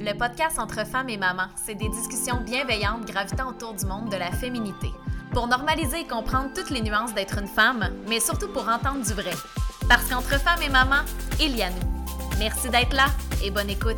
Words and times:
le 0.00 0.14
podcast 0.14 0.58
entre 0.58 0.86
femmes 0.86 1.10
et 1.10 1.18
mamans. 1.18 1.48
C'est 1.56 1.74
des 1.74 1.88
discussions 1.88 2.40
bienveillantes 2.40 3.04
gravitant 3.06 3.50
autour 3.50 3.74
du 3.74 3.84
monde 3.84 4.10
de 4.10 4.16
la 4.16 4.30
féminité. 4.32 4.88
Pour 5.32 5.46
normaliser 5.46 6.00
et 6.00 6.06
comprendre 6.06 6.50
toutes 6.54 6.70
les 6.70 6.80
nuances 6.80 7.14
d'être 7.14 7.38
une 7.38 7.46
femme, 7.46 7.90
mais 8.08 8.18
surtout 8.18 8.48
pour 8.48 8.66
entendre 8.68 9.04
du 9.04 9.12
vrai. 9.12 9.34
Parce 9.88 10.08
qu'entre 10.08 10.40
femmes 10.40 10.62
et 10.62 10.70
mamans, 10.70 11.04
il 11.38 11.56
y 11.56 11.62
a 11.62 11.70
nous. 11.70 12.04
Merci 12.38 12.70
d'être 12.70 12.94
là 12.94 13.06
et 13.44 13.50
bonne 13.50 13.70
écoute. 13.70 13.96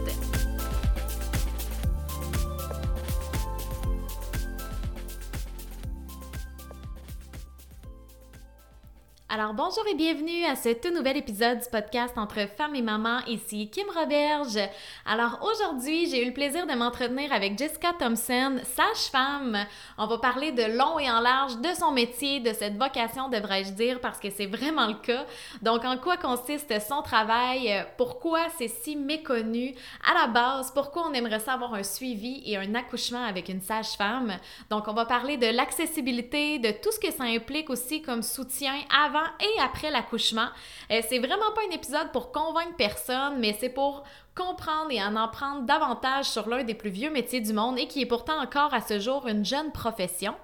Alors 9.34 9.54
bonjour 9.54 9.82
et 9.90 9.94
bienvenue 9.94 10.44
à 10.44 10.56
ce 10.56 10.74
tout 10.74 10.92
nouvel 10.92 11.16
épisode 11.16 11.60
du 11.60 11.70
podcast 11.70 12.18
entre 12.18 12.46
femmes 12.54 12.74
et 12.74 12.82
mamans. 12.82 13.24
Ici 13.26 13.70
Kim 13.70 13.86
Roberge. 13.88 14.58
Alors 15.06 15.38
aujourd'hui, 15.40 16.06
j'ai 16.06 16.22
eu 16.22 16.26
le 16.26 16.34
plaisir 16.34 16.66
de 16.66 16.74
m'entretenir 16.74 17.32
avec 17.32 17.56
Jessica 17.56 17.94
Thompson, 17.98 18.60
sage-femme. 18.62 19.56
On 19.96 20.06
va 20.06 20.18
parler 20.18 20.52
de 20.52 20.76
long 20.76 20.98
et 20.98 21.10
en 21.10 21.20
large 21.20 21.56
de 21.62 21.72
son 21.72 21.92
métier, 21.92 22.40
de 22.40 22.52
cette 22.52 22.76
vocation, 22.76 23.30
devrais-je 23.30 23.70
dire, 23.70 24.02
parce 24.02 24.18
que 24.18 24.28
c'est 24.28 24.44
vraiment 24.44 24.86
le 24.86 25.00
cas. 25.00 25.24
Donc 25.62 25.86
en 25.86 25.96
quoi 25.96 26.18
consiste 26.18 26.78
son 26.86 27.00
travail, 27.00 27.86
pourquoi 27.96 28.50
c'est 28.58 28.68
si 28.68 28.96
méconnu, 28.96 29.74
à 30.06 30.12
la 30.12 30.26
base, 30.26 30.70
pourquoi 30.72 31.08
on 31.08 31.14
aimerait 31.14 31.40
savoir 31.40 31.72
un 31.72 31.84
suivi 31.84 32.42
et 32.44 32.58
un 32.58 32.74
accouchement 32.74 33.24
avec 33.24 33.48
une 33.48 33.62
sage-femme? 33.62 34.34
Donc 34.68 34.88
on 34.88 34.92
va 34.92 35.06
parler 35.06 35.38
de 35.38 35.46
l'accessibilité, 35.46 36.58
de 36.58 36.72
tout 36.72 36.92
ce 36.92 37.00
que 37.00 37.10
ça 37.10 37.24
implique 37.24 37.70
aussi 37.70 38.02
comme 38.02 38.20
soutien 38.20 38.74
avant 39.06 39.21
et 39.40 39.60
après 39.60 39.90
l'accouchement. 39.90 40.48
Euh, 40.90 41.00
c'est 41.08 41.18
vraiment 41.18 41.52
pas 41.54 41.62
un 41.68 41.74
épisode 41.74 42.12
pour 42.12 42.32
convaincre 42.32 42.76
personne, 42.76 43.38
mais 43.38 43.56
c'est 43.58 43.68
pour 43.68 44.04
comprendre 44.34 44.90
et 44.90 45.02
en 45.02 45.14
apprendre 45.16 45.62
davantage 45.62 46.24
sur 46.24 46.48
l'un 46.48 46.64
des 46.64 46.74
plus 46.74 46.90
vieux 46.90 47.10
métiers 47.10 47.40
du 47.40 47.52
monde 47.52 47.78
et 47.78 47.86
qui 47.86 48.00
est 48.00 48.06
pourtant 48.06 48.40
encore 48.40 48.72
à 48.72 48.80
ce 48.80 48.98
jour 48.98 49.28
une 49.28 49.44
jeune 49.44 49.72
profession. 49.72 50.34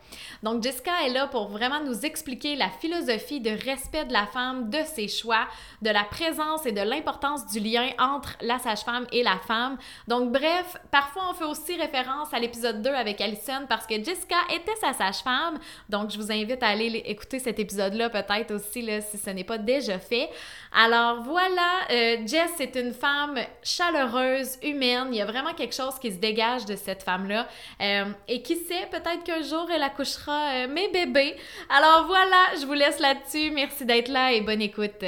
Donc 0.42 0.62
Jessica 0.62 0.92
est 1.06 1.10
là 1.10 1.26
pour 1.26 1.48
vraiment 1.48 1.82
nous 1.82 2.04
expliquer 2.04 2.54
la 2.54 2.68
philosophie 2.68 3.40
de 3.40 3.50
respect 3.50 4.04
de 4.04 4.12
la 4.12 4.26
femme, 4.26 4.68
de 4.68 4.78
ses 4.84 5.08
choix, 5.08 5.46
de 5.80 5.90
la 5.90 6.04
présence 6.04 6.66
et 6.66 6.72
de 6.72 6.82
l'importance 6.82 7.46
du 7.46 7.60
lien 7.60 7.88
entre 7.98 8.36
la 8.42 8.58
sage-femme 8.58 9.06
et 9.10 9.22
la 9.22 9.38
femme. 9.46 9.78
Donc 10.06 10.32
bref, 10.32 10.76
parfois 10.90 11.22
on 11.30 11.34
fait 11.34 11.44
aussi 11.44 11.76
référence 11.76 12.34
à 12.34 12.38
l'épisode 12.38 12.82
2 12.82 12.90
avec 12.90 13.20
Alison 13.22 13.64
parce 13.68 13.86
que 13.86 13.94
Jessica 13.94 14.36
était 14.54 14.76
sa 14.80 14.92
sage-femme. 14.92 15.58
Donc 15.88 16.10
je 16.10 16.18
vous 16.18 16.30
invite 16.30 16.62
à 16.62 16.68
aller 16.68 17.02
écouter 17.06 17.38
cet 17.38 17.58
épisode-là 17.58 18.10
peut-être 18.10 18.54
aussi 18.54 18.82
là, 18.82 19.00
si 19.00 19.16
ce 19.16 19.30
n'est 19.30 19.44
pas 19.44 19.58
déjà 19.58 19.98
fait. 19.98 20.28
Alors 20.72 21.22
voilà, 21.22 21.86
euh, 21.90 22.16
Jess 22.26 22.60
est 22.60 22.76
une 22.76 22.92
femme 22.92 23.38
chaleureuse, 23.78 24.58
humaine. 24.62 25.08
Il 25.12 25.16
y 25.16 25.20
a 25.22 25.26
vraiment 25.26 25.54
quelque 25.54 25.74
chose 25.74 25.98
qui 26.00 26.10
se 26.10 26.18
dégage 26.18 26.64
de 26.64 26.74
cette 26.76 27.02
femme-là. 27.02 27.46
Euh, 27.80 28.06
et 28.26 28.42
qui 28.42 28.56
sait, 28.56 28.88
peut-être 28.90 29.22
qu'un 29.24 29.42
jour, 29.42 29.70
elle 29.70 29.82
accouchera 29.82 30.64
euh, 30.64 30.68
mes 30.68 30.88
bébés. 30.88 31.36
Alors 31.70 32.06
voilà, 32.06 32.56
je 32.60 32.66
vous 32.66 32.74
laisse 32.74 32.98
là-dessus. 32.98 33.50
Merci 33.52 33.84
d'être 33.84 34.08
là 34.08 34.32
et 34.32 34.40
bonne 34.40 34.62
écoute. 34.62 35.04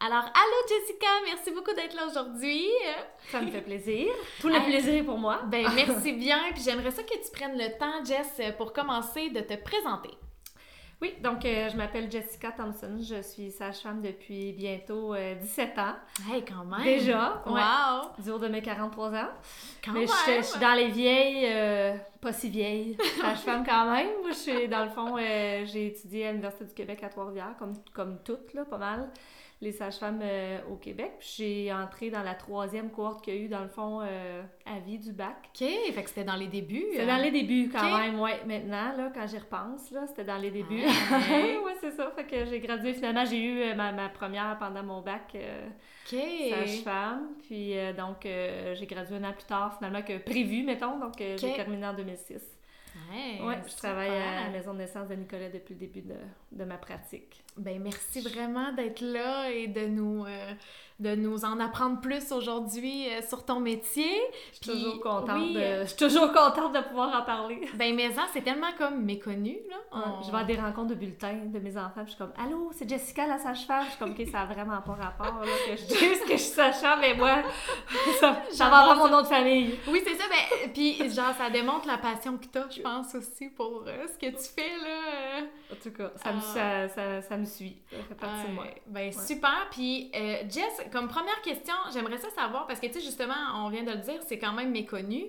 Alors, 0.00 0.22
allô 0.22 0.68
Jessica, 0.68 1.08
merci 1.24 1.50
beaucoup 1.50 1.74
d'être 1.74 1.94
là 1.94 2.06
aujourd'hui. 2.06 2.66
Ça 3.30 3.40
me 3.40 3.50
fait 3.50 3.62
plaisir. 3.62 4.06
Tout 4.40 4.48
le 4.48 4.64
plaisir 4.64 4.94
est 4.94 5.02
pour 5.02 5.18
moi. 5.18 5.40
Ben 5.46 5.66
merci 5.74 6.12
bien. 6.24 6.38
Puis 6.54 6.62
j'aimerais 6.64 6.92
ça 6.92 7.02
que 7.02 7.14
tu 7.14 7.30
prennes 7.32 7.58
le 7.58 7.76
temps, 7.78 8.04
Jess, 8.04 8.54
pour 8.56 8.72
commencer 8.72 9.30
de 9.30 9.40
te 9.40 9.54
présenter. 9.54 10.10
Oui, 11.00 11.14
donc 11.22 11.44
euh, 11.44 11.68
je 11.68 11.76
m'appelle 11.76 12.10
Jessica 12.10 12.50
Thompson. 12.50 12.98
Je 13.00 13.22
suis 13.22 13.52
sage-femme 13.52 14.02
depuis 14.02 14.52
bientôt 14.52 15.14
17 15.14 15.78
ans. 15.78 15.94
Hey, 16.28 16.44
quand 16.44 16.64
même! 16.64 16.82
Déjà! 16.82 17.40
Wow! 17.46 18.10
Du 18.22 18.30
haut 18.30 18.38
de 18.38 18.48
mes 18.48 18.60
43 18.60 19.10
ans. 19.14 19.28
Quand 19.84 19.92
Mais 19.92 20.00
même! 20.00 20.08
je, 20.08 20.32
je 20.38 20.42
suis 20.42 20.58
dans 20.60 20.74
les 20.74 20.88
vieilles, 20.88 21.46
euh, 21.46 21.96
pas 22.20 22.32
si 22.32 22.48
vieilles, 22.50 22.96
sage-femme 23.20 23.64
quand 23.64 23.88
même. 23.92 24.08
Moi, 24.22 24.30
je 24.30 24.36
suis, 24.36 24.68
dans 24.68 24.82
le 24.84 24.90
fond, 24.90 25.16
euh, 25.16 25.64
j'ai 25.66 25.86
étudié 25.86 26.26
à 26.26 26.30
l'Université 26.30 26.64
du 26.64 26.74
Québec 26.74 27.04
à 27.04 27.08
Trois-Rivières, 27.10 27.54
comme, 27.60 27.74
comme 27.94 28.18
toutes, 28.24 28.52
là, 28.54 28.64
pas 28.64 28.78
mal, 28.78 29.08
les 29.60 29.72
sages-femmes 29.72 30.20
euh, 30.22 30.58
au 30.70 30.76
Québec. 30.76 31.12
Puis 31.18 31.34
j'ai 31.38 31.72
entré 31.72 32.10
dans 32.10 32.22
la 32.22 32.34
troisième 32.34 32.90
cohorte 32.90 33.24
qu'il 33.24 33.34
y 33.34 33.38
a 33.38 33.40
eu, 33.40 33.48
dans 33.48 33.62
le 33.62 33.68
fond, 33.68 34.00
euh, 34.02 34.42
à 34.64 34.78
vie 34.78 34.98
du 34.98 35.12
bac. 35.12 35.36
OK, 35.48 35.66
fait 35.66 36.02
que 36.02 36.08
c'était 36.08 36.24
dans 36.24 36.36
les 36.36 36.46
débuts. 36.46 36.84
C'est 36.94 37.02
euh. 37.02 37.06
dans 37.06 37.16
les 37.16 37.30
débuts 37.30 37.68
quand 37.72 37.98
même, 37.98 38.20
ouais. 38.20 38.40
Maintenant, 38.46 38.96
là, 38.96 39.10
quand 39.12 39.26
j'y 39.26 39.38
repense, 39.38 39.90
là, 39.90 40.06
c'était 40.06 40.24
dans 40.24 40.38
les 40.38 40.50
débuts. 40.50 40.84
Ouais. 41.18 41.58
ouais, 41.58 41.74
c'est 41.80 41.90
ça. 41.90 42.10
Fait 42.14 42.24
que 42.24 42.44
j'ai 42.44 42.60
gradué. 42.60 42.94
Finalement, 42.94 43.24
j'ai 43.24 43.40
eu 43.40 43.60
euh, 43.60 43.74
ma, 43.74 43.92
ma 43.92 44.08
première 44.08 44.56
pendant 44.58 44.82
mon 44.82 45.00
bac 45.00 45.36
sage-femme. 46.06 47.28
Puis 47.46 47.74
donc, 47.96 48.18
j'ai 48.24 48.86
gradué 48.86 49.16
un 49.16 49.24
an 49.24 49.32
plus 49.32 49.46
tard, 49.46 49.76
finalement, 49.76 50.02
que 50.02 50.18
prévu, 50.18 50.62
mettons. 50.62 50.98
Donc, 50.98 51.14
j'ai 51.18 51.54
terminé 51.54 51.86
en 51.86 51.94
2006. 51.94 52.57
Ouais, 52.94 53.40
Ouais, 53.40 53.58
je 53.64 53.70
super. 53.70 53.90
travaille 53.92 54.10
à 54.10 54.44
la 54.44 54.50
maison 54.50 54.72
de 54.74 54.78
naissance 54.78 55.08
de 55.08 55.14
Nicolas 55.14 55.48
depuis 55.50 55.74
le 55.74 55.80
début 55.80 56.02
de, 56.02 56.16
de 56.52 56.64
ma 56.64 56.78
pratique. 56.78 57.44
Ben 57.56 57.80
merci 57.82 58.20
vraiment 58.20 58.72
d'être 58.72 59.00
là 59.00 59.50
et 59.50 59.68
de 59.68 59.86
nous, 59.86 60.24
euh, 60.26 60.54
de 60.98 61.14
nous 61.14 61.44
en 61.44 61.60
apprendre 61.60 62.00
plus 62.00 62.32
aujourd'hui 62.32 63.08
euh, 63.08 63.22
sur 63.22 63.44
ton 63.44 63.60
métier. 63.60 64.10
Je 64.50 64.56
suis 64.56 64.60
Puis, 64.60 64.82
toujours 64.82 65.00
contente 65.00 65.38
oui, 65.38 65.54
de... 65.54 65.60
euh, 65.60 65.82
Je 65.84 65.88
suis 65.90 65.96
toujours 65.96 66.32
contente 66.32 66.74
de 66.74 66.80
pouvoir 66.80 67.14
en 67.20 67.22
parler. 67.24 67.60
Ben 67.74 67.94
mais 67.94 68.10
ça, 68.12 68.22
c'est 68.32 68.42
tellement 68.42 68.72
comme 68.76 69.04
méconnu, 69.04 69.58
là. 69.70 69.76
On- 69.92 70.22
Je 70.22 70.30
vais 70.32 70.38
à 70.38 70.44
des 70.44 70.56
rencontres 70.56 70.88
de 70.88 70.94
bulletins 70.96 71.38
de 71.46 71.58
mes 71.60 71.76
enfants, 71.76 72.02
puis 72.04 72.06
je 72.06 72.10
suis 72.10 72.18
comme 72.18 72.32
Allô, 72.36 72.70
c'est 72.74 72.88
Jessica 72.88 73.26
la 73.28 73.38
sage-femme? 73.38 73.84
Je 73.84 73.90
suis 73.90 73.98
comme 73.98 74.10
OK, 74.10 74.26
ça 74.30 74.40
a 74.40 74.46
vraiment 74.46 74.80
pas 74.82 74.94
rapport 74.94 75.40
là, 75.40 75.46
que 75.66 75.76
je 75.76 75.84
dise 75.86 76.20
que 76.22 76.32
je 76.32 76.36
suis 76.36 76.52
sage-femme, 76.54 76.98
mais 77.00 77.14
moi, 77.14 77.42
ça, 78.20 78.42
ça 78.50 78.68
va 78.68 78.78
avoir 78.78 78.96
mon 78.96 79.08
nom 79.08 79.22
de 79.22 79.26
famille. 79.26 79.78
Oui, 79.88 80.02
c'est 80.04 80.14
ça. 80.16 80.24
Ben, 80.28 80.72
puis 80.72 80.94
genre, 81.10 81.32
ça 81.38 81.48
démontre 81.50 81.86
la 81.86 81.98
passion 81.98 82.36
que 82.38 82.46
t'as, 82.46 82.68
je 82.70 82.80
pense, 82.80 83.14
aussi 83.14 83.48
pour 83.50 83.84
euh, 83.86 84.06
ce 84.08 84.18
que 84.18 84.30
tu 84.32 84.48
fais, 84.54 84.76
là. 84.82 85.42
En 85.72 85.76
tout 85.82 85.90
cas, 85.92 86.10
ça, 86.16 86.32
me, 86.32 86.38
Ah. 86.38 86.88
ça, 86.88 86.88
ça, 86.88 87.22
ça 87.22 87.36
me 87.36 87.44
suit. 87.44 87.76
Ça 87.90 87.96
fait 88.08 88.14
partie 88.14 88.48
de 88.48 88.52
moi. 88.54 88.64
Ouais, 88.64 88.82
Ben 88.86 89.12
super. 89.12 89.68
Puis 89.70 90.10
Jess, 90.48 90.80
comme 90.90 91.08
première 91.08 91.40
question, 91.42 91.74
j'aimerais 91.92 92.18
ça 92.18 92.30
savoir 92.30 92.66
parce 92.66 92.80
que 92.80 92.86
tu 92.86 92.94
sais 92.94 93.00
justement, 93.00 93.34
on 93.64 93.68
vient 93.70 93.82
de 93.82 93.90
le 93.90 93.98
dire, 93.98 94.20
c'est 94.26 94.38
quand 94.38 94.52
même 94.52 94.70
méconnu. 94.70 95.24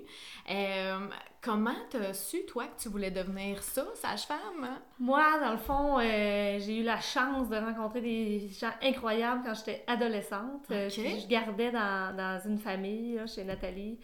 Euh, 0.49 1.07
comment 1.41 1.75
t'as 1.89 2.13
su 2.13 2.45
toi 2.45 2.65
que 2.65 2.81
tu 2.81 2.89
voulais 2.89 3.11
devenir 3.11 3.61
ça, 3.63 3.85
sage-femme 3.95 4.63
hein? 4.63 4.81
Moi, 4.99 5.23
dans 5.39 5.51
le 5.51 5.57
fond, 5.57 5.99
euh, 5.99 6.59
j'ai 6.59 6.77
eu 6.79 6.83
la 6.83 6.99
chance 6.99 7.49
de 7.49 7.55
rencontrer 7.57 8.01
des 8.01 8.49
gens 8.59 8.71
incroyables 8.81 9.41
quand 9.45 9.53
j'étais 9.53 9.83
adolescente. 9.87 10.65
Euh, 10.71 10.87
Ok. 10.87 10.93
puis 10.95 11.19
je 11.21 11.27
gardais 11.27 11.71
dans, 11.71 12.15
dans 12.15 12.39
une 12.45 12.57
famille, 12.57 13.15
là, 13.15 13.27
chez 13.27 13.43
Nathalie. 13.43 13.99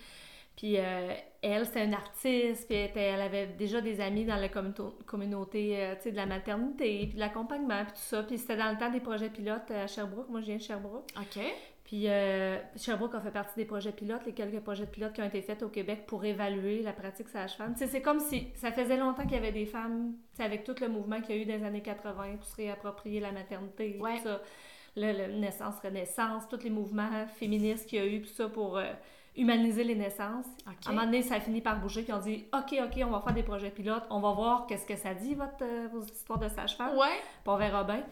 Puis 0.55 0.77
euh, 0.77 1.13
elle, 1.41 1.66
c'était 1.66 1.83
une 1.85 1.93
artiste, 1.93 2.67
puis 2.67 2.77
elle, 2.95 3.21
avait 3.21 3.47
déjà 3.47 3.81
des 3.81 3.99
amis 3.99 4.23
dans 4.25 4.38
la 4.38 4.47
communauté, 4.49 4.83
communauté 5.05 5.75
euh, 5.81 5.95
de 6.09 6.16
la 6.16 6.25
maternité, 6.25 6.99
puis 7.07 7.16
de 7.16 7.19
l'accompagnement, 7.19 7.83
puis 7.83 7.93
tout 7.93 7.99
ça. 7.99 8.23
Puis 8.23 8.38
c'était 8.38 8.55
dans 8.57 8.71
le 8.71 8.77
temps 8.77 8.89
des 8.89 9.01
projets 9.01 9.29
pilotes 9.29 9.69
à 9.71 9.85
Sherbrooke. 9.88 10.29
Moi, 10.29 10.39
je 10.41 10.45
viens 10.47 10.55
de 10.57 10.61
Sherbrooke. 10.61 11.09
Ok. 11.17 11.41
Puis 11.83 12.07
euh, 12.07 12.57
Sherbrooke 12.77 13.13
a 13.13 13.19
fait 13.21 13.29
partie 13.31 13.55
des 13.57 13.66
projets 13.66 13.91
pilotes, 13.91 14.25
les 14.25 14.31
quelques 14.33 14.59
projets 14.61 14.88
pilotes 14.88 15.13
qui 15.13 15.21
ont 15.21 15.25
été 15.27 15.41
faits 15.43 15.61
au 15.61 15.69
Québec 15.69 16.05
pour 16.07 16.25
évaluer 16.25 16.81
la 16.81 16.93
pratique 16.93 17.27
sage-femme. 17.29 17.75
C'est 17.75 18.01
comme 18.01 18.19
si 18.19 18.47
ça 18.55 18.72
faisait 18.72 18.97
longtemps 18.97 19.22
qu'il 19.23 19.33
y 19.33 19.37
avait 19.37 19.51
des 19.51 19.67
femmes, 19.67 20.13
avec 20.39 20.63
tout 20.63 20.73
le 20.81 20.87
mouvement 20.87 21.22
qu'il 21.22 21.35
y 21.35 21.39
a 21.39 21.41
eu 21.43 21.45
dans 21.45 21.57
les 21.57 21.63
années 21.63 21.81
80 21.83 22.37
pour 22.37 22.45
se 22.47 22.55
réapproprier 22.55 23.19
la 23.19 23.31
maternité, 23.31 23.97
Ouais. 23.99 24.17
tout 24.17 24.23
ça. 24.23 24.41
Le, 24.97 25.11
le 25.27 25.33
naissance-renaissance, 25.39 26.47
tous 26.47 26.63
les 26.63 26.69
mouvements 26.69 27.27
féministes 27.35 27.87
qu'il 27.87 27.99
y 27.99 28.01
a 28.01 28.05
eu, 28.07 28.22
tout 28.22 28.29
ça 28.33 28.47
pour 28.49 28.77
euh, 28.77 28.85
humaniser 29.38 29.84
les 29.84 29.96
naissances. 29.96 30.46
À 30.66 30.90
un 30.90 30.94
moment 30.94 31.06
donné, 31.06 31.22
ça 31.22 31.35
a 31.35 31.40
fini 31.40 31.62
par 31.62 31.79
bouger, 31.79 32.03
puis 32.03 32.13
on 32.13 32.19
dit 32.19 32.46
OK, 32.53 32.75
OK, 32.84 33.01
on 33.06 33.12
va 33.12 33.22
faire 33.22 33.34
des 33.34 33.44
projets 33.44 33.69
pilotes, 33.72 34.03
on 34.09 34.19
va 34.19 34.31
voir 34.31 34.66
qu'est-ce 34.68 34.85
que 34.85 34.96
ça 34.96 35.13
dit, 35.13 35.35
votre, 35.35 35.63
euh, 35.63 35.88
vos 35.91 36.01
histoires 36.03 36.40
de 36.40 36.47
sage-femme. 36.50 36.97
Ouais. 36.97 37.19
Puis 37.44 37.47
on 37.47 37.57
verra 37.57 37.84
bien. 37.84 38.03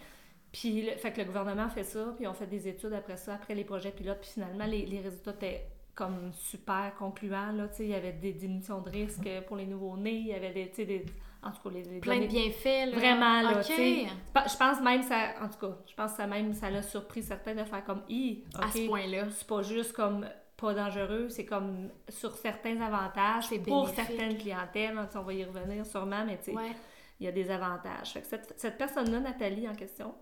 Puis, 0.51 0.83
le, 0.83 0.91
fait 0.97 1.11
que 1.11 1.19
le 1.21 1.25
gouvernement 1.25 1.67
fait 1.69 1.83
ça, 1.83 2.13
puis 2.15 2.27
on 2.27 2.33
fait 2.33 2.45
des 2.45 2.67
études 2.67 2.93
après 2.93 3.17
ça, 3.17 3.33
après 3.35 3.55
les 3.55 3.63
projets 3.63 3.91
pilotes, 3.91 4.19
puis 4.21 4.29
finalement, 4.33 4.65
les, 4.65 4.85
les 4.85 4.99
résultats 4.99 5.31
étaient 5.31 5.65
comme 5.95 6.31
super 6.33 6.93
concluants, 6.97 7.51
là, 7.51 7.67
il 7.79 7.87
y 7.87 7.95
avait 7.95 8.11
des 8.13 8.33
diminutions 8.33 8.81
de 8.81 8.89
risque 8.89 9.27
pour 9.47 9.55
les 9.57 9.65
nouveaux-nés, 9.65 10.11
il 10.15 10.27
y 10.27 10.33
avait 10.33 10.51
des, 10.51 10.85
des... 10.85 11.05
En 11.41 11.51
tout 11.51 11.69
cas, 11.69 11.69
les, 11.75 11.83
les 11.83 11.99
Plein 11.99 12.19
de 12.21 12.27
bienfaits, 12.27 12.91
là. 12.91 12.97
Vraiment, 12.97 13.41
là, 13.41 13.57
Ok. 13.59 13.65
tu 13.65 13.73
sais. 13.73 14.05
Pa- 14.33 14.45
Je 14.47 14.55
pense 14.57 14.79
même 14.81 15.01
ça... 15.03 15.33
En 15.41 15.49
tout 15.49 15.59
cas, 15.67 15.75
je 15.87 15.93
pense 15.93 16.11
que 16.11 16.17
ça 16.17 16.27
même, 16.27 16.53
ça 16.53 16.69
l'a 16.69 16.81
surpris 16.81 17.21
certains 17.23 17.53
de 17.55 17.63
faire 17.63 17.83
comme 17.83 18.01
«Hi, 18.09 18.43
À 18.61 18.69
ce 18.71 18.87
point-là. 18.87 19.25
c'est 19.31 19.47
pas 19.47 19.61
juste 19.61 19.93
comme 19.93 20.25
pas 20.63 20.73
dangereux, 20.73 21.27
c'est 21.29 21.45
comme 21.45 21.89
sur 22.09 22.35
certains 22.37 22.79
avantages, 22.81 23.47
C'est 23.49 23.59
pour 23.59 23.89
certaines 23.89 24.37
clientèles, 24.37 24.97
hein, 24.97 25.09
on 25.15 25.21
va 25.21 25.33
y 25.33 25.43
revenir 25.43 25.85
sûrement, 25.85 26.23
mais 26.25 26.37
tu 26.37 26.45
sais, 26.45 26.51
Ouais. 26.55 26.71
il 27.19 27.25
y 27.25 27.27
a 27.27 27.31
des 27.31 27.49
avantages. 27.51 28.13
Fait 28.13 28.21
que 28.21 28.27
cette, 28.27 28.53
cette 28.57 28.77
personne-là, 28.77 29.19
Nathalie 29.19 29.67
en 29.67 29.75
question, 29.75 30.15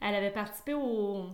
elle 0.00 0.14
avait 0.14 0.30
participé 0.32 0.72
au, 0.74 1.26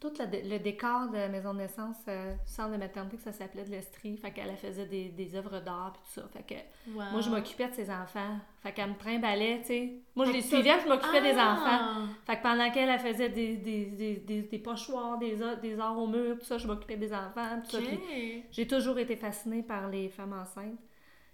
tout 0.00 0.12
le, 0.18 0.48
le 0.48 0.58
décor 0.58 1.08
de 1.08 1.16
la 1.16 1.28
maison 1.28 1.52
de 1.52 1.58
naissance, 1.58 1.96
euh, 2.08 2.34
centre 2.46 2.72
de 2.72 2.76
maternité, 2.78 3.16
que 3.18 3.22
ça 3.22 3.32
s'appelait 3.32 3.64
de 3.64 3.70
l'Estrie. 3.70 4.16
Fait 4.16 4.30
qu'elle 4.30 4.48
elle 4.48 4.56
faisait 4.56 4.86
des, 4.86 5.10
des 5.10 5.34
œuvres 5.36 5.60
d'art 5.60 5.92
et 5.94 5.98
tout 5.98 6.20
ça. 6.20 6.28
Fait 6.32 6.42
que 6.42 6.90
moi, 7.12 7.20
je 7.20 7.28
m'occupais 7.30 7.68
de 7.68 7.74
ses 7.74 7.90
enfants. 7.90 8.38
Fait 8.62 8.72
qu'elle 8.72 8.90
me 8.90 8.96
trimballait, 8.96 9.58
tu 9.60 9.66
sais. 9.66 9.92
Moi, 10.16 10.24
je 10.26 10.30
Fait 10.32 10.36
les 10.38 10.42
suivais, 10.42 10.80
je 10.82 10.88
m'occupais 10.88 11.20
des 11.20 11.34
Ah! 11.38 11.52
enfants. 11.52 12.08
Fait 12.26 12.36
que 12.38 12.42
pendant 12.42 12.70
qu'elle, 12.70 12.88
elle 12.88 12.98
faisait 12.98 13.28
des, 13.28 13.56
des, 13.56 13.86
des, 14.16 14.42
des, 14.42 14.58
pochoirs, 14.58 15.18
des, 15.18 15.36
des 15.62 15.78
arts 15.78 15.98
au 15.98 16.06
mur, 16.06 16.38
tout 16.38 16.44
ça, 16.46 16.58
je 16.58 16.66
m'occupais 16.66 16.96
des 16.96 17.12
enfants, 17.12 17.60
tout 17.64 17.70
ça. 17.70 17.78
Puis 17.78 17.94
Ok. 17.96 18.44
j'ai 18.50 18.66
toujours 18.66 18.98
été 18.98 19.16
fascinée 19.16 19.62
par 19.62 19.88
les 19.88 20.08
femmes 20.08 20.32
enceintes. 20.32 20.78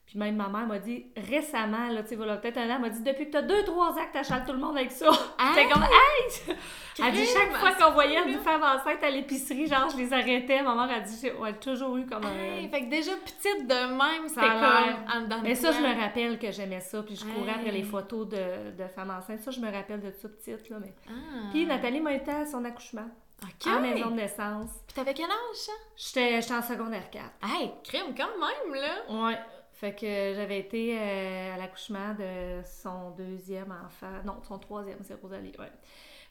Puis 0.07 0.19
même 0.21 0.37
ma 0.37 0.47
mère 0.49 0.67
m'a 0.69 0.79
dit 0.79 1.07
récemment, 1.17 1.89
là, 1.89 2.03
tu 2.05 2.11
sais, 2.11 2.15
voilà, 2.17 2.37
peut-être 2.37 2.59
un 2.59 2.71
an, 2.71 2.75
elle 2.77 2.81
m'a 2.81 2.89
dit 2.91 3.03
depuis 3.03 3.27
que 3.27 3.33
t'as 3.33 3.43
2-3 3.43 3.71
ans 3.71 3.95
que 4.07 4.13
t'achètes 4.13 4.45
tout 4.47 4.53
le 4.53 4.59
monde 4.61 4.77
avec 4.77 4.93
ça. 4.93 5.07
Hein? 5.39 5.53
J'étais 5.55 5.69
comme, 5.73 5.83
hey! 5.83 6.57
Elle 6.99 7.13
dit 7.13 7.27
chaque 7.27 7.55
fois 7.57 7.73
qu'on 7.73 7.93
voyait 7.93 8.27
une 8.27 8.39
femme 8.39 8.63
enceinte 8.63 9.03
à 9.05 9.11
l'épicerie, 9.11 9.67
genre, 9.67 9.91
je 9.91 9.99
les 9.99 10.13
arrêtais. 10.15 10.63
Ma 10.63 10.75
mère 10.75 10.97
a 10.97 11.01
dit, 11.01 11.15
j'ai- 11.21 11.29
elle 11.39 11.45
a 11.49 11.53
toujours 11.53 11.95
eu 11.99 12.07
comme 12.07 12.25
un. 12.25 12.33
Hey, 12.33 12.69
fait 12.71 12.85
que 12.87 12.91
déjà 12.91 13.11
petite 13.17 13.67
de 13.67 13.75
même, 13.75 14.29
c'était 14.29 14.41
comme 14.41 15.29
de 15.29 15.43
Mais 15.43 15.55
ça, 15.55 15.73
je 15.73 15.81
me 15.81 16.01
rappelle 16.01 16.39
que 16.39 16.51
j'aimais 16.53 16.81
ça. 16.81 17.03
Puis 17.03 17.17
je 17.17 17.25
courais 17.27 17.51
après 17.51 17.67
Hey. 17.69 17.73
les 17.73 17.83
photos 17.83 18.27
de, 18.29 18.71
de 18.83 18.89
femmes 18.89 19.11
enceintes. 19.11 19.41
Ça, 19.41 19.51
je 19.51 19.61
me 19.61 19.71
rappelle 19.71 20.01
de 20.01 20.11
ça 20.13 20.29
petite, 20.29 20.71
là. 20.71 20.77
Mais... 20.81 20.95
Ah. 21.09 21.13
Puis 21.51 21.67
Nathalie 21.67 22.01
m'a 22.01 22.15
été 22.15 22.31
à 22.31 22.47
son 22.47 22.65
accouchement, 22.65 23.09
OK. 23.43 23.67
en 23.71 23.81
maison 23.81 24.11
de 24.11 24.15
naissance. 24.17 24.71
Puis 24.87 24.95
t'avais 24.95 25.13
quel 25.13 25.27
âge, 25.27 25.35
ça? 25.57 25.73
J'étais 25.97 26.41
j'étais 26.41 26.55
en 26.55 26.63
secondaire 26.63 27.11
4. 27.11 27.25
Hey, 27.45 27.73
crème 27.85 28.15
quand 28.17 28.29
même, 28.39 28.75
là. 28.81 29.27
Ouais. 29.27 29.39
Fait 29.79 29.93
que 29.95 30.33
j'avais 30.35 30.59
été 30.61 30.99
euh, 30.99 31.55
à 31.55 31.59
l'accouchement 31.59 32.15
de 32.19 32.63
son 32.65 33.11
deuxième 33.11 33.73
enfant. 33.73 34.23
Non, 34.25 34.43
son 34.43 34.59
troisième, 34.59 34.99
c'est 35.03 35.21
Rosalie, 35.21 35.53
ouais. 35.59 35.71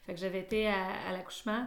Fait 0.04 0.14
que 0.14 0.18
j'avais 0.20 0.40
été 0.40 0.66
à, 0.66 1.08
à 1.08 1.12
l'accouchement. 1.12 1.64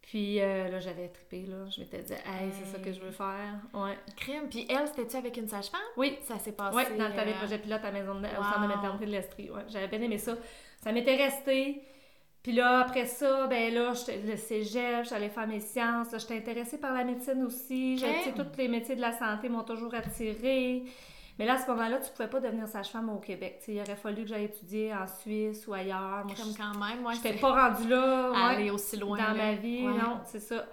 Puis 0.00 0.40
euh, 0.40 0.68
là, 0.68 0.80
j'avais 0.80 1.08
trippé, 1.08 1.42
là. 1.42 1.68
Je 1.68 1.80
m'étais 1.80 1.98
dit, 2.00 2.14
hey, 2.14 2.50
c'est 2.50 2.64
ça 2.64 2.78
que 2.78 2.90
je 2.90 3.00
veux 3.00 3.10
faire. 3.10 3.56
Ouais. 3.74 3.98
Crème. 4.16 4.48
Puis 4.48 4.66
elle, 4.70 4.88
c'était-tu 4.88 5.16
avec 5.16 5.36
une 5.36 5.48
sage-femme? 5.48 5.80
Oui. 5.98 6.16
Ça 6.22 6.38
s'est 6.38 6.52
passé. 6.52 6.74
Oui, 6.74 6.98
dans 6.98 7.08
le 7.08 7.14
euh, 7.14 7.34
projets 7.34 7.58
pilotes 7.58 7.84
à 7.84 7.90
maison 7.92 8.14
de, 8.14 8.20
au 8.26 8.42
centre 8.42 8.62
de 8.62 8.66
maternité 8.68 9.04
de 9.04 9.10
l'Estrie. 9.10 9.50
Ouais, 9.50 9.64
j'avais 9.68 9.88
bien 9.88 10.00
aimé 10.00 10.16
ça. 10.16 10.34
Ça 10.82 10.92
m'était 10.92 11.16
resté. 11.16 11.82
Puis 12.42 12.52
là, 12.52 12.80
après 12.80 13.04
ça, 13.04 13.46
ben 13.48 13.74
là, 13.74 13.92
le 14.24 14.36
cégep, 14.36 15.04
j'allais 15.04 15.28
faire 15.28 15.46
mes 15.46 15.60
sciences. 15.60 16.08
J'étais 16.16 16.38
intéressée 16.38 16.78
par 16.78 16.94
la 16.94 17.04
médecine 17.04 17.42
aussi. 17.42 17.98
J'ai- 17.98 18.06
Ok. 18.08 18.16
tu 18.22 18.30
sais, 18.30 18.32
tous 18.34 18.56
les 18.56 18.68
métiers 18.68 18.96
de 18.96 19.02
la 19.02 19.12
santé 19.12 19.50
m'ont 19.50 19.64
toujours 19.64 19.92
attirée. 19.94 20.84
Mais 21.38 21.46
là, 21.46 21.54
à 21.54 21.58
ce 21.58 21.68
moment-là, 21.70 21.98
tu 21.98 22.10
pouvais 22.10 22.28
pas 22.28 22.40
devenir 22.40 22.66
sage-femme 22.66 23.08
au 23.10 23.18
Québec. 23.18 23.62
Il 23.68 23.80
aurait 23.80 23.94
fallu 23.96 24.22
que 24.22 24.28
j'aille 24.28 24.44
étudier 24.46 24.92
en 24.92 25.06
Suisse 25.06 25.66
ou 25.68 25.72
ailleurs. 25.72 26.24
Moi, 26.24 26.34
Crème 26.34 26.54
quand 26.56 26.78
même, 26.78 27.14
j'étais 27.14 27.38
pas 27.38 27.68
rendue 27.70 27.88
là. 27.88 28.30
ouais 28.32 28.36
aller 28.56 28.70
aussi 28.70 28.96
loin. 28.96 29.16
dans 29.18 29.24
là. 29.28 29.34
ma 29.34 29.52
vie, 29.54 29.86
Ouais. 29.86 29.92
non, 29.92 30.18
c'est 30.26 30.40
ça. 30.40 30.66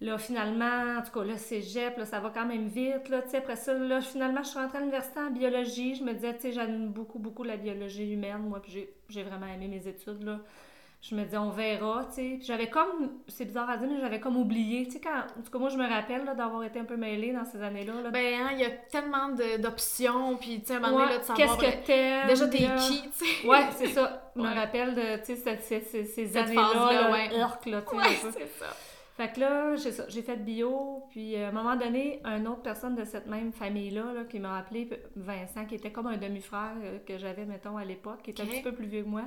Là, 0.00 0.18
finalement, 0.18 0.98
en 0.98 1.02
tout 1.02 1.12
cas, 1.16 1.24
là, 1.24 1.36
cégep, 1.36 1.96
là, 1.96 2.04
ça 2.04 2.18
va 2.18 2.30
quand 2.30 2.44
même 2.44 2.66
vite, 2.66 3.08
là, 3.08 3.22
tu 3.22 3.30
sais, 3.30 3.36
après 3.36 3.54
ça, 3.54 3.72
là, 3.74 4.00
finalement, 4.00 4.42
je 4.42 4.48
suis 4.48 4.58
rentrée 4.58 4.78
à 4.78 4.80
l'université 4.80 5.20
en 5.20 5.30
biologie, 5.30 5.94
je 5.94 6.02
me 6.02 6.12
disais, 6.12 6.34
tu 6.34 6.40
sais, 6.40 6.52
j'aime 6.52 6.88
beaucoup, 6.88 7.20
beaucoup 7.20 7.44
la 7.44 7.56
biologie 7.56 8.12
humaine, 8.12 8.38
moi, 8.48 8.60
puis 8.60 8.72
j'ai- 8.72 8.92
j'ai 9.08 9.22
vraiment 9.22 9.46
aimé 9.46 9.68
mes 9.68 9.86
études, 9.86 10.24
là. 10.24 10.40
Je 11.02 11.16
me 11.16 11.24
disais, 11.24 11.36
on 11.36 11.50
verra, 11.50 12.04
tu 12.08 12.14
sais. 12.14 12.38
J'avais 12.42 12.68
comme, 12.70 13.10
c'est 13.26 13.44
bizarre 13.44 13.68
à 13.68 13.76
dire, 13.76 13.88
mais 13.90 14.00
j'avais 14.00 14.20
comme 14.20 14.36
oublié, 14.36 14.84
tu 14.86 14.92
sais, 14.92 15.00
quand, 15.00 15.10
en 15.10 15.42
tout 15.42 15.50
cas, 15.50 15.58
moi, 15.58 15.68
je 15.68 15.76
me 15.76 15.88
rappelle, 15.88 16.24
là, 16.24 16.34
d'avoir 16.34 16.62
été 16.62 16.78
un 16.78 16.84
peu 16.84 16.96
mêlée 16.96 17.32
dans 17.32 17.44
ces 17.44 17.60
années-là, 17.60 17.94
là. 18.04 18.10
Ben, 18.10 18.34
hein, 18.40 18.50
il 18.52 18.60
y 18.60 18.64
a 18.64 18.70
tellement 18.70 19.30
de- 19.30 19.60
d'options, 19.60 20.36
puis 20.36 20.60
tu 20.60 20.66
sais, 20.68 20.74
à 20.74 20.76
un 20.76 20.80
moment 20.80 20.92
donné, 20.98 21.06
Ouais, 21.06 21.12
là, 21.14 21.18
de 21.18 21.24
savoir... 21.24 21.58
qu'est-ce 21.58 21.76
que 21.78 21.86
t'aimes? 21.86 22.28
Déjà, 22.28 22.46
t'es 22.46 22.58
qui, 22.86 23.02
tu 23.18 23.24
sais? 23.26 23.46
Ouais, 23.48 23.64
c'est 23.76 23.88
ça. 23.88 24.30
Je 24.36 24.40
me 24.42 24.54
rappelle 24.54 24.94
de, 24.94 25.16
tu 25.18 25.24
sais, 25.24 25.36
cette- 25.36 25.62
ces, 25.64 25.80
ces, 26.04 26.36
années-là, 26.36 26.92
là, 26.92 27.10
ouais. 27.10 27.28
là, 27.36 27.58
tu 27.62 27.70
sais, 27.70 27.76
Ouais, 27.96 28.02
c'est 28.32 28.48
ça. 28.60 28.66
Fait 29.16 29.30
que 29.32 29.40
là, 29.40 29.76
j'ai 29.76 29.92
ça, 29.92 30.04
j'ai 30.08 30.22
fait 30.22 30.36
bio, 30.36 31.02
puis 31.10 31.36
euh, 31.36 31.46
à 31.46 31.48
un 31.48 31.52
moment 31.52 31.76
donné, 31.76 32.22
une 32.24 32.48
autre 32.48 32.62
personne 32.62 32.94
de 32.94 33.04
cette 33.04 33.26
même 33.26 33.52
famille-là 33.52 34.04
là, 34.14 34.24
qui 34.24 34.38
m'a 34.38 34.56
appelé, 34.56 34.88
Vincent, 35.16 35.66
qui 35.66 35.74
était 35.74 35.90
comme 35.92 36.06
un 36.06 36.16
demi-frère 36.16 36.72
euh, 36.82 36.98
que 37.06 37.18
j'avais, 37.18 37.44
mettons, 37.44 37.76
à 37.76 37.84
l'époque, 37.84 38.22
qui 38.22 38.30
était 38.30 38.42
un 38.42 38.46
petit 38.46 38.62
peu 38.62 38.72
plus 38.72 38.86
vieux 38.86 39.02
que 39.02 39.08
moi. 39.08 39.24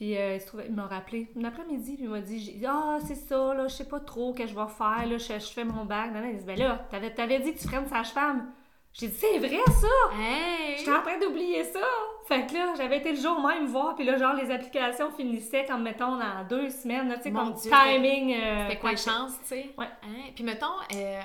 Puis 0.00 0.16
euh, 0.16 0.36
il, 0.36 0.40
se 0.40 0.46
trouvait, 0.46 0.64
il 0.66 0.74
m'a 0.74 0.86
rappelé 0.86 1.28
un 1.38 1.44
après-midi, 1.44 1.96
puis 1.96 2.04
il 2.04 2.08
m'a 2.10 2.22
dit 2.22 2.58
Ah, 2.66 2.96
c'est 3.06 3.14
ça, 3.16 3.52
là, 3.52 3.68
je 3.68 3.74
sais 3.74 3.84
pas 3.88 4.00
trop 4.00 4.32
que 4.32 4.46
je 4.46 4.54
vais 4.54 4.68
faire, 4.78 5.06
là, 5.06 5.18
je, 5.18 5.34
je 5.38 5.52
fais 5.52 5.62
mon 5.64 5.84
bac. 5.84 6.10
Non, 6.14 6.20
non, 6.22 6.28
il 6.30 6.38
dit 6.38 6.44
Ben 6.44 6.58
là, 6.58 6.86
t'avais, 6.90 7.12
t'avais 7.12 7.38
dit 7.40 7.52
que 7.52 7.58
tu 7.58 7.68
ferais 7.68 7.82
une 7.82 7.86
sage-femme. 7.88 8.50
J'ai 8.94 9.08
dit 9.08 9.14
C'est 9.14 9.38
vrai 9.38 9.58
ça 9.66 10.16
Hey! 10.18 10.78
J'étais 10.78 10.90
en 10.92 11.02
train 11.02 11.18
d'oublier 11.18 11.64
ça! 11.64 11.80
Fait 12.26 12.46
que 12.46 12.54
là, 12.54 12.72
j'avais 12.78 12.96
été 12.96 13.10
le 13.12 13.20
jour 13.20 13.46
même 13.46 13.66
voir, 13.66 13.94
puis 13.94 14.04
là, 14.06 14.16
genre, 14.16 14.32
les 14.32 14.50
applications 14.50 15.10
finissaient 15.10 15.66
comme, 15.66 15.82
mettons, 15.82 16.16
dans 16.16 16.46
deux 16.48 16.70
semaines, 16.70 17.12
tu 17.18 17.22
sais, 17.24 17.30
comme 17.32 17.52
Dieu, 17.52 17.70
timing. 17.70 18.32
euh, 18.34 18.62
C'était 18.68 18.80
quoi 18.80 18.90
parfait. 18.92 19.10
chances, 19.10 19.32
tu 19.42 19.48
sais? 19.48 19.70
Ouais. 19.76 19.84
Hein? 20.02 20.30
Puis 20.34 20.44
mettons, 20.44 20.66
euh, 20.94 21.20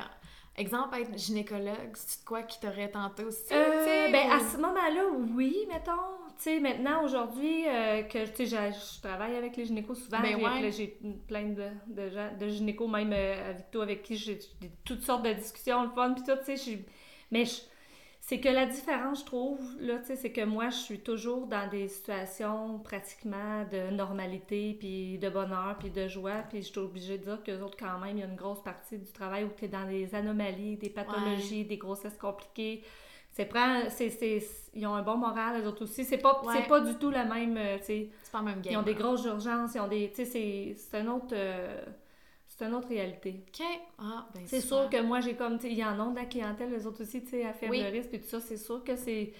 exemple, 0.57 0.98
être 1.00 1.18
gynécologue, 1.18 1.94
c'est 1.94 2.21
de 2.24 2.25
quoi 2.28 2.42
qui 2.44 2.60
t'aurait 2.60 2.89
tenté 2.92 3.24
aussi, 3.24 3.54
Euh, 3.54 4.12
ben, 4.12 4.28
ou- 4.28 4.33
à 4.33 4.39
ce 4.42 4.57
moment-là, 4.57 5.04
oui, 5.33 5.56
mettons. 5.71 5.92
Tu 6.37 6.43
sais, 6.43 6.59
maintenant, 6.59 7.03
aujourd'hui, 7.03 7.65
euh, 7.67 8.03
que 8.03 8.25
tu 8.27 8.45
sais, 8.45 8.71
je, 8.71 8.73
je 8.95 9.01
travaille 9.01 9.35
avec 9.35 9.55
les 9.55 9.65
gynécos 9.65 9.97
souvent. 10.03 10.19
Ben 10.21 10.35
ouais. 10.63 10.71
J'ai 10.71 10.97
plein 11.27 11.45
de, 11.49 11.63
de 11.87 12.09
gens, 12.09 12.29
de 12.39 12.47
gynécos, 12.49 12.89
même 12.89 13.13
euh, 13.13 13.49
avec 13.51 13.71
toi, 13.71 13.83
avec 13.83 14.03
qui 14.03 14.17
j'ai 14.17 14.39
toutes 14.83 15.01
sortes 15.01 15.23
de 15.23 15.33
discussions, 15.33 15.83
le 15.83 15.89
fun, 15.91 16.13
puis 16.13 16.23
tout, 16.23 16.37
tu 16.39 16.45
sais. 16.45 16.55
je 16.57 16.61
suis- 16.61 16.85
Mais 17.31 17.43
c'est 18.19 18.39
que 18.39 18.49
la 18.49 18.65
différence, 18.65 19.21
je 19.21 19.25
trouve, 19.25 19.61
là, 19.79 19.97
tu 19.99 20.07
sais, 20.07 20.15
c'est 20.15 20.31
que 20.31 20.41
moi, 20.43 20.69
je 20.71 20.75
suis 20.77 20.99
toujours 20.99 21.47
dans 21.47 21.69
des 21.69 21.87
situations 21.87 22.79
pratiquement 22.79 23.63
de 23.71 23.91
normalité, 23.91 24.75
puis 24.79 25.17
de 25.19 25.29
bonheur, 25.29 25.77
puis 25.79 25.89
de 25.91 26.07
joie, 26.07 26.43
puis 26.49 26.61
je 26.63 26.67
suis 26.67 26.79
obligée 26.79 27.17
de 27.17 27.23
dire 27.23 27.43
qu'eux 27.43 27.61
autres, 27.61 27.77
quand 27.77 27.97
même, 27.99 28.17
il 28.17 28.19
y 28.19 28.23
a 28.23 28.27
une 28.27 28.35
grosse 28.35 28.61
partie 28.63 28.97
du 28.97 29.11
travail 29.11 29.43
où 29.45 29.49
tu 29.57 29.65
es 29.65 29.67
dans 29.67 29.87
des 29.87 30.13
anomalies, 30.15 30.75
des 30.77 30.89
pathologies, 30.89 31.65
des 31.65 31.77
grossesses 31.77 32.17
compliquées. 32.17 32.83
C'est 33.37 33.45
prend, 33.47 33.89
c'est, 33.89 34.09
c'est, 34.11 34.41
ils 34.73 34.87
ont 34.87 34.95
un 34.95 35.01
bon 35.01 35.17
moral, 35.17 35.59
les 35.59 35.67
autres 35.67 35.83
aussi. 35.83 36.05
C'est 36.05 36.19
pas, 36.19 36.41
Ouais. 36.45 36.53
c'est 36.55 36.67
pas 36.69 36.79
du 36.79 36.95
tout 36.95 37.09
la 37.11 37.25
même, 37.25 37.57
euh, 37.57 37.77
tu 37.79 37.83
sais. 37.83 38.09
C'est 38.23 38.31
pas 38.31 38.39
le 38.39 38.45
même 38.45 38.61
game. 38.61 38.71
Ils 38.73 38.77
ont 38.77 38.81
des 38.81 38.93
grosses 38.95 39.25
urgences, 39.25 39.75
ils 39.75 39.81
ont 39.81 39.89
des, 39.89 40.09
tu 40.09 40.23
sais, 40.23 40.25
c'est, 40.25 40.75
c'est 40.77 40.97
un 40.99 41.07
autre, 41.07 41.33
euh, 41.33 41.83
c'est 42.47 42.63
une 42.65 42.73
autre 42.75 42.87
réalité. 42.87 43.43
OK. 43.49 43.65
Ah, 43.99 44.25
ben 44.33 44.43
C'est 44.45 44.61
sûr 44.61 44.89
que 44.89 45.01
moi, 45.01 45.19
j'ai 45.19 45.35
comme, 45.35 45.57
tu 45.59 45.67
sais, 45.67 45.73
ils 45.73 45.83
en 45.83 45.99
ont 45.99 46.11
de 46.11 46.15
la 46.15 46.23
clientèle, 46.23 46.71
les 46.71 46.87
autres 46.87 47.01
aussi, 47.03 47.21
tu 47.25 47.31
sais, 47.31 47.43
à 47.45 47.51
faible 47.51 47.71
Oui. 47.71 47.83
risque, 47.83 48.07
puis 48.09 48.21
tout 48.21 48.27
ça, 48.29 48.39
c'est 48.39 48.55
sûr 48.55 48.81
que 48.85 48.95
c'est, 48.95 49.33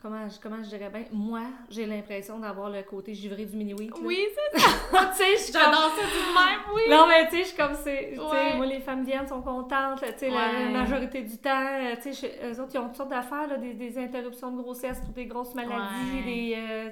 comment, 0.00 0.28
je- 0.28 0.38
comment 0.40 0.62
je 0.62 0.68
dirais 0.68 0.90
bien, 0.90 1.04
moi, 1.12 1.42
j'ai 1.68 1.86
l'impression 1.86 2.38
d'avoir 2.38 2.70
le 2.70 2.82
côté 2.82 3.14
givré 3.14 3.44
du 3.44 3.56
mini-week. 3.56 3.90
là. 3.90 3.96
Oui, 4.02 4.18
c'est 4.52 4.58
ça. 4.60 4.68
tu 5.12 5.16
sais, 5.16 5.36
je 5.36 5.42
suis 5.42 5.52
comme- 5.52 5.62
J'adore 5.62 5.90
ça 5.96 6.02
tout 6.02 6.08
de 6.08 6.34
même, 6.34 6.60
oui. 6.74 6.82
non, 6.88 7.06
mais 7.08 7.24
tu 7.28 7.36
sais, 7.36 7.42
je 7.42 7.48
suis 7.48 7.56
comme 7.56 7.74
c'est. 7.74 8.18
Ouais. 8.18 8.56
Moi, 8.56 8.66
les 8.66 8.80
femmes 8.80 9.04
viennent, 9.04 9.26
sont 9.28 9.42
contentes, 9.42 10.00
tu 10.00 10.18
sais, 10.18 10.30
la 10.30 10.68
majorité 10.70 11.22
du 11.22 11.38
temps. 11.38 11.50
euh, 11.80 11.94
Tu 12.02 12.12
sais, 12.14 12.38
eux 12.44 12.60
autres, 12.60 12.70
ils 12.74 12.78
ont 12.78 12.86
toutes 12.86 12.96
sortes 12.96 13.10
d'affaires, 13.10 13.46
là, 13.48 13.56
des, 13.56 13.74
des 13.74 13.98
interruptions 13.98 14.50
de 14.50 14.60
grossesse 14.62 14.98
pour 15.00 15.12
des 15.14 15.26
grosses 15.26 15.54
maladies, 15.54 15.74
Ouais. 16.16 16.22
des 16.24 16.54
euh, 16.56 16.90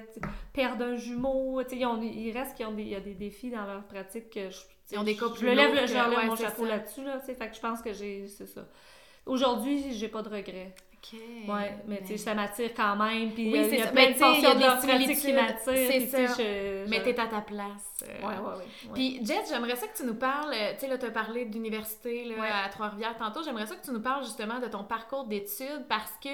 pertes 0.53 0.77
d'un 0.77 0.95
jumeau. 0.95 1.61
Tu 1.63 1.69
sais, 1.71 1.75
ils, 1.77 1.85
ont, 1.85 2.01
il 2.01 2.31
reste 2.37 2.55
qu'ils 2.55 2.65
ont 2.67 2.71
des, 2.73 2.83
il 2.83 2.89
y 2.89 2.95
a 2.95 2.99
des 2.99 3.13
défis 3.15 3.49
dans 3.49 3.65
leur 3.65 3.83
pratique 3.83 4.29
que 4.29 4.49
je. 4.49 4.57
Ils 4.91 4.97
ont 4.97 5.03
des 5.03 5.15
cas 5.15 5.25
Je 5.39 5.45
lève 5.45 5.73
le 5.79 5.85
genre 5.85 6.09
mon 6.25 6.35
chapeau 6.35 6.65
là-dessus, 6.65 7.03
là, 7.03 7.19
tu 7.19 7.27
sais, 7.27 7.35
fait 7.35 7.49
que 7.49 7.55
je 7.55 7.59
pense 7.61 7.81
que 7.81 7.93
j'ai. 7.93 8.27
C'est 8.27 8.47
ça. 8.47 8.61
Aujourd'hui, 9.25 9.93
j'ai 9.93 10.07
pas 10.07 10.21
de 10.23 10.29
regrets. 10.29 10.73
OK. 11.01 11.19
Ouais, 11.47 11.77
mais 11.87 11.99
tu 12.01 12.07
sais, 12.07 12.17
ça 12.17 12.33
m'attire 12.33 12.71
quand 12.75 12.95
même. 12.97 13.31
Puis 13.31 13.51
Oui, 13.51 13.53
il 13.53 13.55
y 13.55 13.59
a- 13.59 13.63
c'est 13.69 13.75
il 13.75 13.79
y 13.79 13.81
a 13.83 13.87
plein 13.87 14.01
Mais 14.01 14.07
de 14.09 14.13
tu 14.13 14.19
sais, 14.19 14.25
il 14.33 14.41
y 14.41 14.45
a 14.45 14.49
portions 14.51 14.53
de 14.59 14.65
leur 14.65 14.77
pratique 14.79 15.19
qui 15.19 15.33
m'attirent. 15.33 15.57
C'est 15.65 15.99
ça. 16.07 16.25
je- 16.25 16.33
je- 16.85 16.89
Mais 16.89 17.01
t'es 17.03 17.17
à 17.19 17.27
ta 17.27 17.39
place. 17.41 18.03
euh, 18.03 18.27
Ouais, 18.27 18.33
ouais, 18.35 18.57
ouais. 18.57 18.93
Puis, 18.93 19.19
Jess, 19.25 19.49
j'aimerais 19.49 19.75
ça 19.77 19.87
que 19.87 19.95
tu 19.97 20.03
nous 20.03 20.15
parles, 20.15 20.53
euh, 20.53 20.73
tu 20.73 20.79
sais, 20.81 20.87
là, 20.87 20.97
tu 20.97 21.05
as 21.05 21.11
parlé 21.11 21.45
d'université 21.45 22.35
Ouais. 22.37 22.47
à 22.49 22.67
Trois-Rivières 22.69 23.17
tantôt. 23.17 23.41
J'aimerais 23.43 23.65
ça 23.65 23.75
que 23.75 23.83
tu 23.85 23.91
nous 23.91 24.01
parles 24.01 24.23
justement 24.23 24.59
de 24.59 24.67
ton 24.67 24.83
parcours 24.83 25.23
d'études 25.25 25.85
parce 25.87 26.11
que 26.23 26.29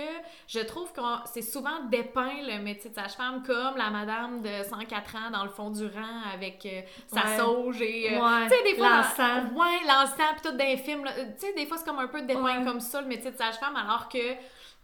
je 0.48 0.60
trouve 0.62 0.92
que 0.94 1.02
c'est 1.32 1.42
souvent 1.44 1.84
dépeint 1.92 2.42
le 2.48 2.62
métier 2.64 2.90
de 2.90 2.96
sage-femme 2.96 3.44
comme 3.44 3.78
la 3.78 3.90
madame 3.92 4.42
de 4.42 4.64
104 4.68 5.16
ans 5.16 5.30
dans 5.32 5.44
le 5.44 5.50
fond 5.50 5.70
du 5.70 5.86
rang 5.86 6.22
avec 6.34 6.66
euh, 6.66 6.82
sa 7.08 7.22
Ouais. 7.26 7.38
sauge 7.38 7.82
et. 7.82 8.16
euh, 8.16 8.20
Ouais, 8.20 8.48
tu 8.50 8.56
sais, 8.56 8.64
des 8.64 8.76
fois. 8.78 8.90
l'encens. 8.98 9.52
Ouais, 9.54 9.88
l'encens, 9.88 10.42
puis 10.42 10.50
tout 10.52 10.58
films. 10.84 11.04
là. 11.06 11.12
Tu 11.40 11.48
sais, 11.48 11.54
des 11.54 11.66
fois, 11.66 11.78
c'est 11.78 11.86
comme 11.86 12.00
un 12.00 12.08
peu 12.08 12.22
dépeint 12.22 12.64
comme 12.66 12.80
ça 12.80 13.02
le 13.02 13.08
métier 13.08 13.32
de 13.32 13.38
sage-femme 13.38 13.76
alors 13.76 14.10
que. 14.10 14.18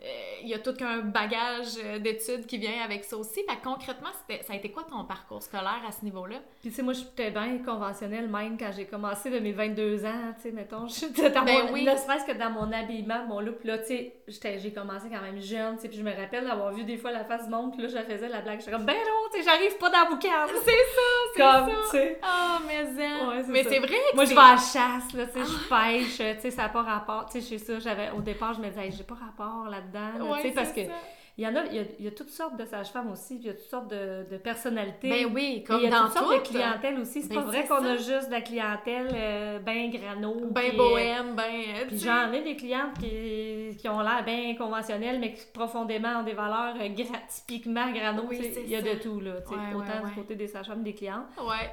Euh, 0.04 0.08
Il 0.44 0.50
y 0.50 0.54
a 0.54 0.60
tout 0.60 0.74
qu'un 0.74 1.00
bagage 1.00 1.78
euh, 1.84 2.00
d'études 2.00 2.46
qui 2.48 2.58
vient 2.58 2.82
avec 2.84 3.04
ça 3.04 3.18
aussi. 3.18 3.44
Fait 3.48 3.56
que 3.58 3.64
concrètement, 3.64 4.10
ça 4.42 4.54
a 4.54 4.56
été 4.56 4.72
quoi 4.72 4.84
ton 4.84 5.04
parcours 5.06 5.44
scolaire 5.44 5.82
à 5.88 5.92
ce 5.92 6.04
niveau-là? 6.04 6.38
Puis, 6.62 6.70
tu 6.70 6.76
sais, 6.76 6.82
moi, 6.84 6.94
j'étais 6.94 7.30
bien 7.32 7.60
conventionnelle, 7.60 8.28
même 8.28 8.58
quand 8.58 8.72
j'ai 8.76 8.86
commencé 8.86 9.30
de 9.30 9.40
mes 9.40 9.52
22 9.52 10.06
ans, 10.06 10.34
tu 10.38 10.42
sais, 10.44 10.52
mettons. 10.52 10.88
J'étais 10.88 11.30
dans 11.30 11.44
Ben 11.44 11.66
mon, 11.68 11.74
oui. 11.74 11.84
Ne 11.86 11.96
serait-ce 11.96 12.26
que 12.26 12.38
dans 12.38 12.50
mon 12.50 12.72
habillement, 12.72 13.26
mon 13.28 13.40
look. 13.42 13.64
Là, 13.64 13.78
tu 13.80 13.86
sais, 13.88 14.60
j'ai 14.60 14.74
commencé 14.74 15.08
quand 15.10 15.22
même 15.22 15.40
jeune, 15.42 15.76
tu 15.76 15.82
sais, 15.84 15.90
puis 15.90 15.98
je 15.98 16.04
me 16.04 16.12
rappelle 16.16 16.46
d'avoir 16.46 16.72
vu 16.74 16.84
des 16.84 16.98
fois 16.98 17.12
la 17.12 17.24
face 17.26 17.46
du 17.46 17.50
monde, 17.52 17.74
puis 17.74 17.82
là, 17.84 17.88
je 17.90 18.12
faisais 18.12 18.28
la 18.30 18.42
blague. 18.42 18.60
J'étais 18.60 18.72
comme, 18.72 18.86
ben 18.86 18.94
non, 18.96 19.30
tu 19.32 19.38
sais, 19.40 19.44
j'arrive 19.50 19.78
pas 19.78 19.90
dans 19.90 20.00
la 20.04 20.10
boucane. 20.10 20.48
C'est 20.64 20.72
ça, 20.72 20.72
c'est 21.34 21.42
Comme, 21.42 21.70
ça. 21.70 21.82
tu 21.92 21.98
sais. 21.98 22.20
Ah, 22.24 22.60
mais 22.68 23.04
hein. 23.04 23.30
Ouais, 23.30 23.44
c'est 23.44 23.52
Mais 23.52 23.64
ça. 23.64 23.70
c'est 23.70 23.80
vrai 23.80 23.88
que 23.88 24.16
Moi, 24.16 24.24
je 24.26 24.30
c'est- 24.30 24.36
vais 24.36 24.42
à 24.42 24.52
la 24.52 24.58
chasse, 24.58 25.14
là, 25.14 25.26
tu 25.28 25.40
sais, 25.40 25.46
je 25.46 25.70
pêche, 25.70 26.18
tu 26.36 26.42
sais, 26.42 26.52
ça 26.52 26.64
n'a 26.64 26.70
pas 26.70 26.82
rapport. 26.82 27.26
Tu 27.28 27.40
sais, 27.40 27.42
je 27.42 27.58
sais 27.64 27.74
ça, 27.74 27.80
j'avais, 27.80 28.10
au 28.12 28.22
départ, 28.22 28.54
je 28.54 28.60
me 28.62 28.68
disais, 28.68 28.82
Hey, 28.86 28.92
j'ai 28.92 29.04
pas 29.04 29.14
rapport 29.16 29.70
là-dedans, 29.70 29.91
là, 29.94 30.24
Ouais, 30.24 30.42
tu 30.42 30.48
sais, 30.50 30.54
parce 30.54 30.72
que 30.72 30.86
ça. 30.86 30.94
Il 31.38 31.44
y 31.44 31.48
en 31.48 31.56
a, 31.56 31.66
il 31.66 31.76
y 31.76 31.80
a, 31.80 31.84
il 32.00 32.06
y 32.06 32.08
a 32.08 32.12
toutes 32.12 32.30
sortes 32.30 32.58
de 32.58 32.66
sages-femmes 32.66 33.10
aussi, 33.12 33.36
puis 33.36 33.46
il 33.46 33.48
y 33.48 33.50
a 33.50 33.54
toutes 33.54 33.70
sortes 33.70 33.88
de, 33.90 34.26
de 34.30 34.38
personnalités. 34.38 35.10
Ben 35.10 35.32
oui, 35.34 35.64
comme 35.66 35.78
il 35.80 35.84
y 35.84 35.88
a 35.88 35.90
dans 35.90 36.06
toutes 36.06 36.14
sortes 36.18 36.34
de 36.44 36.48
clientèle 36.50 37.00
aussi. 37.00 37.22
C'est 37.22 37.30
Ben, 37.30 37.36
pas 37.36 37.42
vrai 37.42 37.66
qu'on 37.66 37.86
a 37.86 37.96
juste 37.98 38.28
de 38.28 38.32
la 38.32 38.42
clientèle 38.42 39.08
euh, 39.14 39.60
ben 39.60 39.90
grano. 39.92 40.36
Ben 40.52 40.72
euh, 40.74 40.78
bohème, 40.78 41.36
ben... 41.36 41.44
tu 41.82 41.88
Puis 41.88 42.00
j'en 42.00 42.32
ai 42.34 42.42
des 42.44 42.56
clientes 42.56 42.98
qui, 43.00 43.76
qui 43.78 43.88
ont 43.90 44.02
l'air 44.02 44.24
bien 44.26 44.56
conventionnelles, 44.56 45.20
mais 45.20 45.34
qui 45.34 45.46
profondément 45.54 46.20
ont 46.20 46.24
des 46.24 46.34
valeurs 46.34 46.76
euh, 46.80 46.88
gra- 46.90 47.26
typiquement 47.30 47.92
grano. 47.92 48.24
Oui, 48.30 48.40
il 48.64 48.70
y 48.70 48.76
a 48.76 48.82
ça. 48.84 48.94
de 48.94 49.00
tout, 49.00 49.20
là. 49.20 49.36
Ouais, 49.36 49.74
autant 49.74 50.04
ouais, 50.04 50.10
du 50.10 50.16
côté 50.16 50.36
des 50.36 50.48
sages-femmes 50.48 50.84
des 50.84 50.94
clientes. 50.94 51.26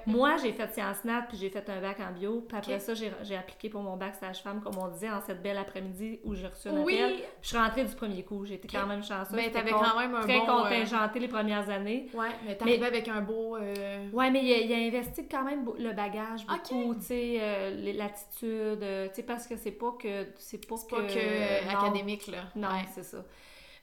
Moi, 0.06 0.36
j'ai 0.42 0.52
fait 0.52 0.72
sciences 0.72 1.04
nat, 1.04 1.26
puis 1.28 1.36
j'ai 1.38 1.50
fait 1.50 1.68
un 1.68 1.80
bac 1.80 1.98
en 2.00 2.12
bio. 2.12 2.44
Puis 2.48 2.56
après 2.56 2.78
ça, 2.78 2.92
j'ai 2.94 3.36
appliqué 3.36 3.68
pour 3.68 3.82
mon 3.82 3.96
bac 3.96 4.14
sage-femme, 4.14 4.60
comme 4.62 4.78
on 4.78 4.88
disait, 4.88 5.10
en 5.10 5.20
cette 5.20 5.42
belle 5.42 5.58
après-midi 5.58 6.20
où 6.24 6.34
j'ai 6.34 6.46
reçu 6.46 6.68
un 6.68 6.82
Oui. 6.82 6.98
appel. 7.00 7.16
Je 7.42 7.48
suis 7.48 7.56
rentrée 7.56 7.84
du 7.84 7.94
premier 7.94 8.22
coup. 8.22 8.38
Ok. 8.38 8.60
quand 8.70 8.86
même 8.86 9.02
chanceuse. 9.02 9.34
Ben, 9.36 9.47
J'étais 9.48 9.58
t'avais 9.58 9.70
quand 9.72 9.98
même 9.98 10.14
un 10.14 10.20
très 10.20 10.38
bon, 10.38 10.44
euh, 10.48 10.62
contingentée 10.62 11.18
les 11.18 11.28
premières 11.28 11.68
années. 11.68 12.06
Ouais, 12.14 12.28
mais 12.46 12.56
t'arrivais 12.56 12.86
avec 12.86 13.08
un 13.08 13.20
beau... 13.20 13.56
euh, 13.56 14.08
Ouais, 14.12 14.30
mais 14.30 14.44
il 14.44 14.52
a, 14.52 14.56
il 14.58 14.72
a 14.72 14.76
investi 14.86 15.26
quand 15.28 15.44
même 15.44 15.68
le 15.78 15.92
bagage 15.92 16.46
beaucoup, 16.46 16.94
tu 16.94 17.02
sais, 17.06 17.36
euh, 17.40 17.92
l'attitude, 17.94 18.82
euh, 18.82 19.08
tu 19.08 19.14
sais, 19.16 19.22
parce 19.22 19.46
que 19.46 19.56
c'est 19.56 19.72
pas 19.72 19.92
que... 20.00 20.26
C'est 20.38 20.66
pas 20.66 20.76
que 20.86 20.94
euh, 21.16 21.60
non. 21.72 21.78
académique, 21.78 22.26
là. 22.28 22.44
Non, 22.56 22.68
Ouais. 22.68 22.84
c'est 22.94 23.04
ça. 23.04 23.24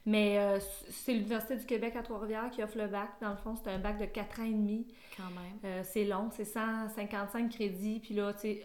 Mais 0.08 0.38
euh, 0.38 0.60
c'est 0.88 1.14
l'Université 1.14 1.56
du 1.56 1.66
Québec 1.66 1.96
à 1.96 2.02
Trois-Rivières 2.02 2.48
qui 2.52 2.62
offre 2.62 2.78
le 2.78 2.86
bac. 2.86 3.08
Dans 3.20 3.30
le 3.30 3.36
fond, 3.36 3.56
c'est 3.56 3.68
un 3.70 3.78
bac 3.78 3.98
de 3.98 4.04
4 4.04 4.40
ans 4.40 4.44
et 4.44 4.50
demi. 4.50 4.86
Quand 5.16 5.24
même. 5.24 5.58
Euh, 5.64 5.82
c'est 5.84 6.04
long, 6.04 6.28
c'est 6.30 6.44
155 6.44 7.50
crédits. 7.50 7.98
Puis 8.00 8.14
là, 8.14 8.32
tu 8.32 8.40
sais, 8.40 8.62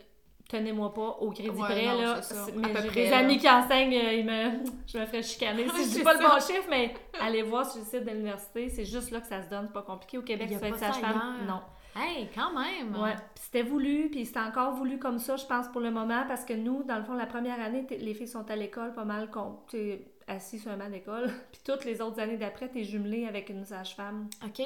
tenez-moi 0.52 0.94
pas 0.94 1.18
au 1.22 1.32
crédit 1.32 1.50
Ouais, 1.50 1.56
près, 1.68 1.86
non, 1.88 2.02
là. 2.02 2.22
c'est 2.22 2.34
ça. 2.36 2.46
C'est- 2.46 2.52
À 2.52 2.56
Mais 2.56 2.74
peu 2.74 2.82
j'ai 2.84 2.88
près, 2.90 3.04
des 3.06 3.10
là. 3.10 3.18
amis 3.20 3.38
qui 3.38 3.50
enseignent, 3.50 3.94
euh, 3.96 4.14
ils 4.14 4.26
me... 4.26 4.52
je 4.88 4.98
me 4.98 5.06
ferais 5.06 5.24
chicaner. 5.24 5.68
Si 5.70 5.78
je 5.84 5.88
dis 5.90 5.94
C'est 5.96 6.04
pas 6.04 6.14
le 6.14 6.20
bon 6.20 6.40
chiffre, 6.40 6.68
mais 6.70 6.94
allez 7.20 7.42
voir 7.44 7.66
sur 7.70 7.80
le 7.80 7.86
site 7.86 8.04
de 8.06 8.10
l'université. 8.12 8.70
C'est 8.70 8.86
juste 8.86 9.12
là 9.12 9.22
que 9.22 9.28
ça 9.28 9.42
se 9.42 9.50
donne. 9.50 9.66
C'est 9.68 9.74
pas 9.74 9.82
compliqué. 9.82 10.18
Au 10.18 10.22
Québec, 10.22 10.50
tu 10.52 10.58
vas 10.58 10.68
être 10.68 10.78
sage-femme. 10.78 11.46
Non. 11.48 11.62
Hey, 11.96 12.30
quand 12.34 12.54
même! 12.58 12.96
Ouais. 13.02 13.16
C'était 13.36 13.64
voulu, 13.64 14.08
puis 14.10 14.26
c'était 14.26 14.40
encore 14.40 14.74
voulu 14.76 14.98
comme 14.98 15.20
ça, 15.20 15.36
je 15.36 15.46
pense, 15.46 15.68
pour 15.68 15.82
le 15.82 15.92
moment, 15.92 16.24
parce 16.26 16.46
que 16.46 16.54
nous, 16.54 16.84
dans 16.84 16.98
le 16.98 17.04
fond, 17.04 17.16
la 17.16 17.26
première 17.26 17.60
année, 17.60 17.86
les 17.90 18.14
filles 18.14 18.30
sont 18.30 18.50
à 18.50 18.56
l'école 18.56 18.94
pas 18.94 19.04
mal, 19.04 19.30
t'es 19.70 20.06
assis 20.26 20.58
sur 20.58 20.72
un 20.72 20.78
banc 20.78 20.90
d'école. 20.90 21.26
Puis 21.52 21.62
toutes 21.66 21.84
les 21.84 22.00
autres 22.02 22.18
années 22.22 22.38
d'après, 22.38 22.70
t'es 22.70 22.86
jumelée 22.86 23.26
avec 23.28 23.50
une 23.50 23.66
sage-femme 23.66 24.30
OK. 24.46 24.62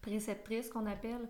préceptrice 0.00 0.70
qu'on 0.70 0.86
appelle. 0.86 1.28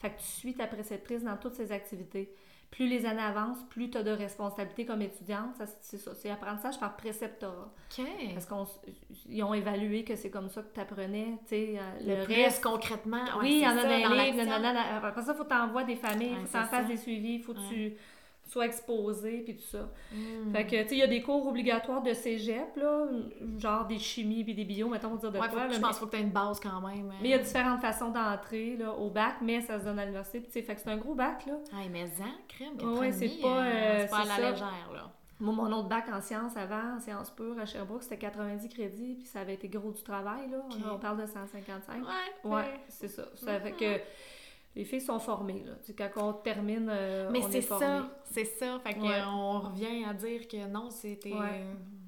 Fait 0.00 0.10
que 0.10 0.18
tu 0.18 0.24
suis 0.26 0.54
ta 0.54 0.66
préceptrice 0.66 1.22
dans 1.22 1.36
toutes 1.36 1.54
ses 1.54 1.72
activités. 1.72 2.34
Plus 2.70 2.88
les 2.88 3.06
années 3.06 3.22
avancent, 3.22 3.62
plus 3.70 3.88
tu 3.88 3.98
as 3.98 4.02
de 4.02 4.10
responsabilités 4.10 4.84
comme 4.84 5.00
étudiante. 5.02 5.54
Ça, 5.56 5.64
c'est 5.80 5.96
ça. 5.98 6.12
C'est 6.16 6.28
apprentissage 6.28 6.80
par 6.80 6.96
préceptorat. 6.96 7.72
OK. 7.98 8.04
Parce 8.34 8.46
qu'ils 8.46 9.44
ont 9.44 9.54
évalué 9.54 10.02
que 10.02 10.16
c'est 10.16 10.30
comme 10.30 10.48
ça 10.48 10.62
que 10.62 10.74
tu 10.74 10.80
apprenais. 10.80 11.38
Le, 11.52 12.18
Le, 12.18 12.24
plus 12.24 12.34
reste, 12.34 12.62
concrètement. 12.64 13.22
ouais, 13.22 13.30
oui, 13.42 13.50
il 13.52 13.60
y 13.60 13.66
en 13.66 13.78
a 13.78 13.82
dans 13.84 14.14
les 14.14 14.32
livres. 14.32 14.52
Après 15.04 15.22
ça, 15.22 15.32
il 15.32 15.36
faut 15.36 15.44
t'envoyer 15.44 15.86
des 15.86 15.96
familles, 15.96 16.30
il 16.32 16.38
Ouais, 16.38 16.46
faut 16.46 16.58
que 16.58 16.64
fasses 16.64 16.88
des 16.88 16.96
suivis, 16.96 17.34
il 17.34 17.42
faut 17.42 17.54
que 17.54 17.68
tu 17.68 17.94
sois 18.50 18.66
exposé, 18.66 19.38
puis 19.44 19.56
tout 19.56 19.62
ça. 19.64 19.88
Mm. 20.12 20.52
Fait 20.52 20.64
que, 20.66 20.82
tu 20.82 20.88
sais, 20.88 20.94
il 20.94 20.98
y 20.98 21.02
a 21.02 21.06
des 21.06 21.22
cours 21.22 21.46
obligatoires 21.46 22.02
de 22.02 22.12
cégep, 22.12 22.76
là, 22.76 23.06
genre 23.58 23.86
des 23.86 23.98
chimies 23.98 24.44
puis 24.44 24.54
des 24.54 24.64
bio, 24.64 24.88
mettons, 24.88 25.08
on 25.08 25.14
va 25.14 25.20
dire 25.20 25.32
de 25.32 25.38
Ouais, 25.38 25.48
quoi. 25.48 25.60
là, 25.60 25.68
je 25.70 25.74
mais- 25.76 25.80
pense 25.80 25.90
qu'il 25.90 25.98
faut 26.00 26.06
que 26.06 26.10
tu 26.12 26.16
aies 26.18 26.24
une 26.24 26.30
base 26.30 26.60
quand 26.60 26.80
même. 26.80 27.06
mais 27.20 27.28
il 27.28 27.30
y 27.30 27.34
a 27.34 27.38
différentes 27.38 27.80
façons 27.80 28.10
d'entrer 28.10 28.76
là, 28.76 28.92
au 28.92 29.10
bac, 29.10 29.36
mais 29.42 29.60
ça 29.60 29.78
se 29.80 29.84
donne 29.84 29.98
à 29.98 30.02
l'université. 30.04 30.42
Tu 30.42 30.50
sais, 30.50 30.62
fait 30.62 30.74
que 30.74 30.80
c'est 30.80 30.90
un 30.90 30.96
gros 30.98 31.14
bac, 31.14 31.46
là. 31.46 31.54
Ah, 31.72 31.76
mais 31.90 32.04
en 32.04 32.46
crème, 32.48 32.96
Ouais, 32.98 33.12
c'est 33.12 33.40
pas, 33.40 33.64
euh, 33.64 33.98
c'est 34.02 34.10
pas 34.10 34.16
à 34.18 34.24
la 34.24 34.36
ça. 34.36 34.50
légère, 34.50 34.90
là. 34.92 35.10
Moi, 35.40 35.52
mon 35.52 35.72
autre 35.72 35.88
bac 35.88 36.04
en 36.12 36.20
sciences 36.20 36.56
avant, 36.56 36.96
en 36.96 37.00
sciences 37.00 37.30
pures 37.30 37.58
à 37.58 37.66
Sherbrooke, 37.66 38.04
c'était 38.04 38.18
90 38.18 38.68
crédits, 38.68 39.16
puis 39.16 39.26
ça 39.26 39.40
avait 39.40 39.54
été 39.54 39.68
gros 39.68 39.90
du 39.90 40.02
travail, 40.02 40.48
là. 40.50 40.58
On 40.92 40.98
parle 40.98 41.20
de 41.20 41.26
155. 41.26 42.02
Ouais. 42.44 42.50
Ouais, 42.50 42.80
c'est 42.88 43.08
ça. 43.08 43.24
Ça 43.34 43.58
fait 43.60 43.72
que 43.72 44.00
les 44.76 44.84
filles 44.84 45.00
sont 45.00 45.18
formées, 45.18 45.62
là. 45.64 45.72
Tu 45.84 45.92
sais, 45.92 45.94
quand 45.94 46.28
on 46.28 46.32
termine, 46.32 46.88
euh, 46.90 47.28
Mais 47.32 47.44
on 47.44 47.50
c'est 47.50 47.58
est 47.58 47.62
formé. 47.62 47.84
ça, 47.86 48.08
c'est 48.24 48.44
ça. 48.44 48.78
Fait 48.80 48.98
Ouais. 48.98 49.08
euh, 49.20 49.26
on 49.28 49.60
revient 49.60 50.04
à 50.04 50.14
dire 50.14 50.46
que 50.48 50.66
non, 50.66 50.90
c'était. 50.90 51.32
Ouais. 51.32 51.64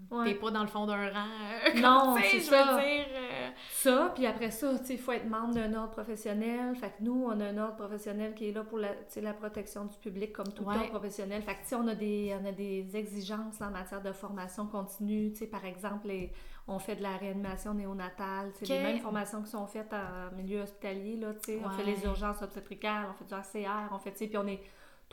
T'es 0.08 0.14
Ouais. 0.14 0.35
pas 0.35 0.52
dans 0.52 0.61
le 0.62 0.68
fond 0.68 0.87
d'un 0.87 1.11
rang. 1.11 1.26
euh, 1.66 1.75
Non, 1.82 2.16
c'est 2.23 2.38
je 2.38 2.44
ça. 2.44 2.76
veux 2.76 2.80
dire. 2.80 3.06
euh, 3.12 3.49
Ça, 3.70 4.12
puis 4.14 4.25
après 4.25 4.52
ça, 4.52 4.78
tu 4.78 4.85
sais, 4.87 4.94
il 4.94 5.00
faut 5.00 5.11
être 5.11 5.28
membre 5.28 5.54
d'un 5.54 5.75
ordre 5.75 5.90
professionnel. 5.90 6.76
Fait 6.76 6.90
que 6.90 7.02
nous, 7.02 7.25
on 7.26 7.40
a 7.40 7.46
un 7.46 7.58
ordre 7.58 7.75
professionnel 7.75 8.32
qui 8.35 8.49
est 8.49 8.52
là 8.52 8.62
pour 8.62 8.78
la, 8.78 8.90
la 9.20 9.32
protection 9.35 9.85
du 9.87 9.96
public, 9.99 10.32
comme 10.32 10.46
tout 10.52 10.62
Ouais. 10.62 10.76
ordre 10.76 10.90
professionnel. 10.90 11.42
Fait 11.42 11.54
que, 11.56 11.75
on 11.75 11.88
a 11.88 11.94
des, 11.96 12.37
on 12.40 12.46
a 12.46 12.52
des 12.52 12.96
exigences 12.96 13.61
en 13.61 13.70
matière 13.70 14.00
de 14.00 14.12
formation 14.12 14.66
continue. 14.66 15.32
Tu 15.32 15.38
sais, 15.40 15.46
par 15.49 15.64
exemple, 15.64 16.06
les- 16.06 16.30
on 16.68 16.78
fait 16.78 16.96
de 16.96 17.02
la 17.02 17.16
réanimation 17.16 17.75
néonatale. 17.75 18.50
C'est 18.54 18.68
les 18.68 18.82
mêmes 18.82 18.99
formations 18.99 19.42
qui 19.42 19.50
sont 19.50 19.66
faites 19.66 19.92
en 19.92 20.35
milieu 20.37 20.62
hospitalier, 20.62 21.16
là, 21.16 21.32
tu 21.35 21.52
sais. 21.52 21.61
On 21.64 21.70
fait 21.70 21.85
Ouais. 21.85 21.92
les 21.92 22.04
urgences 22.04 22.42
obstétricales, 22.42 23.06
on 23.11 23.14
fait 23.14 23.25
du 23.25 23.35
RCR, 23.35 23.92
on 23.92 23.99
fait, 23.99 24.12
tu 24.12 24.18
sais, 24.18 24.26
puis 24.26 24.38
on 24.38 24.46
est 24.46 24.61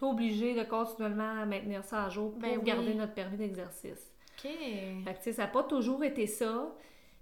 obligé 0.01 0.53
de 0.55 0.63
continuellement 0.63 1.45
maintenir 1.45 1.83
ça 1.83 2.05
à 2.05 2.09
jour 2.09 2.31
pour 2.31 2.39
Ben 2.41 2.57
oui. 2.57 2.63
garder 2.65 2.93
notre 2.95 3.13
permis 3.13 3.37
d'exercice. 3.37 4.11
OK. 4.37 4.49
Fait 4.51 5.03
que, 5.13 5.17
tu 5.17 5.23
sais, 5.23 5.33
ça 5.33 5.43
n'a 5.43 5.47
pas 5.47 5.63
toujours 5.63 6.03
été 6.03 6.25
ça. 6.27 6.73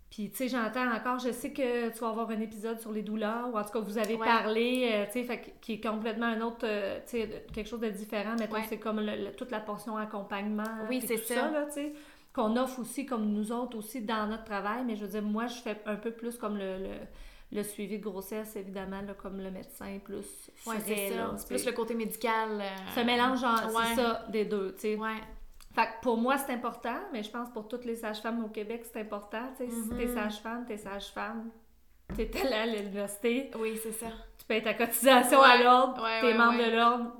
Puis, 0.09 0.29
tu 0.29 0.37
sais, 0.37 0.47
j'entends 0.49 0.91
encore, 0.93 1.19
je 1.19 1.31
sais 1.31 1.53
que 1.53 1.89
tu 1.89 1.99
vas 1.99 2.09
avoir 2.09 2.29
un 2.31 2.39
épisode 2.41 2.79
sur 2.79 2.91
les 2.91 3.01
douleurs, 3.01 3.49
ou 3.53 3.57
en 3.57 3.63
tout 3.63 3.69
cas, 3.71 3.79
vous 3.79 3.97
avez 3.97 4.15
Ouais. 4.15 4.25
parlé, 4.25 4.89
euh, 4.91 5.05
tu 5.11 5.25
sais, 5.25 5.41
qui 5.61 5.73
est 5.73 5.81
complètement 5.81 6.25
un 6.25 6.41
autre, 6.41 6.65
euh, 6.65 6.99
tu 7.05 7.17
sais, 7.21 7.45
quelque 7.53 7.67
chose 7.69 7.79
de 7.79 7.89
différent. 7.89 8.35
Mettons, 8.39 8.55
Ouais. 8.55 8.65
c'est 8.67 8.77
comme 8.79 8.99
le- 8.99 9.15
le- 9.25 9.31
toute 9.33 9.51
la 9.51 9.59
portion 9.61 9.95
accompagnement. 9.97 10.63
Oui, 10.89 11.01
c'est 11.05 11.17
ça. 11.17 11.49
là, 11.51 11.65
tu 11.67 11.73
sais, 11.73 11.93
qu'on 12.33 12.55
offre 12.57 12.79
aussi, 12.79 13.05
comme 13.05 13.25
nous 13.31 13.51
autres 13.51 13.77
aussi, 13.77 14.01
dans 14.01 14.27
notre 14.27 14.45
travail. 14.45 14.83
Mais 14.85 14.95
je 14.95 15.01
veux 15.05 15.11
dire, 15.11 15.21
moi, 15.21 15.47
je 15.47 15.55
fais 15.61 15.81
un 15.85 15.95
peu 15.95 16.11
plus 16.11 16.37
comme 16.37 16.57
le... 16.57 16.77
le 16.79 16.93
le 17.53 17.63
suivi 17.63 17.99
de 17.99 18.03
grossesse, 18.05 18.55
évidemment, 18.55 19.01
là, 19.01 19.13
comme 19.13 19.41
le 19.41 19.51
médecin, 19.51 19.99
plus 20.01 20.49
Ouais, 20.65 20.75
c'est 20.85 21.09
ça. 21.09 21.33
C'est 21.35 21.47
plus 21.49 21.65
le 21.65 21.73
côté 21.73 21.93
médical. 21.95 22.61
euh, 22.61 22.69
Ce 22.95 23.01
mélange, 23.01 23.43
Ouais. 23.43 23.83
c'est 23.89 23.95
ça, 24.01 24.25
des 24.29 24.45
deux, 24.45 24.73
tu 24.75 24.79
sais. 24.79 24.95
Ouais. 24.95 25.17
Fait 25.75 25.81
que 25.87 26.01
pour 26.01 26.15
moi, 26.15 26.37
c'est 26.37 26.53
important, 26.53 26.95
mais 27.11 27.23
je 27.23 27.29
pense 27.29 27.49
pour 27.49 27.67
toutes 27.67 27.83
les 27.83 27.97
sages-femmes 27.97 28.41
au 28.45 28.47
Québec, 28.47 28.85
c'est 28.85 29.01
important. 29.01 29.43
Tu 29.57 29.65
sais, 29.65 29.69
Si 29.69 29.89
Mhm. 29.89 29.97
t'es 29.97 30.07
sage-femme, 30.07 30.65
t'es 30.65 30.77
sage-femme, 30.77 31.49
t'es 32.15 32.31
allé 32.41 32.53
à 32.53 32.65
l'université, 32.67 33.51
Oui, 33.59 33.77
c'est 33.83 33.91
ça. 33.91 34.07
tu 34.37 34.45
payes 34.45 34.63
ta 34.63 34.73
cotisation 34.73 35.41
à 35.41 35.61
l'ordre, 35.61 36.07
t'es 36.21 36.33
membre 36.33 36.57
de 36.57 36.71
l'ordre, 36.73 37.11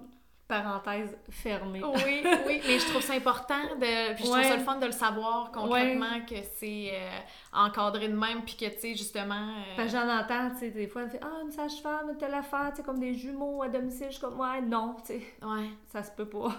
parenthèse 0.51 1.17
fermée. 1.29 1.81
Oui, 1.84 2.24
oui, 2.46 2.62
mais 2.67 2.77
je 2.79 2.86
trouve 2.89 3.01
ça 3.01 3.13
important 3.13 3.63
de. 3.79 4.13
Puis 4.15 4.24
je 4.25 4.29
trouve 4.29 4.36
Ouais. 4.38 4.43
ça 4.43 4.58
le 4.58 4.63
fun 4.63 4.75
de 4.77 4.86
le 4.86 4.91
savoir 4.91 5.50
concrètement 5.51 6.25
que 6.29 6.36
c'est 6.58 6.89
euh, 6.93 7.10
encadré 7.53 8.10
de 8.10 8.15
même, 8.17 8.43
puis 8.43 8.55
que 8.55 8.65
tu 8.65 8.79
sais, 8.79 8.96
justement. 8.96 9.53
euh, 9.79 9.88
j'en 9.88 10.10
entends, 10.10 10.50
tu 10.51 10.58
sais, 10.60 10.72
des 10.72 10.88
fois, 10.88 11.03
elle 11.03 11.10
fait 11.10 11.22
Ah, 11.24 11.41
une 11.43 11.51
sage-femme, 11.51 12.17
telle 12.17 12.34
affaire, 12.34 12.67
tu 12.72 12.77
sais, 12.77 12.84
comme 12.84 13.00
des 13.00 13.13
jumeaux 13.13 13.63
à 13.63 13.70
domicile. 13.70 14.08
Je 14.12 14.20
comme, 14.20 14.39
ouais, 14.39 14.62
non, 14.62 14.96
tu 15.05 15.13
sais, 15.13 15.22
Ouais. 15.41 15.70
ça 15.88 16.03
se 16.03 16.12
peut 16.12 16.27
pas. 16.27 16.51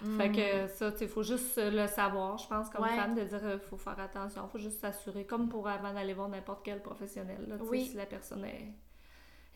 Mm. 0.00 0.18
Fait 0.18 0.30
que 0.32 0.66
ça, 0.68 0.90
tu 0.92 0.98
sais, 0.98 1.06
faut 1.06 1.22
juste 1.22 1.60
le 1.62 1.86
savoir, 1.86 2.38
je 2.38 2.48
pense, 2.48 2.70
comme 2.70 2.82
Ouais. 2.84 2.96
femme, 2.96 3.14
de 3.14 3.24
dire, 3.24 3.40
euh, 3.42 3.58
faut 3.58 3.76
faire 3.76 3.98
attention, 4.00 4.48
faut 4.50 4.58
juste 4.58 4.80
s'assurer, 4.80 5.24
comme 5.26 5.48
pour 5.48 5.68
avant 5.68 5.92
d'aller 5.92 6.14
voir 6.14 6.28
n'importe 6.28 6.60
quel 6.64 6.80
professionnel, 6.80 7.44
là, 7.48 7.56
Oui. 7.60 7.84
si 7.90 7.96
la 7.96 8.06
personne 8.06 8.44
est, 8.44 8.72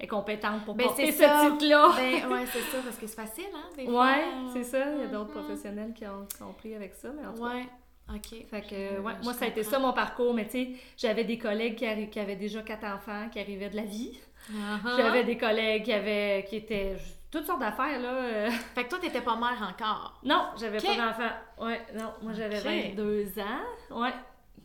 est 0.00 0.06
compétente 0.06 0.64
pour 0.64 0.74
Ben, 0.74 0.84
porter 0.86 1.10
ce 1.12 1.24
ça. 1.24 1.48
titre-là. 1.50 1.90
Ben, 1.96 2.30
ouais, 2.32 2.46
c'est 2.46 2.60
ça, 2.60 2.78
parce 2.84 2.96
que 2.96 3.06
c'est 3.06 3.16
facile, 3.16 3.48
hein, 3.54 3.68
des 3.76 3.84
fois. 3.86 4.04
Ouais, 4.04 4.24
euh, 4.24 4.50
c'est 4.52 4.62
ça. 4.64 4.78
Il 4.94 5.00
y 5.00 5.04
a 5.04 5.06
d'autres 5.08 5.34
mhm. 5.34 5.42
professionnels 5.44 5.92
qui 5.94 6.06
ont, 6.06 6.24
qui 6.30 6.36
sont 6.36 6.52
pris 6.52 6.74
avec 6.74 6.94
ça, 6.94 7.08
mais 7.14 7.26
en 7.26 7.32
tout 7.34 7.42
cas. 7.42 7.48
Ouais, 7.48 7.66
ok. 8.14 8.46
Fait 8.48 8.60
que, 8.62 8.74
Euh, 8.74 9.00
ouais, 9.00 9.14
moi, 9.24 9.34
ça 9.34 9.44
a 9.46 9.48
été 9.48 9.62
ça 9.64 9.78
mon 9.78 9.92
parcours, 9.92 10.32
mais 10.34 10.44
tu 10.44 10.50
sais, 10.52 10.68
j'avais 10.96 11.24
des 11.24 11.38
collègues 11.38 11.76
qui, 11.76 12.18
avaient 12.18 12.36
déjà 12.36 12.62
quatre 12.62 12.84
enfants, 12.84 13.28
qui 13.30 13.40
arrivaient 13.40 13.70
de 13.70 13.76
la 13.76 13.84
vie. 13.84 14.18
Uh-huh. 14.52 14.96
J'avais 14.96 15.24
des 15.24 15.36
collègues 15.36 15.84
qui 15.84 15.92
avaient, 15.92 16.44
qui 16.48 16.56
étaient 16.56 16.96
toutes 17.30 17.44
sortes 17.44 17.60
d'affaires, 17.60 18.00
là. 18.00 18.08
euh. 18.12 18.50
Fait 18.74 18.84
que 18.84 18.88
toi, 18.90 18.98
t'étais 19.00 19.20
pas 19.20 19.36
mère 19.36 19.68
encore. 19.68 20.20
Non, 20.24 20.46
j'avais 20.58 20.78
pas 20.78 20.94
d'enfants. 20.96 21.34
Ouais, 21.66 21.80
non, 21.94 22.12
moi 22.22 22.32
j'avais 22.34 22.58
Ok. 22.58 22.94
22 22.96 23.26
ans. 23.40 24.00
Ouais. 24.00 24.12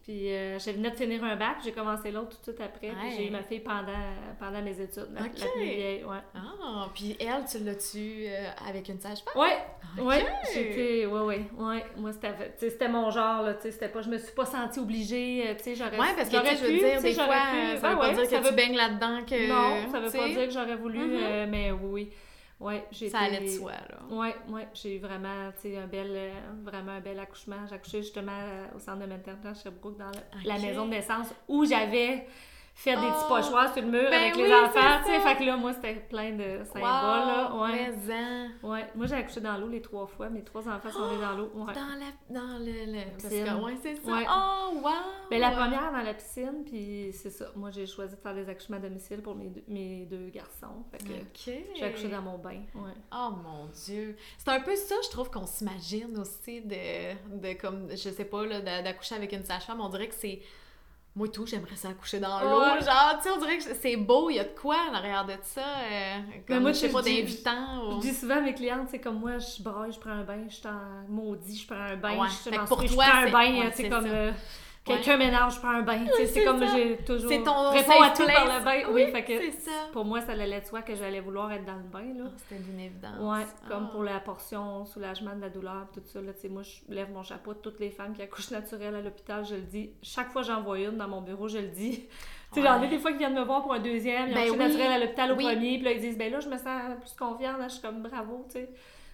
Puis 0.03 0.33
euh, 0.33 0.60
je 0.60 0.69
venais 0.72 0.91
de 0.91 0.95
finir 0.98 1.24
un 1.24 1.38
bac, 1.38 1.57
j'ai 1.63 1.72
commencé 1.72 2.12
l'autre 2.12 2.31
tout 2.31 2.51
de 2.51 2.55
suite 2.57 2.60
après. 2.60 2.89
Puis 2.89 3.07
Ouais. 3.07 3.13
j'ai 3.15 3.27
eu 3.27 3.31
ma 3.31 3.41
fille 3.41 3.62
pendant, 3.62 3.86
pendant 4.38 4.62
mes 4.62 4.77
études, 4.81 5.07
la, 5.13 5.22
plus 5.22 5.63
vieille, 5.63 6.03
ouais. 6.03 6.17
Ah, 6.36 6.89
puis 6.93 7.15
elle, 7.22 7.45
tu 7.50 7.60
l'as-tu 7.63 8.25
euh, 8.27 8.50
avec 8.67 8.89
une 8.89 9.00
sage-femme? 9.00 9.41
Ouais, 9.41 9.57
Ok. 9.98 10.05
ouais, 10.05 10.25
j'étais, 10.53 11.05
ouais, 11.05 11.19
ouais, 11.22 11.45
ouais. 11.57 11.86
Moi, 11.95 12.12
c'était, 12.12 12.33
c'était 12.57 12.89
mon 12.89 13.12
genre, 13.12 13.43
là, 13.43 13.53
tu 13.53 13.62
sais, 13.62 13.72
c'était 13.72 13.88
pas, 13.88 14.01
je 14.01 14.10
me 14.10 14.17
suis 14.17 14.33
pas 14.33 14.45
sentie 14.45 14.79
obligée, 14.79 15.45
euh, 15.48 15.53
tu 15.55 15.63
sais, 15.63 15.75
j'aurais 15.75 15.91
Ouais, 15.98 16.07
parce 16.17 16.27
que 16.29 16.36
tu 16.50 16.57
je 16.57 16.63
veux 16.65 16.77
dire, 16.79 17.01
des 17.01 17.13
fois, 17.13 17.24
pu. 17.24 17.27
ça 17.27 17.27
Ben 17.27 17.75
veut 17.75 17.79
pas 17.81 17.95
ouais, 17.95 18.13
dire 18.13 18.24
que 18.24 18.29
ça 18.29 18.38
tu 18.39 18.43
veut- 18.43 18.51
baignes 18.51 18.75
là-dedans 18.75 19.22
que. 19.25 19.48
Non, 19.48 19.89
ça 19.89 20.00
veut 20.01 20.12
pas 20.12 20.27
dire 20.27 20.48
que 20.48 20.53
j'aurais 20.53 20.75
voulu, 20.75 21.00
Mhm. 21.00 21.17
euh, 21.24 21.48
mais 21.50 21.72
oui, 21.72 21.79
oui. 21.91 22.12
Ouais, 22.63 22.86
j'ai 22.91 23.10
Ça 23.10 23.27
été- 23.27 23.36
allait 23.38 23.46
de 23.46 23.51
soi, 23.51 23.74
là. 23.74 24.15
Ouais, 24.15 24.34
ouais, 24.48 24.67
j'ai 24.74 24.96
eu 24.96 25.00
vraiment, 25.00 25.51
tu 25.62 25.70
sais, 25.70 25.77
un 25.77 25.86
bel, 25.88 26.08
euh, 26.12 26.32
vraiment 26.63 26.93
un 26.93 27.01
bel 27.01 27.20
accouchement. 27.20 27.58
J'ai 27.67 27.75
accouché 27.75 28.01
justement 28.01 28.32
euh, 28.32 28.67
au 28.75 28.79
centre 28.79 29.00
de 29.00 29.05
maternité 29.05 29.50
à 29.50 29.53
Sherbrooke, 29.53 29.98
dans 29.98 30.12
la, 30.46 30.60
maison 30.60 30.86
de 30.86 30.91
naissance, 30.91 31.27
où 31.50 31.65
j'avais 31.65 32.25
fait 32.75 32.96
des 32.96 33.01
petits 33.01 33.25
Oh, 33.30 33.36
pochoirs 33.36 33.72
sur 33.74 33.84
le 33.84 33.89
mur 33.89 34.10
ben 34.10 34.20
avec 34.22 34.36
les 34.36 34.51
enfants, 34.51 35.00
tu 35.06 35.12
sais. 35.12 35.20
Fait 35.20 35.36
que 35.38 35.44
là, 35.44 35.58
moi, 35.58 35.74
c'était 35.74 35.94
plein 35.96 36.32
de 36.32 36.63
symboles, 36.65 36.82
là. 36.82 37.51
Wow, 37.53 37.62
Ouais. 37.63 37.92
mais-en. 38.08 38.68
Ouais. 38.70 38.88
Moi, 38.96 39.06
j'ai 39.06 39.15
accouché 39.15 39.42
dans 39.42 39.58
l'eau 39.58 39.68
les 39.70 39.82
trois 39.82 40.08
fois. 40.08 40.30
Mes 40.30 40.44
trois 40.44 40.68
enfants 40.68 40.89
sont 40.92 41.12
nés 41.12 41.22
dans 41.22 41.34
l'eau. 41.34 41.51
Ouais. 41.53 41.74
Dans 41.74 41.82
la... 42.00 42.39
Dans 42.42 42.58
le... 42.58 42.92
le... 42.92 43.12
Parce 43.12 43.24
piscine. 43.25 43.46
que, 43.46 43.63
ouais, 43.63 43.77
c'est 43.82 43.96
ça. 43.96 44.12
Ouais. 44.12 44.25
Oh, 44.27 44.80
wow! 44.84 44.92
Ben, 45.30 45.39
la 45.39 45.51
première 45.51 45.92
dans 45.92 46.01
la 46.01 46.13
piscine, 46.15 46.63
puis 46.65 47.12
c'est 47.13 47.30
ça. 47.30 47.46
Moi, 47.56 47.70
j'ai 47.72 47.86
choisi 47.86 48.15
de 48.15 48.20
faire 48.22 48.34
des 48.34 48.50
accouchements 48.50 48.77
à 48.77 48.82
domicile 48.82 49.22
pour 49.22 49.36
mes 49.36 49.50
deux, 49.50 49.63
mes 49.68 50.06
deux 50.06 50.30
garçons. 50.30 50.84
Fait 50.92 50.98
que 50.98 51.13
OK. 51.13 51.63
j'ai 51.75 51.84
accouché 51.86 52.10
dans 52.10 52.22
mon 52.24 52.38
bain. 52.39 52.62
Ouais. 52.75 52.92
Oh 53.13 53.30
mon 53.44 53.68
Dieu! 53.86 54.15
C'est 54.39 54.50
un 54.50 54.60
peu 54.62 54.75
ça, 54.75 54.96
je 55.06 55.10
trouve, 55.10 55.30
qu'on 55.30 55.46
s'imagine 55.46 56.18
aussi 56.18 56.62
de, 56.62 57.38
de 57.39 57.53
comme, 57.53 57.89
je 57.92 57.96
sais 58.10 58.25
pas, 58.25 58.46
là, 58.46 58.62
d'a- 58.62 58.82
d'accoucher 58.82 59.15
avec 59.15 59.32
une 59.32 59.44
sage-femme. 59.46 59.80
On 59.80 59.89
dirait 59.89 60.08
que 60.08 60.15
c'est. 60.15 60.42
Moi, 61.15 61.27
tout, 61.27 61.46
j'aimerais 61.46 61.75
ça 61.75 61.89
accoucher 61.89 62.20
dans 62.20 62.39
l'eau. 62.39 62.60
Ouais. 62.60 62.82
Genre, 62.84 63.17
tu 63.17 63.24
sais, 63.24 63.29
on 63.29 63.38
dirait 63.38 63.58
que 63.60 63.63
c'est 63.63 63.96
beau, 63.98 64.32
il 64.32 64.38
y 64.38 64.39
a 64.39 64.46
de 64.46 64.50
quoi 64.60 64.77
en 64.89 64.96
arrière 64.96 65.24
de 65.25 65.34
ça. 65.43 65.62
euh, 65.62 66.17
comme, 66.48 66.62
moi, 66.62 66.72
je 66.72 66.77
sais 66.79 66.89
pas, 66.89 67.01
je 67.01 67.05
d'invitant. 67.05 67.91
Je 67.91 67.96
ou- 67.96 68.00
dis 68.00 68.13
souvent 68.15 68.38
à 68.38 68.41
mes 68.41 68.55
clientes, 68.55 68.88
c'est 68.89 69.00
comme 69.00 69.20
moi, 69.20 69.38
je 69.38 69.62
braille, 69.62 69.91
je 69.91 70.00
prends 70.00 70.10
un 70.10 70.24
bain, 70.24 70.43
je 70.50 70.55
suis 70.55 70.67
en 70.67 71.08
maudit, 71.08 71.55
je 71.58 71.67
prends 71.67 71.75
un 71.84 71.96
bain, 71.98 72.17
Ouais. 72.20 72.27
je 72.29 72.50
suis 72.50 72.58
pour 72.67 72.77
toi, 72.84 72.88
je 72.88 72.96
prends 72.96 73.17
un 73.27 73.29
bain, 73.32 73.60
ouais, 73.60 73.70
tu 73.70 73.77
sais, 73.77 73.84
c'est 73.84 73.89
comme 73.89 74.05
euh, 74.08 74.32
quelqu'un 74.86 75.18
ménage, 75.18 75.56
je 75.56 75.60
prends 75.60 75.70
un 75.72 75.82
bain. 75.82 76.06
c'est 76.25 76.44
comme 76.44 76.63
j'ai 76.74 76.98
toujours. 76.98 77.30
C'est 77.30 77.44
ton 77.44 77.70
réponds 77.72 78.02
à 78.02 78.10
tout 78.12 78.25
par 78.25 78.46
le 78.60 78.63
bain. 78.66 78.92
Oui, 78.92 79.08
fait 79.12 79.24
que 79.24 79.52
ça. 79.52 79.72
pour 79.92 80.06
moi, 80.06 80.22
ça 80.22 80.34
allait 80.34 80.60
de 80.62 80.66
soi 80.66 80.82
que 80.82 80.96
j'allais 80.96 81.20
vouloir 81.22 81.52
être 81.52 81.66
dans 81.66 81.75
le 81.75 81.84
bain, 81.84 82.13
là. 82.18 82.25
Ah, 82.28 82.38
C'était 82.38 82.62
d'une 82.62 82.80
évidence. 82.80 83.18
Ouais, 83.20 83.46
comme 83.70 83.86
Ah. 83.88 83.92
pour 83.92 84.04
la 84.04 84.20
portion 84.20 84.86
soulagement 84.86 85.36
de 85.36 85.42
la 85.42 85.50
douleur, 85.50 85.88
tout 85.94 86.02
ça. 86.06 86.22
Là, 86.22 86.34
tu 86.34 86.42
sais, 86.42 86.50
moi, 86.50 86.62
je 86.63 86.94
lève 86.94 87.12
mon 87.12 87.24
chapeau 87.24 87.54
toutes 87.54 87.80
les 87.80 87.90
femmes 87.90 88.13
qui 88.13 88.22
accouchent 88.22 88.52
naturelles 88.52 88.96
à 88.96 89.02
l'hôpital, 89.02 89.46
je 89.46 89.56
le 89.56 89.62
dis. 89.62 89.92
Chaque 90.02 90.30
fois 90.32 90.42
que 90.42 90.48
j'en 90.48 90.62
vois 90.62 90.80
une 90.80 90.98
dans 90.98 91.08
mon 91.08 91.22
bureau, 91.22 91.48
je 91.48 91.60
le 91.60 91.68
dis. 91.68 92.06
Tu 92.54 92.62
sais, 92.62 92.68
j'en 92.68 92.80
ai 92.84 92.88
des 92.88 93.00
fois 93.00 93.12
qui 93.12 93.18
viennent 93.18 93.34
me 93.34 93.42
voir 93.44 93.63
pour 93.63 93.74
un 93.74 93.80
deuxième, 93.80 94.28
ils 94.30 94.32
ont 94.32 94.36
Ben 94.36 94.52
oui, 94.52 94.58
naturel 94.58 94.92
à 94.92 95.00
l'hôpital 95.00 95.32
au 95.32 95.36
oui. 95.36 95.44
premier, 95.46 95.78
puis 95.78 95.86
là, 95.86 95.92
ils 95.94 96.00
disent, 96.02 96.20
ben 96.20 96.32
là, 96.32 96.40
je 96.40 96.48
me 96.48 96.56
sens 96.58 96.82
plus 97.02 97.13
confiante, 97.18 97.58
là, 97.58 97.68
je 97.68 97.74
suis 97.74 97.82
comme 97.82 98.04
bravo, 98.04 98.46
tu 98.48 98.60
sais. 98.60 98.70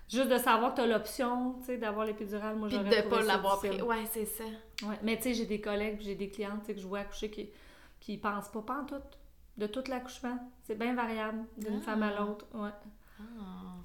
Juste 0.10 0.30
de 0.30 0.38
savoir 0.38 0.72
que 0.72 0.78
tu 0.78 0.82
as 0.82 0.88
l'option, 0.88 1.54
tu 1.60 1.66
sais, 1.68 1.78
d'avoir 1.78 2.06
l'épidurale, 2.06 2.56
moi, 2.56 2.68
Puis 2.68 2.78
j'aurais 2.78 2.89
de 2.89 2.96
trouvé 3.08 3.10
pas 3.22 3.22
l'avoir 3.34 3.60
pris. 3.60 3.82
Ouais, 3.82 4.06
c'est 4.12 4.25
ça. 4.25 4.44
Ouais. 4.84 4.96
Mais 5.04 5.18
tu 5.18 5.24
sais, 5.24 5.34
j'ai 5.36 5.46
des 5.46 5.62
collègues, 5.62 5.98
puis 5.98 6.06
j'ai 6.06 6.16
des 6.16 6.30
clientes, 6.30 6.66
que 6.66 6.75
je 6.78 6.88
vois 6.88 7.00
accoucher 7.00 7.30
qui, 7.30 7.50
qui 8.00 8.18
pensent 8.18 8.50
pas, 8.50 8.62
pas 8.62 8.80
en 8.82 8.86
tout, 8.86 8.96
de 9.58 9.68
tout 9.68 9.84
l'accouchement. 9.88 10.38
C'est 10.63 10.78
bien 10.78 10.96
variable 10.96 11.46
d'une 11.58 11.78
Ah. 11.78 11.82
femme 11.86 12.04
à 12.04 12.12
l'autre, 12.20 12.46
ouais. 12.56 12.70
Ah. 13.20 13.24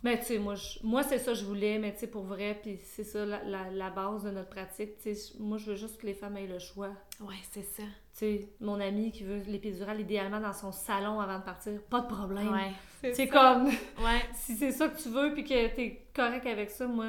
Mais 0.03 0.19
tu 0.19 0.27
sais, 0.27 0.39
moi, 0.39 0.55
je- 0.55 0.79
moi 0.83 1.03
c'est 1.03 1.19
ça 1.19 1.33
que 1.33 1.39
je 1.39 1.45
voulais, 1.45 1.79
mais 1.79 1.93
tu 1.95 2.01
sais, 2.01 2.07
pour 2.07 2.25
vrai, 2.25 2.59
puis 2.63 2.79
c'est 2.83 3.05
ça 3.05 3.25
la, 3.25 3.43
la, 3.45 3.71
la 3.71 3.91
base 3.91 4.23
de 4.25 4.31
notre 4.31 4.51
pratique. 4.51 4.99
Tu 4.99 5.15
sais, 5.15 5.33
moi, 5.39 5.57
je 5.59 5.71
veux 5.71 5.77
juste 5.77 5.99
que 6.01 6.07
les 6.07 6.13
femmes 6.15 6.37
aient 6.37 6.47
le 6.47 6.59
choix. 6.59 6.91
Ouais, 7.21 7.35
c'est 7.53 7.63
ça. 7.63 7.83
Tu 7.83 7.91
sais, 8.13 8.49
mon 8.61 8.79
ami 8.81 9.11
qui 9.13 9.25
veut 9.25 9.41
l'épidurale 9.47 10.01
idéalement 10.01 10.41
dans 10.41 10.53
son 10.53 10.73
salon 10.73 11.21
avant 11.21 11.39
de 11.39 11.45
partir, 11.45 11.81
pas 11.91 12.01
de 12.03 12.07
problème. 12.07 12.53
Ouais. 12.53 13.13
C'est 13.15 13.29
comme, 13.29 13.67
Ouais. 13.67 14.23
si 14.35 14.55
c'est 14.57 14.73
ça 14.73 14.89
que 14.89 15.01
tu 15.03 15.09
veux, 15.09 15.33
puis 15.33 15.43
que 15.45 15.75
t'es 15.75 16.07
correct 16.15 16.47
avec 16.47 16.71
ça, 16.71 16.87
moi, 16.87 17.07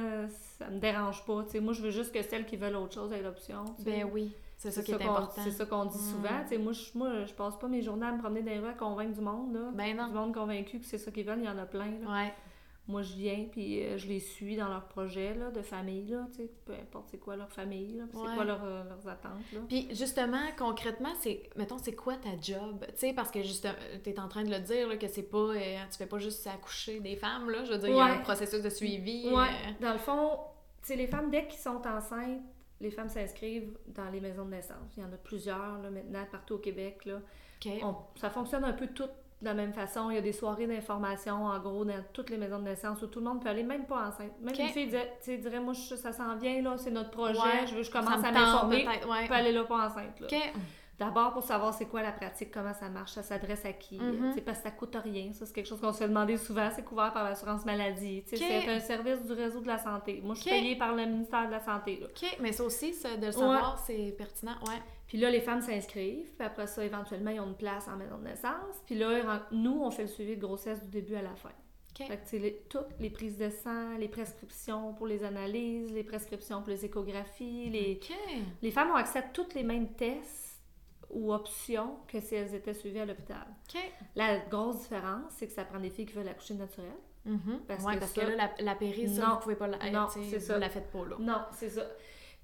ça 0.57 0.69
me 0.69 0.79
dérange 0.79 1.23
pas. 1.25 1.43
Tu 1.43 1.51
sais, 1.51 1.59
moi, 1.59 1.73
je 1.73 1.81
veux 1.81 1.91
juste 1.91 2.13
que 2.13 2.21
celles 2.23 2.45
qui 2.45 2.55
veulent 2.55 2.75
autre 2.77 2.93
chose 2.95 3.11
aient 3.11 3.21
l'option. 3.21 3.65
Ben 3.79 4.09
oui. 4.11 4.31
C'est 4.71 4.81
ça 4.81 4.83
qui 4.83 4.91
est 4.91 4.97
qu'on- 4.97 5.03
important. 5.11 5.41
C'est 5.43 5.51
ça 5.51 5.65
qu'on 5.65 5.85
dit 5.85 5.97
Mm. 5.97 6.11
souvent. 6.11 6.43
Tu 6.49 6.57
moi, 6.57 6.71
je, 6.73 6.97
moi, 6.97 7.25
je 7.25 7.33
passe 7.33 7.57
pas 7.57 7.67
mes 7.67 7.81
journées 7.81 8.05
à 8.07 8.11
me 8.11 8.19
promener 8.19 8.41
dans 8.41 8.51
les 8.51 8.59
rues 8.59 8.69
à 8.69 8.73
convaincre 8.73 9.13
du 9.13 9.21
monde. 9.21 9.53
Là. 9.53 9.71
Ben 9.73 9.95
non. 9.95 10.07
Du 10.07 10.13
monde 10.13 10.33
convaincu 10.33 10.79
que 10.79 10.85
c'est 10.85 10.97
ça 10.97 11.11
qu'ils 11.11 11.25
veulent, 11.25 11.39
il 11.39 11.45
y 11.45 11.49
en 11.49 11.57
a 11.57 11.65
plein. 11.65 11.91
là. 12.03 12.11
Ouais. 12.11 12.33
Moi, 12.87 13.01
je 13.01 13.13
viens, 13.15 13.47
puis 13.51 13.83
euh, 13.83 13.97
je 13.97 14.05
les 14.07 14.19
suis 14.19 14.55
dans 14.55 14.67
leurs 14.69 14.85
projets 14.87 15.33
là, 15.33 15.49
de 15.49 15.63
famille, 15.63 16.05
là, 16.07 16.27
tu 16.35 16.47
peu 16.65 16.73
importe 16.73 17.07
c'est 17.09 17.17
quoi 17.17 17.35
leur 17.35 17.51
famille, 17.51 17.99
Ouais. 17.99 18.07
c'est 18.13 18.35
quoi 18.35 18.43
leur, 18.45 18.63
euh, 18.63 18.83
leurs 18.83 19.07
attentes. 19.11 19.41
Puis 19.67 19.87
justement, 19.89 20.37
concrètement, 20.55 21.09
c'est, 21.19 21.49
mettons, 21.55 21.79
c'est 21.79 21.95
quoi 21.95 22.13
ta 22.17 22.39
job? 22.39 22.85
Tu 22.89 22.93
sais, 22.97 23.13
parce 23.13 23.31
que 23.31 23.41
justement, 23.41 23.73
t'es 24.03 24.19
en 24.19 24.27
train 24.27 24.43
de 24.43 24.51
le 24.51 24.59
dire, 24.59 24.87
là, 24.87 24.97
que 24.97 25.07
c'est 25.07 25.23
pas, 25.23 25.37
euh, 25.39 25.77
tu 25.89 25.97
fais 25.97 26.05
pas 26.05 26.19
juste 26.19 26.45
accoucher 26.45 26.99
des 26.99 27.15
femmes, 27.15 27.49
là. 27.49 27.63
Je 27.63 27.71
veux 27.71 27.79
dire, 27.79 27.89
il 27.89 27.95
y 27.95 27.99
a 27.99 28.05
un 28.05 28.17
processus 28.19 28.61
de 28.61 28.69
suivi. 28.69 29.31
Dans 29.81 29.91
le 29.93 29.97
fond, 29.97 30.37
tu 30.85 30.93
les 30.95 31.07
femmes, 31.07 31.31
dès 31.31 31.47
qu'ils 31.47 31.59
sont 31.59 31.81
enceintes, 31.87 32.41
les 32.85 32.91
femmes 32.91 33.09
s'inscrivent 33.09 33.75
dans 33.87 34.09
les 34.11 34.19
maisons 34.21 34.45
de 34.45 34.51
naissance. 34.51 34.93
Il 34.97 35.03
y 35.03 35.05
en 35.05 35.11
a 35.11 35.17
plusieurs, 35.17 35.79
là, 35.81 35.89
maintenant, 35.89 36.23
partout 36.31 36.55
au 36.55 36.57
Québec, 36.59 37.05
là. 37.05 37.15
OK. 37.65 37.71
On- 37.83 37.95
ça 38.19 38.29
fonctionne 38.29 38.63
un 38.63 38.73
peu 38.73 38.87
toutes 38.87 39.11
de 39.41 39.45
la 39.45 39.53
même 39.53 39.73
façon. 39.73 40.09
Il 40.11 40.15
y 40.15 40.17
a 40.17 40.21
des 40.21 40.31
soirées 40.31 40.67
d'information, 40.67 41.45
en 41.45 41.59
gros, 41.59 41.83
dans 41.83 42.03
toutes 42.13 42.29
les 42.29 42.37
maisons 42.37 42.59
de 42.59 42.63
naissance 42.65 43.01
où 43.01 43.07
tout 43.07 43.19
le 43.19 43.25
monde 43.25 43.41
peut 43.41 43.49
aller, 43.49 43.63
même 43.63 43.85
pas 43.85 44.07
enceinte. 44.07 44.31
Même 44.39 44.53
Ok. 44.53 44.59
une 44.59 44.67
fille 44.69 44.87
dirait, 44.87 45.59
moi, 45.59 45.73
je- 45.73 45.95
ça 45.95 46.11
s'en 46.13 46.35
vient, 46.37 46.61
là, 46.61 46.77
c'est 46.77 46.91
notre 46.91 47.11
projet, 47.11 47.39
Ouais, 47.39 47.67
je 47.67 47.75
veux, 47.75 47.83
je 47.83 47.91
commence 47.91 48.19
me 48.21 48.25
à 48.27 48.31
m'informer. 48.31 48.87
ouais. 48.87 48.99
Je 49.23 49.27
peux 49.27 49.33
aller 49.33 49.51
là 49.51 49.63
pas 49.65 49.87
enceinte. 49.87 50.19
Là. 50.21 50.27
D'abord 50.97 51.33
pour 51.33 51.43
savoir 51.43 51.73
c'est 51.73 51.87
quoi 51.87 52.01
la 52.01 52.11
pratique, 52.13 52.51
comment 52.51 52.73
ça 52.73 52.87
marche, 52.87 53.11
ça 53.11 53.23
s'adresse 53.23 53.65
à 53.65 53.73
qui. 53.73 53.97
Tu 53.97 54.33
sais, 54.33 54.41
Parce 54.41 54.59
que 54.59 54.63
ça 54.63 54.71
coûte 54.71 54.95
rien. 55.03 55.33
Ça, 55.33 55.45
c'est 55.45 55.53
quelque 55.53 55.67
chose 55.67 55.81
qu'on 55.81 55.91
se 55.91 55.97
fait 55.97 56.07
demander 56.07 56.37
souvent. 56.37 56.69
C'est 56.73 56.83
couvert 56.85 57.11
par 57.11 57.23
l'assurance 57.25 57.65
maladie. 57.65 58.23
tu 58.27 58.37
sais, 58.37 58.43
Ok. 58.43 58.51
C'est 58.65 58.69
un 58.71 58.79
service 58.79 59.23
du 59.25 59.33
réseau 59.33 59.59
de 59.59 59.67
la 59.67 59.77
santé. 59.77 60.21
Moi, 60.23 60.35
je 60.35 60.41
suis 60.41 60.49
payée 60.51 60.75
par 60.77 60.95
le 60.95 61.05
ministère 61.05 61.47
de 61.47 61.51
la 61.51 61.59
Santé. 61.59 61.97
Là. 61.99 62.07
OK, 62.07 62.37
mais 62.39 62.51
ça 62.53 62.63
aussi, 62.63 62.93
ça, 62.93 63.17
de 63.17 63.25
le 63.25 63.31
savoir, 63.31 63.79
c'est 63.79 64.15
pertinent, 64.17 64.55
ouais. 64.67 64.81
Puis 65.07 65.17
là, 65.17 65.29
les 65.29 65.41
femmes 65.41 65.61
s'inscrivent. 65.61 66.31
Puis 66.37 66.45
après 66.47 66.67
ça, 66.67 66.83
éventuellement, 66.83 67.31
ils 67.31 67.39
ont 67.41 67.47
une 67.47 67.55
place 67.57 67.87
en 67.87 67.97
maison 67.97 68.17
de 68.17 68.23
naissance. 68.23 68.75
Puis 68.85 68.95
là, 68.95 69.43
nous, 69.51 69.81
on 69.83 69.91
fait 69.91 70.03
le 70.03 70.07
suivi 70.07 70.35
de 70.37 70.41
grossesse 70.41 70.81
du 70.81 70.87
début 70.89 71.15
à 71.15 71.21
la 71.21 71.35
fin. 71.35 71.49
OK. 71.99 72.07
Fait 72.07 72.17
que, 72.17 72.35
les- 72.37 72.61
toutes 72.69 72.87
les 72.99 73.09
prises 73.09 73.37
de 73.37 73.49
sang, 73.49 73.97
les 73.99 74.07
prescriptions 74.09 74.93
pour 74.93 75.07
les 75.07 75.23
analyses, 75.23 75.91
les 75.93 76.03
prescriptions 76.03 76.61
pour 76.61 76.69
les 76.69 76.83
échographies, 76.85 77.69
les... 77.69 77.99
Les 78.61 78.71
femmes 78.71 78.91
ont 78.91 78.95
accès 78.95 79.19
à 79.19 79.21
tous 79.23 79.53
les 79.55 79.63
mêmes 79.63 79.93
tests 79.93 80.44
ou 81.09 81.33
options 81.33 81.97
que 82.07 82.19
si 82.19 82.35
elles 82.35 82.53
étaient 82.55 82.73
suivies 82.73 82.99
à 82.99 83.05
l'hôpital. 83.05 83.45
La 84.15 84.39
grosse 84.39 84.81
différence, 84.81 85.31
c'est 85.37 85.47
que 85.47 85.53
ça 85.53 85.63
prend 85.65 85.79
des 85.79 85.89
filles 85.89 86.05
qui 86.05 86.13
veulent 86.13 86.27
accoucher 86.27 86.53
naturel. 86.55 86.91
Mhm. 87.25 87.61
Parce 87.67 87.83
ouais, 87.83 87.95
que 87.95 87.99
parce 87.99 88.11
ça- 88.13 88.21
que 88.25 88.27
là, 88.31 88.49
la, 88.57 88.63
la 88.63 88.75
péri, 88.75 89.09
ça, 89.09 89.27
Non. 89.27 89.33
vous 89.35 89.39
pouvez 89.41 89.55
pas 89.55 89.67
la... 89.67 89.77
Non, 89.91 90.07
ça. 90.07 90.57
la 90.59 90.69
faites 90.69 90.91
pas, 90.91 91.05
là. 91.05 91.15
Non, 91.19 91.41
c'est 91.53 91.69
ça. 91.69 91.81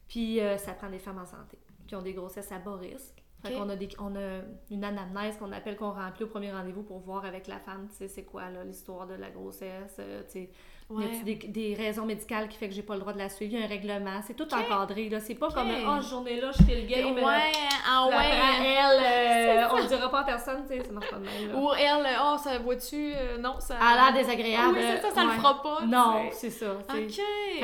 Puis 0.08 0.40
euh, 0.40 0.58
ça 0.58 0.74
prend 0.74 0.90
des 0.90 1.00
femmes 1.00 1.20
en 1.20 1.26
santé 1.26 1.58
qui 1.88 1.96
ont 1.96 2.02
des 2.02 2.14
grossesses 2.14 2.52
à 2.52 2.60
bas 2.60 2.76
risque. 2.78 3.24
Fait 3.44 3.54
Ok. 3.56 3.60
qu'on 3.62 3.70
a, 3.70 3.76
des, 3.76 3.90
on 4.00 4.16
a 4.16 4.42
une 4.70 4.84
anamnèse 4.84 5.38
qu'on 5.38 5.52
appelle 5.52 5.76
qu'on 5.76 5.92
remplit 5.92 6.26
au 6.26 6.28
premier 6.28 6.52
rendez-vous 6.52 6.84
pour 6.84 7.00
voir 7.00 7.26
avec 7.26 7.48
la 7.48 7.60
femme, 7.60 7.88
tu 7.90 7.96
sais, 7.96 8.08
c'est 8.08 8.24
quoi 8.24 8.50
l'histoire 8.66 9.08
de 9.08 9.16
la 9.16 9.32
grossesse, 9.32 9.96
euh, 10.00 10.22
tu 10.26 10.32
sais, 10.32 10.50
y 11.00 11.04
a-t-il 11.04 11.24
des, 11.24 11.48
des 11.48 11.74
raisons 11.76 12.06
médicales 12.06 12.48
qui 12.50 12.58
fait 12.58 12.68
que 12.68 12.74
j'ai 12.74 12.82
pas 12.82 12.96
le 12.96 13.00
droit 13.00 13.14
de 13.14 13.18
la 13.18 13.30
suivre, 13.30 13.54
il 13.54 13.60
y 13.60 13.62
a 13.62 13.66
un 13.66 13.70
règlement, 13.70 14.20
c'est 14.26 14.34
tout 14.34 14.48
encadré, 14.54 15.10
là, 15.10 15.20
c'est 15.20 15.36
pas 15.36 15.50
comme, 15.50 15.70
ah, 15.70 15.98
oh, 15.98 16.02
journée-là, 16.02 16.52
je 16.58 16.64
fais 16.64 16.82
le 16.82 16.88
game, 16.88 17.18
euh, 17.18 17.26
Ouais, 17.26 17.52
ah 17.88 18.06
puis 18.10 18.18
après, 18.18 18.60
ouais. 18.60 18.76
elle, 18.80 19.60
euh, 19.64 19.68
on 19.72 19.78
le 19.78 19.88
dira 19.88 20.10
pas 20.10 20.20
à 20.22 20.24
personne, 20.24 20.64
tu 20.70 20.78
sais, 20.78 20.84
ça 20.84 20.92
marche 20.92 21.10
pas 21.10 21.18
de 21.18 21.24
même, 21.24 21.52
là. 21.52 21.58
Ou 21.58 21.70
elle, 21.74 22.18
oh, 22.24 22.36
ça 22.38 22.58
vois-tu, 22.60 23.14
euh, 23.16 23.38
non, 23.38 23.56
ça... 23.60 23.76
Elle 23.80 24.00
a 24.00 24.12
l'air 24.12 24.22
désagréable. 24.22 24.76
Oui, 24.78 24.84
c'est 24.96 25.02
ça, 25.02 25.12
ça 25.14 25.24
le 25.24 25.30
ouais. 25.30 25.36
fera 25.36 25.62
pas. 25.62 25.86
Non, 25.86 26.30
c'est 26.32 26.50
ça. 26.50 26.74
OK. 26.74 27.22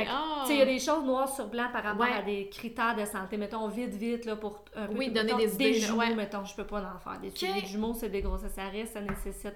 Ah. 0.10 0.42
Tu 0.42 0.48
sais, 0.48 0.54
il 0.54 0.60
y 0.60 0.62
a 0.62 0.66
des 0.66 0.80
choses 0.80 1.04
noires 1.04 1.30
sur 1.30 1.48
blanc 1.48 1.68
par 1.74 1.84
rapport 1.84 2.06
Ouais. 2.06 2.14
à 2.18 2.22
des 2.22 2.50
critères 2.50 2.96
de 2.96 3.06
santé. 3.06 3.38
Mettons, 3.38 3.68
vite, 3.68 3.94
vite, 3.94 4.26
là, 4.26 4.36
pour 4.36 4.64
un 4.76 4.88
peu... 4.88 4.98
Oui, 4.98 5.10
donner 5.10 5.34
mettons, 5.34 5.38
des 5.38 5.54
idées, 5.56 5.74
jumeaux, 5.74 6.16
mettons, 6.16 6.46
je 6.46 6.56
peux 6.56 6.66
pas 6.66 6.80
en 6.80 7.00
faire. 7.00 7.20
Des 7.20 7.32
suivis 7.32 7.62
de 7.62 7.68
jumeaux, 7.68 7.94
c'est 7.94 8.10
des 8.10 8.22
grossesses 8.22 8.58
à 8.58 8.68
risque, 8.70 8.94
ça 8.94 9.02
nécessite... 9.02 9.56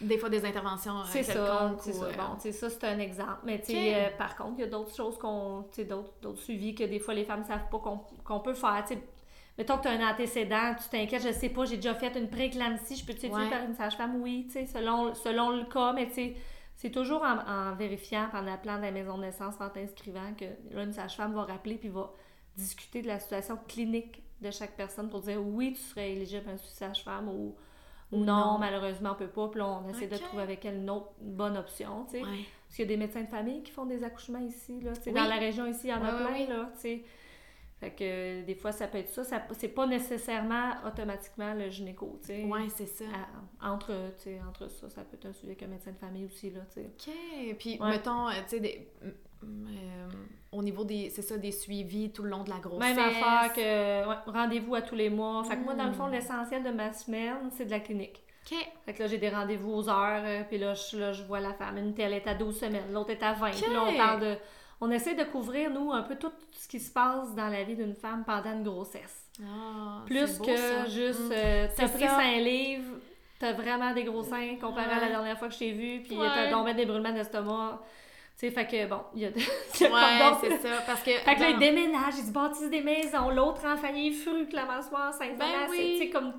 Des 0.00 0.18
fois, 0.18 0.28
des 0.28 0.44
interventions 0.44 0.98
euh, 1.00 1.04
C'est 1.06 1.22
ça, 1.22 1.72
c'est 1.80 1.92
ça. 1.92 2.04
euh, 2.06 2.12
Bon, 2.16 2.38
ça, 2.52 2.70
c'est 2.70 2.84
un 2.84 2.98
exemple. 2.98 3.38
Mais, 3.44 3.60
tu 3.60 3.66
sais, 3.72 3.90
Ok. 3.90 3.94
euh, 3.96 4.16
par 4.18 4.36
contre, 4.36 4.54
il 4.58 4.60
y 4.62 4.64
a 4.64 4.66
d'autres 4.68 4.94
choses 4.94 5.16
qu'on... 5.18 5.66
D'autres 5.88 6.12
d'autres 6.20 6.40
suivis 6.40 6.74
que 6.74 6.84
des 6.84 6.98
fois, 6.98 7.14
les 7.14 7.24
femmes 7.24 7.40
ne 7.40 7.46
savent 7.46 7.68
pas 7.70 7.78
qu'on 8.24 8.40
peut 8.40 8.54
faire, 8.54 8.84
tu 8.86 8.94
sais. 8.94 9.00
Mettons 9.56 9.76
que 9.78 9.82
tu 9.82 9.88
as 9.88 9.92
un 9.92 10.10
antécédent, 10.12 10.74
tu 10.82 10.88
t'inquiètes, 10.88 11.22
je 11.22 11.32
sais 11.32 11.48
pas, 11.48 11.64
j'ai 11.64 11.76
déjà 11.76 11.94
fait 11.94 12.12
une 12.18 12.28
préclampsie, 12.28 12.96
je 12.96 13.06
peux 13.06 13.14
t'aider 13.14 13.32
Ouais. 13.34 13.48
par 13.48 13.62
une 13.62 13.74
sage-femme? 13.74 14.20
Oui, 14.20 14.46
tu 14.48 14.54
sais, 14.54 14.66
selon, 14.66 15.14
selon 15.14 15.50
le 15.50 15.64
cas, 15.66 15.92
mais 15.92 16.08
tu 16.08 16.14
sais, 16.14 16.34
c'est 16.74 16.90
toujours 16.90 17.22
en, 17.22 17.38
en 17.48 17.74
vérifiant, 17.76 18.28
en 18.32 18.48
appelant 18.48 18.74
dans 18.74 18.80
la 18.82 18.90
maison 18.90 19.16
de 19.16 19.22
naissance, 19.22 19.54
en 19.60 19.68
t'inscrivant, 19.70 20.34
que 20.36 20.46
là, 20.74 20.82
une 20.82 20.92
sage-femme 20.92 21.34
va 21.34 21.44
rappeler 21.44 21.76
puis 21.76 21.88
va 21.88 22.12
discuter 22.56 23.00
de 23.00 23.06
la 23.06 23.20
situation 23.20 23.56
clinique 23.68 24.24
de 24.40 24.50
chaque 24.50 24.76
personne 24.76 25.08
pour 25.08 25.20
dire 25.20 25.40
oui, 25.40 25.74
tu 25.74 25.80
serais 25.82 26.10
éligible 26.10 26.48
à 26.48 26.52
une 26.52 26.58
sage-femme 26.58 27.28
ou, 27.28 27.54
ou 28.14 28.24
non, 28.24 28.52
non. 28.52 28.58
malheureusement, 28.58 29.10
on 29.12 29.14
peut 29.16 29.26
pas. 29.28 29.48
Puis 29.48 29.58
là, 29.60 29.66
on 29.68 29.88
essaie 29.88 30.06
de 30.06 30.16
trouver 30.16 30.42
avec 30.42 30.64
elle 30.64 30.76
une 30.76 30.90
autre 30.90 31.12
bonne 31.20 31.56
option, 31.56 32.04
tu 32.06 32.12
sais. 32.18 32.22
Ouais. 32.22 32.44
Parce 32.66 32.76
qu'il 32.76 32.84
y 32.84 32.88
a 32.88 32.88
des 32.88 32.96
médecins 32.96 33.22
de 33.22 33.28
famille 33.28 33.62
qui 33.62 33.72
font 33.72 33.86
des 33.86 34.02
accouchements 34.04 34.38
ici, 34.40 34.80
là. 34.80 34.92
Oui. 35.06 35.12
Dans 35.12 35.24
la 35.24 35.36
région 35.36 35.66
ici, 35.66 35.82
il 35.84 35.90
y 35.90 35.92
en 35.94 36.02
a 36.04 36.12
Ouais, 36.14 36.18
ouais, 36.24 36.26
plein, 36.26 36.34
oui. 36.40 36.46
là, 36.48 36.70
tu 36.74 36.80
sais. 36.80 37.02
Fait 37.80 37.90
que 37.90 38.42
des 38.46 38.54
fois, 38.54 38.70
ça 38.72 38.86
peut 38.86 38.98
être 38.98 39.10
ça. 39.10 39.24
ça 39.24 39.42
c'est 39.52 39.68
pas 39.68 39.86
nécessairement 39.86 40.70
automatiquement 40.86 41.54
le 41.54 41.68
gynéco, 41.68 42.18
tu 42.22 42.28
sais. 42.28 42.44
Ouais, 42.44 42.68
c'est 42.74 42.86
ça. 42.86 43.04
À- 43.60 43.72
entre, 43.72 43.92
tu 44.16 44.22
sais, 44.24 44.40
entre 44.48 44.68
ça, 44.70 44.88
ça 44.88 45.02
peut 45.02 45.16
être 45.16 45.26
un 45.26 45.32
suivi 45.32 45.48
avec 45.52 45.62
un 45.64 45.66
médecin 45.66 45.90
de 45.92 45.98
famille 45.98 46.24
aussi, 46.24 46.50
là, 46.50 46.60
tu 46.72 46.80
sais. 46.80 46.90
OK. 47.50 47.56
Puis, 47.58 47.78
mettons, 47.80 48.28
euh, 48.28 48.32
tu 48.44 48.50
sais, 48.50 48.60
des- 48.60 48.88
au 50.52 50.62
niveau 50.62 50.84
des, 50.84 51.10
c'est 51.10 51.22
ça, 51.22 51.36
des 51.36 51.50
suivis 51.50 52.12
tout 52.12 52.22
le 52.22 52.30
long 52.30 52.44
de 52.44 52.50
la 52.50 52.58
grossesse. 52.58 52.94
Même 52.96 52.98
affaire 52.98 53.52
que 53.52 54.08
ouais, 54.08 54.14
rendez-vous 54.26 54.74
à 54.76 54.82
tous 54.82 54.94
les 54.94 55.10
mois. 55.10 55.42
Fait 55.44 55.56
que 55.56 55.64
moi, 55.64 55.74
dans 55.74 55.86
le 55.86 55.92
fond, 55.92 56.06
Mm. 56.06 56.12
l'essentiel 56.12 56.62
de 56.62 56.70
ma 56.70 56.92
semaine, 56.92 57.50
c'est 57.56 57.64
de 57.64 57.70
la 57.70 57.80
clinique. 57.80 58.22
OK. 58.50 58.56
Fait 58.84 58.92
que 58.92 59.02
là, 59.02 59.08
j'ai 59.08 59.18
des 59.18 59.30
rendez-vous 59.30 59.72
aux 59.72 59.88
heures, 59.88 60.22
euh, 60.24 60.42
puis 60.48 60.58
là 60.58 60.74
je, 60.74 60.98
là, 60.98 61.12
je 61.12 61.22
vois 61.24 61.40
la 61.40 61.54
femme. 61.54 61.78
Une 61.78 61.94
telle 61.94 62.12
est 62.12 62.26
à 62.28 62.34
12 62.34 62.56
semaines, 62.60 62.92
l'autre 62.92 63.10
est 63.10 63.22
à 63.22 63.32
20. 63.32 63.50
Puis 63.50 63.72
là, 63.72 63.82
on 63.88 63.96
parle 63.96 64.20
de... 64.20 64.36
on 64.80 64.90
essaie 64.90 65.14
de 65.14 65.24
couvrir, 65.24 65.70
nous, 65.70 65.90
un 65.92 66.02
peu 66.02 66.14
tout 66.16 66.30
ce 66.52 66.68
qui 66.68 66.78
se 66.78 66.92
passe 66.92 67.34
dans 67.34 67.48
la 67.48 67.64
vie 67.64 67.74
d'une 67.74 67.94
femme 67.94 68.22
pendant 68.24 68.52
une 68.52 68.62
grossesse. 68.62 69.28
Ah, 69.42 70.02
Plus 70.06 70.38
beau, 70.38 70.44
que 70.44 70.56
ça. 70.56 70.84
juste, 70.86 71.20
Mm. 71.20 71.32
euh, 71.32 71.66
t'as 71.74 71.88
pris 71.88 72.04
ça. 72.06 72.16
cinq 72.16 72.36
livres, 72.42 72.92
t'as 73.40 73.52
vraiment 73.54 73.92
des 73.92 74.04
gros 74.04 74.22
seins 74.22 74.56
comparé 74.60 74.92
à 74.92 75.00
la 75.00 75.08
dernière 75.08 75.36
fois 75.38 75.48
que 75.48 75.54
je 75.54 75.58
t'ai 75.58 75.72
vu, 75.72 76.02
puis 76.02 76.16
Ouais. 76.16 76.28
t'as 76.32 76.62
ben 76.62 76.76
des 76.76 76.86
brûlements 76.86 77.12
d'estomac. 77.12 77.80
Sais, 78.48 78.50
fait 78.50 78.66
que 78.66 78.86
bon, 78.86 79.00
il 79.14 79.22
y 79.22 79.24
a, 79.26 79.30
de- 79.30 79.36
Ouais, 79.38 80.36
c'est 80.40 80.58
ça. 80.68 80.82
Parce 80.86 81.02
que. 81.02 81.10
Fait 81.12 81.34
que 81.34 81.40
là, 81.40 81.50
ils 81.50 81.58
déménagent, 81.58 82.18
ils 82.18 82.26
se 82.26 82.32
bâtissent 82.32 82.70
des 82.70 82.82
maisons, 82.82 83.30
l'autre 83.30 83.64
enfant, 83.66 83.88
il 83.94 84.08
est 84.08 84.12
fru 84.12 84.46
que 84.46 84.54
la 84.56 84.64
mâchoire 84.66 85.08
enceinte. 85.08 85.36
Ben 85.38 85.46
Voilà, 85.48 85.66
c'est- 85.66 85.70
oui. 85.72 85.92
Tu 85.98 86.04
sais, 86.04 86.10
comme 86.10 86.32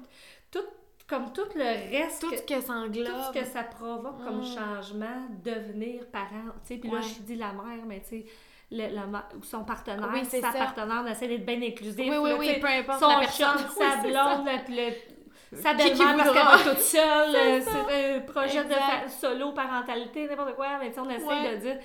tout, 0.51 0.59
comme 1.07 1.33
tout 1.33 1.47
le 1.55 1.97
reste, 1.97 2.21
tout 2.21 2.29
que- 2.31 2.37
ce 2.37 2.41
que 2.43 2.61
ça 2.61 2.73
tout 2.73 2.79
englobe. 2.79 3.33
ce 3.33 3.39
que 3.39 3.45
ça 3.45 3.63
provoque 3.63 4.23
comme 4.23 4.39
Mm. 4.39 4.43
changement, 4.45 5.27
devenir 5.43 6.05
parent. 6.11 6.51
Tu 6.67 6.73
sais, 6.75 6.77
puis 6.79 6.89
là, 6.89 6.99
je 7.01 7.21
dis 7.23 7.35
la 7.35 7.51
mère, 7.53 7.85
mais 7.87 8.01
tu 8.01 8.09
sais, 8.21 8.25
le- 8.71 8.93
la 8.95 9.03
son 9.43 9.63
partenaire, 9.63 10.09
Oui, 10.13 10.21
c'est 10.27 10.41
sa 10.41 10.51
ça. 10.51 10.57
partenaire, 10.57 11.03
on 11.05 11.07
essaie 11.07 11.27
d'être 11.27 11.45
bien 11.45 11.61
inclusif. 11.61 11.99
Oui, 11.99 12.17
oui, 12.17 12.29
là, 12.31 12.35
oui, 12.37 12.59
peu 12.59 12.67
importe 12.67 12.99
son 12.99 13.09
la 13.09 13.19
personne. 13.19 13.47
chum, 13.57 13.67
Oui, 13.77 13.85
sa 13.85 13.91
ça. 13.91 14.35
blonde, 14.35 14.47
le- 14.69 14.75
le- 14.75 15.14
sa 15.53 15.73
belle-mère 15.73 16.15
parce 16.17 16.31
qu'elle 16.31 16.65
va 16.65 16.71
toute 16.73 16.81
seule, 16.83 17.31
C'est 17.31 17.37
euh, 17.37 17.61
c'est 17.61 18.15
un 18.15 18.19
projet 18.21 18.63
de 18.63 18.71
Exact. 18.71 19.09
solo, 19.09 19.51
parentalité, 19.53 20.27
n'importe 20.27 20.55
quoi, 20.55 20.77
mais 20.79 20.89
tu 20.89 20.95
sais, 20.95 20.99
on 21.01 21.09
essaie 21.09 21.25
Ouais. 21.25 21.55
de 21.55 21.61
dire, 21.61 21.77
tu 21.79 21.83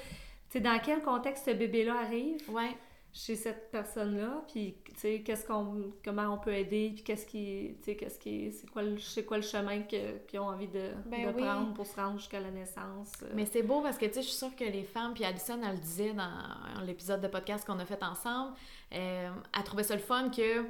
sais, 0.50 0.60
dans 0.60 0.78
quel 0.78 1.00
contexte 1.02 1.46
ce 1.46 1.50
bébé-là 1.52 1.94
arrive 2.04 2.38
Ouais. 2.50 2.76
chez 3.12 3.34
cette 3.34 3.70
personne-là, 3.72 4.44
puis 4.52 4.76
tu 4.84 4.92
sais, 4.96 5.20
qu'est-ce 5.22 5.44
qu'on, 5.44 5.92
comment 6.04 6.32
on 6.32 6.38
peut 6.38 6.52
aider, 6.54 6.92
puis 6.94 7.02
qu'est-ce 7.02 7.26
qui, 7.26 7.76
tu 7.82 7.84
sais, 7.90 7.96
qu'est-ce 7.96 8.18
qui, 8.20 8.52
c'est 8.52 8.70
quoi 8.70 8.82
le, 8.82 8.98
c'est 8.98 9.24
quoi 9.24 9.36
le 9.36 9.42
chemin 9.42 9.80
qu'ils 9.82 10.38
ont 10.38 10.44
envie 10.48 10.68
de, 10.68 10.90
Ben 11.06 11.26
de 11.26 11.32
oui. 11.36 11.42
prendre 11.42 11.74
pour 11.74 11.86
se 11.86 11.96
rendre 11.96 12.18
jusqu'à 12.18 12.38
la 12.40 12.50
naissance. 12.52 13.12
euh. 13.24 13.26
Mais 13.34 13.46
c'est 13.46 13.62
beau 13.64 13.80
parce 13.80 13.98
que, 13.98 14.06
tu 14.06 14.14
sais, 14.14 14.22
je 14.22 14.28
suis 14.28 14.36
sûre 14.38 14.54
que 14.56 14.62
les 14.64 14.84
femmes, 14.84 15.12
puis 15.14 15.24
Alison, 15.24 15.58
elle 15.64 15.72
le 15.72 15.78
disait 15.80 16.12
dans 16.12 16.82
l'épisode 16.84 17.20
de 17.20 17.28
podcast 17.28 17.66
qu'on 17.66 17.78
a 17.80 17.84
fait 17.84 18.02
ensemble, 18.04 18.52
euh, 18.94 19.28
elle 19.56 19.64
trouvait 19.64 19.82
ça 19.84 19.94
le 19.94 20.00
fun 20.02 20.28
que 20.30 20.64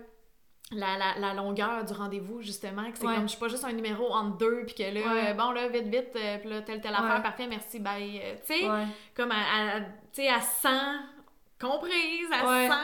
la, 0.73 0.97
la, 0.97 1.19
la, 1.19 1.35
longueur 1.35 1.85
du 1.85 1.93
rendez-vous, 1.93 2.43
justement, 2.43 2.91
que 2.93 2.99
c'est 2.99 3.07
ouais. 3.07 3.15
comme, 3.15 3.25
je 3.25 3.31
suis 3.31 3.41
pas 3.41 3.49
juste 3.49 3.65
un 3.65 3.73
numéro 3.73 4.13
entre 4.13 4.39
deux, 4.39 4.65
puis 4.67 4.75
que 4.75 4.83
là, 4.83 5.01
ouais. 5.15 5.35
bon, 5.35 5.51
là, 5.51 5.69
vite, 5.69 5.89
vite, 5.89 6.11
euh, 6.17 6.39
puis 6.39 6.49
là, 6.49 6.63
telle, 6.63 6.81
telle 6.81 6.95
affaire, 6.95 7.17
ouais. 7.17 7.23
parfait, 7.23 7.47
merci, 7.49 7.81
bye. 7.81 8.21
Euh, 8.23 8.35
tu 8.47 8.55
sais, 8.55 8.69
comme, 9.15 9.33
à, 9.33 9.35
à 9.35 10.37
à 10.37 10.41
100 10.41 10.69
comprise, 11.61 12.29
à 12.33 12.41
100 12.41 12.75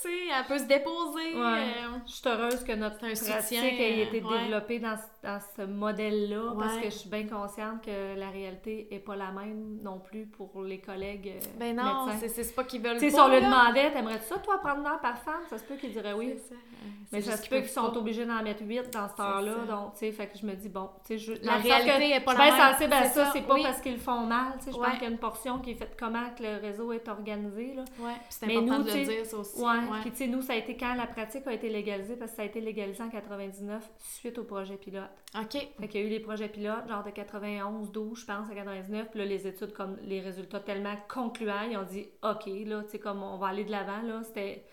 tu 0.00 0.08
sais, 0.08 0.14
elle 0.38 0.46
peut 0.46 0.58
se 0.58 0.64
déposer. 0.64 1.34
Ouais. 1.34 1.40
euh, 1.40 1.98
Je 2.06 2.12
suis 2.12 2.28
heureuse 2.28 2.64
que 2.64 2.72
notre 2.72 3.04
un 3.04 3.14
soutien, 3.14 3.62
ait 3.64 4.02
été 4.02 4.22
ouais. 4.22 4.38
développée 4.38 4.78
dans, 4.78 4.96
ce- 4.96 5.26
dans 5.26 5.38
ce 5.56 5.62
modèle-là, 5.62 6.54
parce 6.58 6.76
que 6.78 6.84
je 6.84 6.90
suis 6.96 7.08
bien 7.10 7.26
consciente 7.26 7.82
que 7.84 8.18
la 8.18 8.30
réalité 8.30 8.88
est 8.94 8.98
pas 8.98 9.16
la 9.16 9.30
même 9.30 9.78
non 9.82 9.98
plus 9.98 10.26
pour 10.26 10.62
les 10.62 10.78
collègues 10.80 11.32
euh, 11.36 11.46
ben 11.58 11.76
non, 11.76 12.08
c'est 12.26 12.54
pas 12.54 12.64
qu'ils 12.64 12.82
veulent 12.82 12.98
Tu 12.98 13.06
sais, 13.06 13.10
si 13.10 13.20
on 13.20 13.28
là. 13.28 13.40
demandait, 13.40 13.92
t'aimerais-tu 13.92 14.24
ça, 14.26 14.38
toi, 14.38 14.58
prendre 14.58 14.80
une 14.80 14.86
heure 14.86 15.00
par 15.00 15.18
femme? 15.18 15.42
Ça 15.48 15.58
se 15.58 15.64
peut 15.64 15.74
qu'ils 15.76 15.92
diraient 15.92 16.12
oui. 16.14 16.34
Ça. 16.48 16.54
Euh, 16.54 16.86
Mais 17.12 17.20
ça 17.20 17.36
se 17.36 17.48
peut 17.48 17.58
qu'ils 17.60 17.68
sont 17.68 17.96
obligés 17.96 18.24
d'en 18.26 18.42
mettre 18.42 18.62
huit 18.62 18.90
dans 18.92 19.06
cette 19.08 19.16
C'est 19.16 19.22
heure-là. 19.22 19.52
ça. 19.66 19.72
Donc, 19.72 19.92
tu 19.94 19.98
sais, 20.00 20.12
fait 20.12 20.26
que 20.28 20.38
je 20.38 20.46
me 20.46 20.54
dis, 20.54 20.68
bon, 20.68 20.88
tu 21.06 21.18
sais, 21.18 21.18
je. 21.18 21.32
La 21.44 21.56
le 21.58 21.62
que 21.62 21.68
réalité 21.68 22.10
est 22.14 22.20
pas 22.20 22.32
je 22.32 22.38
la 22.38 22.44
suis 22.44 22.54
bien 22.54 22.64
même. 22.66 22.72
sensible 22.74 22.92
à 22.94 23.04
ça, 23.04 23.30
c'est 23.32 23.42
pas 23.42 23.54
parce 23.62 23.80
qu'ils 23.80 23.92
le 23.92 23.98
font 23.98 24.20
mal. 24.26 24.54
Tu 24.58 24.64
sais, 24.64 24.72
je 24.72 24.76
pense 24.76 24.92
qu'il 24.94 25.02
y 25.02 25.06
a 25.06 25.10
une 25.10 25.18
portion 25.18 25.58
qui 25.60 25.70
est 25.72 25.74
faite 25.74 25.96
comment 25.98 26.24
que 26.36 26.42
le 26.42 26.56
réseau 26.60 26.90
est 26.92 27.06
organisé, 27.08 27.74
là. 27.74 27.84
Ouais, 28.00 28.12
c'est 28.30 28.46
Mais 28.46 28.56
important 28.56 28.78
nous, 28.78 28.84
de 28.84 28.90
le 28.92 29.04
dire, 29.04 29.26
ça 29.26 29.36
aussi. 29.36 29.60
Ouais. 29.60 29.76
Ouais. 29.90 30.00
Puis, 30.02 30.10
tu 30.10 30.16
sais, 30.18 30.26
nous, 30.26 30.42
ça 30.42 30.52
a 30.54 30.56
été 30.56 30.76
quand 30.76 30.94
la 30.94 31.06
pratique 31.06 31.46
a 31.46 31.52
été 31.52 31.68
légalisée, 31.68 32.16
parce 32.16 32.32
que 32.32 32.36
ça 32.36 32.42
a 32.42 32.46
été 32.46 32.60
légalisé 32.60 33.02
en 33.02 33.08
99 33.08 33.88
suite 33.98 34.38
au 34.38 34.44
projet 34.44 34.76
pilote. 34.76 35.10
OK. 35.38 35.52
Fait 35.52 35.88
qu'il 35.88 36.00
y 36.00 36.04
a 36.04 36.06
eu 36.06 36.10
les 36.10 36.20
projets 36.20 36.48
pilotes, 36.48 36.88
genre 36.88 37.04
de 37.04 37.10
91, 37.10 37.90
12, 37.90 38.20
je 38.20 38.26
pense, 38.26 38.50
à 38.50 38.54
99. 38.54 39.08
Puis 39.10 39.18
là, 39.18 39.24
les 39.24 39.46
études, 39.46 39.72
comme 39.72 39.96
les 40.02 40.20
résultats 40.20 40.60
tellement 40.60 40.94
concluants, 41.08 41.68
ils 41.70 41.76
ont 41.76 41.84
dit, 41.84 42.06
OK, 42.22 42.46
là, 42.66 42.82
tu 42.82 42.90
sais, 42.90 42.98
comme 42.98 43.22
on 43.22 43.38
va 43.38 43.48
aller 43.48 43.64
de 43.64 43.70
l'avant, 43.70 44.02
là, 44.02 44.22
c'était. 44.24 44.64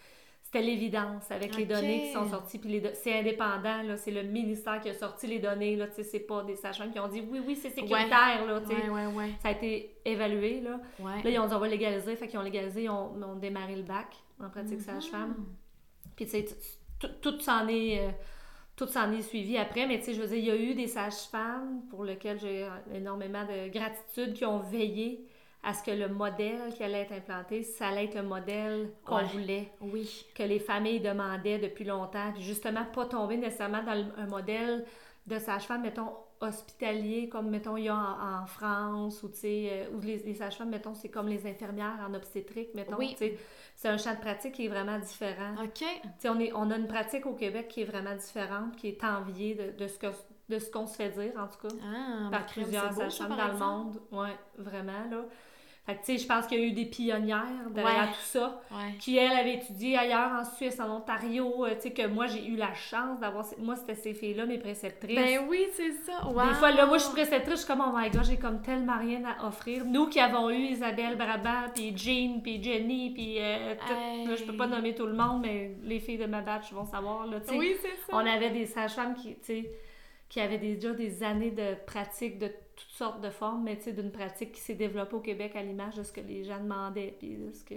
C'était 0.52 0.66
l'évidence 0.66 1.30
avec 1.30 1.56
les 1.56 1.66
données 1.66 2.08
qui 2.08 2.14
sont 2.14 2.28
sorties. 2.28 2.58
Puis 2.58 2.82
c'est 2.96 3.20
indépendant, 3.20 3.84
là. 3.84 3.98
C'est 3.98 4.10
le 4.10 4.24
ministère 4.24 4.82
qui 4.82 4.90
a 4.90 4.96
sorti 4.96 5.28
les 5.28 5.38
données, 5.38 5.76
là. 5.76 5.86
Tu 5.86 5.98
sais, 5.98 6.04
c'est 6.04 6.22
pas 6.22 6.42
des 6.42 6.56
sages 6.56 6.82
qui 6.92 7.00
ont 7.00 7.08
dit, 7.08 7.22
oui, 7.30 7.40
oui, 7.46 7.56
c'est 7.56 7.70
sécuritaire, 7.70 8.48
là. 8.48 8.60
Tu 8.62 8.76
sais. 8.76 8.90
Ouais, 8.90 9.06
ouais, 9.06 9.14
ouais. 9.14 9.30
Ça 9.44 9.50
a 9.50 9.52
été 9.52 9.98
évalué, 10.04 10.62
là. 10.62 10.80
Ouais. 11.00 11.22
Là, 11.22 11.30
ils 11.30 11.38
ont 11.38 11.46
dit, 11.46 11.54
on 11.54 11.60
va 11.60 11.68
légaliser. 11.68 12.16
Fait 12.16 12.28
qu'ils 12.28 12.40
ont 12.40 12.42
légalisé, 12.42 12.86
ils 12.86 12.90
ont, 12.90 13.12
ils 13.16 13.24
ont 13.24 13.36
démarré 13.36 13.76
le 13.76 13.84
bac 13.84 14.08
en 14.44 14.50
pratique 14.50 14.80
Mhm. 14.80 14.84
sage-femme. 14.84 15.36
Puis, 16.16 16.26
tu 16.26 16.32
sais, 16.32 16.46
tout, 17.00 17.08
tout 17.22 17.40
s'en 17.40 17.68
est, 17.68 18.00
euh, 18.00 18.12
tout 18.76 18.88
s'en 18.88 19.12
est 19.12 19.22
suivi 19.22 19.58
après. 19.58 19.88
Mais, 19.88 20.00
tu 20.00 20.06
sais, 20.06 20.14
je 20.14 20.22
veux 20.22 20.28
dire, 20.28 20.38
il 20.38 20.46
y 20.46 20.52
a 20.52 20.56
eu 20.56 20.76
des 20.76 20.88
sages-femmes 20.88 21.84
pour 21.90 22.04
lesquelles 22.04 22.40
j'ai 22.40 22.68
énormément 22.94 23.44
de 23.46 23.70
gratitude 23.70 24.34
qui 24.34 24.46
ont 24.46 24.60
veillé 24.60 25.26
à 25.64 25.74
ce 25.74 25.84
que 25.84 25.92
le 25.92 26.08
modèle 26.08 26.74
qui 26.74 26.84
allait 26.84 27.02
être 27.02 27.12
implanté, 27.12 27.64
ça 27.64 27.90
allait 27.90 28.06
être 28.06 28.16
le 28.16 28.24
modèle 28.24 28.92
qu'on 29.06 29.18
Ouais. 29.18 29.26
voulait, 29.26 29.72
Oui. 29.82 30.26
que 30.34 30.44
les 30.44 30.60
familles 30.60 31.02
demandaient 31.02 31.60
depuis 31.60 31.84
longtemps. 31.84 32.32
Puis, 32.34 32.44
justement, 32.44 32.86
pas 32.86 33.06
tomber 33.06 33.36
nécessairement 33.36 33.84
dans 33.84 33.94
le- 33.96 34.18
un 34.18 34.26
modèle 34.28 34.86
de 35.28 35.38
sage-femme, 35.38 35.82
mettons, 35.82 36.12
hospitalier, 36.42 37.30
comme, 37.30 37.50
mettons, 37.50 37.78
il 37.78 37.86
y 37.86 37.90
a 37.90 37.96
en, 37.96 38.44
en 38.44 38.46
France, 38.46 39.24
ou, 39.24 39.30
tu 39.30 39.38
sais, 39.38 39.70
euh, 39.72 39.96
où 39.96 40.02
les, 40.02 40.18
les 40.20 40.34
sages-femmes, 40.36 40.70
mettons, 40.70 40.94
c'est 40.96 41.10
comme 41.10 41.28
les 41.28 41.46
infirmières 41.48 42.00
en 42.08 42.14
obstétrique, 42.14 42.70
mettons, 42.76 42.98
Oui. 42.98 43.10
tu 43.12 43.18
sais. 43.18 43.38
C'est 43.76 43.88
un 43.88 43.98
champ 43.98 44.14
de 44.14 44.20
pratique 44.20 44.54
qui 44.54 44.66
est 44.66 44.70
vraiment 44.70 45.00
différent. 45.00 45.54
OK. 45.64 45.74
Tu 45.74 45.86
sais, 46.20 46.30
on, 46.30 46.40
est, 46.40 46.52
on 46.54 46.70
a 46.72 46.78
une 46.78 46.88
pratique 46.88 47.26
au 47.26 47.34
Québec 47.34 47.68
qui 47.70 47.82
est 47.82 47.86
vraiment 47.86 48.16
différente, 48.16 48.76
qui 48.76 48.88
est 48.90 49.04
enviée 49.04 49.56
de, 49.56 49.72
de 49.78 49.88
ce 49.88 49.98
que 50.00 50.08
de 50.50 50.58
ce 50.58 50.72
qu'on 50.72 50.88
se 50.88 50.96
fait 50.96 51.10
dire, 51.10 51.32
en 51.38 51.46
tout 51.48 51.68
cas, 51.68 51.76
Ah, 51.86 52.30
par 52.32 52.40
ben, 52.42 52.46
plusieurs 52.52 52.92
sages-femmes 52.92 53.38
dans 53.38 53.48
le 53.50 53.58
monde. 53.60 54.02
Ouais, 54.12 54.36
vraiment, 54.58 55.06
là. 55.12 55.26
Fait 55.90 55.96
que, 55.96 56.06
tu 56.06 56.12
sais, 56.12 56.18
je 56.20 56.28
pense 56.28 56.46
qu'il 56.46 56.60
y 56.60 56.62
a 56.62 56.66
eu 56.66 56.72
des 56.72 56.86
pionnières 56.86 57.46
derrière 57.72 58.02
Ouais. 58.04 58.08
tout 58.10 58.22
ça, 58.26 58.62
Ouais. 58.72 58.94
qui, 59.00 59.18
elles, 59.18 59.32
avaient 59.32 59.56
étudié 59.56 59.98
ailleurs, 59.98 60.32
en 60.40 60.46
Suisse, 60.46 60.80
en 60.80 60.98
Ontario, 60.98 61.66
euh, 61.66 61.74
tu 61.76 61.82
sais, 61.82 61.92
que 61.92 62.06
moi, 62.06 62.28
j'ai 62.28 62.46
eu 62.46 62.56
la 62.56 62.74
chance 62.76 63.20
d'avoir... 63.20 63.44
Moi, 63.58 63.76
c'était 63.76 63.96
ces 63.96 64.14
filles-là, 64.14 64.46
mes 64.46 64.60
préceptrices. 64.60 65.16
Ben 65.16 65.48
oui, 65.50 65.66
c'est 65.74 65.94
ça. 65.94 66.28
Wow. 66.28 66.48
Des 66.50 66.54
fois, 66.54 66.72
là, 66.72 66.86
moi, 66.86 67.00
je 67.00 67.04
suis 67.06 67.14
préceptrice, 67.14 67.54
je 67.62 67.66
suis 67.66 67.68
comme, 67.68 67.84
oh 67.84 67.92
my 67.98 68.10
god, 68.12 68.24
j'ai 68.26 68.38
comme 68.38 68.62
tellement 68.62 69.00
rien 69.00 69.22
à 69.26 69.48
offrir. 69.48 69.84
Nous 69.86 70.08
qui 70.10 70.20
avons 70.20 70.52
eu 70.52 70.58
Isabelle 70.60 71.18
Brabant, 71.18 71.70
puis 71.74 71.98
Jean, 71.98 72.40
puis 72.42 72.62
Jenny, 72.62 73.12
puis 73.14 73.38
euh, 73.40 73.74
tout- 73.88 74.30
là, 74.30 74.36
je 74.36 74.44
peux 74.44 74.56
pas 74.56 74.68
nommer 74.68 74.94
tout 74.94 75.08
le 75.08 75.14
monde, 75.14 75.42
mais 75.42 75.72
les 75.84 76.00
filles 76.00 76.18
de 76.20 76.26
ma 76.28 76.42
batch 76.42 76.72
vont 76.72 76.86
savoir, 76.86 77.26
là, 77.26 77.40
tu 77.40 77.50
sais. 77.50 77.58
Oui, 77.58 77.76
c'est 77.82 77.88
ça. 77.98 78.12
On 78.12 78.20
avait 78.26 78.52
des 78.52 78.68
sages-femmes 78.68 79.16
qui, 79.16 79.30
tu 79.36 79.40
sais, 79.44 79.72
qui 80.30 80.40
avaient 80.40 80.60
déjà 80.60 80.92
des 80.92 81.24
années 81.24 81.50
de 81.50 81.74
pratique 81.88 82.38
de 82.38 82.52
toutes 82.80 82.92
sortes 82.92 83.22
de 83.22 83.30
formes, 83.30 83.64
mais 83.64 83.78
tu 83.78 83.84
sais, 83.84 83.94
d'une 83.94 84.12
pratique 84.12 84.52
qui 84.54 84.62
s'est 84.62 84.76
développée 84.76 85.16
au 85.16 85.20
Québec 85.20 85.56
à 85.56 85.64
l'image 85.64 85.96
de 85.96 86.04
ce 86.04 86.12
que 86.12 86.22
les 86.22 86.44
gens 86.44 86.60
demandaient, 86.60 87.16
puis 87.18 87.36
de 87.36 87.52
ce 87.52 87.64
que... 87.64 87.76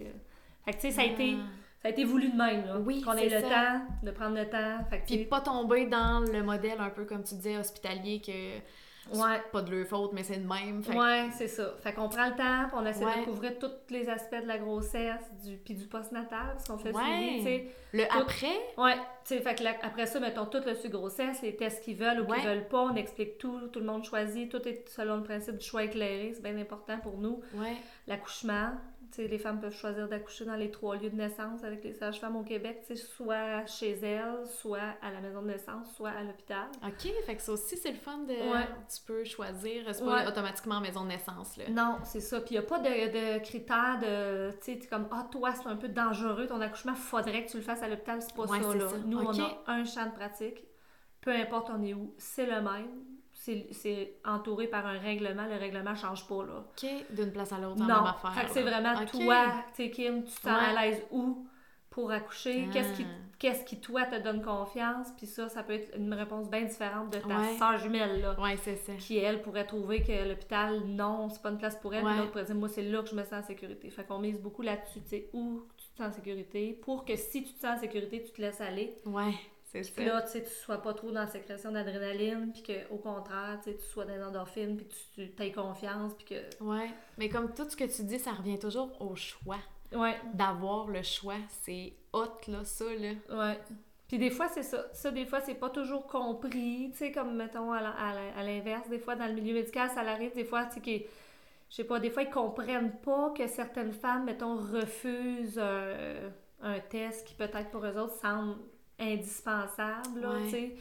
Fait 0.64 0.72
que, 0.72 0.76
tu 0.76 0.80
sais, 0.82 0.90
ça 0.92 1.02
a 1.02 1.04
été... 1.04 1.36
Ah. 1.38 1.44
Ça 1.82 1.88
a 1.88 1.90
été 1.90 2.04
voulu 2.04 2.30
de 2.30 2.36
même, 2.36 2.64
là. 2.64 2.78
Oui, 2.78 3.02
Qu'on 3.02 3.14
ait 3.14 3.28
le 3.28 3.40
ça. 3.40 3.48
temps, 3.48 3.80
de 4.04 4.12
prendre 4.12 4.36
le 4.36 4.48
temps. 4.48 4.84
Fait 4.88 5.00
que, 5.00 5.04
Puis 5.06 5.24
pas 5.24 5.40
tomber 5.40 5.86
dans 5.86 6.20
le 6.20 6.40
modèle 6.44 6.78
un 6.78 6.90
peu 6.90 7.04
comme 7.04 7.24
tu 7.24 7.34
disais 7.34 7.56
hospitalier 7.56 8.20
que 8.20 8.60
ouais. 9.12 9.40
c'est 9.44 9.50
pas 9.50 9.62
de 9.62 9.74
leur 9.74 9.86
faute 9.86 10.12
mais 10.12 10.22
c'est 10.22 10.36
de 10.38 10.46
même. 10.48 10.82
Fait 10.82 10.96
Ouais, 10.96 11.28
c'est 11.36 11.48
ça. 11.48 11.74
Fait 11.82 11.92
qu'on 11.92 12.08
prend 12.08 12.26
le 12.28 12.36
temps, 12.36 12.68
puis 12.68 12.76
on 12.76 12.86
essaie 12.86 13.04
Ouais. 13.04 13.20
de 13.20 13.24
couvrir 13.24 13.58
tous 13.58 13.70
les 13.90 14.08
aspects 14.08 14.40
de 14.42 14.46
la 14.46 14.58
grossesse, 14.58 15.30
du, 15.44 15.56
puis 15.56 15.74
du 15.74 15.86
postnatal, 15.86 16.52
parce 16.52 16.68
qu'on 16.68 16.78
fait 16.78 16.90
le 16.90 16.96
Ouais. 16.96 17.02
suivi, 17.18 17.36
tu 17.38 17.42
sais. 17.44 17.66
Le 17.92 18.04
Tout- 18.04 18.18
après, 18.20 18.60
Ouais, 18.78 18.96
fait 19.24 19.54
que 19.54 19.84
après 19.84 20.06
ça, 20.06 20.20
mettons 20.20 20.46
tout 20.46 20.58
le 20.64 20.88
grossesse, 20.88 21.42
les 21.42 21.56
tests 21.56 21.82
qu'ils 21.84 21.96
veulent 21.96 22.20
ou 22.20 22.26
qu'ils 22.32 22.42
veulent 22.44 22.68
pas, 22.68 22.82
on 22.84 22.94
explique 22.96 23.38
tout, 23.38 23.68
tout 23.68 23.80
le 23.80 23.86
monde 23.86 24.04
choisit, 24.04 24.50
tout 24.50 24.66
est 24.68 24.88
selon 24.88 25.16
le 25.16 25.22
principe 25.22 25.56
du 25.58 25.64
choix 25.66 25.84
éclairé, 25.84 26.32
c'est 26.34 26.42
bien 26.42 26.56
important 26.58 26.98
pour 26.98 27.18
nous. 27.18 27.40
L'accouchement, 28.06 28.72
les 29.18 29.38
femmes 29.38 29.61
peuvent 29.61 29.75
choisir 29.77 30.09
d'accoucher 30.09 30.44
dans 30.44 30.55
les 30.57 30.70
trois 30.70 30.96
lieux 30.96 31.11
de 31.11 31.16
naissance 31.16 31.62
avec 31.64 31.85
les 31.85 31.92
sages-femmes 31.92 32.37
au 32.37 32.42
Québec, 32.42 32.83
soit 33.16 33.66
chez 33.66 33.92
elles, 34.03 34.46
soit 34.46 34.94
à 35.03 35.11
la 35.12 35.20
maison 35.20 35.42
de 35.42 35.48
naissance, 35.48 35.94
soit 35.94 36.11
à 36.11 36.22
l'hôpital. 36.22 36.66
OK, 36.87 37.12
fait 37.27 37.37
que 37.37 37.42
ça 37.42 37.53
aussi 37.53 37.77
c'est 37.77 37.90
le 37.92 37.98
fun 37.98 38.18
de 38.18 38.33
Ouais. 38.33 38.66
tu 38.88 39.03
peux 39.07 39.25
choisir, 39.25 39.85
c'est 39.92 40.05
pas 40.05 40.22
Ouais. 40.22 40.27
automatiquement 40.27 40.81
maison 40.81 41.03
de 41.05 41.09
naissance 41.09 41.57
là. 41.57 41.64
Non, 41.70 41.98
c'est 42.05 42.20
ça. 42.20 42.40
Puis 42.40 42.55
il 42.55 42.59
n'y 42.59 42.64
a 42.64 42.68
pas 42.68 42.79
de, 42.79 42.88
de 43.38 43.38
critères 43.44 43.98
de. 44.01 44.51
Tu 44.62 44.81
sais, 44.81 44.87
comme, 44.88 45.09
ah, 45.11 45.27
toi, 45.31 45.53
c'est 45.55 45.68
un 45.68 45.77
peu 45.77 45.88
dangereux, 45.88 46.46
ton 46.46 46.61
accouchement, 46.61 46.94
faudrait 46.94 47.44
que 47.44 47.51
tu 47.51 47.57
le 47.59 47.62
fasses 47.62 47.83
à 47.83 47.88
l'hôpital. 47.88 48.20
C'est 48.22 48.35
pas 48.35 48.44
Ouais, 48.44 48.62
ça, 48.62 48.75
là. 48.75 48.88
ça. 48.88 48.96
Nous, 49.05 49.18
on 49.18 49.40
a 49.40 49.62
un 49.66 49.85
champ 49.85 50.07
de 50.07 50.12
pratique. 50.12 50.64
Peu 51.20 51.31
importe 51.31 51.70
on 51.70 51.81
est 51.83 51.94
où, 51.94 52.14
c'est 52.18 52.46
le 52.46 52.61
même. 52.61 53.05
C'est 53.44 54.14
entouré 54.24 54.68
par 54.68 54.87
un 54.87 54.98
règlement. 54.98 55.46
Le 55.46 55.57
règlement 55.57 55.94
change 55.96 56.26
pas, 56.28 56.44
là. 56.44 56.64
OK, 56.70 56.88
d'une 57.11 57.33
place 57.33 57.52
à 57.52 57.59
l'autre 57.59 57.78
non. 57.81 57.87
même 57.87 57.96
affaire. 58.07 58.33
Fait 58.35 58.46
que 58.46 58.52
c'est 58.52 58.62
vraiment 58.62 58.94
toi, 59.07 59.46
tu 59.74 59.85
sais, 59.85 59.90
Kim, 59.90 60.22
tu 60.24 60.31
te 60.33 60.40
sens 60.40 60.44
Ouais. 60.46 60.76
à 60.78 60.83
l'aise 60.87 61.02
où 61.11 61.46
pour 61.90 62.11
accoucher? 62.11 62.68
Qu'est-ce 62.72 62.94
qui, 62.96 63.02
Ah. 63.05 63.14
qu'est-ce 63.38 63.64
qui, 63.64 63.78
toi, 63.81 64.05
te 64.07 64.18
donne 64.18 64.40
confiance? 64.42 65.09
Puis 65.18 65.26
ça, 65.26 65.48
ça 65.50 65.62
peut 65.62 65.74
être 65.74 65.94
une 65.98 66.14
réponse 66.14 66.48
bien 66.48 66.62
différente 66.62 67.11
de 67.12 67.18
ta 67.18 67.26
Ouais. 67.26 67.57
sœur 67.59 67.76
jumelle, 67.78 68.20
là 68.22 68.40
Ouais, 68.40 68.57
c'est 68.62 68.76
ça. 68.76 68.94
qui, 68.94 69.18
elle, 69.18 69.42
pourrait 69.42 69.66
trouver 69.66 70.02
que 70.02 70.26
l'hôpital, 70.28 70.81
non, 70.87 71.28
c'est 71.28 71.42
pas 71.42 71.50
une 71.50 71.59
place 71.59 71.76
pour 71.76 71.92
elle. 71.94 72.05
Ouais. 72.05 72.16
L'autre 72.16 72.31
pourrait 72.31 72.44
dire, 72.44 72.55
moi, 72.55 72.68
c'est 72.68 72.83
là 72.85 73.02
que 73.02 73.09
je 73.11 73.14
me 73.14 73.24
sens 73.24 73.44
en 73.44 73.46
sécurité. 73.46 73.90
Fait 73.90 74.05
qu'on 74.05 74.20
mise 74.20 74.40
beaucoup 74.40 74.62
là-dessus, 74.62 75.00
tu 75.02 75.09
sais, 75.09 75.28
où 75.35 75.62
tu 75.76 75.85
te 75.90 75.96
sens 75.98 76.12
en 76.12 76.12
sécurité, 76.12 76.78
pour 76.83 77.05
que 77.05 77.16
si 77.16 77.42
tu 77.44 77.52
te 77.52 77.59
sens 77.61 77.76
en 77.76 77.81
sécurité, 77.81 78.22
tu 78.22 78.31
te 78.33 78.40
laisses 78.40 78.61
aller. 78.62 78.94
Ouais, 79.05 79.35
c'est 79.72 79.85
ça. 79.85 79.92
Puis 79.96 80.04
là, 80.04 80.20
tu 80.22 80.32
sais, 80.32 80.42
tu 80.42 80.50
sois 80.50 80.82
pas 80.82 80.92
trop 80.92 81.11
dans 81.11 81.20
la 81.20 81.26
sécrétion 81.26 81.72
d'adrénaline, 81.72 82.52
puis 82.52 82.62
qu'au 82.62 82.98
contraire, 82.98 83.58
tu 83.64 83.70
sais, 83.70 83.76
tu 83.76 83.87
sois 83.87 84.04
dans 84.04 84.14
les 84.14 84.22
endorphines, 84.22 84.76
puis 84.76 84.87
que 84.87 85.22
tu, 85.35 85.42
aies 85.42 85.52
confiance, 85.52 86.12
puis 86.14 86.26
que... 86.26 86.64
Ouais, 86.64 86.90
mais 87.16 87.30
comme 87.30 87.54
tout 87.54 87.68
ce 87.68 87.76
que 87.76 87.85
tu 87.85 88.02
dis, 88.02 88.18
ça 88.18 88.32
revient 88.32 88.58
toujours 88.58 89.00
au 89.00 89.16
choix. 89.16 89.58
Ouais. 89.94 90.16
d'avoir 90.32 90.88
le 90.88 91.02
choix. 91.02 91.37
C'est 91.48 91.92
hot, 92.14 92.40
là, 92.48 92.64
ça, 92.64 92.85
là. 92.85 93.12
Ouais. 93.30 93.58
Puis 94.08 94.16
des 94.18 94.30
fois, 94.30 94.48
c'est 94.48 94.62
ça. 94.62 94.87
Ça, 94.94 95.11
des 95.11 95.26
fois, 95.26 95.42
c'est 95.42 95.54
pas 95.54 95.68
toujours 95.68 96.06
compris. 96.06 96.90
Tu 96.92 96.98
sais, 96.98 97.12
comme, 97.12 97.37
mettons, 97.37 97.72
à 97.72 98.42
l'inverse, 98.42 98.88
des 98.88 98.98
fois, 98.98 99.16
dans 99.16 99.26
le 99.26 99.35
milieu 99.35 99.52
médical, 99.52 99.90
ça 99.90 100.00
arrive, 100.00 100.35
des 100.35 100.44
fois, 100.44 100.64
tu 100.64 100.82
sais, 100.82 101.06
je 101.68 101.76
sais 101.76 101.85
pas, 101.85 102.00
des 102.00 102.11
fois, 102.11 102.22
ils 102.22 102.30
comprennent 102.30 102.92
pas 103.00 103.35
que 103.37 103.46
certaines 103.46 103.92
femmes, 103.92 104.24
mettons, 104.24 104.56
refusent 104.56 105.58
un, 105.58 106.30
un 106.62 106.80
test 106.80 107.26
qui, 107.26 107.35
peut-être, 107.35 107.70
pour 107.70 107.85
eux 107.85 107.98
autres, 107.98 108.14
semble 108.20 108.56
indispensable, 109.02 110.20
là, 110.20 110.30
Ouais. 110.32 110.76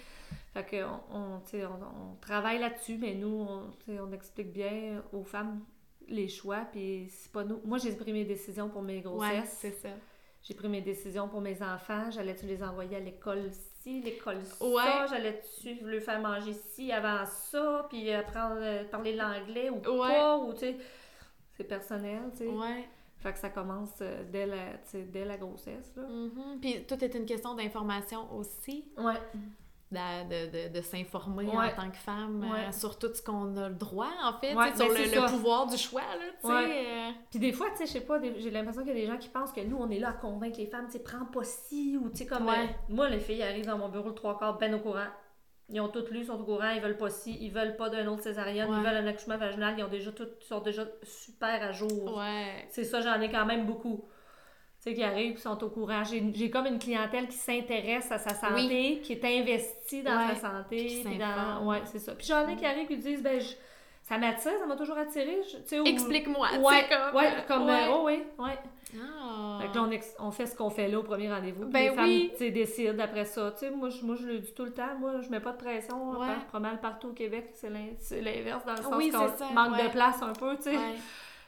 Fait 0.54 0.66
que, 0.66 0.84
on, 1.14 1.42
on, 1.48 2.16
travaille 2.20 2.60
là-dessus, 2.60 2.98
mais 3.00 3.14
nous, 3.16 3.48
on, 3.88 4.12
explique 4.12 4.52
bien 4.52 5.02
aux 5.14 5.24
femmes 5.24 5.62
les 6.10 6.28
choix, 6.28 6.66
puis 6.72 7.08
c'est 7.10 7.32
pas 7.32 7.46
nous. 7.46 7.62
Moi, 7.64 7.78
j'ai 7.78 7.94
pris 7.96 8.12
mes 8.12 8.26
décisions 8.26 8.68
pour 8.70 8.82
mes 8.82 8.98
Ouais, 8.98 9.02
grossesses. 9.02 9.58
c'est 9.62 9.72
ça. 9.72 9.90
J'ai 10.44 10.54
pris 10.56 10.68
mes 10.68 10.82
décisions 10.82 11.30
pour 11.30 11.40
mes 11.40 11.62
enfants. 11.62 12.10
J'allais-tu 12.12 12.48
les 12.48 12.64
envoyer 12.64 12.98
à 12.98 13.00
l'école 13.00 13.50
ci, 13.80 14.02
l'école 14.02 14.44
ça? 14.44 14.66
Ouais. 14.66 15.08
J'allais-tu 15.08 15.86
leur 15.86 16.02
faire 16.02 16.20
manger 16.20 16.54
ci 16.54 16.92
avant 16.92 17.26
ça? 17.26 17.86
Puis 17.90 18.12
apprendre 18.12 18.62
à 18.62 18.84
parler 18.86 19.16
l'anglais 19.16 19.70
ou 19.70 19.76
Ouais. 19.76 20.10
pas? 20.10 20.38
Ou, 20.38 20.52
tu 20.54 20.60
sais, 20.60 20.78
c'est 21.56 21.64
personnel, 21.64 22.24
tu 22.32 22.40
sais. 22.40 22.48
Ouais. 22.48 22.90
Fait 23.22 23.34
que 23.34 23.40
ça 23.40 23.50
commence 23.50 23.94
euh, 24.02 24.24
dès 24.32 24.46
la, 24.46 24.58
dès 25.12 25.26
la 25.26 25.38
grossesse, 25.38 25.94
là. 25.96 26.04
Mhm. 26.04 26.60
Puis 26.60 26.84
tout 26.88 27.04
est 27.04 27.14
une 27.16 27.26
question 27.26 27.54
d'information 27.56 28.34
aussi, 28.36 28.86
Ouais. 28.98 29.14
de, 29.92 30.70
de, 30.70 30.74
de, 30.74 30.82
s'informer 30.82 31.46
Ouais. 31.48 31.72
en 31.74 31.76
tant 31.76 31.92
que 31.92 31.98
femme 31.98 32.44
euh, 32.44 32.72
sur 32.72 32.98
tout 32.98 33.14
ce 33.14 33.22
qu'on 33.22 33.56
a 33.58 33.70
le 33.70 33.76
droit, 33.76 34.08
en 34.24 34.34
fait, 34.40 34.56
Ouais, 34.56 34.70
sur 34.76 34.88
ben, 34.88 34.98
le, 34.98 35.22
le 35.22 35.30
pouvoir 35.30 35.68
du 35.68 35.78
choix, 35.78 36.02
là, 36.02 36.50
euh, 36.64 37.12
Puis 37.30 37.40
des 37.40 37.52
fois, 37.52 37.68
tu 37.72 37.78
sais, 37.78 37.86
je 37.86 37.92
sais 37.92 38.02
pas, 38.02 38.20
j'ai 38.38 38.50
l'impression 38.52 38.82
qu'il 38.84 38.94
y 38.96 38.98
a 38.98 39.02
des 39.02 39.08
gens 39.08 39.18
qui 39.18 39.30
pensent 39.30 39.52
que 39.52 39.62
nous, 39.62 39.78
on 39.78 39.90
est 39.90 40.00
là 40.00 40.10
à 40.10 40.14
convaincre 40.14 40.58
les 40.58 40.68
femmes, 40.68 40.88
tu 40.92 40.98
prends 41.00 41.26
pas 41.26 41.44
ci, 41.44 41.98
ou 42.02 42.10
tu 42.10 42.18
sais, 42.20 42.26
comme... 42.26 42.46
Ouais. 42.48 42.54
euh, 42.64 42.68
moi, 42.90 43.10
les 43.10 43.20
filles 43.20 43.44
arrivent 43.44 43.66
dans 43.68 43.78
mon 43.78 43.90
bureau 43.90 44.10
le 44.10 44.16
trois 44.16 44.40
quarts, 44.40 44.58
ben 44.58 44.74
au 44.74 44.80
courant. 44.80 45.08
Ils 45.70 45.80
ont 45.80 45.88
toutes 45.88 46.10
lu, 46.12 46.20
ils 46.20 46.26
sont 46.26 46.40
au 46.40 46.44
courant, 46.44 46.70
ils 46.72 46.82
veulent 46.82 46.98
pas 46.98 47.10
ci, 47.10 47.38
ils 47.40 47.52
veulent 47.52 47.78
pas 47.78 47.90
d'un 47.90 48.06
autre 48.08 48.24
césarienne, 48.24 48.70
Ouais. 48.70 48.76
ils 48.78 48.84
veulent 48.84 48.98
un 48.98 49.08
accouchement 49.08 49.38
vaginal, 49.38 49.76
ils 49.78 49.84
ont 49.84 49.88
déjà 49.88 50.12
tout, 50.12 50.28
sont 50.42 50.60
déjà 50.60 50.86
super 51.04 51.64
à 51.64 51.72
jour. 51.72 52.18
Ouais. 52.18 52.66
C'est 52.70 52.84
ça, 52.84 53.00
j'en 53.02 53.20
ai 53.22 53.30
quand 53.32 53.46
même 53.46 53.66
beaucoup. 53.66 54.04
Tu 54.84 54.90
sais, 54.90 54.94
qui 54.96 55.04
arrivent, 55.04 55.36
qui 55.36 55.42
sont 55.42 55.64
au 55.64 55.70
courant. 55.70 56.04
J'ai 56.04 56.24
j'ai 56.34 56.50
comme 56.50 56.66
une 56.66 56.80
clientèle 56.80 57.28
qui 57.28 57.38
s'intéresse 57.38 58.12
à 58.12 58.18
sa 58.18 58.34
santé, 58.34 59.00
qui 59.02 59.14
est 59.14 59.24
investie 59.24 60.02
dans 60.04 60.18
Ouais. 60.28 60.34
sa 60.36 60.50
santé. 60.50 60.88
Qui 60.88 61.04
puis 61.04 61.18
dans... 61.20 61.66
Ouais, 61.68 61.82
c'est 61.86 62.00
ça. 62.00 62.16
Puis 62.16 62.26
j'en 62.28 62.48
ai 62.48 62.56
qui 62.56 62.66
arrivent 62.66 62.88
qui 62.88 62.98
disent, 62.98 63.22
ben, 63.22 63.40
je- 63.40 63.54
ça 64.12 64.18
m'attire, 64.18 64.52
ça 64.60 64.66
m'a 64.66 64.76
toujours 64.76 64.98
attiré. 64.98 65.40
Explique-moi, 65.86 66.48
Ouais, 66.60 66.86
comme... 66.90 67.16
ouais, 67.16 67.34
comme, 67.48 67.66
ouais. 67.66 67.88
euh, 67.88 67.92
oh, 67.94 68.02
oui, 68.06 68.24
ouais. 68.40 68.58
Ah. 69.00 69.60
Fait 69.62 69.70
que 69.70 69.76
là, 69.76 69.84
on, 69.88 69.92
ex- 69.92 70.16
on 70.20 70.32
fait 70.32 70.46
ce 70.48 70.54
qu'on 70.56 70.70
fait 70.70 70.90
là 70.90 71.00
au 71.00 71.04
premier 71.04 71.32
rendez-vous. 71.32 71.64
Ben 71.68 71.90
les 71.92 71.96
femmes, 71.96 72.04
oui. 72.06 72.30
tu 72.34 72.40
sais, 72.40 72.52
décident 72.52 73.02
après 73.02 73.24
ça. 73.24 73.54
Moi, 73.74 73.88
je, 73.90 74.04
moi, 74.04 74.16
je 74.16 74.28
le 74.28 74.40
dis 74.40 74.54
tout 74.54 74.66
le 74.66 74.74
temps. 74.74 74.98
Moi, 75.00 75.22
je 75.22 75.30
mets 75.30 75.40
pas 75.40 75.54
de 75.54 75.58
pression. 75.58 76.12
Ouais. 76.12 76.28
Pas, 76.28 76.36
pas 76.52 76.60
mal 76.60 76.82
partout 76.82 77.08
au 77.08 77.14
Québec, 77.14 77.52
c'est 77.54 77.70
l'in- 77.70 77.94
c'est 78.00 78.20
l'inverse 78.22 78.66
dans 78.66 78.74
le 78.74 78.82
sens 78.82 78.94
Oui, 78.98 79.10
qu'on 79.12 79.54
manque 79.54 79.78
ouais. 79.78 79.84
de 79.86 79.92
place 79.92 80.22
un 80.22 80.34
peu, 80.34 80.58
tu 80.58 80.64
sais. 80.64 80.72
Ouais. 80.76 80.96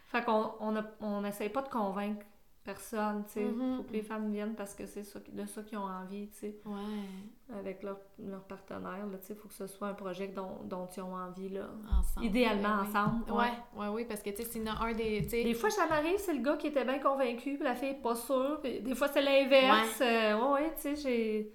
Fait 0.08 0.24
qu'on 0.24 0.52
on 0.62 0.76
a- 0.78 0.84
on 1.02 1.20
n'essaye 1.22 1.50
pas 1.50 1.64
de 1.64 1.70
convaincre 1.70 2.26
personne, 2.64 3.24
tu 3.26 3.34
sais. 3.34 3.44
Mhm. 3.46 3.78
Faut 3.78 3.84
que 3.84 3.94
les 3.94 4.02
femmes 4.02 4.32
viennent 4.32 4.56
parce 4.56 4.74
que 4.74 4.86
c'est 4.86 5.02
de 5.34 5.46
ça 5.46 5.62
qu'ils 5.64 5.78
ont 5.78 5.84
envie, 5.86 6.28
tu 6.30 6.38
sais. 6.38 6.56
Ouais. 6.66 7.56
Avec 7.60 7.84
leur, 7.84 7.98
leur 8.20 8.44
partenaire, 8.44 9.06
tu 9.20 9.28
sais. 9.28 9.36
Faut 9.36 9.48
que 9.48 9.54
ce 9.54 9.68
soit 9.68 9.90
un 9.90 9.94
projet 9.94 10.28
dont, 10.28 10.60
dont 10.66 10.88
ils 10.96 11.02
ont 11.02 11.14
envie, 11.16 11.50
là. 11.50 11.68
Ensemble. 12.00 12.26
Idéalement 12.26 12.64
Ben 12.64 12.82
oui. 12.84 12.88
ensemble. 12.90 13.32
Ouais, 13.32 13.52
ouais, 13.82 13.88
oui, 13.94 14.06
parce 14.06 14.22
que, 14.22 14.30
tu 14.30 14.38
sais, 14.38 14.44
s'il 14.46 14.64
y 14.66 14.70
en 14.70 14.74
a 14.76 14.86
un 14.86 14.94
des... 14.94 15.22
Des 15.22 15.54
fois, 15.54 15.70
ça 15.70 15.86
m'arrive, 15.88 16.18
c'est 16.18 16.34
le 16.34 16.42
gars 16.42 16.58
qui 16.58 16.68
était 16.68 16.86
bien 16.86 17.00
convaincu, 17.00 17.56
puis 17.56 17.64
la 17.64 17.76
fille 17.76 17.90
est 17.90 18.02
pas 18.02 18.16
sûre. 18.16 18.60
Puis 18.64 18.80
des 18.82 18.96
fois, 18.96 19.08
c'est 19.10 19.22
l'inverse. 19.22 20.00
Euh, 20.02 20.34
Ouais, 20.34 20.52
ouais, 20.64 20.74
tu 20.76 20.82
sais, 20.82 20.96
j'ai... 20.96 21.52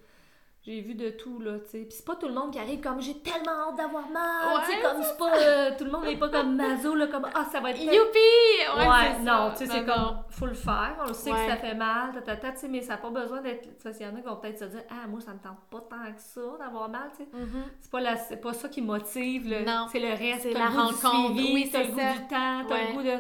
J'ai 0.69 0.83
vu 0.83 0.95
de 0.95 1.09
tout, 1.09 1.41
là, 1.41 1.53
tu 1.61 1.71
sais. 1.71 1.79
Puis 1.79 1.93
c'est 1.97 2.05
pas 2.05 2.15
tout 2.17 2.29
le 2.29 2.35
monde 2.35 2.53
qui 2.53 2.59
arrive 2.59 2.79
comme 2.81 3.01
«j'ai 3.01 3.19
tellement 3.21 3.71
hâte 3.71 3.77
d'avoir 3.79 4.07
mal 4.11 4.61
tu 4.67 4.71
sais, 4.73 4.83
comme 4.83 5.03
c'est 5.03 5.17
pas... 5.17 5.35
euh, 5.35 5.71
tout 5.79 5.85
le 5.85 5.91
monde 5.91 6.05
n'est 6.05 6.19
pas 6.19 6.29
comme 6.29 6.57
Mazo, 6.57 6.95
là, 6.95 7.07
comme 7.07 7.27
«ah, 7.35 7.47
ça 7.51 7.61
va 7.61 7.71
être... 7.71 7.81
Youpi! 7.81 7.95
Ouais, 8.77 8.87
Ouais, 8.87 9.15
c'est 9.17 9.23
non, 9.25 9.51
tu 9.53 9.57
sais, 9.57 9.67
c'est 9.67 9.81
Non, 9.81 9.95
comme, 9.95 10.17
faut 10.29 10.45
le 10.45 10.53
faire, 10.53 10.95
on 11.03 11.07
le 11.09 11.15
sait 11.15 11.33
Ouais. 11.33 11.47
que 11.47 11.51
ça 11.53 11.57
fait 11.57 11.75
mal, 11.75 12.13
ta, 12.13 12.21
ta, 12.21 12.37
ta, 12.37 12.53
tu 12.53 12.59
sais, 12.59 12.69
mais 12.69 12.83
ça 12.83 12.93
n'a 12.93 12.99
pas 12.99 13.09
besoin 13.09 13.41
d'être, 13.41 13.67
ça, 13.79 13.89
il 13.99 14.03
y 14.05 14.07
en 14.07 14.15
a 14.15 14.19
qui 14.21 14.27
vont 14.27 14.37
peut-être 14.37 14.59
se 14.59 14.65
dire, 14.67 14.83
ah, 14.91 15.07
moi, 15.09 15.21
ça 15.23 15.33
me 15.33 15.39
tente 15.39 15.57
pas 15.71 15.81
tant 15.89 16.13
que 16.13 16.21
ça 16.21 16.41
d'avoir 16.63 16.91
mal, 16.91 17.09
tu 17.17 17.25
sais. 17.25 17.31
Mhm. 17.33 17.65
C'est 17.81 17.91
pas, 17.91 18.01
la, 18.03 18.17
c'est 18.19 18.37
pas 18.37 18.53
ça 18.53 18.69
qui 18.69 18.83
motive, 18.83 19.49
le, 19.49 19.65
Non. 19.65 19.87
c'est 19.91 20.01
le 20.01 20.11
reste, 20.11 20.43
C'est 20.43 20.53
la 20.53 20.67
rencontre, 20.67 21.33
suivi, 21.33 21.55
oui, 21.55 21.71
t'as 21.73 21.79
c'est 21.79 21.85
le 21.87 21.93
goût 21.93 21.99
du 21.99 22.29
temps, 22.29 22.65
t'as 22.69 22.89
le 22.89 22.93
goût 22.93 23.03
de, 23.03 23.17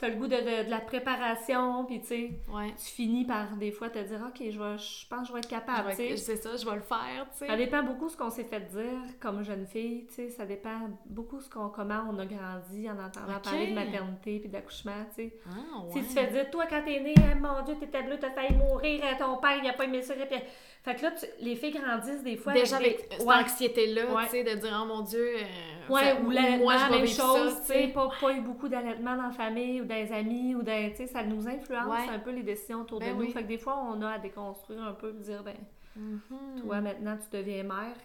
t'as 0.00 0.08
le 0.08 0.14
goût 0.14 0.26
de, 0.26 0.36
de, 0.36 0.64
de 0.64 0.70
la 0.70 0.80
préparation, 0.80 1.84
puis 1.84 2.00
tu 2.00 2.06
sais, 2.06 2.30
Ouais. 2.52 2.72
tu 2.78 2.90
finis 2.90 3.24
par, 3.26 3.56
des 3.56 3.70
fois, 3.70 3.90
te 3.90 3.98
dire, 3.98 4.20
ok, 4.26 4.36
je, 4.50 4.58
vais, 4.58 4.78
je 4.78 5.06
pense 5.08 5.20
que 5.22 5.28
je 5.28 5.32
vais 5.34 5.38
être 5.40 5.48
capable. 5.48 5.92
C'est 5.94 6.16
ça, 6.36 6.56
je 6.56 6.64
vais 6.64 6.76
le 6.76 6.80
faire. 6.80 7.26
Ça 7.32 7.56
dépend 7.56 7.82
beaucoup 7.82 8.08
ce 8.08 8.16
qu'on 8.16 8.30
s'est 8.30 8.44
fait 8.44 8.60
dire 8.60 9.02
comme 9.20 9.42
jeune 9.44 9.66
fille, 9.66 10.06
tu 10.08 10.14
sais, 10.14 10.30
ça 10.30 10.46
dépend 10.46 10.88
beaucoup 11.06 11.40
ce 11.40 11.50
qu'on, 11.50 11.68
comment 11.68 12.02
on 12.10 12.18
a 12.18 12.26
grandi 12.26 12.88
en 12.88 12.98
entendant 12.98 13.40
parler 13.42 13.68
de 13.68 13.74
maternité 13.74 14.38
puis 14.40 14.48
d'accouchement, 14.48 15.04
tu 15.14 15.24
sais. 15.28 15.34
Ah, 15.48 15.82
Si 15.92 15.98
tu 16.00 16.14
fais 16.14 16.26
dire, 16.28 16.50
toi, 16.50 16.64
quand 16.68 16.82
t'es 16.84 17.00
né, 17.00 17.14
hein, 17.18 17.34
mon 17.40 17.62
Dieu, 17.64 17.74
t'étais 17.78 18.02
bleu, 18.02 18.16
t'as 18.18 18.30
failli 18.30 18.54
mourir, 18.56 19.02
hein, 19.04 19.16
ton 19.18 19.36
père, 19.36 19.58
il 19.62 19.68
a 19.68 19.72
pas 19.74 19.84
aimé 19.84 20.02
ça. 20.02 20.14
Puis... 20.14 20.38
Fait 20.82 20.94
que 20.94 21.02
là, 21.02 21.10
tu- 21.10 21.26
les 21.44 21.56
filles 21.56 21.72
grandissent 21.78 22.22
des 22.22 22.36
fois. 22.38 22.54
Déjà 22.54 22.76
avec 22.76 22.96
des- 23.10 23.16
cette 23.18 23.26
Ouais. 23.26 23.34
anxiété-là, 23.34 24.02
tu 24.24 24.28
sais, 24.30 24.44
de 24.44 24.54
dire, 24.58 24.80
oh 24.82 24.86
mon 24.86 25.02
Dieu, 25.02 25.36
euh, 25.36 25.42
Ouais, 25.90 26.00
ça- 26.02 26.20
ou 26.20 26.30
l'allaitement, 26.30 26.90
même 26.90 27.06
chose, 27.06 27.60
tu 27.66 27.72
sais, 27.72 27.88
pas, 27.88 28.08
pas 28.20 28.32
eu 28.32 28.40
beaucoup 28.40 28.68
d'allaitement 28.68 29.16
dans 29.16 29.24
la 29.24 29.30
famille 29.30 29.80
ou 29.80 29.84
dans 29.84 29.94
les 29.94 30.12
amis 30.12 30.54
ou 30.54 30.62
dans, 30.62 30.90
tu 30.90 30.96
sais, 30.96 31.06
ça 31.06 31.22
nous 31.22 31.48
influence 31.48 31.86
Ouais. 31.86 32.14
un 32.14 32.18
peu 32.18 32.30
les 32.30 32.42
décisions 32.42 32.80
autour 32.82 33.00
Ben 33.00 33.10
de 33.10 33.14
nous. 33.14 33.20
oui. 33.26 33.30
Fait 33.32 33.42
que 33.42 33.48
des 33.48 33.58
fois, 33.58 33.76
on 33.90 34.00
a 34.02 34.10
à 34.12 34.18
déconstruire 34.18 34.82
un 34.82 34.92
peu, 34.92 35.12
dire, 35.12 35.42
ben, 35.42 35.56
Mhm. 35.96 36.60
toi, 36.62 36.80
maintenant, 36.80 37.16
tu 37.16 37.36
deviens 37.36 37.62
mère, 37.64 37.96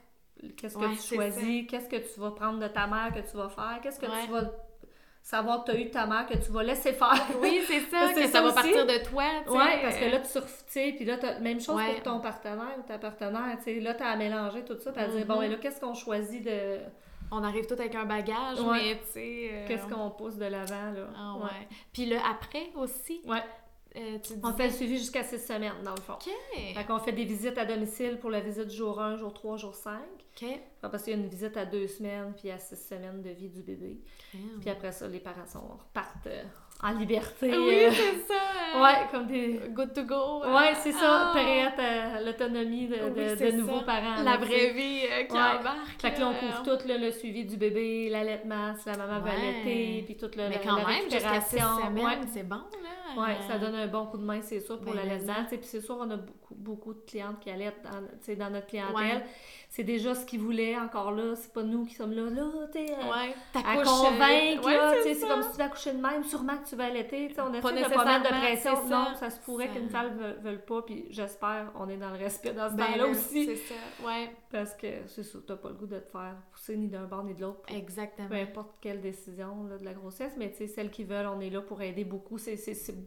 qu'est-ce 0.57 0.75
que 0.77 0.81
Ouais, 0.85 0.95
tu 0.95 1.15
choisis, 1.15 1.67
qu'est-ce 1.67 1.87
que 1.89 1.97
tu 2.13 2.19
vas 2.19 2.31
prendre 2.31 2.59
de 2.59 2.67
ta 2.67 2.87
mère 2.87 3.11
que 3.13 3.19
tu 3.29 3.37
vas 3.37 3.49
faire, 3.49 3.79
qu'est-ce 3.81 3.99
que 3.99 4.05
Ouais. 4.07 4.25
tu 4.25 4.31
vas 4.31 4.51
savoir 5.21 5.63
que 5.63 5.71
tu 5.71 5.77
as 5.77 5.79
eu 5.81 5.85
de 5.85 5.89
ta 5.89 6.05
mère 6.05 6.27
que 6.27 6.37
tu 6.37 6.51
vas 6.51 6.61
laisser 6.63 6.93
faire. 6.93 7.13
Oui, 7.41 7.61
c'est 7.67 7.79
ça, 7.81 7.97
Parce 7.99 8.13
que 8.13 8.21
ça 8.23 8.27
ça 8.27 8.41
va 8.41 8.47
aussi. 8.47 8.55
partir 8.55 8.85
de 8.85 9.03
toi, 9.09 9.23
tu. 9.45 9.51
Ouais, 9.51 9.81
parce 9.81 9.95
que 9.97 10.05
euh, 10.05 10.11
là, 10.11 10.19
tu 10.19 10.27
tu 10.39 10.47
sais, 10.67 10.93
puis 10.95 11.05
là, 11.05 11.17
t'as 11.17 11.39
même 11.39 11.59
chose 11.59 11.75
Ouais. 11.77 11.93
pour 11.95 12.03
ton 12.03 12.19
partenaire 12.19 12.75
ou 12.77 12.81
ta 12.87 12.97
partenaire, 12.99 13.57
tu 13.57 13.63
sais, 13.63 13.79
là, 13.79 13.93
t'as 13.95 14.09
à 14.09 14.15
mélanger 14.17 14.63
tout 14.63 14.77
ça, 14.79 14.91
puis 14.91 15.01
à 15.01 15.07
dire, 15.07 15.21
Mhm. 15.21 15.25
bon, 15.27 15.41
et 15.41 15.47
là, 15.47 15.55
qu'est-ce 15.55 15.79
qu'on 15.81 15.95
choisit 15.95 16.43
de... 16.45 16.77
on 17.31 17.43
arrive 17.43 17.65
tout 17.67 17.73
avec 17.73 17.95
un 17.95 18.05
bagage, 18.05 18.59
Ouais. 18.61 18.81
mais 18.81 18.99
tu 18.99 19.11
sais... 19.13 19.49
euh, 19.51 19.67
Qu'est-ce 19.67 19.87
qu'on 19.87 20.09
pousse 20.11 20.35
de 20.35 20.45
l'avant, 20.45 20.91
là? 20.91 21.07
Ah 21.17 21.35
ouais. 21.43 21.67
Puis 21.93 22.05
le 22.05 22.17
après 22.17 22.71
aussi, 22.75 23.21
Ouais. 23.25 23.43
euh, 23.97 24.17
tu 24.19 24.33
On 24.43 24.53
fait 24.53 24.67
le 24.67 24.73
suivi 24.73 24.97
jusqu'à 24.97 25.23
six 25.23 25.39
semaines, 25.39 25.81
dans 25.83 25.95
le 25.95 26.01
fond. 26.01 26.13
OK. 26.13 26.29
Fait 26.75 26.83
qu'on 26.85 26.99
fait 26.99 27.11
des 27.13 27.25
visites 27.25 27.57
à 27.57 27.65
domicile 27.65 28.17
pour 28.19 28.29
la 28.29 28.39
visite 28.41 28.69
jour 28.71 29.01
1, 29.01 29.17
jour 29.17 29.33
3, 29.33 29.57
jour 29.57 29.73
5. 29.75 29.99
OK. 30.41 30.47
Parce 30.81 31.03
qu'il 31.03 31.13
y 31.13 31.15
a 31.15 31.19
une 31.19 31.27
visite 31.29 31.55
à 31.57 31.65
deux 31.65 31.87
semaines, 31.87 32.33
puis 32.37 32.51
à 32.51 32.57
six 32.59 32.75
semaines 32.75 33.21
de 33.21 33.29
vie 33.29 33.49
du 33.49 33.61
bébé. 33.61 34.01
Puis 34.59 34.69
après 34.69 34.91
ça, 34.91 35.07
les 35.07 35.19
parents 35.19 35.45
sont, 35.47 35.61
repartent 35.79 36.27
euh, 36.27 36.43
en 36.83 36.91
liberté. 36.91 37.49
Oui, 37.57 37.85
euh, 37.85 37.91
c'est 37.91 38.33
ça. 38.33 38.81
ouais, 38.81 39.07
comme 39.11 39.27
des... 39.27 39.59
Good 39.69 39.93
to 39.93 40.03
go. 40.03 40.43
euh, 40.43 40.53
Ouais, 40.55 40.73
c'est 40.83 40.91
ça, 40.91 41.31
prête 41.33 41.79
à 41.79 42.21
l'autonomie 42.21 42.87
de, 42.87 42.95
de, 42.95 43.01
Oui, 43.15 43.29
de 43.31 43.35
c'est 43.37 43.51
nouveaux 43.53 43.79
ça. 43.79 43.85
parents. 43.85 44.23
La 44.23 44.37
vraie 44.37 44.71
vie 44.73 45.01
euh, 45.11 45.23
qui 45.23 45.33
Ouais. 45.33 45.39
embarque. 45.59 46.01
Fait 46.01 46.13
que 46.13 46.19
là, 46.19 46.27
on 46.29 46.33
couvre 46.33 46.63
tout 46.63 46.87
là, 46.87 46.97
le 46.97 47.11
suivi 47.11 47.45
du 47.45 47.57
bébé, 47.57 48.09
l'allaitement, 48.09 48.75
si 48.75 48.87
la 48.89 48.97
maman 48.97 49.23
Ouais. 49.23 49.31
allaiter, 49.31 50.03
puis 50.05 50.17
toute 50.17 50.35
le, 50.35 50.49
Mais 50.49 50.55
la, 50.55 50.61
quand 50.61 50.75
la 50.77 50.85
même, 50.85 51.03
jusqu'à 51.09 51.41
six 51.41 51.55
récupération. 51.55 51.85
semaines, 51.87 52.05
Ouais. 52.05 52.27
c'est 52.33 52.47
bon, 52.47 52.55
là. 52.55 53.21
Ouais, 53.21 53.37
ça 53.47 53.57
donne 53.57 53.75
un 53.75 53.87
bon 53.87 54.07
coup 54.07 54.17
de 54.17 54.23
main, 54.25 54.41
c'est 54.41 54.59
sûr, 54.59 54.77
pour 54.81 54.93
Ben, 54.93 54.97
l'allaitement. 55.01 55.45
Puis 55.47 55.59
c'est 55.61 55.79
sûr, 55.79 55.97
on 55.99 56.11
a 56.11 56.17
beaucoup, 56.17 56.55
beaucoup 56.55 56.93
de 56.93 56.99
clientes 57.07 57.39
qui 57.39 57.49
allaitent 57.49 57.81
dans, 57.83 58.35
dans 58.35 58.49
notre 58.49 58.67
clientèle. 58.67 59.23
C'est 59.75 59.83
déjà 59.83 60.15
ce 60.15 60.25
qu'ils 60.25 60.39
voulaient, 60.39 60.77
encore 60.77 61.11
là. 61.11 61.35
C'est 61.35 61.51
pas 61.51 61.61
nous 61.63 61.83
qui 61.83 61.95
sommes 61.95 62.13
là, 62.13 62.29
là, 62.29 62.45
tu 62.71 62.77
euh, 62.77 62.83
Ouais, 62.85 63.35
à 63.53 63.61
t'accouches, 63.61 63.83
convaincre, 63.85 64.61
euh, 64.63 64.93
ouais, 64.93 65.03
c'est 65.03 65.15
ça. 65.15 65.27
comme 65.27 65.43
si 65.43 65.51
tu 65.51 65.57
veux 65.57 65.63
accoucher 65.63 65.91
de 65.91 66.01
même, 66.01 66.23
sûrement 66.23 66.57
que 66.59 66.65
tu 66.69 66.77
vas 66.77 66.85
allaiter, 66.85 67.27
tu 67.27 67.41
on 67.41 67.49
essaie 67.53 67.61
Pas 67.61 67.71
de 67.73 67.93
pas 67.93 68.05
mettre 68.05 68.23
de 68.23 68.39
pression, 68.39 68.71
c'est 68.77 68.89
non, 68.89 69.05
ça. 69.07 69.15
ça 69.15 69.29
se 69.31 69.39
pourrait 69.41 69.67
Ça- 69.67 69.73
qu'une 69.73 69.89
femme 69.89 70.15
ne 70.17 70.31
veuille 70.41 70.61
pas, 70.65 70.81
puis 70.83 71.07
j'espère, 71.09 71.73
on 71.77 71.89
est 71.89 71.97
dans 71.97 72.11
le 72.11 72.15
respect 72.17 72.53
dans 72.53 72.69
ce 72.69 72.75
Ben 72.75 72.85
temps-là 72.85 72.97
là, 73.03 73.07
aussi, 73.09 73.45
C'est 73.47 73.55
ça, 73.57 73.73
ouais, 74.07 74.29
parce 74.49 74.73
que 74.75 74.87
c'est 75.07 75.23
sûr, 75.23 75.41
t'as 75.45 75.57
pas 75.57 75.67
le 75.67 75.75
goût 75.75 75.87
de 75.87 75.99
te 75.99 76.09
faire 76.09 76.35
pousser 76.53 76.77
ni 76.77 76.87
d'un 76.87 77.03
bord 77.03 77.25
ni 77.25 77.33
de 77.33 77.41
l'autre, 77.41 77.59
exactement. 77.67 78.29
peu 78.29 78.35
importe 78.35 78.75
quelle 78.79 79.01
décision 79.01 79.65
là, 79.69 79.77
de 79.77 79.83
la 79.83 79.93
grossesse, 79.93 80.35
mais 80.37 80.51
tu 80.51 80.59
sais, 80.59 80.67
celles 80.67 80.89
qui 80.89 81.03
veulent, 81.03 81.27
on 81.27 81.41
est 81.41 81.49
là 81.49 81.59
pour 81.59 81.81
aider 81.81 82.05
beaucoup, 82.05 82.37
c'est 82.37 82.55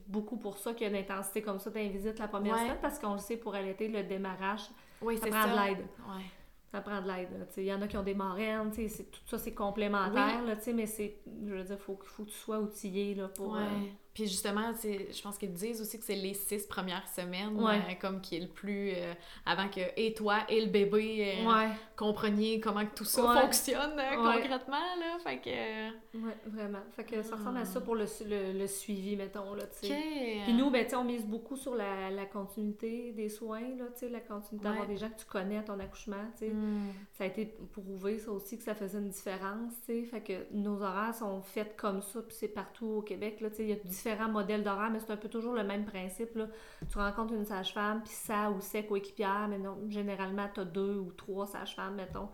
beaucoup 0.06 0.36
pour 0.36 0.58
ça 0.58 0.74
qu'il 0.74 0.86
y 0.86 0.90
a 0.90 0.92
une 0.92 1.02
intensité 1.02 1.40
comme 1.40 1.60
ça 1.60 1.70
dans 1.70 1.80
les 1.80 1.88
visites 1.88 2.18
la 2.18 2.28
première 2.28 2.58
semaine, 2.58 2.76
parce 2.82 2.98
qu'on 2.98 3.14
le 3.14 3.20
sait, 3.20 3.38
pour 3.38 3.54
allaiter, 3.54 3.88
le 3.88 4.02
démarrage, 4.02 4.68
oui, 5.00 5.16
ça 5.16 5.22
c'est 5.24 5.30
prend 5.30 5.44
ça. 5.44 5.48
de 5.48 5.54
l'aide. 5.70 5.78
Ouais. 6.06 6.24
Ça 6.72 6.80
prend 6.80 7.00
de 7.00 7.06
l'aide. 7.08 7.30
là. 7.38 7.46
Il 7.56 7.64
y 7.64 7.72
en 7.72 7.80
a 7.80 7.88
qui 7.88 7.96
ont 7.96 8.02
des 8.02 8.14
marraines, 8.14 8.70
tout 8.70 9.20
ça 9.26 9.38
c'est 9.38 9.54
complémentaire, 9.54 10.42
là, 10.44 10.56
tu 10.56 10.64
sais, 10.64 10.72
mais 10.74 10.86
c'est, 10.86 11.18
je 11.46 11.54
veux 11.54 11.64
dire, 11.64 11.78
faut, 11.78 11.98
faut 12.04 12.24
que 12.24 12.30
tu 12.30 12.36
sois 12.36 12.58
outillé 12.60 13.14
là, 13.14 13.28
pour... 13.28 13.52
Ouais. 13.52 13.60
euh, 13.60 13.86
Puis 14.18 14.26
justement, 14.26 14.72
je 14.82 15.22
pense 15.22 15.38
qu'ils 15.38 15.52
disent 15.52 15.80
aussi 15.80 15.96
que 15.96 16.04
c'est 16.04 16.16
les 16.16 16.34
six 16.34 16.66
premières 16.66 17.06
semaines, 17.06 17.54
Ouais. 17.60 17.76
euh, 17.76 17.94
comme 18.00 18.20
qui 18.20 18.34
est 18.36 18.40
le 18.40 18.48
plus... 18.48 18.90
euh, 18.96 19.14
avant 19.46 19.68
que 19.68 19.80
et 19.96 20.12
toi 20.12 20.38
et 20.48 20.60
le 20.60 20.66
bébé 20.70 21.34
euh, 21.38 21.46
Ouais, 21.48 21.68
compreniez 21.96 22.58
comment 22.58 22.84
que 22.84 22.96
tout 22.96 23.04
ça 23.04 23.22
Ouais. 23.24 23.40
fonctionne 23.42 23.92
concrètement, 24.16 24.76
là. 24.98 25.18
Fait 25.22 25.38
que... 25.38 26.18
ouais, 26.18 26.36
vraiment. 26.46 26.80
Fait 26.96 27.04
que 27.04 27.22
ça 27.22 27.36
ressemble 27.36 27.58
à 27.58 27.64
ça 27.64 27.80
pour 27.80 27.94
le, 27.94 28.06
su- 28.08 28.24
le, 28.26 28.52
le 28.58 28.66
suivi, 28.66 29.14
mettons, 29.14 29.54
là, 29.54 29.64
tu 29.66 29.86
sais. 29.86 29.92
OK. 29.94 30.42
Puis 30.44 30.52
nous, 30.54 30.68
ben, 30.70 30.82
tu 30.84 30.90
sais, 30.90 30.96
on 30.96 31.04
mise 31.04 31.24
beaucoup 31.24 31.56
sur 31.56 31.76
la, 31.76 32.10
la 32.10 32.26
continuité 32.26 33.12
des 33.12 33.28
soins, 33.28 33.60
là, 33.60 33.84
tu 33.92 34.00
sais, 34.00 34.08
la 34.08 34.18
continuité 34.20 34.64
d'avoir 34.64 34.86
des 34.88 34.96
gens 34.96 35.10
que 35.10 35.18
tu 35.20 35.26
connais 35.26 35.58
à 35.58 35.62
ton 35.62 35.78
accouchement, 35.78 36.24
tu 36.36 36.46
sais. 36.46 36.50
Hmm. 36.52 36.88
Ça 37.12 37.22
a 37.24 37.26
été 37.28 37.54
prouvé, 37.72 38.18
ça 38.18 38.32
aussi, 38.32 38.58
que 38.58 38.64
ça 38.64 38.74
faisait 38.74 38.98
une 38.98 39.10
différence, 39.10 39.74
tu 39.86 40.00
sais. 40.00 40.04
Fait 40.04 40.20
que 40.22 40.32
nos 40.52 40.82
horaires 40.82 41.14
sont 41.14 41.40
faits 41.42 41.76
comme 41.76 42.02
ça, 42.02 42.20
puis 42.22 42.34
c'est 42.36 42.48
partout 42.48 42.86
au 42.86 43.02
Québec, 43.02 43.40
là, 43.40 43.50
tu 43.50 43.56
sais. 43.56 43.62
Il 43.62 43.68
y 43.68 43.72
a 43.72 43.76
différents 43.76 44.07
modèles 44.28 44.62
d'horaires, 44.62 44.90
mais 44.90 45.00
c'est 45.00 45.12
un 45.12 45.16
peu 45.16 45.28
toujours 45.28 45.54
le 45.54 45.64
même 45.64 45.84
principe, 45.84 46.36
là. 46.36 46.46
Tu 46.90 46.98
rencontres 46.98 47.34
une 47.34 47.44
sage-femme, 47.44 48.02
puis 48.02 48.12
ça 48.12 48.50
ou 48.50 48.60
c'est 48.60 48.84
coéquipière, 48.84 49.46
mais 49.48 49.58
non, 49.58 49.78
généralement, 49.88 50.48
tu 50.52 50.60
as 50.60 50.64
deux 50.64 50.96
ou 50.96 51.12
trois 51.12 51.46
sages-femmes, 51.46 51.94
mettons. 51.94 52.28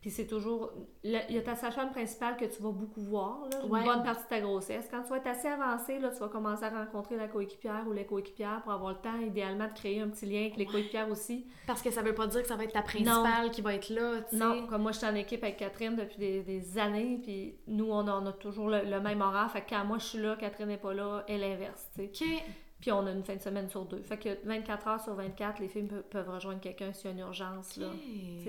Puis 0.00 0.10
c'est 0.10 0.26
toujours... 0.26 0.70
Il 1.02 1.10
y 1.30 1.38
a 1.38 1.42
ta 1.42 1.56
sage-femme 1.56 1.90
principale 1.90 2.36
que 2.36 2.44
tu 2.44 2.62
vas 2.62 2.70
beaucoup 2.70 3.00
voir, 3.00 3.40
là, 3.50 3.64
Ouais. 3.66 3.80
une 3.80 3.86
bonne 3.86 4.02
partie 4.04 4.22
de 4.22 4.28
ta 4.28 4.40
grossesse. 4.40 4.86
Quand 4.88 5.02
tu 5.02 5.08
vas 5.08 5.16
être 5.16 5.26
assez 5.26 5.48
avancé, 5.48 5.98
là, 5.98 6.10
tu 6.10 6.18
vas 6.20 6.28
commencer 6.28 6.64
à 6.64 6.70
rencontrer 6.70 7.16
la 7.16 7.26
coéquipière 7.26 7.82
ou 7.88 7.92
les 7.92 8.04
coéquipières 8.06 8.60
pour 8.62 8.72
avoir 8.72 8.92
le 8.92 8.98
temps, 8.98 9.18
idéalement, 9.18 9.66
de 9.66 9.72
créer 9.72 10.00
un 10.00 10.08
petit 10.08 10.26
lien 10.26 10.40
avec 10.42 10.56
les 10.58 10.66
coéquipières 10.66 11.10
aussi. 11.10 11.46
Parce 11.66 11.82
que 11.82 11.90
ça 11.90 12.02
veut 12.02 12.14
pas 12.14 12.28
dire 12.28 12.42
que 12.42 12.48
ça 12.48 12.54
va 12.56 12.64
être 12.64 12.72
ta 12.72 12.82
principale 12.82 13.50
qui 13.50 13.62
va 13.62 13.74
être 13.74 13.88
là, 13.88 14.20
tu 14.30 14.36
sais. 14.36 14.44
Non, 14.44 14.66
comme 14.68 14.82
moi, 14.82 14.92
je 14.92 14.98
suis 14.98 15.06
en 15.08 15.14
équipe 15.16 15.42
avec 15.42 15.56
Catherine 15.56 15.96
depuis 15.96 16.18
des, 16.18 16.42
des 16.42 16.78
années, 16.78 17.18
puis 17.22 17.56
nous, 17.66 17.90
on 17.90 18.06
a, 18.06 18.12
on 18.12 18.26
a 18.26 18.32
toujours 18.32 18.68
le, 18.68 18.82
le 18.84 19.00
même 19.00 19.20
horaire. 19.22 19.50
Fait 19.50 19.62
que 19.62 19.70
quand 19.70 19.84
moi, 19.84 19.98
je 19.98 20.04
suis 20.04 20.18
là, 20.20 20.36
Catherine 20.36 20.68
n'est 20.68 20.76
pas 20.76 20.94
là, 20.94 21.24
et 21.26 21.36
l'inverse, 21.36 21.88
tu 21.96 22.02
sais. 22.14 22.24
OK. 22.34 22.42
Puis 22.80 22.92
on 22.92 23.06
a 23.06 23.10
une 23.10 23.24
fin 23.24 23.34
de 23.34 23.40
semaine 23.40 23.68
sur 23.70 23.84
deux. 23.86 24.02
Fait 24.02 24.18
que 24.18 24.28
24 24.46 24.88
heures 24.88 25.00
sur 25.00 25.14
24, 25.14 25.60
les 25.60 25.68
filles 25.68 25.84
pe- 25.84 26.02
peuvent 26.02 26.28
rejoindre 26.28 26.60
quelqu'un 26.60 26.92
s'il 26.92 27.06
y 27.06 27.08
a 27.08 27.12
une 27.12 27.20
urgence, 27.20 27.76
là. 27.78 27.86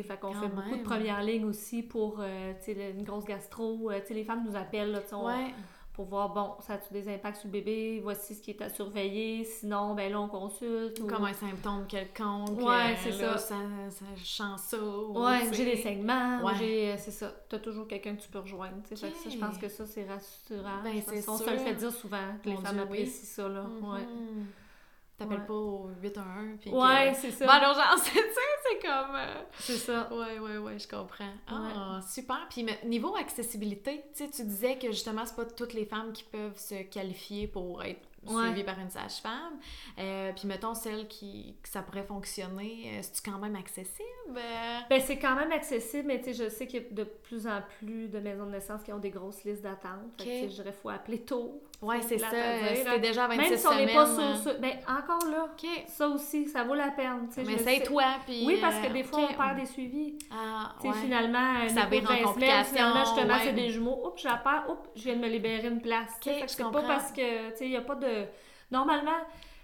Fait 0.04 0.18
qu'on 0.20 0.34
fait 0.34 0.50
beaucoup 0.50 0.76
de 0.78 0.84
première 0.84 1.24
ligne 1.24 1.46
aussi 1.46 1.82
pour 1.82 2.18
euh, 2.20 2.54
une 2.68 3.04
grosse 3.04 3.24
gastro. 3.26 3.90
Euh, 3.90 4.00
les 4.10 4.24
femmes 4.26 4.44
nous 4.46 4.56
appellent 4.58 4.92
là, 4.92 5.00
on- 5.14 5.26
Ouais. 5.28 5.54
Pour 5.98 6.06
voir, 6.06 6.30
bon, 6.30 6.52
ça 6.62 6.74
a-tu 6.76 6.94
des 6.94 7.10
impacts 7.10 7.38
sur 7.38 7.48
le 7.48 7.52
bébé, 7.52 8.00
voici 8.02 8.34
ce 8.36 8.42
qui 8.42 8.52
est 8.52 8.62
à 8.62 8.70
surveiller, 8.70 9.44
sinon, 9.44 9.96
ben 9.96 10.10
là, 10.12 10.22
on 10.22 10.30
consulte. 10.30 11.00
ou- 11.02 11.08
Comme 11.08 11.26
un 11.26 11.34
symptôme 11.34 11.86
quelconque. 11.88 12.58
Ouais, 12.62 12.94
euh, 12.94 12.96
c'est 13.04 13.12
ça. 13.12 13.38
ça. 13.38 13.56
Ça 13.90 14.06
chante 14.24 14.60
ça. 14.60 14.78
ou, 14.78 15.20
Ouais, 15.26 15.40
j'ai 15.52 15.66
des 15.66 15.78
saignements, 15.78 16.40
ou 16.42 16.46
Ouais. 16.46 16.54
j'ai... 16.58 16.96
C'est 16.98 17.12
ça. 17.12 17.34
T'as 17.50 17.60
toujours 17.60 17.88
quelqu'un 17.88 18.16
que 18.16 18.22
tu 18.22 18.30
peux 18.30 18.40
rejoindre. 18.40 18.78
tu 18.88 18.96
sais. 18.96 19.08
Fait 19.08 19.12
que 19.12 19.18
ça, 19.18 19.30
je 19.30 19.38
pense 19.38 19.58
que 19.58 19.68
ça, 19.68 19.86
c'est 19.86 20.06
rassurant. 20.08 20.84
Ben, 20.84 21.02
c'est 21.06 21.26
qu'on 21.26 21.38
se 21.38 21.50
le 21.50 21.58
fait 21.58 21.74
dire 21.74 21.92
souvent, 21.92 22.18
que 22.44 22.50
les 22.50 22.56
femmes 22.58 22.76
oui. 22.78 22.82
apprécient 22.84 23.44
ça, 23.44 23.50
là. 23.50 23.64
Ouais, 23.82 24.00
Mhm. 24.06 24.46
T'appelles 25.18 25.40
Ouais. 25.40 25.46
pas 25.48 25.54
au 25.54 25.90
811 26.02 26.58
puis 26.62 26.70
ouais 26.70 27.14
c'est 27.16 27.32
ça. 27.32 27.46
L'urgence, 27.60 28.04
tu 28.04 28.12
sais, 28.12 28.24
c'est 28.64 28.80
comme... 28.88 29.16
euh, 29.16 29.42
C'est 29.60 29.78
ça. 29.78 30.08
Ouais, 30.14 30.38
ouais, 30.40 30.58
ouais, 30.58 30.78
je 30.78 30.88
comprends. 30.88 31.32
Ah, 31.48 32.00
super. 32.08 32.46
Puis 32.50 32.64
mais, 32.64 32.80
niveau 32.86 33.16
accessibilité, 33.16 34.04
tu 34.16 34.26
sais, 34.26 34.30
tu 34.30 34.44
disais 34.44 34.78
que 34.78 34.88
justement, 34.92 35.26
c'est 35.26 35.36
pas 35.36 35.46
toutes 35.46 35.74
les 35.74 35.86
femmes 35.86 36.14
qui 36.14 36.24
peuvent 36.24 36.58
se 36.58 36.84
qualifier 36.84 37.48
pour 37.48 37.84
être 37.84 38.02
Ouais. 38.26 38.44
suivies 38.48 38.64
par 38.66 38.78
une 38.80 38.90
sage-femme. 38.90 39.54
Euh, 40.00 40.34
puis 40.36 40.48
mettons, 40.50 40.74
celles 40.74 41.08
qui, 41.08 41.56
que 41.64 41.70
ça 41.70 41.82
pourrait 41.82 42.04
fonctionner, 42.04 42.92
euh, 42.96 43.00
c'est-tu 43.02 43.32
quand 43.32 43.38
même 43.38 43.56
accessible? 43.56 44.04
Ben, 44.90 45.00
c'est 45.00 45.18
quand 45.18 45.36
même 45.36 45.52
accessible, 45.54 46.08
mais 46.08 46.18
tu 46.20 46.34
sais, 46.34 46.44
je 46.46 46.50
sais 46.50 46.68
qu'il 46.68 46.82
y 46.82 46.86
a 46.86 46.90
de 46.90 47.04
plus 47.06 47.48
en 47.48 47.62
plus 47.80 48.10
de 48.10 48.20
maisons 48.20 48.46
de 48.48 48.52
naissance 48.52 48.84
qui 48.84 48.92
ont 48.92 48.98
des 49.00 49.12
grosses 49.12 49.44
listes 49.46 49.62
d'attente. 49.62 50.12
Fait 50.18 50.42
que, 50.42 50.50
je 50.50 50.56
dirais, 50.56 50.74
faut 50.74 50.90
appeler 50.90 51.22
tôt. 51.22 51.62
Ouais, 51.80 52.02
c'est 52.02 52.18
ça. 52.18 52.30
dire, 52.32 52.76
C'était 52.76 52.90
hein. 52.90 52.98
déjà 52.98 53.26
à 53.26 53.28
26 53.28 53.50
Même 53.50 53.58
si 53.58 53.68
on 53.68 53.76
n'est 53.76 53.94
pas 53.94 54.06
sur, 54.08 54.20
euh, 54.20 54.36
sur- 54.36 54.60
Ben, 54.60 54.74
encore 54.88 55.30
là, 55.30 55.46
OK. 55.46 55.70
ça 55.88 56.08
aussi, 56.08 56.48
ça 56.48 56.64
vaut 56.64 56.74
la 56.74 56.90
peine. 56.90 57.30
Mais 57.38 57.44
le 57.44 57.58
c'est 57.60 57.64
sais. 57.78 57.84
toi, 57.84 58.04
puis... 58.26 58.46
Oui, 58.48 58.58
parce 58.60 58.78
que 58.80 58.88
euh, 58.88 58.94
des 58.94 59.04
fois, 59.04 59.20
OK. 59.20 59.30
on 59.32 59.34
perd 59.36 59.60
des 59.60 59.66
suivis. 59.68 60.18
Ah, 60.32 60.74
ouais. 60.84 60.92
finalement, 60.94 61.68
Ça 61.70 61.86
vire 61.86 62.04
en 62.04 62.08
20 62.08 62.34
semaines, 62.34 62.66
finalement, 62.66 62.94
complication, 62.94 63.06
justement, 63.06 63.34
ouais. 63.34 63.40
c'est 63.44 63.54
des 63.54 63.70
jumeaux. 63.70 64.08
Oups, 64.08 64.22
je 64.24 64.28
la 64.28 64.38
perds. 64.38 64.66
Oups, 64.70 64.90
je 64.96 65.04
viens 65.04 65.16
de 65.16 65.22
me 65.22 65.28
libérer 65.28 65.68
une 65.68 65.82
place. 65.82 66.12
Tu 66.20 66.30
sais, 66.30 66.36
Ok, 66.36 66.40
fait 66.40 66.46
que 66.48 66.52
je 66.52 66.56
c'est 66.58 66.64
pas 66.72 66.82
parce 66.82 67.12
que, 67.12 67.50
tu 67.52 67.58
sais, 67.58 67.66
il 67.66 67.70
n'y 67.70 67.78
a 67.78 67.82
pas 67.82 67.96
de... 67.96 68.26
Normalement, 68.72 69.12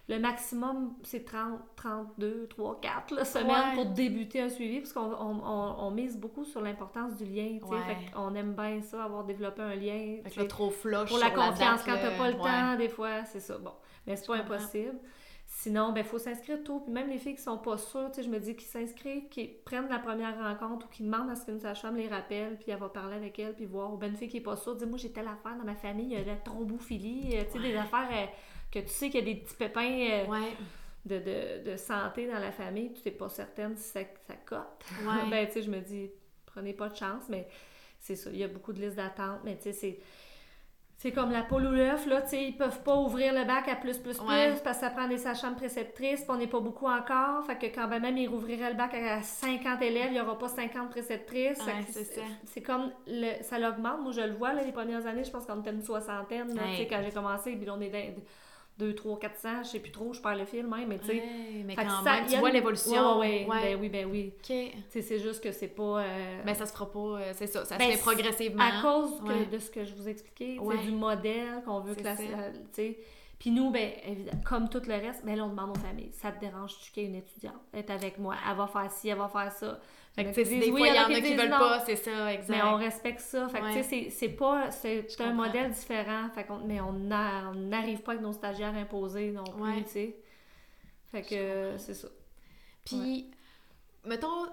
le 0.10 0.20
maximum, 0.20 0.94
c'est 1.04 1.24
30, 1.24 1.60
32, 1.78 2.48
3, 2.50 2.82
4 2.82 3.14
là, 3.16 3.24
semaines 3.26 3.48
Ouais. 3.48 3.76
pour 3.76 3.86
débuter 3.88 4.42
un 4.42 4.50
suivi, 4.50 4.80
parce 4.80 4.92
qu'on 4.94 5.12
on, 5.14 5.40
on- 5.46 5.76
on 5.88 5.92
mise 5.92 6.18
beaucoup 6.18 6.44
sur 6.44 6.60
l'importance 6.62 7.16
du 7.16 7.26
lien. 7.26 7.58
Ouais. 7.68 7.78
Fait 7.88 8.12
qu'on 8.12 8.36
aime 8.36 8.54
bien 8.54 8.82
ça, 8.82 9.04
avoir 9.06 9.24
développé 9.24 9.62
un 9.62 9.76
lien. 9.76 10.18
Fait 10.26 10.36
là, 10.42 10.46
trop 10.46 10.70
Pour 10.72 11.18
la 11.20 11.32
confiance, 11.32 11.58
date, 11.58 11.84
quand 11.86 11.96
t'as 12.02 12.18
pas 12.18 12.30
le 12.32 12.36
Ouais. 12.38 12.42
temps, 12.44 12.76
des 12.78 12.90
fois, 12.90 13.24
c'est 13.26 13.40
ça. 13.40 13.58
Bon, 13.58 13.72
mais 14.06 14.16
c'est 14.18 14.28
pas 14.28 14.40
comprends. 14.40 14.56
impossible. 14.56 15.00
Sinon, 15.46 15.92
ben, 15.92 16.00
il 16.02 16.06
faut 16.06 16.18
s'inscrire 16.18 16.64
tôt. 16.64 16.80
Puis 16.80 16.92
même 16.92 17.10
les 17.10 17.18
filles 17.20 17.36
qui 17.36 17.42
sont 17.42 17.58
pas 17.60 17.78
sûres, 17.78 18.10
je 18.18 18.28
me 18.28 18.40
dis 18.40 18.56
qu'ils 18.56 18.68
s'inscrivent, 18.68 19.30
qu'ils 19.30 19.54
prennent 19.64 19.88
la 19.88 20.00
première 20.00 20.38
rencontre 20.38 20.88
ou 20.88 20.90
qu'ils 20.90 21.06
demandent 21.06 21.30
à 21.30 21.36
ce 21.36 21.46
qu'une 21.46 21.60
sage-femme 21.60 21.96
les 21.96 22.08
rappelle, 22.08 22.58
puis 22.58 22.72
elle 22.72 22.80
va 22.80 22.90
parler 22.90 23.16
avec 23.16 23.38
elle, 23.40 23.54
puis 23.54 23.66
voir. 23.66 23.94
Ou 23.94 23.98
ben, 23.98 24.10
une 24.12 24.18
fille 24.18 24.30
qui 24.30 24.38
est 24.38 24.42
pas 24.42 24.56
sûre, 24.58 24.76
dis 24.76 24.86
moi 24.86 24.98
j'ai 24.98 25.12
telle 25.12 25.28
affaire 25.28 25.56
dans 25.58 25.64
ma 25.66 25.76
famille, 25.76 26.08
il 26.08 26.12
y 26.14 26.16
a 26.16 26.24
la 26.24 26.36
thrombophilie, 26.38 27.36
euh, 27.38 27.44
tu 27.46 27.54
sais, 27.54 27.60
des 27.60 27.76
affaires 27.76 28.10
euh, 28.12 28.26
que 28.74 28.80
tu 28.80 28.88
sais 28.90 29.10
qu'il 29.10 29.20
y 29.26 29.32
a 29.32 29.34
des 29.34 29.40
petits 29.42 29.56
pépins 29.56 29.82
euh, 29.84 30.26
Ouais, 30.26 30.54
de, 31.06 31.20
de, 31.20 31.72
de 31.72 31.78
santé 31.78 32.28
dans 32.28 32.40
la 32.40 32.52
famille, 32.52 32.94
tu 32.94 33.02
n'es 33.06 33.12
pas 33.16 33.30
certaine 33.30 33.76
si 33.78 33.84
ça, 33.90 34.00
ça 34.28 34.34
cote. 34.46 34.84
ouais. 35.06 35.30
ben, 35.30 35.46
tu 35.48 35.54
sais, 35.54 35.62
je 35.64 35.70
me 35.70 35.80
dis, 35.80 36.10
prenez 36.46 36.74
pas 36.74 36.90
de 36.90 36.96
chance, 36.96 37.24
mais 37.30 37.48
c'est 38.00 38.16
ça. 38.16 38.30
Il 38.32 38.38
y 38.38 38.44
a 38.44 38.48
beaucoup 38.48 38.74
de 38.74 38.82
listes 38.82 38.96
d'attente, 38.98 39.40
mais 39.44 39.56
tu 39.58 39.64
sais, 39.64 39.74
c'est. 39.74 40.00
C'est 40.96 41.12
comme 41.12 41.32
la 41.32 41.42
poule 41.42 41.66
ou 41.66 41.72
l'œuf, 41.72 42.06
là, 42.06 42.22
tu 42.22 42.30
sais, 42.30 42.46
ils 42.46 42.56
peuvent 42.56 42.82
pas 42.82 42.96
ouvrir 42.96 43.34
le 43.34 43.44
bac 43.44 43.68
à 43.68 43.76
plus, 43.76 43.98
plus, 43.98 44.18
plus, 44.18 44.26
Ouais. 44.26 44.54
parce 44.64 44.78
que 44.78 44.86
ça 44.86 44.90
prend 44.90 45.06
des 45.10 45.18
sages-femmes 45.18 45.56
préceptrices, 45.58 46.22
puis 46.22 46.30
on 46.30 46.38
n'est 46.38 46.48
pas 46.48 46.62
beaucoup 46.62 46.88
encore, 46.88 47.46
fait 47.46 47.58
que 47.58 47.66
quand 47.76 47.90
ben 47.90 48.00
même 48.00 48.16
ils 48.18 48.30
rouvriraient 48.30 48.70
le 48.70 48.78
bac 48.78 48.94
à 48.94 49.22
50 49.22 49.82
élèves, 49.82 50.12
il 50.12 50.18
y 50.18 50.22
aura 50.22 50.38
pas 50.38 50.48
50 50.48 50.92
préceptrices. 50.92 51.60
Ouais, 51.66 52.06
c'est 52.46 52.62
comme, 52.62 52.94
le, 53.06 53.44
ça 53.44 53.60
l'augmente, 53.60 54.02
moi 54.02 54.14
je 54.14 54.22
le 54.22 54.34
vois, 54.34 54.54
là, 54.54 54.64
les 54.64 54.72
premières 54.72 55.06
années, 55.06 55.26
je 55.26 55.32
pense 55.32 55.46
qu'on 55.46 55.60
était 55.60 55.72
une 55.72 55.82
soixantaine, 55.82 56.54
tu 56.54 56.78
sais, 56.78 56.88
quand 56.88 57.02
j'ai 57.04 57.12
commencé, 57.12 57.54
puis 57.58 57.70
on 57.70 57.82
est 57.82 57.90
dans 57.90 58.22
2, 58.80 58.96
3, 58.96 59.20
400, 59.20 59.64
je 59.64 59.70
sais 59.70 59.80
plus 59.80 59.92
trop, 59.92 60.14
je 60.14 60.20
perds 60.22 60.36
le 60.36 60.46
fil 60.46 60.66
même, 60.66 60.88
mais 60.88 60.98
tu 61.00 61.06
sais, 61.06 61.14
Ouais, 61.14 61.64
mais 61.66 61.76
que 61.76 61.82
quand 61.82 62.04
ça- 62.04 62.14
même, 62.16 62.26
tu 62.26 62.38
vois 62.38 62.50
une- 62.50 62.56
l'évolution. 62.56 63.20
Ouais, 63.20 63.46
ben 63.48 63.78
oui, 63.80 63.90
ben 63.90 64.08
oui. 64.10 64.34
OK. 64.36 64.46
Tu 64.46 64.72
sais, 64.90 65.02
c'est 65.02 65.20
juste 65.20 65.44
que 65.44 65.52
c'est 65.52 65.68
pas. 65.68 66.00
euh, 66.02 66.42
Ben, 66.44 66.56
ça 66.56 66.66
se 66.66 66.74
fera 66.74 66.92
pas, 66.92 67.00
euh, 67.00 67.32
c'est 67.34 67.48
ça, 67.48 67.66
ça 67.66 67.78
Ben, 67.78 67.92
se 67.92 67.98
fait 67.98 68.02
progressivement. 68.02 68.64
à 68.64 68.82
cause 68.82 69.22
que- 69.22 69.50
de 69.52 69.60
ce 69.60 69.70
que 69.70 69.84
je 69.86 69.94
vous 69.94 70.10
expliquais, 70.10 70.58
du 70.84 70.92
modèle 70.92 71.62
qu'on 71.66 71.82
veut 71.82 71.96
la- 72.04 72.16
tu 72.16 72.60
sais. 72.72 72.98
Puis 73.40 73.52
nous, 73.52 73.72
ben, 73.72 73.92
évidemment, 74.08 74.42
comme 74.46 74.70
tout 74.70 74.82
le 74.88 74.94
reste, 74.94 75.26
ben 75.26 75.36
là, 75.36 75.44
on 75.46 75.50
demande 75.50 75.72
aux 75.72 75.80
familles. 75.80 76.12
Ça 76.14 76.32
te 76.32 76.40
dérange-tu 76.40 76.92
qu'il 76.92 77.04
y 77.04 77.06
ait 77.06 77.10
une 77.10 77.16
étudiante? 77.16 77.56
Elle 77.74 77.80
est 77.80 77.90
avec 77.92 78.18
moi. 78.18 78.36
Elle 78.50 78.56
va 78.56 78.68
faire 78.68 78.90
ci, 78.90 79.10
elle 79.10 79.18
va 79.18 79.28
faire 79.28 79.52
ça. 79.52 79.80
Fait 80.16 80.22
y 80.22 80.26
que, 80.26 80.30
en 80.30 80.60
des 80.60 80.70
oui, 80.72 80.78
fois, 80.78 80.88
il 80.88 80.96
y 80.96 81.00
en 81.00 81.04
a 81.06 81.22
qui 81.22 81.36
veulent 81.36 81.50
non. 81.50 81.58
pas, 81.58 81.80
c'est 81.80 81.96
ça, 81.96 82.32
exact. 82.34 82.50
Mais 82.56 82.62
on 82.64 82.76
respecte 82.76 83.20
ça. 83.20 83.48
Fait 83.50 83.60
que, 83.60 83.64
Ouais. 83.64 83.72
tu 83.82 83.84
sais, 83.84 84.10
c'est- 84.12 84.30
pas. 84.30 84.70
C'est 84.72 85.08
un 85.22 85.34
modèle 85.34 85.72
différent. 85.72 86.30
Fait 86.36 86.44
qu'on- 86.44 86.60
mais 86.60 86.80
on 86.82 86.94
n'a- 86.94 87.50
on 87.50 87.56
n'arrive 87.56 88.02
pas 88.02 88.12
avec 88.12 88.24
nos 88.24 88.32
stagiaires 88.34 88.76
imposés 88.76 89.32
non 89.32 89.44
plus, 89.44 89.62
Ouais. 89.64 89.84
tu 89.84 89.90
sais. 89.90 90.16
Fait 91.12 91.22
que 91.24 91.78
c'est 91.78 91.94
ça. 91.96 92.08
Puis, 92.86 93.32
mettons, 94.06 94.46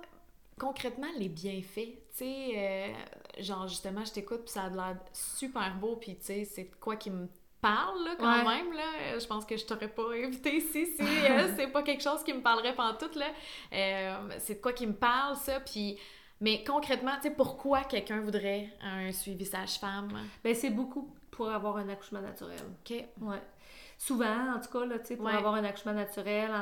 concrètement, 0.59 1.09
les 1.18 1.29
bienfaits, 1.29 1.75
tu 1.75 2.01
sais, 2.12 2.53
euh, 2.57 3.42
genre, 3.42 3.66
justement, 3.68 4.05
je 4.05 4.12
t'écoute, 4.12 4.42
puis 4.44 4.51
ça 4.53 4.64
a 4.64 4.68
l'air 4.70 4.96
super 5.12 5.75
beau, 5.77 5.96
puis 5.96 6.16
tu 6.16 6.25
sais, 6.25 6.44
c'est 6.44 6.64
de 6.64 6.75
quoi 6.77 6.96
qui 6.96 7.11
me 7.11 7.29
parle, 7.61 8.05
là, 8.05 8.11
quand 8.18 8.44
Ouais. 8.46 8.57
même, 8.57 8.73
là. 8.73 9.18
Je 9.18 9.27
pense 9.27 9.44
que 9.44 9.57
je 9.57 9.64
t'aurais 9.66 9.88
pas 9.88 10.03
invité 10.25 10.57
ici 10.57 10.87
si 10.87 11.03
euh, 11.03 11.49
c'est 11.57 11.68
pas 11.68 11.83
quelque 11.83 12.03
chose 12.03 12.23
qui 12.25 12.33
me 12.33 12.40
parlerait 12.42 12.75
pantoute, 12.75 13.16
là. 13.16 13.27
Euh, 13.73 14.16
c'est 14.38 14.57
de 14.57 14.61
quoi 14.61 14.73
qui 14.73 14.87
me 14.87 14.94
parle, 14.94 15.37
ça, 15.37 15.61
puis... 15.61 15.99
Mais 16.42 16.64
concrètement, 16.64 17.12
tu 17.16 17.29
sais, 17.29 17.35
pourquoi 17.35 17.83
quelqu'un 17.85 18.20
voudrait 18.20 18.70
un 18.83 19.12
suivi 19.12 19.44
sage-femme? 19.44 20.09
Ben, 20.42 20.55
c'est 20.55 20.70
beaucoup 20.70 21.14
pour 21.31 21.51
avoir 21.51 21.77
un 21.77 21.87
accouchement 21.90 22.23
naturel. 22.23 22.57
OK. 22.81 23.05
Ouais. 23.20 23.42
Souvent, 24.03 24.55
en 24.57 24.59
tout 24.61 24.71
cas, 24.79 24.87
là, 24.87 24.97
pour 25.15 25.27
Ouais. 25.27 25.33
avoir 25.35 25.55
un 25.57 25.63
accouchement 25.65 25.93
naturel, 25.93 26.51
en, 26.51 26.55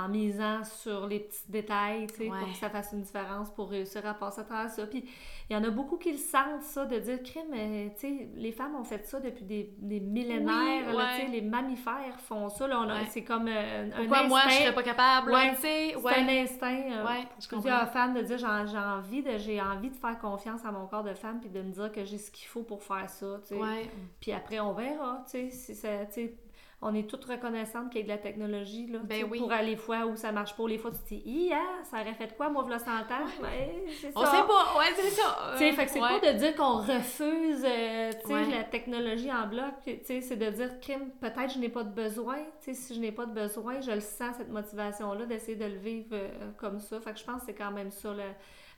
en- 0.00 0.04
en 0.04 0.08
misant 0.08 0.62
sur 0.62 1.08
les 1.08 1.18
petits 1.18 1.42
détails, 1.50 2.06
Ouais. 2.20 2.28
pour 2.28 2.48
que 2.48 2.54
ça 2.54 2.70
fasse 2.70 2.90
une 2.92 3.02
différence, 3.02 3.50
pour 3.50 3.68
réussir 3.68 4.06
à 4.06 4.14
passer 4.14 4.42
à 4.42 4.44
travers 4.44 4.70
ça. 4.70 4.86
Puis, 4.86 5.04
il 5.50 5.52
y 5.52 5.56
en 5.58 5.64
a 5.64 5.70
beaucoup 5.70 5.96
qui 5.96 6.12
le 6.12 6.18
sentent, 6.18 6.62
ça, 6.62 6.86
de 6.86 6.96
dire, 7.00 7.20
crime, 7.24 7.46
mais, 7.50 7.92
tu 7.98 8.28
les 8.36 8.52
femmes 8.52 8.76
ont 8.76 8.84
fait 8.84 9.04
ça 9.08 9.18
depuis 9.18 9.44
des, 9.44 9.74
des 9.78 9.98
millénaires, 9.98 10.84
Oui, 10.86 10.92
là, 10.92 10.96
ouais. 10.96 11.04
tu 11.18 11.26
sais, 11.26 11.32
les 11.32 11.40
mammifères 11.42 12.20
font 12.20 12.48
ça, 12.48 12.68
là, 12.68 12.78
on 12.78 12.88
a- 12.88 12.94
Ouais. 13.00 13.06
c'est 13.10 13.24
comme 13.24 13.48
euh, 13.48 13.90
un 13.92 13.96
Pourquoi 13.96 14.22
moi, 14.28 14.40
je 14.42 14.46
instinct. 14.46 14.60
serais 14.62 14.74
pas 14.76 14.82
capable? 14.84 15.32
C'est 15.58 15.94
un 15.96 16.28
instinct. 16.28 16.80
euh, 16.92 17.04
Ouais, 17.06 17.26
je 17.40 17.48
plusieurs 17.48 17.80
comprends. 17.80 17.92
femmes 17.92 18.14
de 18.14 18.22
dire 18.22 18.38
j'ai 18.38 18.46
j'ai 18.70 18.78
envie 18.78 19.22
de 19.24 19.36
j'ai 19.38 19.60
envie 19.60 19.90
de 19.90 19.96
faire 19.96 20.16
confiance 20.20 20.64
à 20.64 20.70
mon 20.70 20.86
corps 20.86 21.02
de 21.02 21.14
femme 21.14 21.40
puis 21.40 21.50
de 21.50 21.60
me 21.60 21.72
dire 21.72 21.90
que 21.90 22.04
j'ai 22.04 22.18
ce 22.18 22.30
qu'il 22.30 22.46
faut 22.46 22.62
pour 22.62 22.84
faire 22.84 23.10
ça 23.10 23.40
tu 23.42 23.48
sais. 23.48 23.60
Ouais. 23.60 23.90
Puis 24.20 24.30
après, 24.30 24.60
on 24.60 24.72
verra, 24.74 25.24
tu 25.26 25.32
sais, 25.32 25.50
si 25.50 25.74
ça, 25.74 26.06
tu 26.06 26.12
sais, 26.12 26.34
on 26.86 26.94
est 26.94 27.08
toutes 27.08 27.24
reconnaissantes 27.24 27.90
qu'il 27.90 27.98
y 27.98 28.00
ait 28.02 28.04
de 28.04 28.08
la 28.10 28.18
technologie, 28.18 28.86
là, 28.86 28.98
Ben 29.02 29.24
oui. 29.30 29.38
pour 29.40 29.50
aller 29.50 29.70
les 29.70 29.76
fois 29.76 30.04
où 30.06 30.16
ça 30.16 30.30
marche 30.32 30.54
pas, 30.54 30.68
les 30.68 30.78
fois 30.78 30.90
tu 30.90 30.98
te 30.98 31.08
dis, 31.24 31.50
hein, 31.52 31.82
ça 31.90 32.00
aurait 32.02 32.12
fait 32.14 32.36
quoi, 32.36 32.50
moi, 32.50 32.62
v'là 32.62 32.78
100 32.78 32.90
ans? 32.90 33.24
Ben, 33.40 33.50
On 34.14 34.20
ça. 34.24 34.30
sait 34.30 34.42
pas, 34.46 34.78
ouais, 34.78 34.92
c'est 34.94 35.10
ça. 35.10 35.54
Fait 35.56 35.84
que 35.86 35.90
c'est 35.90 36.00
Ouais. 36.00 36.20
pas 36.20 36.32
de 36.32 36.38
dire 36.38 36.54
qu'on 36.54 36.76
refuse 36.82 37.64
euh, 37.64 38.10
Ouais. 38.28 38.44
la 38.50 38.64
technologie 38.64 39.32
en 39.32 39.46
bloc, 39.48 39.74
c'est 40.04 40.36
de 40.36 40.50
dire 40.50 40.78
crime, 40.80 41.10
peut-être 41.20 41.54
je 41.54 41.58
n'ai 41.58 41.68
pas 41.70 41.82
de 41.84 41.92
besoin, 41.94 42.36
si 42.60 42.94
je 42.94 43.00
n'ai 43.00 43.12
pas 43.12 43.26
de 43.26 43.32
besoin, 43.32 43.80
je 43.80 43.90
le 43.90 44.00
sens 44.00 44.36
cette 44.36 44.50
motivation-là 44.50 45.24
d'essayer 45.26 45.56
de 45.56 45.64
le 45.64 45.78
vivre 45.78 46.08
euh, 46.12 46.28
comme 46.58 46.80
ça. 46.80 47.00
Fait 47.00 47.12
que 47.12 47.18
je 47.18 47.24
pense 47.24 47.40
que 47.40 47.46
c'est 47.46 47.54
quand 47.54 47.70
même 47.72 47.90
ça 47.90 48.12
la, 48.12 48.24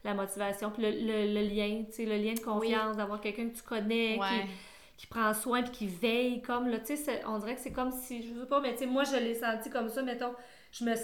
la 0.05 0.15
motivation. 0.15 0.71
Puis 0.71 0.83
le, 0.83 0.91
le- 0.91 1.35
le 1.35 1.41
lien, 1.49 1.83
le 1.99 2.17
lien 2.25 2.35
de 2.35 2.41
confiance, 2.41 2.97
d'avoir 2.97 3.21
quelqu'un 3.21 3.49
que 3.49 3.57
tu 3.57 3.63
connais, 3.63 4.17
qui, 4.19 4.49
qui 4.97 5.07
prend 5.07 5.33
soin 5.35 5.63
puis 5.63 5.71
qui 5.73 5.87
veille 5.89 6.41
comme 6.43 6.69
là, 6.69 6.79
tu 6.79 6.97
sais, 6.97 7.23
on 7.27 7.39
dirait 7.39 7.55
que 7.55 7.61
c'est 7.61 7.73
comme 7.73 7.93
si, 7.93 8.23
je 8.23 8.41
sais 8.41 8.47
pas, 8.47 8.61
mais 8.61 8.73
tu 8.73 8.79
sais, 8.81 8.87
moi 8.87 9.05
je 9.05 9.17
l'ai 9.17 9.35
senti 9.35 9.69
comme 9.71 9.89
ça, 9.89 10.03
mettons, 10.03 10.35
je 10.73 10.85
me 10.85 10.95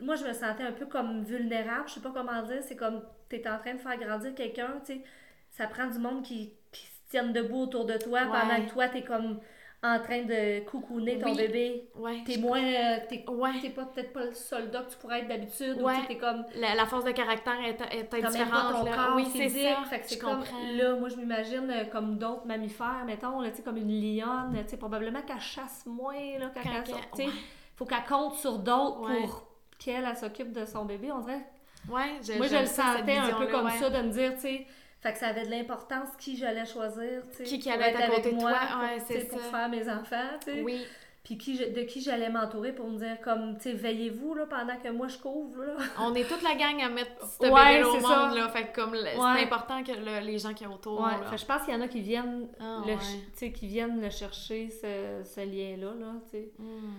moi 0.00 0.16
je 0.16 0.24
me 0.24 0.32
sentais 0.32 0.64
un 0.64 0.72
peu 0.72 0.86
comme 0.86 1.22
vulnérable, 1.22 1.84
je 1.88 1.94
sais 1.94 2.00
pas 2.00 2.10
comment 2.12 2.42
dire, 2.42 2.62
c'est 2.66 2.76
comme 2.76 3.02
t'es 3.28 3.46
en 3.48 3.58
train 3.58 3.74
de 3.74 3.78
faire 3.78 3.96
grandir 3.98 4.34
quelqu'un, 4.34 4.80
tu 4.84 4.94
sais, 4.94 5.02
ça 5.50 5.66
prend 5.66 5.86
du 5.86 5.98
monde 5.98 6.22
qui, 6.24 6.54
qui 6.72 6.86
se 6.86 6.98
tienne 7.10 7.32
debout 7.32 7.62
autour 7.62 7.84
de 7.86 7.96
toi 7.98 8.22
Ouais. 8.22 8.26
pendant 8.26 8.64
que 8.66 8.70
toi 8.70 8.88
t'es 8.88 9.04
comme 9.04 9.38
en 9.84 9.98
train 9.98 10.22
de 10.22 10.60
coucouner 10.64 11.18
ton 11.18 11.30
Oui. 11.30 11.36
bébé. 11.36 11.88
Ouais. 11.96 12.22
T'es 12.24 12.36
moins, 12.36 12.62
euh, 12.62 12.98
t'es 13.08 13.24
Ouais. 13.28 13.70
pas 13.74 13.84
peut-être 13.86 14.12
pas 14.12 14.24
le 14.26 14.32
soldat 14.32 14.82
que 14.82 14.92
tu 14.92 14.96
pourrais 14.98 15.20
être 15.20 15.28
d'habitude, 15.28 15.82
Ouais. 15.82 15.94
t'es 16.06 16.16
comme 16.16 16.44
La, 16.54 16.76
la 16.76 16.86
force 16.86 17.04
de 17.04 17.10
caractère 17.10 17.58
est, 17.64 17.80
est 17.98 18.04
peut-être 18.04 18.30
T'as 18.30 18.38
même 18.38 18.48
pas 18.48 18.62
différente. 18.62 18.72
ton 18.78 18.84
là. 18.84 18.96
corps 18.96 19.16
oui, 19.16 19.26
c'est 19.34 19.48
ça. 19.48 19.82
Fait 19.90 19.98
que 20.00 20.06
c'est 20.06 20.14
Je 20.14 20.20
comme, 20.20 20.38
comprends. 20.38 20.72
là, 20.76 20.94
moi, 20.94 21.08
je 21.08 21.16
m'imagine 21.16 21.68
euh, 21.70 21.84
comme 21.86 22.16
d'autres 22.16 22.46
mammifères, 22.46 23.02
mettons, 23.06 23.40
là, 23.40 23.48
comme 23.64 23.76
une 23.76 23.88
lionne, 24.16 24.56
tu 24.62 24.68
sais, 24.70 24.76
probablement 24.76 25.22
qu'elle 25.22 25.40
chasse 25.40 25.84
moins, 25.86 26.14
là, 26.38 26.50
quand, 26.54 26.60
Quand 26.62 26.70
elle 27.18 27.26
ouais. 27.26 27.32
Faut 27.74 27.84
qu'elle 27.84 28.04
compte 28.08 28.34
sur 28.36 28.58
d'autres 28.58 29.00
pour 29.20 29.48
qu'elle, 29.78 30.04
elle 30.08 30.16
s'occupe 30.16 30.52
de 30.52 30.64
son 30.64 30.84
bébé. 30.84 31.10
On 31.10 31.18
dirait, 31.20 31.44
Ouais, 31.90 32.20
je, 32.22 32.34
moi, 32.34 32.46
je 32.46 32.56
le 32.58 32.66
sentais 32.66 33.16
un 33.16 33.32
peu 33.34 33.48
comme 33.48 33.68
ça, 33.70 33.90
de 33.90 34.02
me 34.06 34.12
dire, 34.12 34.34
tu 34.34 34.40
sais, 34.42 34.66
fait 35.02 35.12
que 35.12 35.18
ça 35.18 35.26
avait 35.28 35.44
de 35.44 35.50
l'importance 35.50 36.08
qui 36.18 36.36
j'allais 36.36 36.64
choisir, 36.64 37.22
tu 37.32 37.38
sais. 37.38 37.44
Qui 37.44 37.58
qui 37.58 37.70
allait 37.70 37.90
être 37.90 38.00
à 38.00 38.04
avec 38.04 38.16
côté 38.18 38.30
de 38.32 38.36
moi, 38.36 38.52
ouais, 38.52 39.24
pour 39.28 39.40
faire 39.40 39.68
mes 39.68 39.88
enfants, 39.90 40.38
tu 40.44 40.52
sais. 40.52 40.62
Oui. 40.62 40.80
Puis 41.24 41.38
qui, 41.38 41.56
je- 41.56 41.70
de 41.70 41.82
qui 41.82 42.00
j'allais 42.00 42.30
m'entourer 42.30 42.72
pour 42.72 42.88
me 42.90 42.98
dire, 42.98 43.20
comme, 43.20 43.56
tu 43.56 43.62
sais, 43.62 43.72
veillez-vous, 43.74 44.34
là, 44.34 44.44
pendant 44.46 44.76
que 44.76 44.88
moi, 44.88 45.06
je 45.06 45.18
couvre, 45.18 45.62
là. 45.62 45.74
On 46.00 46.12
est 46.16 46.24
toute 46.24 46.42
la 46.42 46.56
gang 46.56 46.80
à 46.82 46.88
mettre 46.88 47.12
ce 47.40 47.46
Ouais, 47.48 47.80
au 47.84 47.92
monde, 47.92 48.02
ça. 48.02 48.32
là. 48.34 48.48
Fait 48.48 48.66
que 48.66 48.74
comme 48.74 48.90
Ouais. 48.92 49.00
c'est 49.14 49.42
important 49.44 49.84
que 49.84 49.92
le- 49.92 50.26
les 50.26 50.40
gens 50.40 50.52
qui 50.52 50.64
sont 50.64 50.72
autour. 50.72 51.00
Ouais, 51.00 51.12
là. 51.12 51.22
fait 51.26 51.36
que 51.36 51.40
je 51.40 51.46
pense 51.46 51.62
qu'il 51.62 51.74
y 51.74 51.76
en 51.76 51.80
a 51.80 51.86
qui 51.86 52.00
viennent 52.00 52.48
Ah, 52.58 52.82
le, 52.84 52.94
ouais. 52.94 52.98
ch- 53.00 53.20
tu 53.34 53.38
sais, 53.38 53.52
qui 53.52 53.68
viennent 53.68 54.00
le 54.02 54.10
chercher, 54.10 54.68
ce, 54.70 55.22
ce 55.24 55.40
lien-là, 55.40 55.94
là, 55.94 56.12
tu 56.24 56.30
sais. 56.38 56.50
Hmm. 56.58 56.94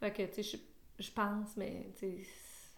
Fait 0.00 0.10
que, 0.12 0.22
tu 0.34 0.42
sais, 0.42 0.58
je, 0.98 1.04
je 1.04 1.10
pense, 1.12 1.56
mais, 1.56 1.86
tu 1.96 2.06
sais... 2.06 2.16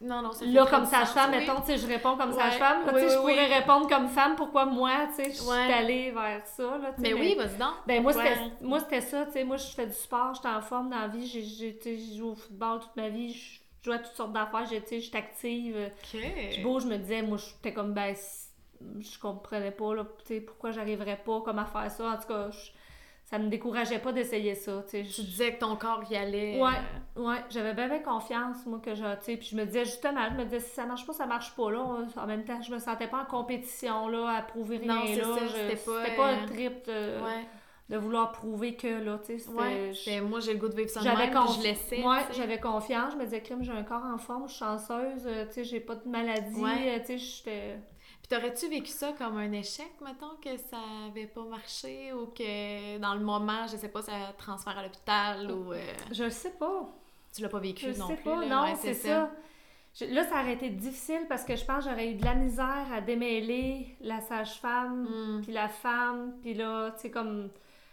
Non, 0.02 0.20
non, 0.20 0.32
ça 0.32 0.44
Là, 0.44 0.66
comme 0.66 0.84
sage-femme, 0.84 1.30
oui. 1.30 1.38
mettons, 1.38 1.60
tu 1.60 1.66
sais, 1.68 1.78
je 1.78 1.86
réponds 1.86 2.16
comme 2.16 2.30
Ouais, 2.30 2.36
sage-femme, 2.36 2.82
oui, 2.86 2.92
tu 2.94 2.98
sais, 3.00 3.08
je 3.10 3.18
pourrais 3.18 3.46
répondre 3.58 3.88
comme 3.88 4.08
femme, 4.08 4.34
pourquoi 4.36 4.64
moi, 4.66 4.90
tu 5.08 5.22
sais, 5.22 5.30
je 5.30 5.36
suis 5.36 5.48
Ouais. 5.48 5.72
allée 5.72 6.10
vers 6.10 6.44
ça, 6.44 6.76
là, 6.78 6.92
tu 6.96 7.02
sais. 7.02 7.14
Mais 7.14 7.14
oui, 7.14 7.34
vas-y 7.36 7.56
donc. 7.56 7.74
Ben 7.86 8.02
moi, 8.02 8.12
moi, 8.60 8.80
c'était 8.80 9.00
ça, 9.00 9.26
tu 9.26 9.32
sais, 9.32 9.44
moi, 9.44 9.56
je 9.56 9.66
fais 9.68 9.86
du 9.86 9.92
sport, 9.92 10.34
j'étais 10.34 10.48
en 10.48 10.60
forme 10.60 10.90
dans 10.90 10.98
la 10.98 11.08
vie, 11.08 11.26
j'ai, 11.26 11.78
joué 12.16 12.28
au 12.30 12.34
football 12.34 12.80
toute 12.80 12.96
ma 12.96 13.08
vie, 13.08 13.32
je 13.32 13.60
jouais 13.84 13.96
à 13.96 13.98
toutes 14.00 14.16
sortes 14.16 14.32
d'affaires, 14.32 14.68
tu 14.68 14.76
sais, 14.86 15.00
j'étais 15.00 15.18
active, 15.18 15.76
Ok. 16.02 16.20
Puis 16.50 16.62
beau, 16.62 16.80
je 16.80 16.86
me 16.88 16.96
disais, 16.96 17.22
moi, 17.22 17.38
j'étais 17.38 17.72
comme, 17.72 17.92
ben, 17.94 18.14
je 18.98 19.18
comprenais 19.20 19.70
pas, 19.70 19.94
là, 19.94 20.04
tu 20.26 20.34
sais, 20.34 20.40
pourquoi 20.40 20.72
j'arriverais 20.72 21.20
pas, 21.24 21.40
comme 21.42 21.58
à 21.60 21.64
faire 21.66 21.90
ça. 21.90 22.04
En 22.10 22.16
tout 22.16 22.26
cas, 22.28 22.50
je- 22.50 22.70
ça 23.32 23.38
me 23.38 23.48
décourageait 23.48 23.98
pas 23.98 24.12
d'essayer 24.12 24.54
ça, 24.54 24.84
tu 24.90 25.02
Je- 25.02 25.22
disais 25.22 25.54
que 25.54 25.60
ton 25.60 25.74
corps 25.76 26.02
y 26.10 26.16
allait. 26.16 26.60
Ouais, 26.60 26.68
euh, 27.16 27.22
ouais, 27.30 27.38
j'avais 27.48 27.72
bien, 27.72 27.88
bien 27.88 28.00
confiance, 28.00 28.66
moi, 28.66 28.78
que 28.84 28.94
je, 28.94 29.02
tu 29.02 29.22
sais, 29.22 29.36
puis 29.38 29.48
je 29.52 29.56
me 29.56 29.64
disais, 29.64 29.86
justement, 29.86 30.28
je 30.30 30.36
me 30.36 30.44
disais, 30.44 30.60
si 30.60 30.74
ça 30.74 30.84
marche 30.84 31.06
pas, 31.06 31.14
ça 31.14 31.24
marche 31.24 31.56
pas, 31.56 31.70
là. 31.70 31.82
En 32.18 32.26
même 32.26 32.44
temps, 32.44 32.60
je 32.60 32.70
me 32.70 32.78
sentais 32.78 33.06
pas 33.08 33.22
en 33.22 33.24
compétition, 33.24 34.08
là, 34.08 34.36
à 34.36 34.42
prouver 34.42 34.76
rien, 34.76 34.94
Non, 34.96 35.00
là. 35.04 35.08
c'était 35.48 35.76
pas, 35.76 36.04
C'était 36.04 36.16
pas 36.16 36.28
euh, 36.28 36.42
un 36.42 36.46
trip 36.46 36.84
de, 36.86 37.24
Ouais. 37.24 37.46
de 37.88 37.96
vouloir 37.96 38.32
prouver 38.32 38.74
que, 38.76 39.02
là, 39.02 39.18
tu 39.24 39.38
sais. 39.38 39.48
Ouais. 39.48 39.92
je- 39.94 40.20
moi, 40.20 40.40
j'ai 40.40 40.52
le 40.52 40.58
goût 40.58 40.68
de 40.68 40.76
vivre 40.76 40.90
ça 40.90 41.00
de 41.00 41.06
même, 41.06 41.32
conf- 41.32 41.56
je 41.56 41.62
laissais. 41.62 42.02
Ouais, 42.06 42.20
j'avais 42.36 42.60
confiance. 42.60 43.14
Je 43.14 43.16
me 43.16 43.24
disais, 43.24 43.40
crime, 43.40 43.62
j'ai 43.62 43.72
un 43.72 43.82
corps 43.82 44.04
en 44.04 44.18
forme, 44.18 44.46
je 44.46 44.52
suis 44.52 44.58
chanceuse, 44.62 45.26
euh, 45.26 45.46
tu 45.46 45.52
sais, 45.54 45.64
j'ai 45.64 45.80
pas 45.80 45.94
de 45.94 46.06
maladie, 46.06 46.60
Ouais. 46.60 46.70
euh, 46.86 46.98
tu 46.98 47.06
sais, 47.06 47.18
j'étais. 47.18 47.78
T'aurais-tu 48.34 48.68
vécu 48.68 48.90
ça 48.90 49.12
comme 49.12 49.36
un 49.36 49.52
échec, 49.52 49.92
mettons, 50.02 50.36
que 50.42 50.56
ça 50.56 50.78
avait 51.08 51.26
pas 51.26 51.44
marché 51.44 52.12
ou 52.14 52.26
que 52.28 52.96
dans 52.98 53.14
le 53.14 53.20
moment, 53.20 53.66
je 53.66 53.76
sais 53.76 53.90
pas, 53.90 54.00
ça 54.00 54.32
transfère 54.38 54.78
à 54.78 54.82
l'hôpital 54.82 55.50
ou. 55.50 55.72
euh, 55.74 55.80
Je 56.10 56.24
le 56.24 56.30
sais 56.30 56.52
pas. 56.52 56.88
tu 57.34 57.42
l'as 57.42 57.48
pas 57.50 57.58
vécu 57.58 57.92
Je 57.92 57.98
non 57.98 58.08
sais 58.08 58.14
plus. 58.16 58.24
pas, 58.24 58.40
là? 58.40 58.46
non, 58.46 58.62
Ouais, 58.62 58.74
c'est 58.76 58.94
ça. 58.94 59.30
Je- 59.94 60.06
là, 60.06 60.24
ça 60.24 60.40
aurait 60.40 60.54
été 60.54 60.70
difficile 60.70 61.26
parce 61.28 61.44
que 61.44 61.54
je 61.56 61.64
pense 61.66 61.84
que 61.84 61.90
j'aurais 61.90 62.10
eu 62.10 62.14
de 62.14 62.24
la 62.24 62.34
misère 62.34 62.86
à 62.90 63.02
démêler 63.02 63.94
la 64.00 64.22
sage-femme, 64.22 65.02
Hmm. 65.04 65.40
puis 65.42 65.52
la 65.52 65.68
femme, 65.68 66.32
puis 66.40 66.54
là, 66.54 66.92
tu 66.92 67.00
sais, 67.02 67.10
comme. 67.10 67.50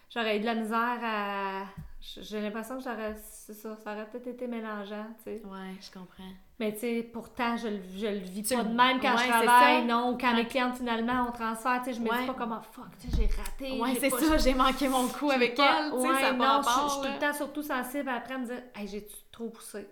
J'aurais 0.10 0.38
eu 0.38 0.40
de 0.40 0.46
la 0.46 0.56
misère 0.56 1.00
à. 1.04 1.66
J'ai 2.00 2.40
l'impression 2.42 2.78
que 2.78 2.84
j'aurais. 2.84 3.16
C'est 3.22 3.54
ça, 3.54 3.76
ça 3.76 3.92
aurait 3.94 4.10
peut-être 4.10 4.28
été 4.28 4.48
mélangeant, 4.48 5.06
tu 5.18 5.24
sais. 5.26 5.42
Ouais, 5.46 5.76
je 5.82 5.92
comprends. 5.92 6.32
Mais 6.60 6.74
tu 6.74 6.80
sais, 6.80 7.10
pourtant, 7.14 7.56
je, 7.56 7.70
le- 7.70 7.80
je 7.98 8.06
le 8.08 8.18
vis 8.18 8.44
Tu 8.44 8.54
pas 8.54 8.64
de 8.64 8.74
même 8.76 9.00
quand 9.00 9.16
ouais, 9.16 9.24
je 9.24 9.30
travaille, 9.30 9.86
non, 9.86 10.18
quand 10.20 10.34
mes 10.36 10.46
clientes, 10.46 10.76
finalement, 10.76 11.28
on 11.30 11.32
transfère, 11.32 11.82
tu 11.82 11.86
sais, 11.86 11.94
je 11.94 12.02
me 12.02 12.10
Ouais. 12.10 12.20
dis 12.20 12.28
pas 12.28 12.34
comment, 12.38 12.62
fuck, 12.62 12.86
tu 13.00 13.10
sais, 13.10 13.16
j'ai 13.18 13.42
raté. 13.42 13.80
Ouais, 13.82 13.94
j'ai 13.94 14.00
c'est 14.02 14.10
ça, 14.10 14.38
j'ai 14.38 14.54
manqué 14.54 14.90
mon 14.90 15.08
coup 15.08 15.30
j'ai 15.30 15.36
avec 15.36 15.56
pas- 15.56 15.80
elle, 15.86 15.92
tu 15.92 16.02
sais, 16.02 16.22
ça 16.22 16.34
non, 16.34 16.62
je- 16.62 16.92
suis 16.92 17.02
tout 17.02 17.14
le 17.14 17.20
temps 17.20 17.34
surtout 17.34 17.64
sensible 17.64 18.10
après 18.10 18.38
me 18.38 18.46
dire, 18.46 18.62
hey, 18.76 18.88
j'ai-tu 18.88 19.16
trop 19.32 19.50
poussé? 19.50 19.88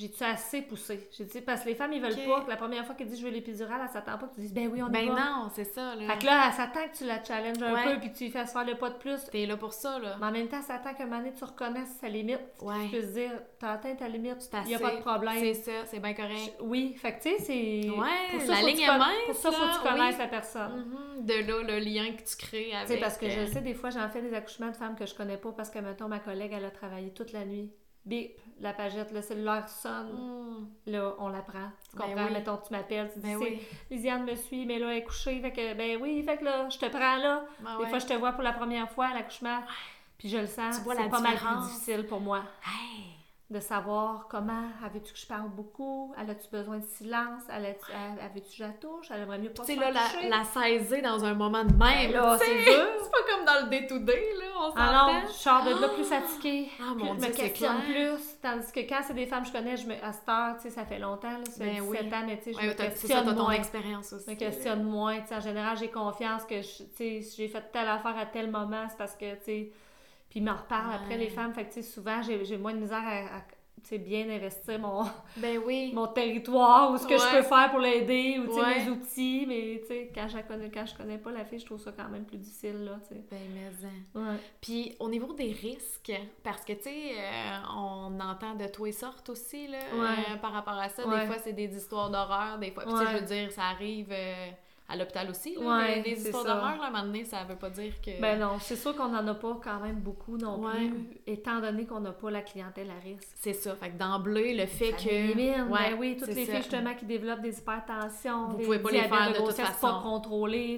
J'ai-tu 0.00 0.24
assez 0.24 0.62
poussé? 0.62 1.08
J'ai 1.16 1.24
dit, 1.24 1.40
parce 1.42 1.60
que 1.62 1.68
les 1.68 1.74
femmes, 1.74 1.92
ils 1.92 2.00
veulent 2.00 2.12
Ok. 2.12 2.26
pas 2.26 2.40
que 2.44 2.48
la 2.48 2.56
première 2.56 2.86
fois 2.86 2.94
qu'elles 2.94 3.08
disent 3.08 3.20
je 3.20 3.24
veux 3.26 3.30
l'épidurale, 3.30 3.80
elles 3.84 3.90
s'attendent 3.92 4.18
pas 4.20 4.28
que 4.28 4.34
tu 4.34 4.40
dises, 4.40 4.54
ben 4.54 4.66
oui, 4.72 4.82
on 4.82 4.88
y 4.88 4.90
Ben 4.90 5.08
va. 5.10 5.14
non, 5.14 5.48
c'est 5.54 5.64
ça, 5.64 5.94
là. 5.94 6.06
Fait 6.14 6.18
que 6.20 6.24
là, 6.24 6.44
elle 6.46 6.52
s'attend 6.54 6.88
que 6.90 6.96
tu 6.96 7.04
la 7.04 7.22
challenges 7.22 7.62
un 7.62 7.74
Ouais. 7.74 7.84
peu 7.94 8.00
puis 8.00 8.10
que 8.12 8.16
tu 8.16 8.24
lui 8.24 8.30
fasses 8.30 8.52
faire 8.52 8.64
le 8.64 8.76
pas 8.76 8.88
de 8.88 8.94
plus. 8.94 9.20
T'es 9.30 9.44
là 9.44 9.58
pour 9.58 9.74
ça, 9.74 9.98
là. 9.98 10.16
Mais 10.18 10.26
en 10.26 10.30
même 10.32 10.48
temps, 10.48 10.56
elle 10.56 10.62
s'attend 10.62 10.94
qu'à 10.94 11.02
un 11.02 11.06
moment 11.06 11.18
donné, 11.18 11.34
tu 11.34 11.44
reconnaisses 11.44 11.96
sa 12.00 12.08
limite. 12.08 12.40
Ouais. 12.62 12.86
Tu 12.90 12.96
peux 12.96 13.02
se 13.02 13.12
dire, 13.12 13.32
t'as 13.58 13.72
atteint 13.72 13.94
ta 13.94 14.08
limite, 14.08 14.40
C'est 14.40 14.56
il 14.62 14.68
n'y 14.68 14.74
a 14.74 14.78
pas 14.78 14.96
de 14.96 15.00
problème. 15.00 15.34
C'est 15.38 15.54
ça, 15.54 15.72
c'est 15.84 16.00
bien 16.00 16.14
correct. 16.14 16.54
Je- 16.58 16.64
Oui, 16.64 16.94
fait 16.96 17.12
que 17.18 17.22
tu 17.22 17.28
sais, 17.30 17.36
c'est. 17.38 17.90
Ouais, 17.90 17.94
pour 18.30 18.38
la 18.48 18.56
faut 18.56 18.62
que 18.62 18.66
ligne 18.66 18.76
tu 18.76 18.82
est 18.82 18.98
mince, 18.98 19.10
Pour 19.26 19.34
ça, 19.36 19.52
faut 19.52 19.62
que 19.66 19.74
tu 19.82 19.88
connaisses 19.92 20.14
oui. 20.14 20.18
la 20.20 20.28
personne. 20.28 20.86
Mhm. 21.18 21.26
De 21.26 21.34
là, 21.34 21.62
le 21.74 21.78
lien 21.80 22.12
que 22.12 22.22
tu 22.22 22.36
crées 22.38 22.64
Tu 22.64 22.70
sais, 22.70 22.76
avec... 22.76 23.00
parce 23.00 23.18
que 23.18 23.26
euh, 23.26 23.46
je 23.46 23.52
sais, 23.52 23.60
des 23.60 23.74
fois, 23.74 23.90
j'en 23.90 24.08
fais 24.08 24.22
des 24.22 24.32
accouchements 24.32 24.68
de 24.70 24.76
femmes 24.76 24.96
que 24.96 25.04
je 25.04 25.14
connais 25.14 25.36
pas 25.36 25.52
parce 25.52 25.68
que, 25.68 25.78
mettons, 25.80 26.08
ma 26.08 26.20
collègue, 26.20 26.52
elle 26.56 26.64
a 26.64 26.70
travaillé 26.70 27.10
toute 27.12 27.32
la 27.32 27.44
nuit. 27.44 27.70
Bip, 28.04 28.38
la 28.60 28.72
pagette, 28.72 29.12
le 29.12 29.20
cellulaire 29.22 29.68
sonne. 29.68 30.12
hmm, 30.12 30.68
Là, 30.86 31.14
on 31.18 31.28
la 31.28 31.42
prend. 31.42 31.70
Tu 31.90 31.96
Ben 31.98 32.04
comprends? 32.06 32.24
oui. 32.26 32.32
Mettons, 32.32 32.56
tu 32.56 32.72
m'appelles, 32.72 33.10
tu 33.12 33.18
dis, 33.20 33.26
Ben 33.26 33.36
oui. 33.36 33.60
Lisiane 33.90 34.24
me 34.24 34.34
suit, 34.34 34.66
mais 34.66 34.78
là, 34.78 34.90
elle 34.92 34.98
est 34.98 35.04
couchée. 35.04 35.40
Fait 35.40 35.52
que, 35.52 35.74
ben 35.74 35.98
oui, 36.00 36.22
fait 36.22 36.36
que 36.38 36.44
là, 36.44 36.68
je 36.68 36.78
te 36.78 36.86
prends 36.86 37.16
là. 37.16 37.44
Ben 37.60 37.76
Des 37.78 37.84
ouais. 37.84 37.90
fois, 37.90 37.98
je 37.98 38.06
te 38.06 38.14
vois 38.14 38.32
pour 38.32 38.42
la 38.42 38.52
première 38.52 38.90
fois 38.90 39.06
à 39.08 39.14
l'accouchement. 39.14 39.60
Puis 40.18 40.28
je 40.28 40.38
le 40.38 40.46
sens, 40.46 40.76
c'est 40.76 41.08
pas 41.10 41.20
mal 41.20 41.36
plus 41.36 41.66
difficile 41.68 42.06
pour 42.06 42.20
moi. 42.20 42.42
Hey! 42.66 43.14
De 43.50 43.58
savoir 43.58 44.28
comment, 44.28 44.62
veut-tu 44.94 45.12
que 45.12 45.18
je 45.18 45.26
parle 45.26 45.48
beaucoup, 45.50 46.14
a-tu 46.16 46.48
besoin 46.52 46.78
de 46.78 46.84
silence, 46.84 47.42
elle, 47.52 47.66
a 47.66 47.68
elle, 47.70 49.22
aimerait 49.22 49.38
mieux 49.38 49.50
pas 49.50 49.64
Tu 49.64 49.72
sais, 49.72 49.74
se 49.74 49.80
là, 49.80 49.90
la, 49.90 50.28
la 50.38 50.44
saisir 50.44 51.02
dans 51.02 51.24
un 51.24 51.34
moment 51.34 51.64
de 51.64 51.72
même, 51.72 52.12
Ben 52.12 52.38
c'est 52.38 52.54
dur. 52.64 52.86
C'est 53.02 53.10
pas 53.10 53.34
comme 53.34 53.44
dans 53.44 53.64
le 53.64 53.70
day-to-day, 53.70 54.34
là, 54.38 54.44
on 54.56 54.68
s'entend. 54.68 54.80
Ah 54.80 55.10
non, 55.14 55.26
je 55.26 55.32
sors 55.32 55.64
de 55.64 55.70
là 55.80 55.88
plus 55.88 56.04
fatiguée, 56.04 56.70
Ah, 56.80 56.94
mon 56.96 57.14
je 57.14 57.20
Dieu, 57.20 57.28
me 57.28 57.34
questionne 57.34 57.82
plus, 57.82 58.40
tandis 58.40 58.70
que 58.72 58.80
quand 58.88 59.00
c'est 59.04 59.14
des 59.14 59.26
femmes 59.26 59.42
que 59.42 59.48
je 59.48 59.52
connais, 59.52 59.76
je 59.76 59.86
me, 59.88 59.94
à 59.94 60.12
cette 60.12 60.28
heure, 60.28 60.54
tu 60.56 60.62
sais, 60.62 60.70
ça 60.70 60.84
fait 60.84 61.00
longtemps, 61.00 61.32
là, 61.32 61.44
ça 61.46 61.64
fait 61.64 61.70
Ben 61.72 61.82
17 61.82 61.88
oui. 61.90 61.98
ans, 62.14 62.22
mais 62.26 62.36
tu 62.38 62.44
sais, 62.44 62.52
je 62.52 62.58
Ouais, 62.58 62.66
me 62.66 62.70
ça, 62.70 62.76
questionne 62.86 63.24
t'as 63.24 63.34
ton 63.34 63.42
moins. 63.42 63.52
expérience 63.52 64.12
aussi. 64.12 64.24
Je 64.26 64.30
me 64.30 64.36
questionne 64.36 64.82
moins, 64.84 65.20
tu 65.20 65.26
sais, 65.26 65.34
en 65.36 65.40
général, 65.40 65.76
j'ai 65.76 65.88
confiance 65.90 66.44
que, 66.44 66.60
tu 66.60 66.84
sais, 66.94 67.20
si 67.22 67.36
j'ai 67.36 67.48
fait 67.48 67.64
telle 67.72 67.88
affaire 67.88 68.16
à 68.16 68.26
tel 68.26 68.48
moment, 68.48 68.86
c'est 68.88 68.96
parce 68.98 69.16
que, 69.16 69.34
tu 69.34 69.44
sais, 69.44 69.70
puis 70.30 70.40
ils 70.40 70.44
me 70.44 70.52
reparlent 70.52 70.94
après, 70.94 71.18
les 71.18 71.28
femmes, 71.28 71.52
fait 71.52 71.64
que, 71.64 71.74
tu 71.74 71.82
sais, 71.82 71.82
souvent, 71.82 72.22
j'ai 72.22 72.44
j'ai 72.44 72.56
moins 72.56 72.72
de 72.72 72.78
misère 72.78 73.02
à, 73.04 73.42
bien 73.98 74.28
investir 74.30 74.78
mon 74.78 75.04
Ben 75.36 75.58
oui. 75.64 75.90
mon 75.94 76.06
territoire 76.06 76.92
ou 76.92 76.98
ce 76.98 77.06
que 77.06 77.16
je 77.16 77.36
peux 77.36 77.42
faire 77.42 77.70
pour 77.70 77.80
l'aider 77.80 78.38
ou 78.38 78.46
tu 78.46 78.54
sais, 78.54 78.60
Ouais. 78.60 78.84
mes 78.84 78.90
outils. 78.90 79.44
Mais 79.48 79.80
tu 79.80 79.88
sais 79.88 80.12
quand 80.14 80.28
je 80.28 80.38
connais 80.46 80.70
quand 80.70 80.86
je 80.86 80.94
connais 80.94 81.18
pas 81.18 81.32
la 81.32 81.44
fille 81.44 81.58
je 81.58 81.66
trouve 81.66 81.80
ça 81.80 81.92
quand 81.92 82.08
même 82.08 82.24
plus 82.24 82.38
difficile 82.38 82.84
là 82.84 82.98
tu 83.08 83.14
sais. 83.14 83.24
Ben, 83.30 83.38
mais 83.54 84.20
ouais. 84.20 84.36
Puis 84.60 84.94
au 85.00 85.08
niveau 85.08 85.32
des 85.32 85.52
risques, 85.52 86.12
parce 86.42 86.64
que 86.64 86.74
tu 86.74 86.82
sais, 86.84 87.12
euh, 87.18 87.56
on 87.76 88.20
entend 88.20 88.54
de 88.54 88.66
tout 88.66 88.86
et 88.86 88.92
sortes 88.92 89.30
aussi 89.30 89.66
là, 89.68 89.78
euh, 89.92 90.36
par 90.36 90.52
rapport 90.52 90.78
à 90.78 90.88
ça. 90.88 91.02
Des 91.04 91.26
fois, 91.26 91.38
c'est 91.42 91.52
des 91.52 91.74
histoires 91.74 92.10
d'horreur, 92.10 92.58
des 92.58 92.70
fois. 92.70 92.84
Je 92.86 93.18
veux 93.18 93.26
dire, 93.26 93.50
ça 93.50 93.64
arrive 93.64 94.08
euh, 94.12 94.50
à 94.90 94.96
l'hôpital 94.96 95.30
aussi. 95.30 95.54
Là, 95.54 95.60
Ouais, 95.78 96.02
des, 96.02 96.14
des 96.14 96.20
histoires 96.26 96.44
d'horreur, 96.44 96.76
là, 96.78 96.84
à 96.84 96.86
un 96.88 96.90
moment 96.90 97.04
donné, 97.04 97.24
ça 97.24 97.44
veut 97.44 97.56
pas 97.56 97.70
dire 97.70 97.92
que. 98.04 98.20
ben 98.20 98.38
non 98.38 98.58
c'est 98.60 98.76
sûr 98.76 98.94
qu'on 98.96 99.14
en 99.14 99.26
a 99.28 99.34
pas 99.34 99.58
quand 99.62 99.80
même 99.80 100.00
beaucoup 100.00 100.36
non 100.36 100.58
Ouais. 100.60 100.88
plus 100.88 101.20
étant 101.26 101.60
donné 101.60 101.86
qu'on 101.86 102.00
n'a 102.00 102.12
pas 102.12 102.30
la 102.30 102.42
clientèle 102.42 102.90
à 102.90 102.98
risque 103.02 103.28
C'est 103.36 103.52
ça. 103.52 103.74
Fait 103.76 103.90
que 103.90 103.96
d'emblée, 103.98 104.54
le 104.54 104.66
fait 104.66 104.90
Ça 104.92 104.96
que. 104.96 105.08
élimine. 105.08 105.68
Ouais, 105.70 105.90
ben 105.90 105.96
oui, 105.98 106.16
toutes 106.18 106.28
les 106.34 106.44
ça. 106.46 106.52
filles 106.52 106.62
justement 106.62 106.94
qui 106.94 107.04
développent 107.06 107.40
des 107.42 107.58
hypertensions, 107.58 108.48
Vous 108.48 108.56
des 108.58 108.64
pouvez 108.64 108.78
pas 108.78 108.90
les 108.90 108.98
faire 109.02 109.28
de 109.28 109.34
toute 109.36 109.44
grossesse 109.44 109.66
façon. 109.66 109.80
pas 109.86 109.92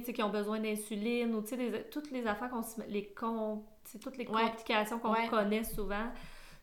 sais, 0.06 0.12
qui 0.12 0.22
ont 0.22 0.28
besoin 0.30 0.60
d'insuline, 0.60 1.34
ou 1.34 1.42
tu 1.42 1.56
sais, 1.56 1.86
toutes 1.90 2.10
les 2.10 2.26
affaires 2.26 2.50
qu'on 2.50 2.62
se 2.62 2.78
met- 2.80 2.86
les 2.88 3.06
sais, 3.92 3.98
toutes 3.98 4.16
les 4.16 4.26
Ouais. 4.26 4.42
complications 4.42 4.98
qu'on 4.98 5.12
Ouais. 5.12 5.26
connaît 5.28 5.64
souvent, 5.64 6.06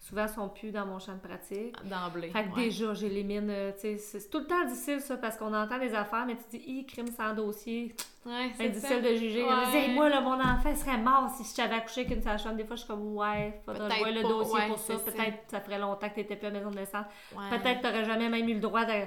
souvent, 0.10 0.28
sont 0.28 0.49
plus 0.49 0.72
dans 0.72 0.86
mon 0.86 0.97
champ 0.99 1.14
de 1.14 1.20
pratique. 1.20 1.76
D'emblée. 1.86 2.30
Fait 2.30 2.43
que 2.45 2.55
ouais. 2.55 2.64
déjà, 2.66 2.93
j'élimine, 2.95 3.49
euh, 3.49 3.72
c'est 3.78 4.30
tout 4.30 4.39
le 4.39 4.45
temps 4.47 4.66
difficile, 4.66 4.99
ça, 5.01 5.18
parce 5.18 5.38
qu'on 5.38 5.53
entend 5.53 5.78
des 5.78 5.93
affaires, 5.93 6.26
mais 6.26 6.36
tu 6.36 6.57
dis, 6.57 6.64
hi, 6.66 6.86
crime 6.86 7.07
sans 7.07 7.34
dossier. 7.34 7.93
Ouais, 8.26 8.49
C'est 8.57 8.70
difficile 8.70 9.01
de 9.01 9.16
juger. 9.16 9.43
Ouais. 9.43 9.49
On 9.49 9.72
dit, 9.72 9.93
moi, 9.93 10.10
là, 10.10 10.22
mon 10.22 10.39
enfant 10.39 10.76
serait 10.76 10.97
mort 10.97 11.30
si 11.38 11.43
je 11.49 11.55
t'avais 11.55 11.76
accouché 11.76 12.01
avec 12.01 12.18
une 12.18 12.24
sage-femme. 12.24 12.57
Des 12.57 12.66
fois, 12.66 12.76
je 12.76 12.82
suis 12.82 12.88
comme, 12.89 13.16
ouais, 13.16 13.62
faudrait 13.66 13.88
que 13.89 13.99
vois 13.99 14.12
le 14.12 14.22
dossier 14.24 14.68
pour 14.68 14.80
ça. 14.80 14.95
Peut-être 14.95 15.38
ça 15.49 15.62
ferait 15.62 15.80
longtemps 15.80 16.10
que 16.10 16.16
t'étais 16.16 16.36
plus 16.36 16.47
à 16.47 16.49
la 16.49 16.60
maison 16.60 16.72
de 16.72 16.76
naissance. 16.76 17.05
Peut-être 17.49 17.82
t'aurais 17.82 18.03
jamais 18.05 18.30
même 18.30 18.47
eu 18.49 18.55
le 18.55 18.60
droit 18.60 18.86
de- 18.86 19.05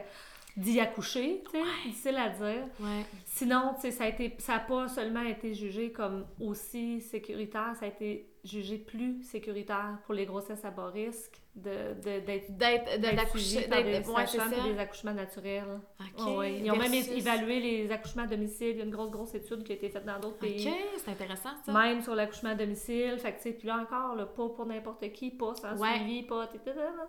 d'y 0.57 0.81
accoucher, 0.81 1.43
tu 1.51 1.59
sais. 1.59 1.65
Difficile 1.85 2.17
à 2.17 2.29
dire. 2.29 2.65
Ouais. 2.81 3.05
Sinon, 3.27 3.73
tu 3.75 3.83
sais, 3.83 3.91
ça 3.91 4.05
a 4.05 4.09
été, 4.09 4.35
ça 4.39 4.55
a 4.57 4.59
pas 4.61 4.87
seulement 4.89 5.23
été 5.23 5.55
jugé 5.55 5.93
comme 5.93 6.27
aussi 6.41 7.01
sécuritaire, 7.01 7.75
ça 7.79 7.87
a 7.87 7.89
été 7.89 8.29
jugé 8.45 8.79
plus 8.79 9.23
sécuritaire 9.23 9.99
pour 10.05 10.15
les 10.15 10.27
grossesses 10.27 10.65
à 10.65 10.71
bas 10.71 10.89
risque 10.89 11.42
de, 11.55 11.93
d'être 12.01 12.51
D'être, 12.57 12.99
d'être 13.01 13.35
ouais, 13.35 14.27
c'est 14.27 14.73
des 14.73 14.79
accouchements 14.79 15.13
naturels. 15.13 15.81
Ok. 16.01 16.27
Ouais, 16.27 16.37
ouais. 16.37 16.59
Ils 16.61 16.71
ont 16.71 16.77
même 16.77 16.95
évalué 16.95 17.61
les 17.61 17.93
accouchements 17.93 18.23
à 18.23 18.27
domicile. 18.27 18.69
Il 18.71 18.79
y 18.79 18.81
a 18.81 18.85
une 18.85 18.91
grosse, 18.91 19.11
grosse 19.11 19.35
étude 19.35 19.63
qui 19.63 19.73
a 19.73 19.75
été 19.75 19.91
faite 19.91 20.07
dans 20.07 20.19
d'autres 20.19 20.39
pays. 20.39 20.67
Ok, 20.67 20.75
c'est 20.97 21.11
intéressant 21.11 21.51
ça. 21.65 21.73
Même 21.73 22.01
sur 22.01 22.15
l'accouchement 22.15 22.51
à 22.51 22.55
domicile. 22.55 23.19
Fait 23.19 23.33
que, 23.35 23.43
tu 23.43 23.53
puis 23.53 23.69
là 23.69 23.77
encore, 23.83 24.15
là, 24.17 24.25
pas 24.25 24.49
pour 24.49 24.65
n'importe 24.67 25.13
qui, 25.13 25.31
pas 25.31 25.55
sans 25.55 25.79
Ouais. 25.79 25.97
suivi, 25.97 26.23
pas... 26.23 26.49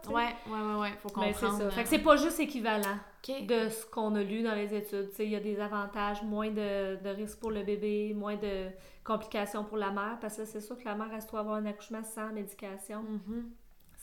Ouais, 0.08 0.14
ouais, 0.14 0.24
ouais, 0.52 0.80
ouais, 0.82 0.90
faut 1.02 1.10
Mais 1.20 1.32
c'est 1.34 1.40
comprendre. 1.46 1.64
ça. 1.64 1.70
Fait 1.72 1.84
que 1.84 1.88
euh, 1.88 1.90
c'est 1.92 2.00
pas 2.04 2.18
juste 2.18 2.40
équivalent 2.42 2.98
de 3.28 3.70
ce 3.70 3.86
qu'on 3.86 4.14
a 4.16 4.24
lu 4.24 4.42
dans 4.44 4.56
les 4.56 4.74
études. 4.76 5.10
Tu 5.12 5.16
sais, 5.16 5.26
il 5.26 5.32
y 5.32 5.36
a 5.38 5.40
des 5.40 5.60
avantages, 5.60 6.22
moins 6.24 6.50
de, 6.50 7.02
de 7.02 7.10
risques 7.16 7.40
pour 7.40 7.52
le 7.52 7.64
bébé, 7.64 8.14
moins 8.14 8.36
de 8.36 8.68
complications 9.06 9.64
pour 9.64 9.78
la 9.78 9.92
mère, 9.92 10.18
parce 10.22 10.38
que 10.38 10.46
c'est 10.46 10.62
sûr 10.62 10.78
que 10.78 10.86
la 10.86 10.96
mère, 10.96 11.08
elle 11.14 11.22
se 11.22 11.28
doit 11.30 11.40
avoir 11.42 11.56
un 11.56 11.66
accouchement 11.66 12.04
sans 12.04 12.32
médication, 12.32 13.04
Mhm. 13.04 13.50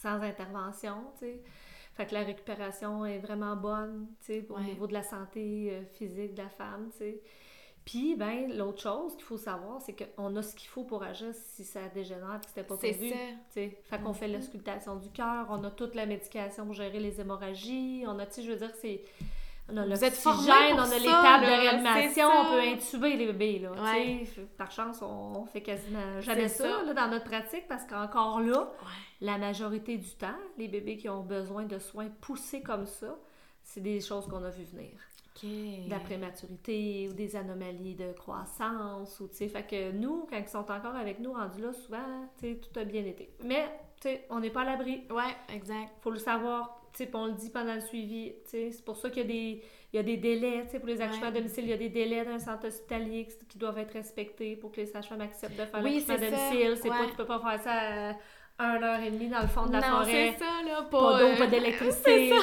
Sans 0.01 0.21
intervention, 0.21 0.95
tu 1.19 1.25
sais. 1.25 1.41
Fait 1.93 2.05
que 2.05 2.13
la 2.13 2.21
récupération 2.23 3.05
est 3.05 3.19
vraiment 3.19 3.55
bonne, 3.55 4.07
tu 4.21 4.25
sais, 4.27 4.45
au 4.49 4.55
Ouais. 4.55 4.63
niveau 4.63 4.87
de 4.87 4.93
la 4.93 5.03
santé 5.03 5.69
euh, 5.71 5.83
physique 5.85 6.33
de 6.35 6.41
la 6.41 6.49
femme, 6.49 6.89
tu 6.91 6.97
sais. 6.99 7.21
Puis, 7.83 8.15
ben, 8.15 8.55
l'autre 8.55 8.79
chose 8.81 9.15
qu'il 9.15 9.25
faut 9.25 9.37
savoir, 9.39 9.81
c'est 9.81 9.95
qu'on 10.15 10.35
a 10.35 10.41
ce 10.43 10.55
qu'il 10.55 10.69
faut 10.69 10.83
pour 10.83 11.01
agir 11.03 11.33
si 11.33 11.63
ça 11.65 11.81
dégénère 11.93 12.35
et 12.35 12.39
que 12.39 12.45
c'était 12.45 12.63
pas 12.63 12.77
C'est 12.79 12.91
prévu. 12.91 13.09
ça. 13.09 13.15
tu 13.15 13.53
sais. 13.53 13.77
Fait 13.83 13.99
qu'on 13.99 14.13
fait 14.13 14.27
Mhm. 14.27 14.35
l'auscultation 14.35 14.95
du 14.97 15.09
cœur, 15.09 15.47
on 15.49 15.63
a 15.63 15.71
toute 15.71 15.95
la 15.95 16.05
médication 16.05 16.65
pour 16.65 16.75
gérer 16.75 16.99
les 16.99 17.19
hémorragies, 17.19 18.03
on 18.07 18.17
a, 18.19 18.25
tu 18.27 18.33
sais, 18.35 18.41
je 18.43 18.51
veux 18.51 18.57
dire, 18.57 18.71
c'est... 18.79 19.01
Vous 19.71 20.03
êtes 20.03 20.13
formés 20.13 20.47
pour 20.71 20.79
on 20.79 20.91
a 20.91 20.97
les 20.99 21.05
tables 21.05 21.45
de 21.45 21.49
réanimation, 21.49 22.27
on 22.27 22.51
peut 22.51 22.61
intuber 22.61 23.15
les 23.15 23.25
bébés, 23.27 23.59
là, 23.59 23.71
Ouais. 23.71 24.25
Par 24.57 24.71
chance, 24.71 25.01
on, 25.01 25.45
fait 25.45 25.61
quasiment 25.61 26.19
jamais 26.21 26.47
ça, 26.47 26.63
ça. 26.63 26.83
là, 26.83 26.93
dans 26.93 27.07
notre 27.09 27.25
pratique, 27.25 27.67
parce 27.67 27.85
qu'encore 27.85 28.39
là, 28.41 28.59
Ouais. 28.61 28.87
la 29.21 29.37
majorité 29.37 29.97
du 29.97 30.09
temps, 30.15 30.27
les 30.57 30.67
bébés 30.67 30.97
qui 30.97 31.09
ont 31.09 31.23
besoin 31.23 31.65
de 31.65 31.79
soins 31.79 32.09
poussés 32.21 32.61
comme 32.61 32.85
ça, 32.85 33.17
c'est 33.63 33.81
des 33.81 33.99
choses 34.01 34.27
qu'on 34.27 34.43
a 34.43 34.49
vu 34.49 34.63
venir. 34.63 34.91
Ok. 35.35 35.43
De 35.85 35.89
la 35.89 35.99
prématurité 35.99 37.07
ou 37.09 37.13
des 37.13 37.35
anomalies 37.35 37.95
de 37.95 38.11
croissance. 38.11 39.19
Ou, 39.21 39.29
fait 39.31 39.65
que 39.65 39.91
nous, 39.91 40.27
quand 40.29 40.37
ils 40.37 40.47
sont 40.47 40.59
encore 40.69 40.95
avec 40.95 41.19
nous, 41.19 41.31
rendus 41.33 41.61
là, 41.61 41.71
souvent, 41.73 42.29
tout 42.41 42.79
a 42.79 42.83
bien 42.83 43.05
été. 43.05 43.29
Mais, 43.43 43.65
on 44.29 44.39
n'est 44.39 44.49
pas 44.49 44.61
à 44.61 44.65
l'abri. 44.65 45.03
Ouais, 45.09 45.35
exact. 45.53 45.91
faut 46.01 46.11
le 46.11 46.17
savoir, 46.19 46.80
puis 46.93 47.07
on 47.13 47.25
le 47.27 47.33
dit 47.33 47.49
pendant 47.49 47.75
le 47.75 47.81
suivi. 47.81 48.33
C'est 48.45 48.83
pour 48.85 48.97
ça 48.97 49.09
qu'il 49.09 49.23
y 49.23 49.25
a 49.25 49.27
des, 49.27 49.63
il 49.93 49.95
y 49.95 49.99
a 49.99 50.03
des 50.03 50.17
délais, 50.17 50.65
pour 50.79 50.87
les 50.87 51.01
accouchements 51.01 51.23
Ouais. 51.23 51.27
à 51.29 51.31
domicile, 51.31 51.63
il 51.65 51.69
y 51.69 51.73
a 51.73 51.77
des 51.77 51.89
délais 51.89 52.23
dans 52.25 52.31
un 52.31 52.39
centre 52.39 52.67
hospitalier 52.67 53.25
qui, 53.27 53.45
qui 53.47 53.57
doivent 53.57 53.77
être 53.77 53.93
respectés 53.93 54.55
pour 54.55 54.71
que 54.71 54.77
les 54.81 54.85
sages-femmes 54.87 55.21
acceptent 55.21 55.57
de 55.59 55.65
faire 55.65 55.81
Oui, 55.83 56.03
l'accouchement 56.05 56.15
à 56.15 56.17
domicile. 56.17 56.77
C'est 56.81 56.89
Ouais. 56.89 56.97
pas, 56.97 57.07
tu 57.09 57.15
peux 57.15 57.25
pas 57.25 57.39
faire 57.39 57.61
ça 57.63 58.09
à 58.11 58.15
1 58.61 58.83
heure 58.83 58.99
et 58.99 59.11
demie 59.11 59.27
dans 59.29 59.41
le 59.41 59.47
fond 59.47 59.65
de 59.65 59.73
la 59.73 59.81
non, 59.81 59.87
forêt. 59.99 60.35
c'est 60.37 60.39
ça, 60.43 60.51
là. 60.65 60.81
Pas 60.83 60.99
Pas, 60.99 61.19
d'eau, 61.19 61.25
euh, 61.27 61.37
pas 61.37 61.47
d'électricité. 61.47 62.33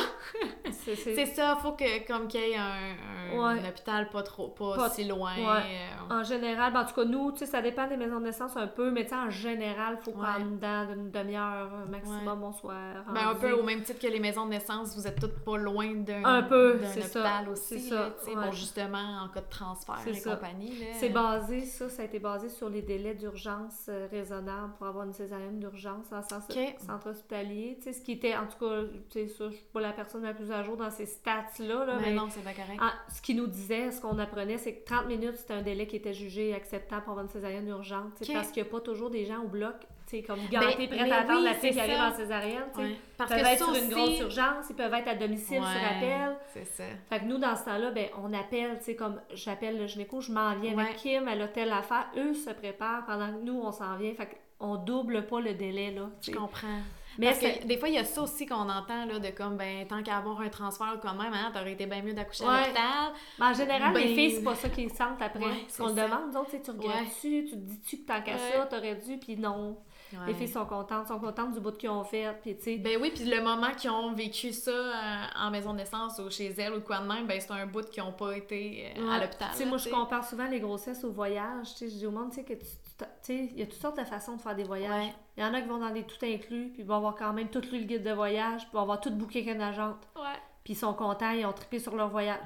C'est 0.70 0.94
C'est 0.96 1.26
ça, 1.26 1.56
faut 1.60 1.72
que, 1.72 2.06
comme 2.06 2.28
qu'il 2.28 2.40
y 2.40 2.52
ait 2.52 2.56
un, 2.56 2.62
un, 2.62 3.18
Ouais. 3.28 3.60
un 3.60 3.68
hôpital 3.68 4.08
pas 4.08 4.22
trop, 4.22 4.48
pas, 4.48 4.74
Pas- 4.74 4.90
si 4.90 5.04
loin. 5.04 5.32
ouais. 5.36 5.62
euh, 6.10 6.14
En 6.14 6.22
général, 6.24 6.72
ben, 6.72 6.80
en 6.80 6.84
tout 6.86 6.94
cas, 6.94 7.04
nous, 7.04 7.32
tu 7.32 7.38
sais, 7.40 7.46
ça 7.46 7.60
dépend 7.60 7.86
des 7.86 7.96
maisons 7.98 8.20
de 8.20 8.24
naissance 8.24 8.56
un 8.56 8.66
peu, 8.66 8.90
mais 8.90 9.02
tu 9.04 9.10
sais, 9.10 9.16
en 9.16 9.28
général, 9.30 9.98
il 10.00 10.04
faut 10.04 10.12
prendre 10.18 10.46
dedans 10.50 10.86
d'une 10.86 11.10
demi-heure 11.10 11.68
euh, 11.74 11.90
maximum, 11.90 12.42
on 12.42 12.52
soit 12.52 12.74
Ben, 13.12 13.28
un 13.28 13.34
peu 13.34 13.52
au 13.52 13.62
même 13.62 13.82
titre 13.82 14.00
que 14.00 14.06
les 14.06 14.20
maisons 14.20 14.46
de 14.46 14.50
naissance, 14.50 14.96
vous 14.96 15.06
êtes 15.06 15.20
toutes 15.20 15.38
pas 15.44 15.56
loin 15.58 15.94
d'un 15.94 16.24
Un 16.24 16.42
peu, 16.42 16.78
d'un 16.80 16.86
c'est 16.88 17.02
ça, 17.02 17.20
hôpital 17.20 17.48
aussi, 17.50 17.80
c'est 17.80 17.94
là, 17.94 18.10
ça, 18.18 18.50
justement 18.52 19.22
en 19.24 19.28
cas 19.28 19.40
de 19.40 19.50
transfert 19.50 19.96
C'est 20.04 20.10
et 20.10 20.14
ça. 20.14 20.34
compagnie. 20.36 20.78
là. 20.78 20.86
C'est 20.94 21.10
basé, 21.10 21.64
ça, 21.66 21.88
ça 21.90 22.02
a 22.02 22.04
été 22.06 22.18
basé 22.18 22.48
sur 22.48 22.68
les 22.70 22.82
délais 22.82 23.14
d'urgence 23.14 23.90
raisonnables 24.10 24.72
pour 24.78 24.86
avoir 24.86 25.04
une 25.04 25.12
césarienne 25.12 25.58
d'urgence 25.60 26.07
en 26.12 26.22
centre, 26.22 26.46
Ok. 26.50 26.74
centre 26.86 27.10
hospitalier. 27.10 27.76
Tu 27.78 27.84
sais, 27.84 27.92
ce 27.92 28.02
qui 28.02 28.12
était, 28.12 28.36
en 28.36 28.46
tout 28.46 28.58
cas, 28.64 28.82
tu 29.10 29.20
sais, 29.20 29.28
ça, 29.28 29.50
je 29.50 29.56
suis 29.56 29.64
pas 29.72 29.80
la 29.80 29.92
personne 29.92 30.22
la 30.22 30.34
plus 30.34 30.50
à 30.50 30.62
jour 30.62 30.76
dans 30.76 30.90
ces 30.90 31.06
stats-là, 31.06 31.84
là, 31.84 31.96
Mais 32.00 32.06
mais 32.10 32.14
non, 32.14 32.28
c'est 32.30 32.42
pas 32.44 32.52
correct. 32.52 32.80
ce 33.08 33.20
qui 33.22 33.34
nous 33.34 33.46
disait, 33.46 33.90
ce 33.90 34.00
qu'on 34.00 34.18
apprenait, 34.18 34.58
c'est 34.58 34.74
que 34.74 34.84
30 34.84 35.06
minutes, 35.06 35.36
c'était 35.36 35.54
un 35.54 35.62
délai 35.62 35.86
qui 35.86 35.96
était 35.96 36.14
jugé 36.14 36.54
acceptable 36.54 37.02
pour 37.02 37.12
avoir 37.12 37.24
une 37.24 37.30
césarienne 37.30 37.68
urgente. 37.68 38.14
tu 38.18 38.24
sais, 38.24 38.30
Ok. 38.32 38.36
Parce 38.36 38.50
qu'il 38.50 38.62
n'y 38.62 38.68
a 38.68 38.72
pas 38.72 38.80
toujours 38.80 39.10
des 39.10 39.24
gens 39.26 39.42
au 39.42 39.48
bloc, 39.48 39.74
tu 40.06 40.16
sais, 40.16 40.22
comme 40.22 40.38
Ben, 40.50 40.58
prêts 40.60 40.86
mais 40.90 41.10
à 41.12 41.20
attendre 41.20 41.38
oui, 41.40 41.44
la 41.44 41.54
fille 41.54 41.72
qui 41.72 41.80
arrive 41.80 41.98
en 42.00 42.14
césarienne. 42.16 42.62
Ouais. 42.76 42.96
Parce 43.18 43.30
Ils 43.30 43.34
peuvent 43.36 43.42
que 43.44 43.48
être 43.50 43.58
sur 43.58 43.68
aussi... 43.70 43.82
une 43.84 43.90
grosse 43.90 44.20
urgence, 44.20 44.66
ils 44.70 44.76
peuvent 44.76 44.94
être 44.94 45.08
à 45.08 45.14
domicile 45.14 45.56
sur 45.58 45.66
appel. 45.96 46.36
C'est 46.54 46.64
ça. 46.64 46.84
Fait 47.10 47.20
que 47.20 47.24
nous, 47.24 47.38
dans 47.38 47.54
ce 47.56 47.64
temps-là, 47.66 47.90
ben, 47.90 48.06
on 48.22 48.32
appelle, 48.32 48.78
tu 48.78 48.84
sais, 48.84 48.96
comme 48.96 49.20
j'appelle 49.34 49.78
le 49.78 49.86
gynéco, 49.86 50.20
je 50.20 50.32
m'en 50.32 50.54
viens 50.54 50.74
Ouais. 50.74 50.82
avec 50.84 50.96
Kim, 50.96 51.28
elle 51.28 51.42
a 51.42 51.48
telle 51.48 51.72
affaire. 51.72 52.06
Eux 52.16 52.32
se 52.34 52.50
préparent 52.50 53.04
pendant 53.06 53.28
que 53.32 53.42
nous, 53.42 53.60
on 53.60 53.70
s'en 53.72 53.96
vient. 53.96 54.14
Fait 54.14 54.38
qu'on 54.58 54.76
double 54.76 55.26
pas 55.26 55.40
le 55.40 55.54
délai, 55.54 55.92
là. 55.92 56.08
tu 56.20 56.32
comprends? 56.32 56.80
Mais 57.20 57.26
Parce 57.26 57.40
que 57.40 57.66
des 57.66 57.76
fois, 57.78 57.88
il 57.88 57.96
y 57.96 57.98
a 57.98 58.04
ça 58.04 58.22
aussi 58.22 58.46
qu'on 58.46 58.68
entend, 58.68 59.04
là, 59.06 59.18
de 59.18 59.30
comme, 59.30 59.56
ben, 59.56 59.84
tant 59.88 60.04
qu'à 60.04 60.18
avoir 60.18 60.40
un 60.40 60.48
transfert 60.50 60.98
quand 61.02 61.14
même, 61.14 61.32
hein, 61.34 61.50
t'aurais 61.52 61.72
été 61.72 61.84
bien 61.86 62.00
mieux 62.00 62.12
d'accoucher 62.14 62.44
à 62.44 62.60
l'hôpital. 62.60 63.12
Mais 63.40 63.46
en 63.46 63.54
général, 63.54 63.92
Ben- 63.92 64.06
les 64.06 64.14
filles, 64.14 64.30
c'est 64.36 64.44
pas 64.44 64.54
ça 64.54 64.68
qu'ils 64.68 64.90
sentent 64.90 65.20
après. 65.20 65.40
Ouais, 65.44 65.64
Ce 65.68 65.78
qu'on 65.82 65.90
demande, 65.90 66.28
nous 66.32 66.36
autres, 66.38 66.50
c'est 66.52 66.62
tu 66.62 66.70
regrettes-tu, 66.70 67.44
tu 67.46 67.50
te 67.50 67.56
dis-tu 67.56 67.96
que 67.98 68.06
tant 68.06 68.22
qu'à 68.22 68.34
Ouais. 68.34 68.52
ça, 68.54 68.66
t'aurais 68.66 68.94
dû, 68.94 69.16
puis 69.18 69.36
non. 69.36 69.78
Les 70.26 70.32
filles 70.34 70.48
sont 70.48 70.64
contentes, 70.64 71.08
sont 71.08 71.18
contentes 71.18 71.52
du 71.52 71.60
bout 71.60 71.76
qu'ils 71.76 71.90
ont 71.90 72.04
fait, 72.04 72.32
puis 72.40 72.56
tu 72.56 72.62
sais. 72.62 72.76
Ben 72.78 72.98
oui, 73.02 73.10
puis 73.14 73.24
le 73.24 73.42
moment 73.42 73.72
qu'ils 73.76 73.90
ont 73.90 74.12
vécu 74.14 74.52
ça 74.54 74.70
euh, 74.70 75.24
en 75.38 75.50
maison 75.50 75.72
de 75.72 75.78
naissance 75.78 76.18
ou 76.18 76.30
chez 76.30 76.54
elles 76.58 76.72
ou 76.72 76.80
quoi 76.80 77.00
de 77.00 77.06
même, 77.08 77.26
ben 77.26 77.38
c'est 77.40 77.50
un 77.50 77.66
bout 77.66 77.84
qui 77.90 78.00
n'ont 78.00 78.12
pas 78.12 78.34
été 78.34 78.86
euh, 78.96 79.10
à 79.10 79.18
l'hôpital. 79.20 79.48
Tu 79.52 79.58
sais, 79.58 79.64
moi, 79.66 79.76
je 79.76 79.90
compare 79.90 80.26
souvent 80.26 80.46
les 80.46 80.60
grossesses 80.60 81.04
au 81.04 81.10
voyage. 81.10 81.72
Tu 81.72 81.78
sais, 81.78 81.90
je 81.90 81.96
dis 81.96 82.06
au 82.06 82.10
monde, 82.10 82.30
tu 82.30 82.36
sais, 82.36 82.44
que 82.44 82.54
tu, 82.54 82.60
tu- 82.60 82.66
tu 82.66 82.70
sais, 82.86 82.87
il 83.28 83.58
y 83.58 83.62
a 83.62 83.66
toutes 83.66 83.74
sortes 83.80 83.98
de 83.98 84.04
façons 84.04 84.36
de 84.36 84.40
faire 84.40 84.54
des 84.56 84.64
voyages. 84.64 84.90
Ouais. 85.06 85.14
Il 85.36 85.42
y 85.42 85.46
en 85.46 85.54
a 85.54 85.60
qui 85.60 85.68
vont 85.68 85.78
dans 85.78 85.90
des 85.90 86.02
tout 86.04 86.24
inclus, 86.24 86.70
puis 86.72 86.82
ils 86.82 86.86
vont 86.86 86.96
avoir 86.96 87.14
quand 87.14 87.32
même 87.32 87.48
tout 87.48 87.60
lu 87.72 87.78
le 87.80 87.84
guide 87.84 88.02
de 88.02 88.12
voyage, 88.12 88.62
puis 88.62 88.70
ils 88.72 88.76
vont 88.76 88.82
avoir 88.82 89.00
tout 89.00 89.10
booké 89.10 89.40
avec 89.42 89.54
une 89.54 89.62
agente. 89.62 90.08
Ouais. 90.16 90.22
puis 90.64 90.72
ils 90.74 90.76
sont 90.76 90.92
contents, 90.94 91.30
ils 91.30 91.46
ont 91.46 91.52
trippé 91.52 91.78
sur 91.78 91.94
leur 91.96 92.08
voyage. 92.08 92.40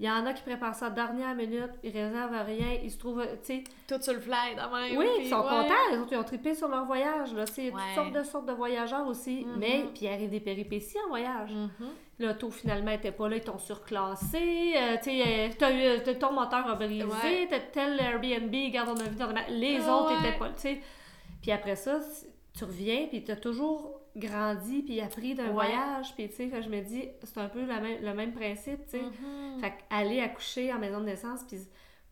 Il 0.00 0.06
y 0.06 0.10
en 0.10 0.26
a 0.26 0.32
qui 0.32 0.42
préparent 0.42 0.74
ça 0.74 0.90
dernière 0.90 1.36
minute, 1.36 1.70
ils 1.84 1.92
réservent 1.92 2.44
rien, 2.44 2.78
ils 2.82 2.90
se 2.90 2.98
trouvent, 2.98 3.24
tu 3.44 3.46
sais, 3.46 3.64
Tout 3.88 4.02
sur 4.02 4.12
le 4.12 4.18
fly, 4.20 4.56
même. 4.56 4.98
oui, 4.98 5.06
puis 5.16 5.26
ils 5.26 5.30
sont 5.30 5.36
ouais. 5.40 5.48
contents, 5.48 5.74
les 5.92 5.98
autres, 5.98 6.12
ils 6.12 6.16
ont 6.18 6.24
trippé 6.24 6.52
sur 6.54 6.66
leur 6.68 6.84
voyage, 6.84 7.32
là, 7.32 7.44
il 7.56 7.64
y 7.64 7.68
a 7.68 7.70
toutes 7.70 7.80
sortes 7.94 8.12
de 8.12 8.22
sortes 8.24 8.46
de 8.46 8.52
voyageurs 8.52 9.06
aussi, 9.06 9.44
Mhm. 9.44 9.56
mais, 9.56 9.84
puis 9.94 10.06
il 10.06 10.08
arrive 10.08 10.30
des 10.30 10.40
péripéties 10.40 10.96
en 11.06 11.08
voyage. 11.10 11.52
Mhm. 11.52 11.88
L'auto, 12.20 12.50
finalement, 12.50 12.92
était 12.92 13.10
pas 13.10 13.28
là, 13.28 13.36
ils 13.36 13.42
t'ont 13.42 13.58
surclassé, 13.58 14.74
euh, 14.76 14.96
tu 14.98 15.10
sais, 15.10 15.22
euh, 15.26 15.48
t'as 15.58 15.72
eu- 16.12 16.18
ton 16.18 16.32
moteur 16.32 16.68
a 16.68 16.74
brisé, 16.76 17.04
Ouais. 17.04 17.46
t'as 17.50 17.58
tel 17.60 17.98
Airbnb, 18.00 18.54
garde 18.72 18.90
on 18.96 19.00
a 19.00 19.04
vu 19.08 19.16
dans 19.16 19.32
les 19.48 19.78
Ah 19.84 19.96
autres 19.96 20.12
ouais. 20.22 20.28
étaient 20.28 20.38
pas 20.38 20.46
là, 20.46 20.52
tu 20.54 20.60
sais. 20.62 20.80
Puis 21.42 21.50
après 21.50 21.74
ça, 21.76 21.98
tu 22.56 22.64
reviens, 22.64 23.06
puis 23.08 23.24
t'as 23.24 23.34
toujours 23.36 24.00
grandi, 24.16 24.82
puis 24.82 25.00
appris 25.00 25.34
d'un 25.34 25.46
Ouais. 25.46 25.52
voyage, 25.52 26.14
puis 26.14 26.28
tu 26.28 26.36
sais, 26.36 26.62
je 26.62 26.68
me 26.68 26.80
dis, 26.82 27.08
c'est 27.24 27.38
un 27.38 27.48
peu 27.48 27.64
la 27.66 27.80
même, 27.80 28.00
le 28.00 28.14
même 28.14 28.32
principe, 28.32 28.84
tu 28.84 28.90
sais. 28.98 29.02
Mhm. 29.02 29.60
Fait 29.60 29.72
aller 29.90 30.20
accoucher 30.20 30.72
en 30.72 30.78
maison 30.78 31.00
de 31.00 31.06
naissance, 31.06 31.40
puis 31.48 31.58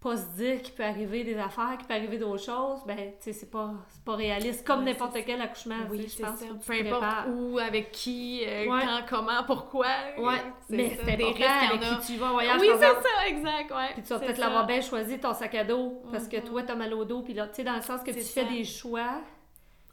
pas 0.03 0.17
se 0.17 0.27
dire 0.37 0.61
qu'il 0.63 0.75
peut 0.75 0.83
arriver 0.85 1.23
des 1.25 1.39
affaires, 1.39 1.77
qu'il 1.79 1.87
peut 1.87 1.95
arriver 1.95 2.19
d'autres 2.19 2.43
choses, 2.43 2.81
ben, 2.87 2.97
tu 2.97 3.13
sais, 3.21 3.33
c'est 3.33 3.51
pas, 3.51 3.71
pas 4.05 4.17
réaliste. 4.17 4.67
Comme 4.67 4.81
Ouais, 4.81 4.87
n'importe 4.93 5.17
quel 5.25 5.41
accouchement, 5.41 5.77
Oui, 5.91 6.09
je 6.09 6.23
pense 6.25 6.39
ça. 6.41 6.47
Peu 6.67 6.73
importe 6.95 7.29
où, 7.35 7.59
avec 7.59 7.93
qui, 7.93 8.43
euh, 8.47 8.67
Ouais. 8.69 8.81
quand, 8.85 9.01
comment, 9.17 9.45
pourquoi. 9.47 9.87
Ouais, 10.19 10.43
mais 10.69 10.99
c'est 11.05 11.17
des 11.17 11.25
risques, 11.25 11.41
avec 11.43 11.83
a. 11.83 11.95
qui 11.97 12.07
tu 12.15 12.19
vas 12.19 12.27
en 12.27 12.33
voyage, 12.33 12.61
Oui, 12.61 12.69
c'est 12.73 12.81
ça, 12.81 13.27
exact, 13.29 13.71
ouais. 13.71 13.91
Puis 13.95 14.03
tu 14.03 14.09
vas 14.09 14.19
peut-être 14.19 14.39
l'avoir 14.39 14.67
bien 14.67 14.81
choisi 14.81 15.19
ton 15.19 15.33
sac 15.35 15.55
à 15.55 15.65
dos, 15.65 16.03
parce 16.11 16.27
que 16.29 16.37
Mhm. 16.39 16.45
toi, 16.45 16.63
t'as 16.65 16.75
mal 16.75 16.93
au 16.95 17.05
dos, 17.05 17.23
puis 17.23 17.35
là, 17.35 17.47
tu 17.47 17.55
sais, 17.55 17.65
dans 17.65 17.77
le 17.77 17.83
sens 17.83 18.03
que 18.03 18.11
tu 18.11 18.21
fais 18.21 18.45
des 18.45 18.65
choix 18.65 19.21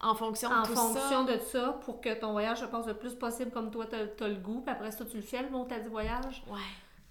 En 0.01 0.15
fonction 0.15 0.49
de 0.49 0.53
en 0.55 0.63
tout 0.63 0.73
fonction 0.75 1.27
ça. 1.27 1.33
de 1.33 1.37
ça 1.39 1.79
pour 1.85 1.99
que 2.01 2.13
ton 2.17 2.31
voyage 2.31 2.59
se 2.61 2.65
passe 2.65 2.87
le 2.87 2.93
plus 2.93 3.13
possible 3.15 3.51
comme 3.51 3.69
toi, 3.69 3.85
t'as 3.85 4.25
as 4.25 4.27
le 4.29 4.35
goût, 4.35 4.61
puis 4.61 4.71
après 4.73 4.91
ça, 4.91 5.03
tu 5.05 5.17
le 5.17 5.21
fais, 5.23 5.41
le 5.41 5.49
t'as 5.67 5.79
dit 5.79 5.89
voyage. 5.89 6.41
Ouais, 6.49 6.57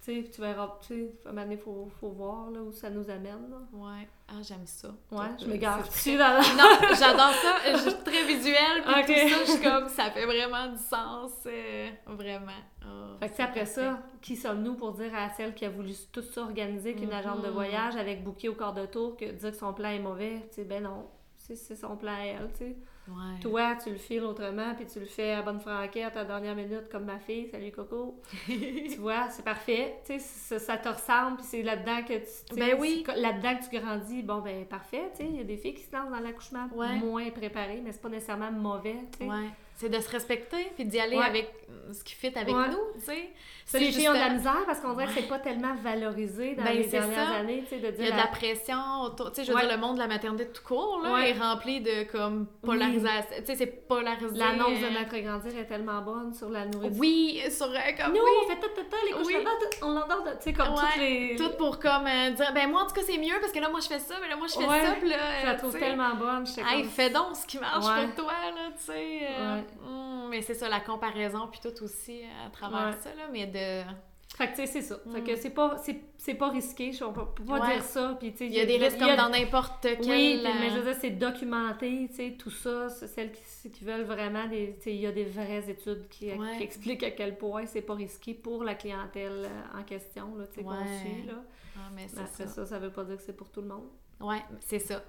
Tu 0.01 0.15
sais, 0.15 0.21
puis 0.21 0.31
tu 0.31 0.39
verras, 0.41 0.77
tu 0.81 0.87
sais, 0.87 1.11
à 1.25 1.29
un 1.29 1.31
moment 1.33 1.43
donné, 1.43 1.57
faut, 1.57 1.89
faut 1.99 2.09
voir 2.09 2.49
là, 2.51 2.61
où 2.61 2.71
ça 2.71 2.89
nous 2.89 3.09
amène. 3.09 3.49
Là. 3.49 3.57
ouais. 3.73 4.07
Ah, 4.29 4.35
j'aime 4.41 4.65
ça. 4.65 4.89
Ouais, 5.11 5.25
je 5.39 5.45
euh, 5.45 5.47
me 5.49 5.57
gare 5.57 5.83
c'est 5.85 5.89
dessus 5.91 6.17
dans 6.17 6.33
la... 6.33 6.39
Non, 6.39 6.87
j'adore 6.97 7.33
ça. 7.33 7.55
Je 7.73 7.77
suis 7.89 8.03
très 8.03 8.25
visuelle. 8.25 8.81
Puis 8.85 8.93
Ok. 8.93 9.05
tout 9.07 9.29
ça, 9.29 9.45
je 9.45 9.51
suis 9.51 9.61
comme, 9.61 9.87
ça 9.89 10.11
fait 10.11 10.25
vraiment 10.25 10.67
du 10.67 10.77
sens. 10.77 11.31
euh, 11.47 11.89
vraiment. 12.07 12.51
Oh, 12.85 13.17
Fait 13.19 13.27
que 13.29 13.33
après 13.41 13.45
parfait. 13.61 13.65
ça, 13.65 13.99
qui 14.21 14.35
sommes-nous 14.37 14.75
pour 14.75 14.93
dire 14.93 15.13
à 15.13 15.29
celle 15.31 15.53
qui 15.53 15.65
a 15.65 15.69
voulu 15.69 15.91
tout 16.13 16.21
ça 16.21 16.41
organiser, 16.41 16.93
qu'une 16.95 17.11
agente 17.11 17.41
de 17.41 17.49
voyage 17.49 17.95
avec 17.97 18.23
bouquet 18.23 18.47
au 18.47 18.55
quart 18.55 18.73
de 18.73 18.85
tour, 18.85 19.17
que 19.17 19.25
dire 19.25 19.51
que 19.51 19.57
son 19.57 19.73
plan 19.73 19.89
est 19.89 19.99
mauvais? 19.99 20.47
Tu 20.49 20.55
sais, 20.55 20.63
ben 20.63 20.83
non. 20.83 21.07
c'est 21.37 21.55
son 21.75 21.97
plan 21.97 22.13
à 22.13 22.19
elle, 22.25 22.49
tu 22.53 22.57
sais. 22.59 22.75
Ouais. 23.09 23.39
Toi, 23.41 23.75
tu 23.83 23.89
le 23.89 23.97
files 23.97 24.23
autrement, 24.23 24.73
puis 24.75 24.85
tu 24.85 24.99
le 24.99 25.05
fais 25.05 25.31
à 25.33 25.41
bonne 25.41 25.59
franquette 25.59 26.15
à 26.15 26.19
la 26.19 26.25
dernière 26.25 26.55
minute, 26.55 26.89
comme 26.91 27.05
ma 27.05 27.19
fille. 27.19 27.47
Salut, 27.49 27.71
Coco. 27.71 28.19
tu 28.45 28.95
vois, 28.97 29.29
c'est 29.29 29.43
parfait. 29.43 29.95
Tu 30.05 30.13
sais, 30.13 30.19
ça, 30.19 30.59
ça 30.59 30.77
te 30.77 30.89
ressemble, 30.89 31.37
puis 31.37 31.45
c'est 31.45 31.63
là-dedans 31.63 32.03
que 32.07 32.13
tu... 32.19 32.55
Ben 32.59 32.75
oui. 32.79 33.03
Là-dedans 33.15 33.55
que 33.57 33.69
tu 33.69 33.79
grandis. 33.79 34.21
Bon, 34.23 34.39
ben 34.39 34.65
parfait, 34.65 35.09
tu 35.15 35.23
sais. 35.23 35.29
Il 35.29 35.37
y 35.37 35.41
a 35.41 35.43
des 35.43 35.57
filles 35.57 35.73
qui 35.73 35.83
se 35.83 35.95
lancent 35.95 36.11
dans 36.11 36.19
l'accouchement 36.19 36.67
Ouais. 36.73 36.99
moins 36.99 37.29
préparées, 37.31 37.81
mais 37.83 37.91
c'est 37.91 38.01
pas 38.01 38.09
nécessairement 38.09 38.51
mauvais, 38.51 38.97
tu 39.13 39.19
sais. 39.25 39.29
Ouais. 39.29 39.49
C'est 39.79 39.87
de 39.87 39.99
se 40.01 40.09
respecter, 40.11 40.71
puis 40.75 40.83
d'y 40.83 40.99
aller 40.99 41.15
Ouais. 41.15 41.23
avec 41.25 41.53
ce 41.93 42.03
qui 42.03 42.13
fit 42.13 42.27
avec 42.35 42.53
Ouais. 42.53 42.67
nous, 42.67 42.99
tu 42.99 43.05
sais. 43.05 43.29
Ça, 43.65 43.77
C'est 43.77 43.85
les 43.85 43.91
filles 43.91 44.09
ont 44.09 44.13
de 44.13 44.17
la 44.17 44.23
juste- 44.29 44.37
misère 44.39 44.65
parce 44.65 44.79
qu'on 44.79 44.93
dirait 44.93 45.05
que 45.05 45.11
c'est 45.13 45.27
pas 45.29 45.39
tellement 45.39 45.73
valorisé 45.75 46.55
dans 46.55 46.63
Ben, 46.63 46.73
les 46.73 46.85
dernières 46.87 47.27
ça. 47.29 47.35
années, 47.35 47.61
tu 47.63 47.69
sais, 47.69 47.79
de 47.79 47.87
Il 47.87 47.93
dire... 47.93 48.05
y 48.05 48.07
a 48.07 48.11
de 48.11 48.17
la- 48.17 48.23
la 48.23 48.27
pression 48.27 48.77
autour. 49.03 49.29
Tu 49.31 49.35
sais, 49.35 49.43
je 49.45 49.51
veux 49.51 49.55
Ouais. 49.55 49.65
dire, 49.67 49.71
le 49.75 49.77
monde 49.79 49.93
de 49.95 49.99
la 49.99 50.07
maternité 50.07 50.47
tout 50.47 50.63
court, 50.63 50.99
là, 51.03 51.13
Ouais. 51.13 51.29
est 51.29 51.39
rempli 51.39 51.79
de, 51.79 52.03
comme, 52.11 52.47
polarisation. 52.63 53.37
Tu 53.37 53.45
sais, 53.45 53.55
c'est 53.55 53.87
polarisé. 53.87 54.35
L'annonce 54.37 54.79
de 54.79 54.85
euh, 54.85 54.89
notre 54.99 55.17
grandir 55.17 55.57
est 55.57 55.65
tellement 55.65 56.01
bonne 56.01 56.33
sur 56.33 56.49
la 56.49 56.65
nourriture. 56.65 56.99
Oui, 56.99 57.41
sur, 57.49 57.67
euh, 57.67 57.77
comme, 57.97 58.13
Nous, 58.13 58.19
oui, 58.23 58.31
on 58.43 58.49
fait 58.49 58.59
tout, 58.59 58.69
tout, 58.75 58.81
tout, 58.89 58.97
les 59.05 59.11
couches 59.13 59.27
Oui. 59.27 59.35
on 59.83 59.89
l'entend, 59.93 60.23
tu 60.25 60.31
sais, 60.41 60.53
comme 60.53 60.73
Ouais, 60.73 60.81
toutes 60.93 61.01
les... 61.01 61.35
tout 61.37 61.51
pour, 61.57 61.79
comme, 61.79 62.07
euh, 62.07 62.31
dire, 62.31 62.51
ben, 62.53 62.69
moi, 62.69 62.81
en 62.83 62.87
tout 62.87 62.95
cas, 62.95 63.01
c'est 63.05 63.17
mieux, 63.17 63.39
parce 63.39 63.51
que 63.53 63.59
là, 63.59 63.69
moi, 63.69 63.79
je 63.81 63.87
fais 63.87 63.99
ça, 63.99 64.15
mais 64.21 64.27
là, 64.29 64.35
moi, 64.35 64.47
je 64.47 64.53
fais 64.59 64.67
Ouais. 64.67 64.85
ça, 64.85 64.93
puis 64.99 65.09
là, 65.09 65.17
Je 65.41 65.45
la 65.45 65.53
euh, 65.53 65.57
trouve 65.57 65.77
tellement 65.77 66.15
bonne, 66.15 66.45
je 66.45 66.51
sais 66.53 66.63
fais 66.89 67.09
donc 67.11 67.35
ce 67.35 67.45
qui 67.45 67.59
marche 67.59 67.85
Ouais. 67.85 68.07
pour 68.07 68.25
toi, 68.25 68.33
là, 68.33 68.69
tu 68.77 68.83
sais. 68.91 69.27
Hum, 69.85 70.29
mais 70.29 70.41
c'est 70.41 70.53
ça, 70.53 70.69
la 70.69 70.79
comparaison, 70.79 71.47
puis 71.51 71.59
tout 71.61 71.83
aussi 71.83 72.21
à 72.45 72.49
travers 72.49 72.87
Ouais. 72.95 73.01
ça, 73.01 73.09
là, 73.15 73.23
mais 73.31 73.47
de... 73.47 73.89
Fait 74.37 74.45
que, 74.45 74.51
tu 74.51 74.61
sais, 74.61 74.67
c'est 74.67 74.81
ça. 74.83 74.99
Fait 75.11 75.23
que 75.23 75.35
c'est 75.35 75.49
pas, 75.49 75.77
c'est, 75.79 75.99
c'est 76.17 76.35
pas 76.35 76.49
risqué, 76.49 76.91
je- 76.93 77.03
peut 77.03 77.25
pas 77.47 77.59
Ouais. 77.59 77.73
dire 77.73 77.83
ça, 77.83 78.15
puis. 78.19 78.31
Il 78.39 78.53
y 78.53 78.59
a 78.61 78.65
des 78.65 78.77
risques 78.77 78.99
comme 78.99 79.09
a- 79.09 79.15
dans 79.17 79.29
n'importe 79.29 79.81
quel... 79.81 79.99
Oui, 80.01 80.39
puis- 80.43 80.53
mais 80.59 80.69
je 80.69 80.75
euh, 80.75 80.79
veux 80.81 80.91
dire, 80.91 80.97
c'est 81.01 81.09
documenté, 81.09 82.07
tu 82.09 82.15
sais, 82.15 82.35
tout 82.37 82.51
ça, 82.51 82.89
celles 82.89 83.31
qui, 83.31 83.71
qui 83.71 83.83
veulent 83.83 84.03
vraiment, 84.03 84.47
des, 84.47 84.75
tu 84.77 84.83
sais, 84.83 84.93
il 84.93 85.01
y 85.01 85.07
a 85.07 85.11
des 85.11 85.25
vraies 85.25 85.67
études 85.69 86.07
qui, 86.09 86.31
Ouais. 86.31 86.57
qui 86.57 86.63
expliquent 86.63 87.03
à 87.03 87.11
quel 87.11 87.37
point 87.39 87.65
c'est 87.65 87.81
pas 87.81 87.95
risqué 87.95 88.33
pour 88.35 88.63
la 88.63 88.75
clientèle 88.75 89.45
euh, 89.49 89.79
en 89.79 89.83
question, 89.83 90.35
là, 90.35 90.45
tu 90.47 90.59
sais, 90.59 90.63
qu'on 90.63 90.69
Ouais. 90.71 90.99
suit, 91.01 91.25
là. 91.27 91.33
ah, 91.77 91.89
mais 91.95 92.07
c'est 92.07 92.17
Mais 92.17 92.21
après 92.21 92.47
ça. 92.47 92.53
ça, 92.53 92.65
ça 92.67 92.79
veut 92.79 92.91
pas 92.91 93.03
dire 93.05 93.17
que 93.17 93.23
c'est 93.23 93.35
pour 93.35 93.49
tout 93.49 93.61
le 93.61 93.67
monde. 93.67 93.87
Ouais, 94.21 94.41
c'est 94.59 94.79
ça. 94.79 95.01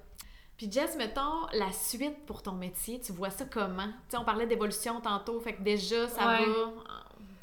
Puis 0.61 0.71
Jess, 0.71 0.95
mettons, 0.99 1.47
la 1.55 1.73
suite 1.73 2.27
pour 2.27 2.43
ton 2.43 2.53
métier, 2.53 3.01
tu 3.01 3.13
vois 3.13 3.31
ça 3.31 3.47
comment? 3.51 3.87
Tu 3.87 3.93
sais, 4.11 4.17
on 4.19 4.25
parlait 4.25 4.47
d'évolution 4.47 5.01
tantôt, 5.01 5.41
fait 5.41 5.55
que 5.55 5.63
déjà, 5.63 6.07
ça 6.07 6.27
Ouais. 6.29 6.45
va 6.45 6.73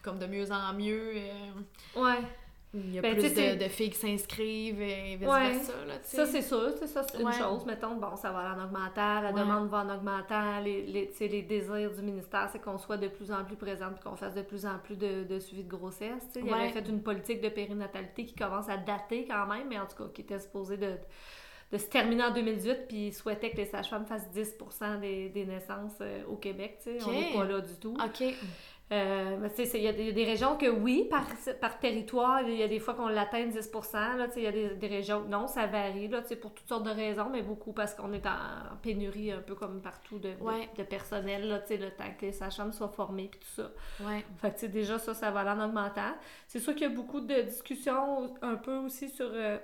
comme 0.03 0.19
de 0.19 0.27
mieux 0.27 0.51
en 0.51 0.71
mieux. 0.73 1.13
euh, 1.15 1.99
Ouais. 1.99 2.19
il 2.75 2.93
y 2.93 2.99
a 2.99 3.01
Ben, 3.01 3.17
plus 3.17 3.33
de, 3.33 3.55
de 3.63 3.69
filles 3.69 3.89
qui 3.89 3.97
s'inscrivent 3.97 4.79
et 4.83 5.17
Ouais. 5.19 5.49
vice-versa, 5.53 5.73
sais. 6.03 6.15
Ça, 6.17 6.25
c'est 6.27 6.43
sûr, 6.43 6.71
ça, 6.85 7.01
c'est 7.01 7.17
Ouais. 7.17 7.23
une 7.23 7.31
chose. 7.33 7.65
Mettons, 7.65 7.95
bon, 7.95 8.15
ça 8.17 8.29
va 8.31 8.41
aller 8.51 8.61
en 8.61 8.65
augmentant, 8.65 9.21
la 9.21 9.31
Ouais. 9.31 9.39
demande 9.39 9.67
va 9.67 9.79
en 9.79 9.95
augmentant, 9.95 10.59
les, 10.59 10.83
les, 10.85 11.11
les 11.27 11.41
désirs 11.41 11.91
du 11.95 12.03
ministère, 12.03 12.47
c'est 12.51 12.59
qu'on 12.59 12.77
soit 12.77 12.97
de 12.97 13.07
plus 13.07 13.31
en 13.31 13.43
plus 13.45 13.55
présent 13.55 13.87
puis 13.95 14.03
qu'on 14.03 14.15
fasse 14.15 14.35
de 14.35 14.43
plus 14.43 14.63
en 14.67 14.77
plus 14.77 14.95
de, 14.95 15.23
de 15.23 15.39
suivi 15.39 15.63
de 15.63 15.69
grossesse. 15.75 16.23
Il 16.35 16.43
Ouais. 16.43 16.53
avait 16.53 16.69
fait 16.69 16.87
une 16.87 17.01
politique 17.01 17.41
de 17.41 17.49
périnatalité 17.49 18.27
qui 18.27 18.35
commence 18.35 18.69
à 18.69 18.77
dater 18.77 19.25
quand 19.27 19.47
même, 19.47 19.67
mais 19.69 19.79
en 19.79 19.87
tout 19.87 19.95
cas, 20.03 20.09
qui 20.13 20.21
était 20.21 20.39
supposée 20.39 20.77
de, 20.77 20.85
de 20.85 20.97
se 21.75 21.85
terminer 21.87 22.23
en 22.23 22.31
2018, 22.31 22.87
puis 22.87 23.11
souhaitait 23.11 23.49
que 23.51 23.57
les 23.57 23.65
sages-femmes 23.65 24.05
fassent 24.05 24.29
10 24.31 24.55
des, 25.01 25.29
des 25.29 25.45
naissances 25.45 25.97
euh, 26.01 26.23
au 26.27 26.35
Québec. 26.37 26.77
tu 26.83 26.97
sais. 26.97 27.05
On 27.05 27.11
n'est 27.11 27.33
pas 27.33 27.43
là 27.43 27.59
du 27.59 27.73
tout. 27.75 27.95
OK. 28.03 28.23
Euh, 28.89 29.49
il 29.57 29.81
y, 29.81 29.87
a 29.89 29.91
des- 29.91 29.99
il 30.03 30.05
y 30.07 30.09
a 30.09 30.13
des 30.13 30.23
régions 30.23 30.55
que 30.55 30.67
oui, 30.67 31.07
par, 31.09 31.25
par 31.59 31.77
territoire, 31.77 32.41
il 32.43 32.55
y 32.55 32.63
a 32.63 32.69
des 32.69 32.79
fois 32.79 32.93
qu'on 32.93 33.09
l'atteint 33.09 33.45
10 33.45 33.53
là, 33.93 34.27
tu 34.29 34.35
sais, 34.35 34.39
Il 34.39 34.43
y 34.43 34.47
a 34.47 34.51
des, 34.53 34.69
des 34.75 34.87
régions 34.87 35.23
que 35.23 35.27
non, 35.27 35.45
ça 35.47 35.67
varie 35.67 36.07
là, 36.07 36.21
tu 36.21 36.29
sais, 36.29 36.35
pour 36.37 36.53
toutes 36.53 36.69
sortes 36.69 36.85
de 36.85 36.91
raisons, 36.91 37.27
mais 37.29 37.41
beaucoup 37.41 37.73
parce 37.73 37.93
qu'on 37.93 38.13
est 38.13 38.25
en 38.25 38.77
pénurie 38.81 39.33
un 39.33 39.41
peu 39.41 39.55
comme 39.55 39.81
partout 39.81 40.19
de, 40.19 40.29
de- 40.29 40.41
Ouais. 40.41 40.69
de 40.77 40.83
personnel, 40.83 41.49
là, 41.49 41.59
tu 41.59 41.67
sais, 41.67 41.77
le 41.77 41.89
temps 41.91 42.05
que 42.17 42.27
les 42.27 42.31
sages-femmes 42.31 42.71
soient 42.71 42.87
formées 42.87 43.27
puis 43.29 43.41
tout 43.41 43.61
ça. 43.61 43.71
Ouais. 44.07 44.23
Fait 44.41 44.51
que 44.51 44.53
tu 44.53 44.59
sais, 44.61 44.67
déjà, 44.69 44.97
ça, 44.99 45.13
ça 45.13 45.31
va 45.31 45.41
aller 45.41 45.61
en 45.61 45.65
augmentant. 45.65 46.13
C'est 46.47 46.59
sûr 46.59 46.73
qu'il 46.73 46.83
y 46.83 46.89
a 46.89 46.95
beaucoup 46.95 47.19
de 47.19 47.41
discussions 47.41 48.35
un 48.41 48.55
peu 48.55 48.77
aussi 48.77 49.09
sur, 49.09 49.29
euh, 49.33 49.57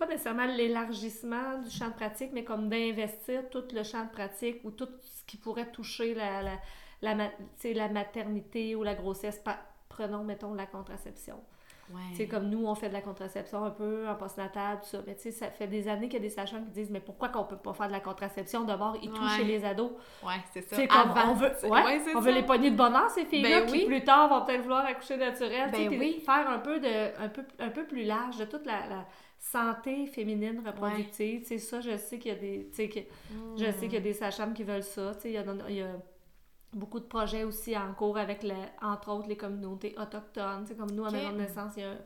pas 0.00 0.06
nécessairement 0.06 0.46
l'élargissement 0.46 1.58
du 1.62 1.70
champ 1.70 1.88
de 1.88 1.94
pratique, 1.94 2.30
mais 2.32 2.42
comme 2.42 2.68
d'investir 2.68 3.48
tout 3.50 3.64
le 3.72 3.84
champ 3.84 4.04
de 4.04 4.10
pratique 4.10 4.60
ou 4.64 4.70
tout 4.70 4.88
ce 5.02 5.24
qui 5.26 5.36
pourrait 5.36 5.70
toucher 5.70 6.14
la, 6.14 6.42
la, 6.42 7.14
la, 7.62 7.88
maternité 7.88 8.74
ou 8.74 8.82
la 8.82 8.94
grossesse. 8.94 9.40
Prenons, 9.88 10.24
mettons, 10.24 10.54
la 10.54 10.66
contraception. 10.66 11.36
Ouais. 11.92 12.26
Comme 12.26 12.48
nous, 12.48 12.66
on 12.66 12.74
fait 12.76 12.88
de 12.88 12.92
la 12.92 13.00
contraception 13.00 13.64
un 13.64 13.70
peu 13.70 14.08
en 14.08 14.14
postnatal, 14.14 14.78
tout 14.78 14.86
ça. 14.86 14.98
Mais 15.06 15.16
tu 15.16 15.22
sais, 15.22 15.30
ça 15.32 15.50
fait 15.50 15.66
des 15.66 15.88
années 15.88 16.08
qu'il 16.08 16.20
y 16.20 16.22
a 16.22 16.28
des 16.28 16.30
sages-femmes 16.30 16.64
qui 16.66 16.70
disent 16.70 16.90
Mais 16.90 17.00
pourquoi 17.00 17.30
qu'on 17.30 17.42
peut 17.44 17.56
pas 17.56 17.72
faire 17.72 17.88
de 17.88 17.92
la 17.92 18.00
contraception 18.00 18.62
D'abord, 18.64 18.92
touchent 19.00 19.08
Ouais. 19.08 19.36
chez 19.38 19.44
les 19.44 19.64
ados? 19.64 19.90
Ouais, 20.24 20.34
c'est 20.52 20.62
ça. 20.62 20.76
Comme 20.86 21.10
Avant, 21.10 21.32
on 21.32 21.34
veut, 21.34 21.50
ouais, 21.64 22.00
Ouais, 22.14 22.32
les 22.32 22.44
pogner 22.44 22.70
de 22.70 22.76
bonheur, 22.76 23.10
ces 23.10 23.24
filles-là, 23.24 23.62
Ben 23.62 23.66
qui 23.66 23.72
oui. 23.72 23.86
plus 23.86 24.04
tard 24.04 24.28
vont 24.28 24.44
peut-être 24.46 24.62
vouloir 24.62 24.86
accoucher 24.86 25.16
naturel. 25.16 25.70
Ben 25.72 25.88
oui. 25.88 26.22
Faire 26.24 26.48
un 26.48 26.60
peu, 26.60 26.78
de, 26.78 27.20
un, 27.20 27.28
peu, 27.28 27.42
un 27.58 27.70
peu 27.70 27.84
plus 27.84 28.04
large 28.04 28.36
de 28.36 28.44
toute 28.44 28.66
la, 28.66 28.86
la 28.86 29.04
santé 29.40 30.06
féminine 30.06 30.62
reproductive. 30.64 31.44
Sais, 31.44 31.58
ça, 31.58 31.80
je 31.80 31.96
sais 31.96 32.18
qu'il 32.18 32.32
y 32.32 32.34
a 32.34 32.38
des. 32.38 32.70
que, 32.88 33.00
Je 33.58 33.64
sais 33.72 33.80
qu'il 33.86 33.94
y 33.94 33.96
a 33.96 34.00
des 34.00 34.12
sages-femmes 34.12 34.54
qui 34.54 34.62
veulent 34.64 34.82
ça. 34.84 35.12
Il 35.24 35.30
y 35.32 35.36
a, 35.38 35.44
il 35.68 35.74
y 35.76 35.82
a 35.82 35.96
beaucoup 36.72 37.00
de 37.00 37.06
projets 37.06 37.42
aussi 37.44 37.76
en 37.76 37.92
cours 37.94 38.18
avec, 38.18 38.42
le, 38.42 38.54
entre 38.82 39.10
autres, 39.10 39.28
les 39.28 39.36
communautés 39.36 39.94
autochtones. 39.98 40.66
Comme 40.78 40.90
nous, 40.92 41.04
à 41.04 41.08
Ok. 41.08 41.14
Maison 41.14 41.32
de 41.32 41.38
naissance, 41.38 41.72
il 41.76 41.82
y 41.82 41.86
a. 41.86 41.96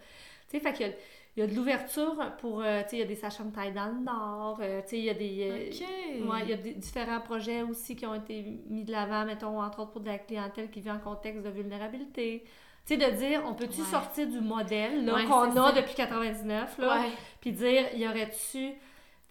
Fait 0.48 0.72
qu'il 0.72 0.86
y 0.86 0.90
a. 0.90 0.92
Il 1.36 1.40
y 1.40 1.42
a 1.42 1.48
de 1.48 1.54
l'ouverture 1.56 2.14
pour, 2.38 2.62
euh, 2.62 2.82
tu 2.84 2.90
sais, 2.90 2.96
il 2.96 2.98
y 3.00 3.02
a 3.02 3.06
des 3.06 3.16
sages-femmes 3.16 3.50
taille 3.50 3.72
dans 3.72 3.86
le 3.86 3.98
Nord, 4.04 4.60
euh, 4.62 4.80
tu 4.82 4.90
sais, 4.90 4.98
il 4.98 5.04
y 5.06 5.10
a 5.10 5.14
des, 5.14 5.50
euh. 5.50 6.28
Ouais, 6.30 6.42
il 6.44 6.50
y 6.50 6.52
a 6.52 6.56
des- 6.56 6.74
différents 6.74 7.20
projets 7.20 7.62
aussi 7.62 7.96
qui 7.96 8.06
ont 8.06 8.14
été 8.14 8.44
mis 8.70 8.84
de 8.84 8.92
l'avant, 8.92 9.24
mettons, 9.26 9.60
entre 9.60 9.80
autres 9.80 9.90
pour 9.90 10.00
de 10.00 10.06
la 10.06 10.18
clientèle 10.18 10.70
qui 10.70 10.80
vit 10.80 10.92
en 10.92 11.00
contexte 11.00 11.42
de 11.42 11.50
vulnérabilité. 11.50 12.44
Tu 12.86 12.98
sais, 12.98 13.10
de 13.10 13.16
dire, 13.16 13.42
on 13.46 13.54
peut-tu 13.54 13.80
Ouais. 13.80 13.86
sortir 13.86 14.26
du 14.26 14.40
modèle 14.40 15.04
là, 15.06 15.14
Ouais, 15.14 15.24
qu'on 15.24 15.50
a 15.56 15.72
ça. 15.72 15.72
depuis 15.72 15.94
99, 15.94 16.78
là, 16.78 16.96
Ouais. 17.00 17.08
puis 17.40 17.52
dire, 17.52 17.84
y 17.96 18.06
aurait-tu, 18.06 18.74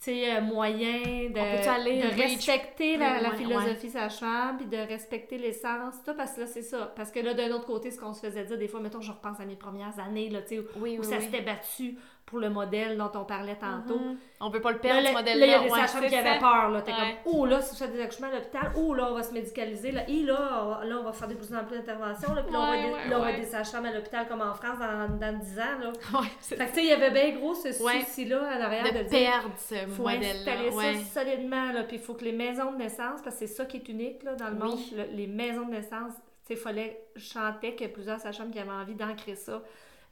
euh, 0.07 0.41
moyen 0.41 1.29
de, 1.29 1.69
aller 1.69 2.01
de 2.01 2.07
respecter 2.21 2.97
la, 2.97 3.21
la 3.21 3.31
philosophie 3.31 3.89
sage-femme, 3.89 4.57
puis 4.57 4.65
de 4.65 4.75
respecter 4.77 5.37
l'essence, 5.37 5.95
tout, 6.05 6.13
parce 6.15 6.33
que 6.33 6.41
là, 6.41 6.47
c'est 6.47 6.61
ça. 6.63 6.91
Parce 6.95 7.09
que 7.11 7.19
là, 7.21 7.33
d'un 7.33 7.51
autre 7.51 7.65
côté, 7.65 7.89
ce 7.91 7.99
qu'on 7.99 8.13
se 8.13 8.19
faisait 8.19 8.43
dire, 8.43 8.57
des 8.57 8.67
fois, 8.67 8.79
mettons, 8.81 8.99
je 9.01 9.11
repense 9.11 9.39
à 9.39 9.45
mes 9.45 9.55
premières 9.55 9.97
années, 9.99 10.29
là, 10.29 10.41
tu 10.41 10.55
sais, 10.55 10.59
où, 10.59 10.63
Oui, 10.81 10.97
où 10.97 11.01
oui, 11.01 11.05
ça 11.07 11.17
oui. 11.17 11.23
s'était 11.23 11.41
battu 11.41 11.97
pour 12.25 12.39
le 12.39 12.49
modèle 12.49 12.97
dont 12.97 13.11
on 13.15 13.25
parlait 13.25 13.55
tantôt. 13.57 13.99
Mhm. 13.99 14.17
On 14.39 14.49
veut 14.49 14.61
pas 14.61 14.71
le 14.71 14.77
Là, 14.77 14.81
perdre, 14.81 15.01
là, 15.03 15.09
ce 15.09 15.13
là, 15.13 15.19
modèle-là. 15.19 15.45
il 15.45 15.49
y 15.49 15.53
a 15.53 15.59
des 15.59 15.69
Ouais, 15.69 15.79
sages-femmes 15.81 16.01
c'est 16.03 16.09
qui 16.09 16.15
avaient 16.15 16.39
peur. 16.39 16.69
Là. 16.69 16.81
T'es 16.81 16.91
Ouais. 16.91 16.97
comme, 17.23 17.33
oh 17.33 17.45
là, 17.45 17.61
si 17.61 17.75
je 17.75 17.83
fais 17.83 17.91
des 17.91 18.01
accouchements 18.01 18.27
à 18.29 18.31
l'hôpital, 18.35 18.71
oh 18.75 18.93
là, 18.93 19.07
on 19.11 19.13
va 19.13 19.23
se 19.23 19.33
médicaliser. 19.33 19.91
Là, 19.91 20.09
et 20.09 20.23
là, 20.23 20.61
on 20.63 20.69
va, 20.69 20.85
là, 20.85 20.97
on 20.99 21.03
va 21.03 21.11
faire 21.11 21.27
de 21.27 21.33
plus 21.35 21.53
en 21.53 21.63
plus 21.65 21.77
d'interventions. 21.77 22.33
Là, 22.33 22.41
puis 22.43 22.53
là, 22.53 22.59
on 22.59 22.65
va, 22.65 22.71
Ouais, 22.71 23.09
là, 23.09 23.19
on 23.19 23.21
va 23.21 23.33
des 23.33 23.43
sages-femmes 23.45 23.85
à 23.85 23.91
l'hôpital 23.93 24.27
comme 24.27 24.41
en 24.41 24.53
France 24.53 24.79
dans, 24.79 25.17
dans 25.19 25.37
10 25.37 25.59
ans. 25.59 25.79
Là. 25.81 25.91
Fait 26.41 26.55
que, 26.55 26.63
tu 26.63 26.73
sais, 26.73 26.81
il 26.83 26.87
y 26.89 26.91
avait 26.93 27.11
bien 27.11 27.31
gros 27.37 27.53
ce 27.53 27.83
Ouais. 27.83 27.99
souci-là 28.01 28.41
à 28.47 28.57
l'arrière 28.57 28.83
de, 28.91 28.97
de 28.99 29.03
dire, 29.03 29.09
perdre 29.29 29.51
ce 29.57 29.75
faut 29.91 30.07
installer 30.07 30.69
Ouais. 30.71 30.95
ça 31.13 31.21
solidement. 31.23 31.71
Là, 31.71 31.83
puis 31.83 31.97
il 31.97 32.01
faut 32.01 32.13
que 32.15 32.23
les 32.23 32.31
maisons 32.31 32.71
de 32.71 32.77
naissance, 32.77 33.21
parce 33.21 33.35
que 33.35 33.45
c'est 33.45 33.47
ça 33.53 33.65
qui 33.65 33.77
est 33.77 33.87
unique 33.89 34.23
là, 34.23 34.33
dans 34.35 34.47
le 34.47 34.53
Oui. 34.53 34.69
monde, 34.69 34.79
le- 34.95 35.15
les 35.15 35.27
maisons 35.27 35.65
de 35.67 35.71
naissance, 35.71 36.13
tu 36.15 36.47
sais, 36.47 36.53
il 36.53 36.57
fallait, 36.59 37.05
je 37.15 37.23
chantais 37.25 37.75
que 37.75 37.85
plusieurs 37.87 38.19
sages-femmes 38.19 38.51
qui 38.51 38.59
avaient 38.59 38.71
envie 38.71 38.95
d'ancrer 38.95 39.35
ça 39.35 39.61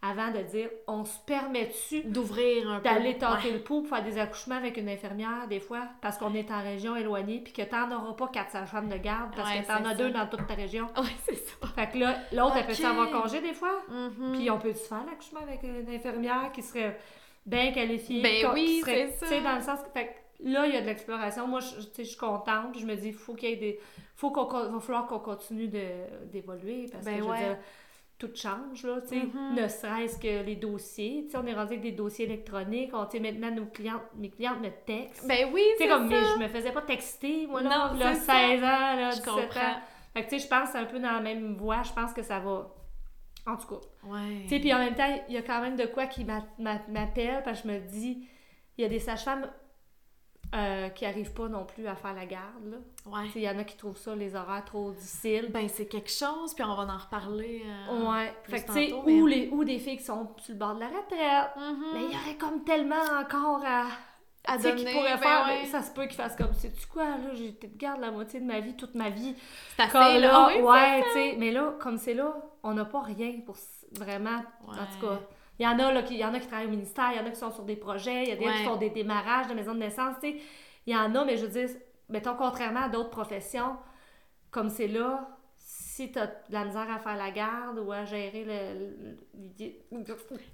avant 0.03 0.31
de 0.31 0.39
dire, 0.41 0.69
on 0.87 1.05
se 1.05 1.19
permet-tu 1.27 2.01
D'ouvrir 2.05 2.67
un 2.71 2.77
peu. 2.79 2.83
d'aller 2.83 3.17
tenter 3.19 3.49
Ouais. 3.49 3.53
le 3.53 3.59
pouls 3.63 3.81
pour 3.83 3.89
faire 3.95 4.03
des 4.03 4.17
accouchements 4.17 4.55
avec 4.55 4.77
une 4.77 4.89
infirmière, 4.89 5.47
des 5.47 5.59
fois, 5.59 5.87
parce 6.01 6.17
qu'on 6.17 6.33
est 6.33 6.49
en 6.51 6.61
région 6.63 6.95
éloignée, 6.95 7.39
puis 7.43 7.53
que 7.53 7.61
t'en 7.61 7.91
auras 7.91 8.13
pas 8.13 8.27
quatre 8.29 8.49
sages-femmes 8.51 8.89
de 8.89 8.97
garde, 8.97 9.31
parce 9.35 9.49
Ouais, 9.53 9.61
que 9.61 9.67
t'en 9.67 9.85
as 9.85 9.93
deux 9.93 10.09
dans 10.09 10.25
toute 10.27 10.47
ta 10.47 10.55
région. 10.55 10.87
Ouais, 10.97 11.03
c'est 11.23 11.35
ça. 11.35 11.67
Fait 11.75 11.87
que 11.91 11.97
là, 11.99 12.15
l'autre, 12.33 12.55
elle 12.57 12.65
peut 12.65 12.73
Ok. 12.73 12.83
avoir 12.83 13.11
congé 13.11 13.41
des 13.41 13.53
fois, 13.53 13.79
Mhm. 13.89 14.31
puis 14.33 14.49
on 14.49 14.57
peut-tu 14.57 14.79
faire 14.79 15.05
l'accouchement 15.05 15.41
avec 15.41 15.61
une 15.63 15.87
infirmière 15.93 16.51
qui 16.51 16.63
serait 16.63 16.97
bien 17.45 17.71
qualifiée? 17.71 18.21
Ben 18.23 18.51
oui, 18.53 18.79
serait- 18.81 19.09
c'est 19.19 19.25
ça. 19.25 19.25
Tu 19.27 19.33
sais, 19.35 19.41
dans 19.41 19.55
le 19.55 19.61
sens 19.61 19.81
que, 19.83 19.89
fait 19.91 20.05
que 20.07 20.49
là, 20.49 20.65
il 20.65 20.73
y 20.73 20.77
a 20.77 20.81
de 20.81 20.87
l'exploration. 20.87 21.47
Moi, 21.47 21.59
je, 21.59 21.79
je 21.97 22.03
suis 22.07 22.17
contente, 22.17 22.75
je 22.79 22.85
me 22.87 22.95
dis, 22.95 23.11
faut 23.13 23.35
qu'il 23.35 23.49
y 23.49 23.53
ait 23.53 23.57
des... 23.57 23.79
Faut 24.15 24.29
qu'on, 24.31 24.45
va 24.45 24.79
falloir 24.79 25.07
qu'on 25.07 25.19
continue 25.19 25.67
de, 25.67 25.81
d'évoluer, 26.31 26.87
parce 26.91 27.05
Ben 27.05 27.17
que, 27.17 27.23
je 27.23 27.27
ouais. 27.29 27.37
veux 27.39 27.43
dire, 27.45 27.57
tout 28.27 28.35
change, 28.35 28.83
là, 28.83 29.01
tu 29.01 29.07
sais. 29.09 29.15
Mhm. 29.25 29.55
Ne 29.55 29.67
serait-ce 29.67 30.19
que 30.19 30.43
les 30.45 30.55
dossiers. 30.55 31.23
Tu 31.25 31.31
sais, 31.31 31.37
on 31.37 31.45
est 31.45 31.53
rendu 31.53 31.73
avec 31.73 31.81
des 31.81 31.91
dossiers 31.91 32.25
électroniques. 32.25 32.91
On, 32.93 33.05
tu 33.05 33.17
sais, 33.17 33.19
maintenant, 33.19 33.49
nos 33.51 33.65
clientes, 33.65 34.03
mes 34.15 34.29
clientes 34.29 34.59
me 34.61 34.69
textent. 34.85 35.27
Ben 35.27 35.49
oui, 35.51 35.61
tu 35.71 35.77
sais, 35.77 35.83
c'est 35.83 35.87
comme, 35.89 36.07
mais 36.07 36.21
je 36.23 36.39
me 36.43 36.47
faisais 36.47 36.71
pas 36.71 36.81
texter, 36.83 37.47
moi, 37.47 37.61
là, 37.63 37.69
Non, 37.93 37.99
là, 37.99 38.13
c'est 38.13 38.21
ça. 38.21 38.33
16 38.33 38.59
ans, 38.63 38.65
là, 38.67 39.09
Je 39.11 39.15
17 39.17 39.25
comprends. 39.33 39.59
ans. 39.59 39.75
Fait 40.13 40.23
que, 40.25 40.29
tu 40.29 40.39
sais, 40.39 40.45
je 40.45 40.47
pense 40.47 40.75
un 40.75 40.85
peu 40.85 40.99
dans 40.99 41.11
la 41.11 41.21
même 41.21 41.55
voie. 41.55 41.81
Je 41.83 41.93
pense 41.93 42.13
que 42.13 42.21
ça 42.21 42.39
va... 42.39 42.73
En 43.47 43.57
tout 43.57 43.67
cas. 43.67 43.81
Ouais. 44.07 44.41
Tu 44.43 44.49
sais, 44.49 44.59
puis 44.59 44.71
en 44.73 44.77
même 44.77 44.93
temps, 44.93 45.07
il 45.27 45.33
y 45.33 45.37
a 45.37 45.41
quand 45.41 45.61
même 45.61 45.75
de 45.75 45.85
quoi 45.87 46.05
qui 46.05 46.23
m'a- 46.25 46.45
m'a- 46.59 46.81
m'appelle, 46.89 47.41
parce 47.43 47.61
que 47.63 47.67
je 47.69 47.73
me 47.73 47.79
dis, 47.79 48.27
il 48.77 48.81
y 48.83 48.85
a 48.85 48.87
des 48.89 48.99
sages-femmes 48.99 49.49
euh, 50.53 50.89
qui 50.89 51.05
arrivent 51.05 51.33
pas 51.33 51.47
non 51.47 51.65
plus 51.65 51.87
à 51.87 51.95
faire 51.95 52.13
la 52.13 52.25
garde, 52.25 52.65
là. 52.65 52.77
Ouais. 53.05 53.29
Il 53.35 53.41
y 53.41 53.49
en 53.49 53.57
a 53.57 53.63
qui 53.63 53.77
trouvent 53.77 53.97
ça, 53.97 54.13
les 54.15 54.35
horaires, 54.35 54.65
trop 54.65 54.91
difficiles. 54.91 55.47
Ben, 55.49 55.67
c'est 55.69 55.85
quelque 55.87 56.11
chose, 56.11 56.53
puis 56.53 56.63
on 56.63 56.75
va 56.75 56.83
en 56.93 56.97
reparler. 56.97 57.63
euh, 57.89 58.11
Ouais. 58.11 58.33
plus 58.43 58.51
Fait 58.57 58.63
que, 58.63 58.89
tantôt, 58.91 59.09
ou, 59.09 59.27
les, 59.27 59.47
ou 59.49 59.63
des 59.63 59.79
filles 59.79 59.97
qui 59.97 60.03
sont 60.03 60.29
sur 60.37 60.53
le 60.53 60.59
bord 60.59 60.75
de 60.75 60.81
la 60.81 60.87
retraite. 60.87 61.51
Mhm. 61.57 61.85
Mais 61.93 61.99
il 62.03 62.11
y 62.11 62.15
aurait 62.15 62.37
comme 62.37 62.63
tellement 62.65 62.95
encore 63.19 63.63
à, 63.65 63.85
À 64.45 64.57
qui 64.57 64.63
donner, 64.63 64.91
pourrait 64.91 65.11
ben 65.13 65.17
faire, 65.19 65.45
ouais. 65.47 65.59
mais 65.61 65.67
ça 65.67 65.81
se 65.83 65.91
peut 65.91 66.03
qu'il 66.05 66.15
fasse 66.15 66.35
comme, 66.35 66.53
sais-tu 66.53 66.85
quoi, 66.87 67.05
là, 67.05 67.33
j'ai 67.33 67.51
peut-être 67.53 67.77
garde 67.77 68.01
la 68.01 68.11
moitié 68.11 68.39
de 68.41 68.45
ma 68.45 68.59
vie, 68.59 68.75
toute 68.75 68.95
ma 68.95 69.09
vie. 69.09 69.35
C'est 69.77 69.83
assez, 69.83 70.19
là. 70.19 70.19
là, 70.19 70.47
oui, 70.53 70.61
ouais, 70.61 71.03
tu 71.03 71.09
sais, 71.13 71.35
mais 71.37 71.51
là, 71.51 71.75
comme 71.79 71.97
c'est 71.97 72.13
là, 72.15 72.35
on 72.63 72.73
n'a 72.73 72.85
pas 72.85 73.01
rien 73.01 73.33
pour 73.45 73.55
vraiment, 73.93 74.41
en 74.67 74.71
tout 74.73 75.05
Ouais. 75.07 75.15
cas. 75.15 75.19
Il 75.61 75.63
y 75.63 75.67
en 75.67 75.77
a, 75.77 75.91
là, 75.91 76.01
qui, 76.01 76.15
il 76.15 76.19
y 76.19 76.25
en 76.25 76.33
a 76.33 76.39
qui 76.39 76.47
travaillent 76.47 76.65
au 76.65 76.71
ministère, 76.71 77.11
il 77.11 77.17
y 77.17 77.19
en 77.19 77.25
a 77.27 77.29
qui 77.29 77.35
sont 77.35 77.51
sur 77.51 77.63
des 77.65 77.75
projets, 77.75 78.23
il 78.23 78.29
y 78.29 78.31
a 78.31 78.35
des 78.35 78.45
qui 78.45 78.63
font 78.63 78.77
des 78.77 78.89
démarrages 78.89 79.47
de 79.47 79.53
maisons 79.53 79.75
de 79.75 79.79
naissance, 79.79 80.15
tu 80.19 80.31
sais. 80.31 80.37
Il 80.87 80.93
y 80.93 80.97
en 80.97 81.13
a, 81.13 81.23
mais 81.23 81.37
je 81.37 81.45
veux 81.45 81.51
dire, 81.51 81.69
mettons, 82.09 82.33
contrairement 82.35 82.85
à 82.85 82.89
d'autres 82.89 83.11
professions, 83.11 83.75
comme 84.49 84.69
c'est 84.69 84.87
là, 84.87 85.37
si 85.93 86.09
t'as 86.09 86.25
de 86.27 86.31
la 86.51 86.63
misère 86.63 86.87
à 86.89 86.99
faire 86.99 87.17
la 87.17 87.31
garde 87.31 87.77
ou 87.79 87.91
à 87.91 88.05
gérer 88.05 88.45
le... 88.45 88.79
le- 89.09 89.17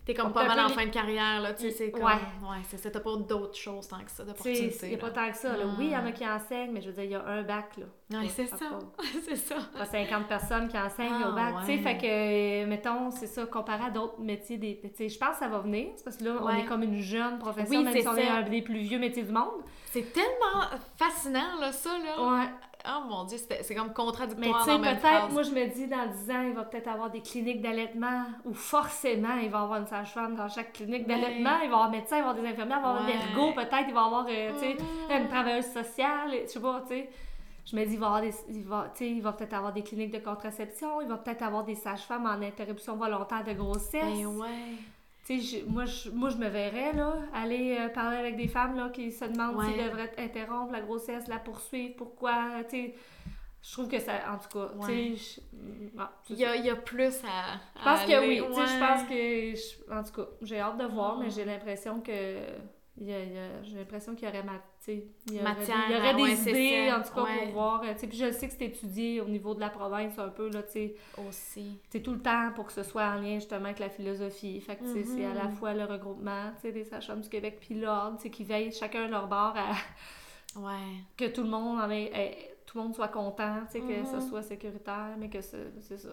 T'es 0.06 0.14
comme 0.16 0.34
pas 0.34 0.48
mal 0.48 0.60
en 0.62 0.70
fin 0.70 0.86
de 0.86 0.90
carrière, 0.92 1.40
là, 1.42 1.54
tu 1.54 1.64
sais, 1.64 1.72
c'est 1.72 1.92
comme... 1.92 2.04
Ouais. 2.06 2.14
Ouais, 2.42 2.58
c'est 2.68 2.78
ça, 2.78 2.90
t'as 2.90 3.00
pas 3.00 3.16
d'autres 3.18 3.56
choses 3.56 3.88
tant 3.88 4.00
que 4.04 4.10
ça, 4.10 4.24
d'opportunités. 4.24 4.96
a 4.96 4.98
pas 4.98 5.12
tant 5.12 5.30
que 5.30 5.38
ça. 5.38 5.56
Là. 5.56 5.66
Oui, 5.78 5.86
il 5.86 5.92
y 5.92 5.98
en 5.98 6.06
a 6.06 6.12
qui 6.12 6.28
enseignent, 6.28 6.72
mais 6.72 6.82
je 6.82 6.88
veux 6.88 6.94
dire, 6.94 7.04
il 7.04 7.12
y 7.12 7.16
a 7.16 7.24
un 7.24 7.44
bac, 7.44 7.78
là. 7.78 7.86
Ouais, 8.20 8.28
c'est 8.30 8.48
ça, 8.48 8.80
c'est 9.26 9.36
ça. 9.36 9.56
pas 9.78 9.86
50 9.86 10.28
personnes 10.28 10.68
qui 10.70 10.78
enseignent 10.78 11.22
Ah, 11.24 11.30
au 11.30 11.34
bac, 11.36 11.54
tu 11.62 11.66
sais, 11.68 11.78
fait 11.78 11.98
que, 11.98 12.66
mettons, 12.66 13.12
c'est 13.12 13.28
ça, 13.28 13.46
comparé 13.46 13.86
à 13.86 13.90
d'autres 13.92 14.20
métiers, 14.20 14.58
des, 14.58 14.80
tu 14.82 14.90
sais, 14.96 15.10
je 15.10 15.20
pense 15.20 15.34
que 15.34 15.40
ça 15.40 15.48
va 15.50 15.60
venir, 15.60 15.90
parce 16.04 16.18
que 16.18 16.24
là, 16.24 16.38
on 16.42 16.50
est 16.50 16.66
comme 16.66 16.82
une 16.84 16.98
jeune 16.98 17.38
profession, 17.38 17.78
Oui, 17.78 17.84
même 17.84 17.94
c'est 17.94 18.02
si 18.02 18.08
on 18.08 18.16
est 18.16 18.26
ça. 18.26 18.34
un 18.38 18.42
des 18.44 18.62
plus 18.64 18.80
vieux 18.80 19.00
métiers 19.00 19.24
du 19.24 19.32
monde. 19.32 19.62
C'est 19.86 20.12
tellement 20.14 20.64
fascinant, 20.98 21.60
là, 21.60 21.72
ça, 21.72 21.92
là. 22.00 22.38
Ouais. 22.40 22.46
Oh 22.90 23.04
mon 23.10 23.24
Dieu, 23.26 23.38
c'est 23.38 23.76
comme 23.76 23.88
Mais 23.88 23.94
contradictoire 23.94 24.64
tu 24.66 24.72
sais, 24.72 24.78
peut-être, 24.80 25.32
moi, 25.32 25.44
je 25.44 25.52
me 25.52 25.66
dis, 25.68 25.88
dans 25.88 26.06
10 26.06 26.32
ans, 26.32 26.42
il 26.42 26.54
va 26.54 26.64
peut-être 26.64 26.88
avoir 26.88 27.10
des 27.10 27.22
cliniques 27.22 27.62
d'allaitement, 27.62 28.24
ou 28.46 28.54
forcément, 28.54 29.36
il 29.42 29.50
va 29.50 29.62
avoir 29.62 29.80
une 29.80 29.88
sage-femme 29.88 30.36
dans 30.36 30.48
chaque 30.48 30.74
clinique 30.74 31.08
Ouais. 31.08 31.16
d'allaitement, 31.16 31.56
il 31.56 31.58
va 31.60 31.64
y 31.64 31.68
avoir 31.68 31.90
médecin, 31.90 32.18
il 32.18 32.24
va 32.24 32.28
y 32.28 32.30
avoir 32.30 32.36
des 32.36 32.48
infirmières, 32.48 32.78
il 32.80 32.84
va 32.84 32.88
y 32.88 32.92
avoir 32.96 33.06
Ouais. 33.08 33.14
un 33.14 33.30
ergo, 33.32 33.52
peut-être, 33.54 33.86
il 33.88 33.94
va 33.94 34.02
y 34.02 34.06
avoir, 34.06 34.26
euh, 34.30 34.52
Mhm. 35.12 35.22
une 35.22 35.28
travailleuse 35.28 35.66
sociale, 35.72 36.32
je 36.44 36.48
sais 36.48 36.60
pas, 36.62 36.82
tu 36.82 36.88
sais. 36.96 37.10
Je 37.70 37.76
me 37.76 37.84
dis, 37.86 37.94
il 37.96 38.00
va, 38.00 38.06
avoir 38.06 38.22
des, 38.22 38.34
il 38.50 38.64
va, 38.64 38.94
il 39.02 39.22
va 39.22 39.34
peut-être 39.34 39.54
avoir 39.54 39.74
des 39.74 39.84
cliniques 39.84 40.14
de 40.14 40.20
contraception, 40.20 41.02
il 41.02 41.08
va 41.10 41.18
peut-être 41.18 41.42
avoir 41.44 41.66
des 41.66 41.76
sages-femmes 41.76 42.26
en 42.26 42.42
interruption 42.42 42.96
volontaire 42.96 43.44
de 43.44 43.52
grossesse. 43.52 44.02
Ben 44.02 44.26
ouais. 44.28 44.48
Tu 45.28 45.42
sais, 45.42 45.64
moi, 45.68 45.84
je, 45.86 46.10
moi, 46.10 46.30
je 46.30 46.38
me 46.38 46.48
verrais, 46.48 46.94
là, 46.94 47.16
aller 47.34 47.76
euh, 47.78 47.90
parler 47.90 48.16
avec 48.18 48.38
des 48.38 48.48
femmes, 48.48 48.78
là, 48.78 48.90
qui 48.90 49.12
se 49.12 49.26
demandent 49.26 49.62
s'ils 49.66 49.76
Ouais. 49.78 49.84
devraient 49.90 50.14
interrompre 50.18 50.72
la 50.72 50.80
grossesse, 50.82 51.28
la 51.28 51.38
poursuivre, 51.40 51.96
pourquoi, 51.98 52.64
tu 52.64 52.70
sais. 52.70 52.96
Je 53.62 53.74
trouve 53.74 53.90
que 53.90 54.00
ça, 54.00 54.14
en 54.32 54.38
tout 54.38 54.48
cas, 54.58 54.72
Ouais. 54.78 54.88
tu 54.88 55.18
sais, 55.18 55.42
ah, 55.98 56.12
Il 56.30 56.38
y 56.38 56.46
a, 56.46 56.56
il 56.56 56.66
y 56.66 56.70
a 56.70 56.76
plus 56.78 57.14
à. 57.26 57.60
je 57.78 57.84
pense 57.84 58.06
que 58.06 58.20
oui. 58.28 58.38
Tu 58.48 58.54
sais, 58.54 58.68
je 58.74 58.80
pense 58.80 59.04
que. 59.04 59.56
je- 59.56 59.94
en 59.94 60.04
tout 60.04 60.22
cas, 60.22 60.30
j'ai 60.44 60.60
hâte 60.62 60.78
de 60.78 60.86
voir, 60.86 61.18
mais 61.20 61.30
j'ai 61.30 61.44
l'impression 61.44 62.00
que. 62.00 62.38
il 63.00 63.06
y 63.08 63.14
a- 63.14 63.24
il 63.24 63.34
y 63.34 63.38
a- 63.38 63.62
j'ai 63.64 63.78
l'impression 63.78 64.16
qu'il 64.16 64.28
y 64.28 64.32
aurait, 64.32 64.44
ma, 64.44 64.54
il 64.88 65.34
y 65.34 65.40
aurait, 65.40 65.44
Matière, 65.56 65.78
des, 65.88 65.94
il 65.94 65.96
y 65.96 66.00
aurait 66.00 66.14
des 66.14 66.22
ouais, 66.24 66.34
idées, 66.34 66.88
ça. 66.90 66.98
en 66.98 67.02
tout 67.04 67.14
cas, 67.14 67.24
Ouais. 67.24 67.44
pour 67.46 67.54
voir. 67.54 67.82
euh, 67.84 67.94
puis 67.98 68.18
je 68.18 68.32
sais 68.32 68.48
que 68.48 68.54
c'est 68.58 68.66
étudié 68.66 69.22
au 69.22 69.26
niveau 69.28 69.54
de 69.54 69.60
la 69.60 69.70
province 69.70 70.18
un 70.18 70.30
peu, 70.30 70.50
là, 70.50 70.64
tu 70.64 70.72
sais. 70.72 70.96
Aussi. 71.28 71.80
C'est 71.90 72.02
tout 72.02 72.14
le 72.14 72.20
temps 72.22 72.52
pour 72.56 72.66
que 72.68 72.74
ce 72.74 72.84
soit 72.84 73.04
en 73.06 73.16
lien 73.16 73.36
justement 73.36 73.66
avec 73.66 73.80
la 73.80 73.90
philosophie. 73.90 74.60
Fait 74.62 74.76
que 74.76 74.84
c'est 74.86 75.26
à 75.26 75.34
la 75.34 75.46
Mhm. 75.46 75.52
fois 75.58 75.74
le 75.74 75.86
regroupement 75.86 76.52
tu 76.56 76.62
sais, 76.62 76.72
des 76.72 76.84
sages-femmes 76.84 77.22
du 77.22 77.30
Québec 77.30 77.58
puis 77.60 77.76
l'ordre, 77.80 78.18
tu 78.18 78.24
sais, 78.24 78.30
qui 78.30 78.44
veillent 78.44 78.72
chacun 78.74 79.08
leur 79.08 79.28
bord 79.28 79.56
à 79.58 79.72
Ouais. 80.60 80.74
que 81.18 81.26
tout 81.26 81.44
le 81.44 81.50
monde 81.50 81.80
en 81.80 81.90
ait- 81.90 82.12
ait- 82.14 82.58
tout 82.66 82.78
le 82.78 82.84
monde 82.84 82.96
soit 82.96 83.08
content, 83.10 83.60
tu 83.72 83.74
sais, 83.74 83.80
que 83.80 84.06
ce 84.06 84.16
Mhm. 84.16 84.30
soit 84.30 84.42
sécuritaire, 84.42 85.16
mais 85.18 85.30
que 85.30 85.42
ce- 85.42 85.72
c'est 85.82 85.98
ça. 85.98 86.10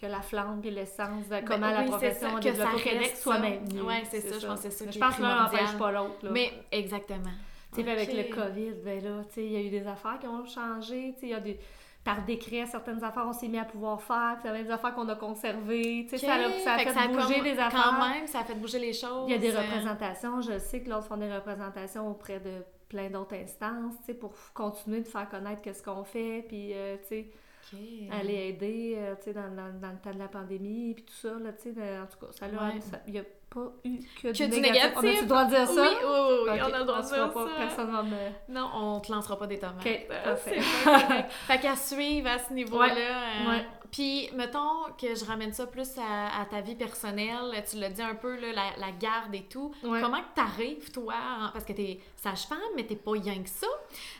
Que 0.00 0.06
la 0.06 0.22
flamme 0.22 0.60
puis 0.60 0.70
l'essence 0.70 1.28
de 1.28 1.40
comment 1.44 1.58
Ben 1.66 1.70
la 1.72 1.78
oui, 1.80 1.84
c'est 1.86 1.90
profession 1.90 2.28
ça, 2.30 2.36
a 2.36 2.38
que 2.38 2.44
développé 2.44 2.70
ça 2.70 2.76
au 2.76 2.78
Québec 2.78 3.16
soit 3.16 3.34
ça. 3.34 3.40
maintenue. 3.40 3.80
Ouais, 3.82 4.02
c'est 4.08 4.20
ça, 4.20 4.38
je 4.38 4.46
pense 4.46 4.60
que 4.62 4.70
c'est 4.70 4.84
ça 4.84 4.90
Je 4.92 4.98
pense 4.98 5.16
que 5.16 5.22
l'un 5.22 5.42
n'empêche 5.42 5.76
pas 5.76 5.90
l'autre. 5.90 6.28
Mais 6.30 6.52
exactement. 6.70 7.30
Tu 7.70 7.76
sais, 7.76 7.82
puis 7.82 7.92
avec 7.92 8.12
le 8.12 8.34
COVID, 8.34 8.72
ben 8.84 9.02
là, 9.04 9.24
tu 9.28 9.34
sais, 9.34 9.44
il 9.44 9.52
y 9.52 9.56
a 9.56 9.60
eu 9.60 9.70
des 9.70 9.86
affaires 9.86 10.18
qui 10.18 10.26
ont 10.26 10.44
changé, 10.46 11.12
tu 11.14 11.20
sais, 11.20 11.26
il 11.26 11.30
y 11.30 11.34
a 11.34 11.40
des... 11.40 11.58
Par 12.04 12.24
décret, 12.24 12.64
certaines 12.64 13.02
affaires, 13.04 13.24
on 13.26 13.32
s'est 13.34 13.48
mis 13.48 13.58
à 13.58 13.64
pouvoir 13.66 14.00
faire, 14.00 14.36
puis 14.40 14.44
il 14.44 14.46
y 14.46 14.54
avait 14.54 14.64
des 14.64 14.70
affaires 14.70 14.94
qu'on 14.94 15.08
a 15.10 15.16
conservées, 15.16 16.06
tu 16.08 16.16
sais, 16.16 16.24
ça, 16.26 16.34
a- 16.36 16.46
Ok. 16.48 16.54
ça 16.64 16.74
a 16.74 16.78
fait, 16.78 17.08
bouger 17.08 17.34
comme- 17.34 17.44
des 17.44 17.58
affaires. 17.58 17.94
Quand 17.98 18.08
même, 18.08 18.26
ça 18.26 18.40
a 18.40 18.44
fait 18.44 18.54
bouger 18.54 18.78
les 18.78 18.92
choses. 18.94 19.24
Il 19.28 19.32
y 19.32 19.34
a 19.34 19.38
des 19.38 19.54
euh, 19.54 19.60
représentations, 19.60 20.40
je 20.40 20.58
sais 20.58 20.80
que 20.82 20.88
l'autre 20.88 21.06
font 21.06 21.18
des 21.18 21.30
représentations 21.34 22.08
auprès 22.10 22.40
de 22.40 22.62
plein 22.88 23.10
d'autres 23.10 23.34
instances, 23.34 23.94
tu 23.98 24.04
sais, 24.06 24.14
pour 24.14 24.32
continuer 24.54 25.00
de 25.00 25.08
faire 25.08 25.28
connaître 25.28 25.60
qu'est-ce 25.60 25.82
qu'on 25.82 26.04
fait, 26.04 26.44
puis, 26.48 26.72
euh, 26.72 26.96
tu 27.02 27.08
sais, 27.08 27.26
ok. 27.74 27.78
aller 28.12 28.34
aider, 28.48 28.94
euh, 28.96 29.14
tu 29.16 29.24
sais, 29.24 29.32
dans, 29.34 29.50
dans, 29.54 29.78
dans 29.78 29.90
le 29.90 29.98
temps 29.98 30.12
de 30.14 30.18
la 30.18 30.28
pandémie, 30.28 30.94
puis 30.94 31.04
tout 31.04 31.12
ça, 31.14 31.34
là, 31.38 31.52
tu 31.52 31.64
sais, 31.64 31.72
de- 31.72 32.02
en 32.02 32.06
tout 32.06 32.24
cas, 32.24 32.32
ça 32.32 32.48
l'a- 32.48 32.62
Ouais. 32.74 32.80
ça- 32.80 33.00
il 33.06 33.12
n'y 33.12 33.18
a 33.18 33.24
pas 33.50 33.72
eu 33.84 33.98
que, 34.22 34.28
Que 34.28 34.44
du 34.44 34.60
négatif. 34.60 34.92
On 34.96 34.98
a-tu 34.98 35.06
négatif? 35.06 35.20
le 35.22 35.26
droit 35.26 35.44
de 35.44 35.50
dire 35.50 35.66
ça? 35.66 35.82
oui, 35.82 35.88
oui, 36.02 36.50
oui, 36.52 36.60
on 36.68 36.72
a 36.74 36.78
le 36.78 36.84
droit 36.84 37.00
de 37.02 37.06
dire 37.08 37.32
pas, 37.32 37.46
ça. 37.46 37.52
Personne 37.56 37.90
va 37.90 38.02
me... 38.02 38.16
Non, 38.48 38.70
on 38.74 39.00
te 39.00 39.10
lancera 39.12 39.38
pas 39.38 39.46
des 39.46 39.58
tomates. 39.58 39.76
Ok, 39.80 40.06
Euh, 40.10 40.24
parfait. 40.24 40.60
fait 41.46 41.58
qu'à 41.60 41.76
suivre 41.76 42.28
à 42.28 42.38
ce 42.38 42.52
niveau-là. 42.52 42.86
Ouais, 42.94 43.00
euh, 43.00 43.50
ouais. 43.50 43.66
Puis, 43.90 44.28
mettons 44.34 44.82
que 45.00 45.14
je 45.14 45.24
ramène 45.24 45.54
ça 45.54 45.66
plus 45.66 45.88
à, 45.96 46.42
à 46.42 46.44
ta 46.44 46.60
vie 46.60 46.74
personnelle. 46.74 47.50
Tu 47.70 47.78
l'as 47.78 47.88
dit 47.88 48.02
un 48.02 48.14
peu, 48.14 48.36
là, 48.38 48.48
la, 48.52 48.86
la 48.86 48.92
garde 48.92 49.34
et 49.34 49.44
tout. 49.44 49.72
Ouais. 49.82 50.00
Comment 50.02 50.18
que 50.20 50.34
t'arrives, 50.34 50.92
toi, 50.92 51.14
parce 51.54 51.64
que 51.64 51.72
t'es 51.72 51.98
sage-femme, 52.16 52.58
mais 52.76 52.84
t'es 52.84 52.96
pas 52.96 53.12
rien 53.12 53.42
que 53.42 53.48
ça. 53.48 53.66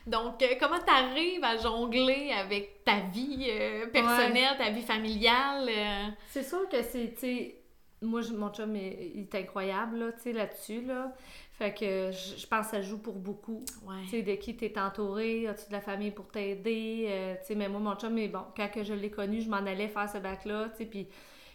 Donc, 0.07 0.43
euh, 0.43 0.55
comment 0.59 0.79
t'arrives 0.79 1.45
à 1.45 1.59
jongler 1.59 2.33
avec 2.33 2.83
ta 2.83 3.01
vie 3.12 3.47
euh, 3.51 3.87
personnelle, 3.89 4.57
ta 4.57 4.70
vie 4.70 4.81
familiale? 4.83 5.68
euh? 5.68 6.07
C'est 6.31 6.45
sûr 6.45 6.66
que 6.70 6.83
c'est, 6.83 7.14
moi, 8.03 8.20
mon 8.36 8.51
chum, 8.51 8.76
il 8.76 9.20
est 9.20 9.34
incroyable, 9.34 9.99
là, 9.99 10.12
tu 10.12 10.20
sais, 10.22 10.32
là-dessus, 10.32 10.82
là. 10.82 11.12
Fait 11.53 11.74
que 11.74 12.12
je, 12.12 12.46
pense 12.46 12.66
que 12.66 12.76
ça 12.76 12.82
joue 12.82 12.99
pour 12.99 13.14
beaucoup. 13.14 13.64
Ouais. 13.84 14.03
Tu 14.05 14.11
sais, 14.11 14.22
de 14.22 14.34
qui 14.34 14.57
t'es 14.57 14.78
entouré, 14.78 15.49
as-tu 15.49 15.66
de 15.68 15.72
la 15.72 15.80
famille 15.80 16.12
pour 16.12 16.28
t'aider, 16.28 17.07
euh, 17.09 17.34
tu 17.40 17.49
sais, 17.49 17.55
mais 17.57 17.68
moi, 17.68 17.80
mon 17.80 17.96
chum, 17.96 18.14
mais 18.14 18.28
bon, 18.28 18.44
quand 18.57 18.68
que 18.68 18.84
je 18.84 18.94
l'ai 18.94 19.11
connu, 19.11 19.40
je 19.40 19.49
m'en 19.49 19.57
allais 19.57 19.88
faire 19.88 20.09
ce 20.09 20.18
bac-là, 20.18 20.68
tu 20.70 20.78
sais, 20.78 20.84
puis 20.84 21.09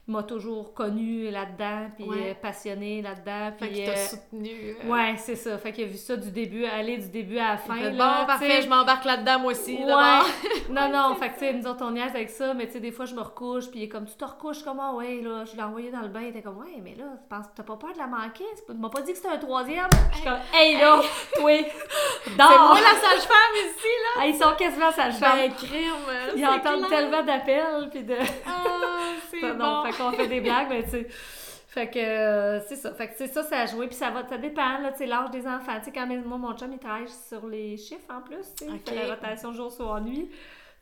m'a 0.06 0.22
toujours 0.22 0.74
connu 0.74 1.30
là-dedans, 1.32 1.90
puis 1.96 2.04
Ouais. 2.06 2.32
euh, 2.32 2.34
passionné 2.42 3.02
là-dedans, 3.02 3.56
Fait 3.58 3.70
qu'il 3.70 3.86
t'a 3.86 3.92
euh, 3.92 3.96
soutenu. 3.96 4.76
euh. 4.84 4.90
Ouais, 4.90 5.16
c'est 5.18 5.38
ça. 5.38 5.58
Fait 5.58 5.72
qu'il 5.72 5.86
a 5.86 5.88
vu 5.88 5.96
ça 5.98 6.18
du 6.18 6.30
début, 6.30 6.66
aller 6.66 6.98
du 6.98 7.08
début 7.08 7.38
à 7.38 7.52
la 7.52 7.58
fin. 7.58 7.76
fait, 7.76 7.92
là, 7.92 8.20
bon, 8.20 8.26
parfait, 8.28 8.62
je 8.62 8.68
m'embarque 8.68 9.06
là-dedans, 9.06 9.40
moi 9.40 9.54
aussi. 9.54 9.76
Ouais. 9.78 9.86
non, 10.70 10.90
non, 10.90 11.16
fait 11.16 11.30
que, 11.30 11.34
tu 11.36 11.40
sais, 11.40 11.54
nous 11.54 11.66
autres, 11.68 11.86
on 11.86 11.92
niaise 11.92 12.12
avec 12.14 12.30
ça, 12.30 12.54
mais 12.54 12.68
tu 12.68 12.74
sais, 12.74 12.80
des 12.82 12.92
fois, 12.92 13.06
je 13.06 13.16
me 13.16 13.22
recouche, 13.22 13.70
puis 13.72 13.80
il 13.80 13.84
est 13.84 13.88
comme, 13.88 14.06
tu 14.06 14.16
te 14.16 14.26
recouches 14.26 14.62
comment, 14.64 14.94
ouais, 14.98 15.22
là, 15.22 15.46
je 15.46 15.56
l'ai 15.56 15.64
envoyé 15.64 15.90
dans 15.90 16.02
le 16.02 16.10
bain, 16.10 16.22
il 16.24 16.28
était 16.30 16.42
comme, 16.42 16.58
ouais, 16.58 16.82
mais 16.84 16.96
là, 16.96 17.06
tu 17.22 17.30
penses, 17.30 17.46
t'as 17.56 17.64
pas 17.64 17.78
peur 17.78 17.94
de 17.94 17.98
la 18.00 18.08
manquer? 18.08 18.44
C'est 18.56 18.66
Tu 18.66 18.74
m'as 18.74 18.90
pas 18.90 19.02
dit 19.04 19.12
que 19.14 19.18
c'était 19.18 19.30
un 19.34 19.38
troisième? 19.38 19.88
Je 20.12 20.16
suis 20.18 20.26
comme, 20.26 20.40
hey, 20.54 20.78
là, 20.80 21.00
oui, 21.44 21.66
C'est 22.26 22.36
dors! 22.38 22.68
moi 22.68 22.78
la 22.82 23.00
sage-femme 23.00 23.56
ici, 23.56 23.88
là! 23.88 24.22
Ah, 24.22 24.28
ils 24.28 24.36
sont 24.36 24.54
quasiment 24.58 24.92
sage-femme. 24.92 25.38
Ben, 25.38 25.54
crime! 25.54 25.94
Ils 26.36 26.40
c'est 26.42 26.46
entendent 26.48 26.88
clair. 26.88 26.90
tellement 27.00 27.24
d'appels, 27.24 27.90
puis 27.90 28.04
de... 28.04 28.16
Ah, 28.46 29.00
c'est 29.32 29.54
bon! 29.54 29.84
Qu'on 29.98 30.12
fait 30.12 30.28
des 30.28 30.42
blagues, 30.42 30.68
mais 30.70 30.84
tu 30.84 30.90
sais... 30.92 31.08
Fait 31.68 31.90
que 31.90 31.98
euh, 31.98 32.60
c'est 32.68 32.76
ça. 32.76 32.94
Fait 32.94 33.08
que 33.08 33.14
c'est 33.18 33.26
ça, 33.28 33.42
ça 33.42 33.62
a 33.62 33.66
joué. 33.66 33.88
Puis 33.88 33.96
ça 33.96 34.12
va, 34.12 34.28
ça 34.30 34.38
dépend, 34.38 34.78
là, 34.78 34.92
tu 34.92 35.00
sais, 35.00 35.06
l'âge 35.08 35.32
des 35.32 35.48
enfants. 35.48 35.80
Tu 35.80 35.86
sais, 35.86 35.92
quand 35.92 36.06
même, 36.06 36.24
moi, 36.24 36.38
mon 36.38 36.56
chum, 36.56 36.72
il 36.72 36.78
travaille 36.78 37.08
sur 37.10 37.48
les 37.48 37.78
chiffres 37.78 38.06
en 38.16 38.22
plus, 38.22 38.46
tu 38.56 38.66
sais. 38.66 38.72
Il 38.72 38.76
Ok. 38.76 38.82
fait 38.86 38.94
la 39.08 39.16
rotation 39.16 39.54
jour, 39.54 39.72
soir, 39.72 40.00
nuit. 40.00 40.30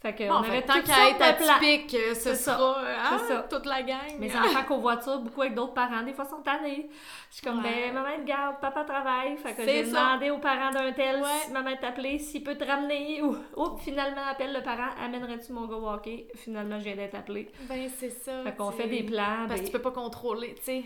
Fait 0.01 0.15
que 0.15 0.27
Bon, 0.27 0.39
on 0.39 0.43
fait 0.43 0.49
avait 0.57 0.61
tant 0.63 0.81
qu'à 0.81 1.09
être 1.09 1.21
atypique, 1.21 1.93
euh, 1.93 2.15
ce 2.15 2.33
sera 2.33 2.75
hein, 2.79 3.19
ça. 3.27 3.45
toute 3.47 3.67
la 3.67 3.83
gang. 3.83 4.17
Mes 4.17 4.35
enfants 4.35 4.63
covoiturent 4.67 5.19
beaucoup 5.19 5.41
avec 5.43 5.53
d'autres 5.53 5.75
parents. 5.75 6.01
Des 6.01 6.13
fois, 6.13 6.25
sont 6.25 6.41
tannés. 6.41 6.89
Je 7.29 7.35
suis 7.35 7.45
comme, 7.45 7.59
Ouais. 7.63 7.91
ben, 7.91 7.93
maman, 7.93 8.15
te 8.17 8.23
garde, 8.27 8.55
papa 8.59 8.83
travaille. 8.83 9.37
Fait 9.37 9.51
que 9.53 9.63
C'est 9.63 9.83
j'ai 9.85 9.91
demandé 9.91 10.31
aux 10.31 10.39
parents 10.39 10.71
d'un 10.71 10.91
tel 10.91 11.17
Ouais. 11.21 11.27
si 11.45 11.51
maman 11.51 11.75
t'appeler, 11.79 12.17
s'il 12.17 12.43
peut 12.43 12.55
te 12.55 12.63
ramener. 12.65 13.21
Ou, 13.21 13.35
oups, 13.55 13.83
finalement, 13.83 14.23
appelle 14.27 14.53
le 14.53 14.63
parent, 14.63 14.89
amènerais-tu 15.05 15.53
mon 15.53 15.67
gars 15.67 15.75
walker? 15.77 16.27
Finalement, 16.35 16.79
je 16.79 16.85
viens 16.85 16.95
d'être 16.95 17.13
appelé. 17.15 17.51
Ben, 17.69 17.87
c'est 17.95 18.09
ça. 18.09 18.41
Fait 18.43 18.55
qu'on 18.55 18.71
fait 18.71 18.87
des 18.87 19.03
plans. 19.03 19.45
Parce 19.47 19.59
ben- 19.59 19.59
que 19.59 19.65
tu 19.67 19.71
peux 19.71 19.83
pas 19.83 19.91
contrôler, 19.91 20.55
tu 20.55 20.63
sais. 20.63 20.83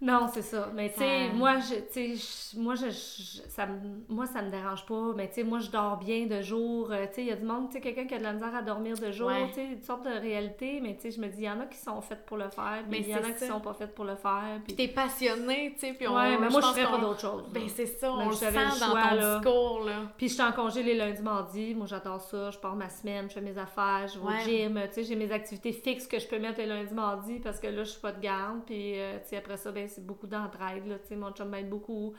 Non, 0.00 0.28
c'est 0.32 0.42
ça. 0.42 0.70
Mais 0.74 0.90
tu 0.92 0.98
sais, 1.00 1.26
Ça- 1.28 1.34
moi, 1.34 1.54
je, 1.58 2.58
moi, 2.60 2.74
je, 2.76 2.86
je- 2.86 3.42
ça 3.48 3.66
moi, 4.08 4.26
ça 4.26 4.42
me 4.42 4.50
dérange 4.50 4.86
pas. 4.86 5.12
Mais 5.16 5.26
tu 5.28 5.34
sais, 5.34 5.42
moi, 5.42 5.58
je 5.58 5.70
dors 5.70 5.96
bien 5.96 6.26
de 6.26 6.40
jour. 6.40 6.92
Euh, 6.92 7.06
Tu 7.08 7.14
sais, 7.14 7.20
il 7.22 7.26
y 7.26 7.32
a 7.32 7.36
du 7.36 7.44
monde, 7.44 7.66
tu 7.68 7.72
sais, 7.74 7.80
quelqu'un 7.80 8.06
qui 8.06 8.14
a 8.14 8.18
de 8.18 8.22
la 8.22 8.32
misère 8.32 8.54
à 8.54 8.62
dormir 8.62 8.96
de 8.96 9.10
jour. 9.10 9.26
Ouais. 9.26 9.48
Tu 9.48 9.54
sais, 9.54 9.64
une 9.64 9.82
sorte 9.82 10.04
de 10.04 10.10
réalité. 10.10 10.78
Mais 10.80 10.94
tu 10.94 11.02
sais, 11.02 11.10
je 11.10 11.20
me 11.20 11.26
dis, 11.26 11.38
il 11.38 11.44
y 11.44 11.50
en 11.50 11.58
a 11.58 11.66
qui 11.66 11.78
sont 11.78 12.00
faites 12.00 12.24
pour 12.26 12.36
le 12.36 12.48
faire. 12.48 12.84
Mais 12.88 13.00
il 13.00 13.08
y 13.08 13.14
en 13.14 13.18
a 13.18 13.22
c'est 13.24 13.32
qui 13.32 13.38
ça. 13.40 13.48
sont 13.48 13.60
pas 13.60 13.74
faites 13.74 13.92
pour 13.92 14.04
le 14.04 14.14
faire. 14.14 14.60
Puis... 14.64 14.76
T'es 14.76 14.86
passionné, 14.86 15.72
tu 15.74 15.80
sais. 15.86 15.92
Puis 15.94 16.06
on. 16.06 16.14
ouais, 16.14 16.38
mais 16.38 16.48
moi, 16.48 16.60
je 16.60 16.66
ferais 16.68 16.84
pas 16.92 16.98
d'autre 16.98 17.20
chose. 17.20 17.44
Ben, 17.52 17.64
c'est 17.68 17.86
ça, 17.86 18.12
Mais 18.16 18.24
on 18.24 18.28
le 18.28 18.34
sent 18.36 18.50
le 18.52 18.54
dans 18.54 18.70
choix, 18.92 19.02
ton 19.10 19.14
là. 19.16 19.38
discours, 19.40 19.84
là. 19.84 19.92
Puis 20.16 20.28
je 20.28 20.34
suis 20.34 20.42
en 20.44 20.52
congé 20.52 20.84
les 20.84 20.94
lundis, 20.94 21.22
mardis. 21.22 21.74
Moi, 21.74 21.86
j'adore 21.88 22.20
ça. 22.20 22.52
Je 22.52 22.58
pars 22.58 22.76
ma 22.76 22.88
semaine, 22.88 23.28
je 23.28 23.34
fais 23.34 23.40
mes 23.40 23.58
affaires, 23.58 24.06
je 24.06 24.20
vais 24.20 24.24
Ouais. 24.26 24.42
au 24.42 24.48
gym. 24.74 24.80
Tu 24.88 24.94
sais, 24.94 25.02
j'ai 25.02 25.16
mes 25.16 25.32
activités 25.32 25.72
fixes 25.72 26.06
que 26.06 26.20
je 26.20 26.28
peux 26.28 26.38
mettre 26.38 26.58
les 26.58 26.66
lundis, 26.66 26.94
mardis 26.94 27.40
parce 27.40 27.58
que 27.58 27.66
là, 27.66 27.82
je 27.82 27.90
suis 27.90 28.00
pas 28.00 28.12
de 28.12 28.20
garde. 28.20 28.60
Puis, 28.64 29.00
euh, 29.00 29.18
tu 29.24 29.30
sais, 29.30 29.36
après 29.38 29.56
ça, 29.56 29.72
ben, 29.72 29.87
c'est 29.88 30.06
beaucoup 30.06 30.26
d'entraide, 30.26 30.86
là. 30.86 30.96
Tu 30.98 31.08
sais, 31.08 31.16
mon 31.16 31.30
chum 31.32 31.48
m'aide 31.48 31.68
beaucoup. 31.68 32.14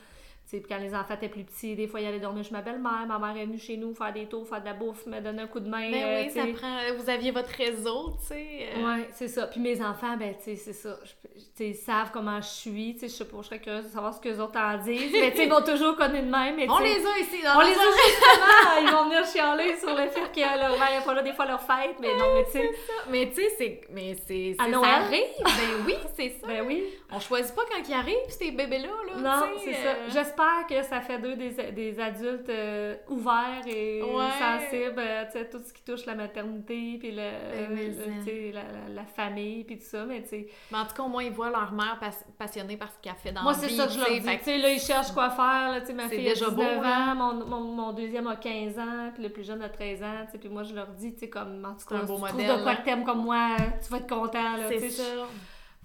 Puis 0.52 0.64
quand 0.68 0.80
les 0.80 0.96
enfants 0.96 1.14
étaient 1.14 1.30
plus 1.30 1.44
petits, 1.44 1.76
des 1.76 1.86
fois, 1.86 2.02
ils 2.02 2.08
allaient 2.08 2.20
dormir 2.20 2.44
chez 2.44 2.54
ma 2.54 2.62
belle-mère. 2.64 3.06
Ma 3.08 3.20
mère 3.20 3.38
est 3.40 3.46
venue 3.46 3.60
chez 3.60 3.78
nous 3.78 3.94
faire 3.94 4.12
des 4.12 4.26
tours, 4.26 4.48
faire 4.48 4.60
de 4.62 4.66
la 4.66 4.74
bouffe, 4.74 5.06
me 5.06 5.20
donner 5.20 5.44
un 5.44 5.48
coup 5.48 5.60
de 5.60 5.70
main. 5.70 5.92
Ben 5.92 6.04
euh, 6.04 6.24
oui, 6.24 6.30
ça 6.32 6.42
prend. 6.60 6.80
Vous 6.98 7.08
aviez 7.08 7.30
votre 7.30 7.50
réseau, 7.52 8.14
tu 8.20 8.30
sais. 8.30 8.70
euh, 8.76 8.84
Ouais, 8.84 9.08
c'est 9.14 9.28
ça. 9.28 9.46
Puis 9.46 9.60
mes 9.60 9.80
enfants, 9.80 10.18
ben, 10.18 10.34
tu 10.40 10.46
sais, 10.46 10.56
c'est 10.56 10.74
ça. 10.74 10.98
Je- 11.06 11.64
ils 11.66 11.76
savent 11.76 12.10
comment 12.12 12.42
je 12.42 12.48
suis. 12.48 12.94
Tu 12.96 13.02
sais, 13.02 13.08
je 13.10 13.14
sais 13.14 13.26
pas, 13.26 13.38
je 13.42 13.46
serais 13.46 13.60
curieuse 13.60 13.84
de 13.86 13.90
savoir 13.90 14.12
ce 14.12 14.20
que 14.20 14.30
les 14.30 14.40
autres 14.40 14.58
en 14.60 14.76
disent. 14.80 15.12
Mais 15.12 15.30
tu 15.30 15.38
sais, 15.38 15.44
ils 15.46 15.52
vont 15.52 15.62
toujours 15.62 15.96
connaître 15.96 16.26
de 16.26 16.32
même. 16.32 16.56
mais 16.56 16.68
On 16.68 16.80
les 16.80 16.96
a 17.06 17.20
ici 17.20 17.44
dans 17.44 17.56
On 17.58 17.62
les 17.62 17.68
a 17.68 17.74
justement, 17.74 18.82
ils 18.82 18.90
vont 18.92 19.04
venir 19.06 19.26
chialer 19.28 19.78
sur 19.78 19.90
le 19.96 20.10
fait 20.10 20.32
que 20.34 20.60
leur 20.60 20.80
mère 20.80 21.00
n'est 21.00 21.06
pas 21.06 21.14
là 21.14 21.22
des 21.22 21.34
fois 21.34 21.46
leur 21.46 21.62
fête, 21.62 21.96
mais 22.02 22.08
non, 22.18 22.26
mais 22.34 22.46
tu 22.46 22.52
sais, 22.54 22.72
Mais 23.12 23.30
tu 23.30 23.36
sais, 23.36 23.50
c'est. 23.56 23.82
Mais 23.92 24.16
c'est. 24.26 24.56
Ça 24.58 24.64
arrive. 24.88 25.22
Ben 25.46 25.86
oui, 25.86 25.94
c'est 26.16 26.30
ça. 26.42 26.48
ben 26.48 26.66
oui. 26.66 26.86
On 27.12 27.20
choisit 27.20 27.56
pas 27.56 27.64
quand 27.70 27.82
ils 27.88 27.94
arrivent, 27.94 28.16
ces 28.30 28.52
bébés-là, 28.52 28.88
là. 29.08 29.16
Non, 29.20 29.48
c'est 29.64 29.74
ça. 29.74 29.80
euh, 29.90 30.08
J'espère 30.14 30.68
que 30.70 30.84
ça 30.84 31.02
fait 31.02 31.18
d'eux 31.18 31.36
des, 31.36 31.72
des 31.72 32.00
adultes 32.00 32.48
euh, 32.50 32.96
ouverts 33.08 33.64
et 33.66 34.02
Ouais. 34.04 34.26
sensibles, 34.40 35.00
euh, 35.00 35.26
tu 35.26 35.32
sais, 35.40 35.50
tout 35.50 35.58
ce 35.66 35.74
qui 35.74 35.82
touche 35.84 36.06
la 36.06 36.14
maternité, 36.14 36.98
puis 37.00 37.12
le, 37.12 37.18
Ben, 37.18 38.54
la, 38.54 38.62
la, 38.62 38.94
la 38.94 39.06
famille, 39.06 39.64
puis 39.64 39.80
tout 39.80 39.86
ça, 39.86 40.06
mais 40.06 40.22
tu 40.22 40.30
sais, 40.30 40.48
Mais 40.72 40.78
en 40.78 40.86
tout 40.86 40.94
cas, 40.96 41.02
au 41.04 41.08
moins, 41.08 41.24
ils 41.24 41.32
voient 41.32 41.50
leur 41.50 41.72
mère 41.72 41.98
pas- 42.00 42.12
passionnée 42.38 42.78
par 42.78 42.90
ce 42.92 42.98
qu'elle 43.02 43.16
fait 43.16 43.32
dans 43.32 43.42
Moi, 43.42 43.54
c'est 43.56 43.70
ça 43.70 43.88
que 43.88 43.94
je 43.94 43.98
leur 44.00 44.10
dis. 44.12 44.22
fait 44.22 44.38
Tu 44.38 44.44
sais, 44.44 44.58
là, 44.60 44.70
ils 44.72 44.80
cherchent 44.80 45.12
quoi 45.12 45.32
faire. 45.32 45.72
Là, 45.72 45.82
tu 45.82 45.88
sais, 45.88 45.94
ma 45.94 46.08
fille 46.10 46.28
a 46.28 46.34
déjà 46.34 46.50
19 46.50 46.56
beau, 46.56 46.82
là. 46.84 47.12
ans, 47.12 47.16
mon, 47.16 47.46
mon, 47.46 47.60
mon 47.62 47.92
deuxième 47.94 48.28
a 48.28 48.36
15 48.36 48.78
ans, 48.78 49.12
puis 49.16 49.24
le 49.24 49.30
plus 49.30 49.44
jeune 49.46 49.64
a 49.64 49.70
13 49.70 50.04
ans. 50.04 50.26
tu 50.26 50.34
sais, 50.34 50.38
Puis 50.38 50.50
moi, 50.50 50.62
je 50.62 50.76
leur 50.76 50.88
dis, 50.90 51.14
tu 51.14 51.22
sais, 51.22 51.30
comme, 51.30 51.66
en 51.66 51.74
tout 51.74 51.86
C'est 51.90 51.96
un 51.96 52.00
cas, 52.02 52.06
beau 52.06 52.18
modèle, 52.20 52.46
trouves 52.46 52.58
de 52.58 52.62
quoi 52.64 52.72
là. 52.74 52.76
que 52.78 52.86
t'aimes 52.86 53.04
comme 53.04 53.24
moi, 53.24 53.48
tu 53.84 53.90
vas 53.92 53.98
être 53.98 54.08
content. 54.10 54.58
Là, 54.58 54.68
C'est 54.70 54.90
ça. 54.90 55.04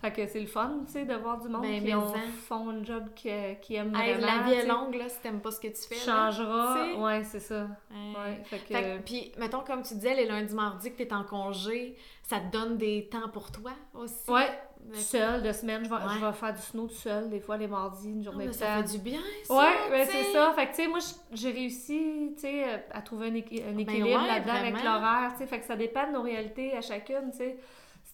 Fait 0.04 0.12
que 0.12 0.26
c'est 0.26 0.40
le 0.40 0.46
fun, 0.46 0.80
tu 0.86 0.92
sais, 0.92 1.04
de 1.06 1.14
voir 1.14 1.38
du 1.40 1.48
monde 1.48 1.62
Ben, 1.62 1.82
qui 1.82 1.94
ont, 1.94 2.12
font 2.46 2.68
un 2.68 2.84
job 2.84 3.04
qui, 3.16 3.30
qui 3.62 3.74
aiment 3.76 3.96
Hey, 3.96 4.12
vraiment. 4.12 4.26
la 4.36 4.42
vie 4.42 4.52
est 4.52 4.66
longue, 4.66 4.94
là, 4.96 5.08
si 5.08 5.18
t'aimes 5.20 5.40
pas 5.40 5.50
ce 5.50 5.58
que 5.60 5.68
tu 5.68 5.80
fais. 5.88 5.94
Changera. 5.94 6.94
Ouais, 6.98 7.22
c'est 7.24 7.40
ça. 7.40 7.68
Ouais, 7.90 8.42
fait 8.44 8.58
que... 8.58 8.74
Fait 8.74 8.82
que, 8.82 8.98
puis, 9.02 9.32
mettons, 9.38 9.60
comme 9.60 9.82
tu 9.82 9.94
disais, 9.94 10.14
les 10.14 10.26
lundis, 10.26 10.54
mardis 10.54 10.92
que 10.92 10.98
t'es 11.02 11.10
en 11.14 11.24
congé, 11.24 11.96
ça 12.22 12.38
te 12.38 12.52
donne 12.52 12.76
des 12.76 13.08
temps 13.10 13.30
pour 13.32 13.50
toi 13.50 13.70
aussi. 13.94 14.30
Ouais, 14.30 14.46
Mais- 14.90 14.98
seul, 14.98 15.42
de 15.42 15.52
semaine, 15.52 15.82
je 15.84 15.88
vais, 15.88 15.94
Ouais. 15.96 16.02
je 16.20 16.24
vais 16.26 16.32
faire 16.34 16.52
du 16.52 16.60
snow 16.60 16.86
tout 16.86 16.92
seul, 16.94 17.30
des 17.30 17.40
fois 17.40 17.56
les 17.56 17.66
mardis, 17.68 18.10
une 18.10 18.20
Ah, 18.20 18.24
journée 18.24 18.44
mais 18.44 18.50
de 18.50 18.54
ça 18.54 18.66
temps. 18.66 18.86
fait 18.86 18.98
du 18.98 19.02
bien, 19.02 19.20
ça. 19.44 19.54
Ouais, 19.54 19.72
ben 19.90 20.06
c'est 20.06 20.24
ça. 20.34 20.52
Fait 20.54 20.66
que, 20.66 20.70
tu 20.72 20.82
sais, 20.82 20.86
moi, 20.88 20.98
j'ai 21.32 21.50
réussi, 21.50 22.32
tu 22.34 22.42
sais, 22.42 22.84
à 22.90 23.00
trouver 23.00 23.28
un, 23.28 23.34
équi- 23.36 23.62
un 23.66 23.78
équilibre 23.78 24.20
ouais, 24.20 24.26
là-dedans 24.28 24.52
avec 24.52 24.84
l'horaire, 24.84 25.30
tu 25.32 25.38
sais. 25.38 25.46
Fait 25.46 25.60
que 25.60 25.64
ça 25.64 25.76
dépend 25.76 26.06
de 26.08 26.12
nos 26.12 26.20
réalités 26.22 26.76
à 26.76 26.82
chacune, 26.82 27.30
tu 27.30 27.38
sais. 27.38 27.56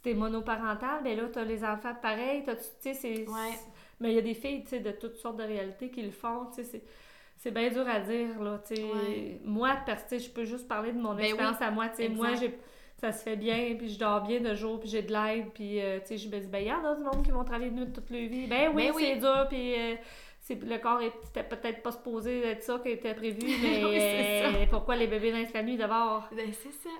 Si 0.00 0.02
t'es 0.02 0.14
monoparental, 0.14 1.02
ben 1.04 1.14
là, 1.14 1.24
t'as 1.30 1.44
les 1.44 1.62
enfants 1.62 1.94
pareil, 2.00 2.42
t'as, 2.44 2.56
tu 2.56 2.62
sais, 2.80 2.94
c'est... 2.94 3.28
Ouais. 3.28 3.58
Mais 4.00 4.12
il 4.12 4.14
y 4.14 4.18
a 4.18 4.22
des 4.22 4.32
filles, 4.32 4.62
tu 4.62 4.70
sais, 4.70 4.80
de 4.80 4.92
toutes 4.92 5.16
sortes 5.16 5.36
de 5.36 5.42
réalités 5.42 5.90
qui 5.90 6.00
le 6.00 6.10
font, 6.10 6.46
tu 6.46 6.56
sais, 6.56 6.64
c'est... 6.64 6.82
C'est 7.36 7.50
bien 7.52 7.70
dur 7.70 7.86
à 7.88 8.00
dire, 8.00 8.38
là, 8.42 8.60
tu 8.66 8.76
sais. 8.76 8.82
Ouais. 8.82 9.40
Moi, 9.44 9.70
parce 9.86 10.04
que, 10.04 10.18
je 10.18 10.28
peux 10.30 10.44
juste 10.44 10.68
parler 10.68 10.92
de 10.92 10.98
mon 10.98 11.14
Ben 11.14 11.24
expérience 11.24 11.60
à 11.60 11.70
moi, 11.70 11.88
tu 11.88 11.96
sais. 11.96 12.08
Moi, 12.08 12.34
j'ai... 12.34 12.58
Ça 12.98 13.12
se 13.12 13.22
fait 13.22 13.36
bien, 13.36 13.76
puis 13.78 13.88
je 13.88 13.98
dors 13.98 14.20
bien 14.22 14.40
de 14.40 14.54
jour, 14.54 14.78
puis 14.78 14.88
j'ai 14.90 15.00
de 15.02 15.10
l'aide, 15.12 15.46
puis, 15.54 15.80
euh, 15.80 16.00
tu 16.00 16.06
sais, 16.06 16.18
je 16.18 16.28
me 16.28 16.38
dis, 16.38 16.46
ben, 16.48 16.58
il 16.58 16.66
y 16.68 16.72
en 16.72 16.84
a 16.84 16.94
du 16.96 17.02
monde 17.02 17.22
qui 17.24 17.30
vont 17.30 17.44
travailler 17.44 17.70
de 17.70 17.76
nuit 17.76 17.92
toute 17.92 18.10
leur 18.10 18.28
vie. 18.28 18.46
Ben 18.46 18.70
oui, 18.74 18.88
Ben 18.88 18.92
oui. 18.94 19.02
c'est 19.06 19.16
dur, 19.16 19.46
puis... 19.48 19.74
euh, 19.74 19.94
le 20.50 20.78
corps 20.78 21.00
était 21.00 21.44
peut-être 21.44 21.82
pas 21.82 21.92
supposé 21.92 22.44
être 22.44 22.62
ça 22.62 22.78
qui 22.82 22.90
était 22.90 23.14
prévu, 23.14 23.38
mais 23.62 23.84
Oui, 23.84 23.98
euh, 24.00 24.66
pourquoi 24.70 24.96
les 24.96 25.06
bébés 25.06 25.32
naissent 25.32 25.52
la 25.54 25.62
nuit 25.62 25.76
d'abord? 25.76 26.28
Ben, 26.34 26.50
c'est 26.52 26.72
ça. 26.72 26.90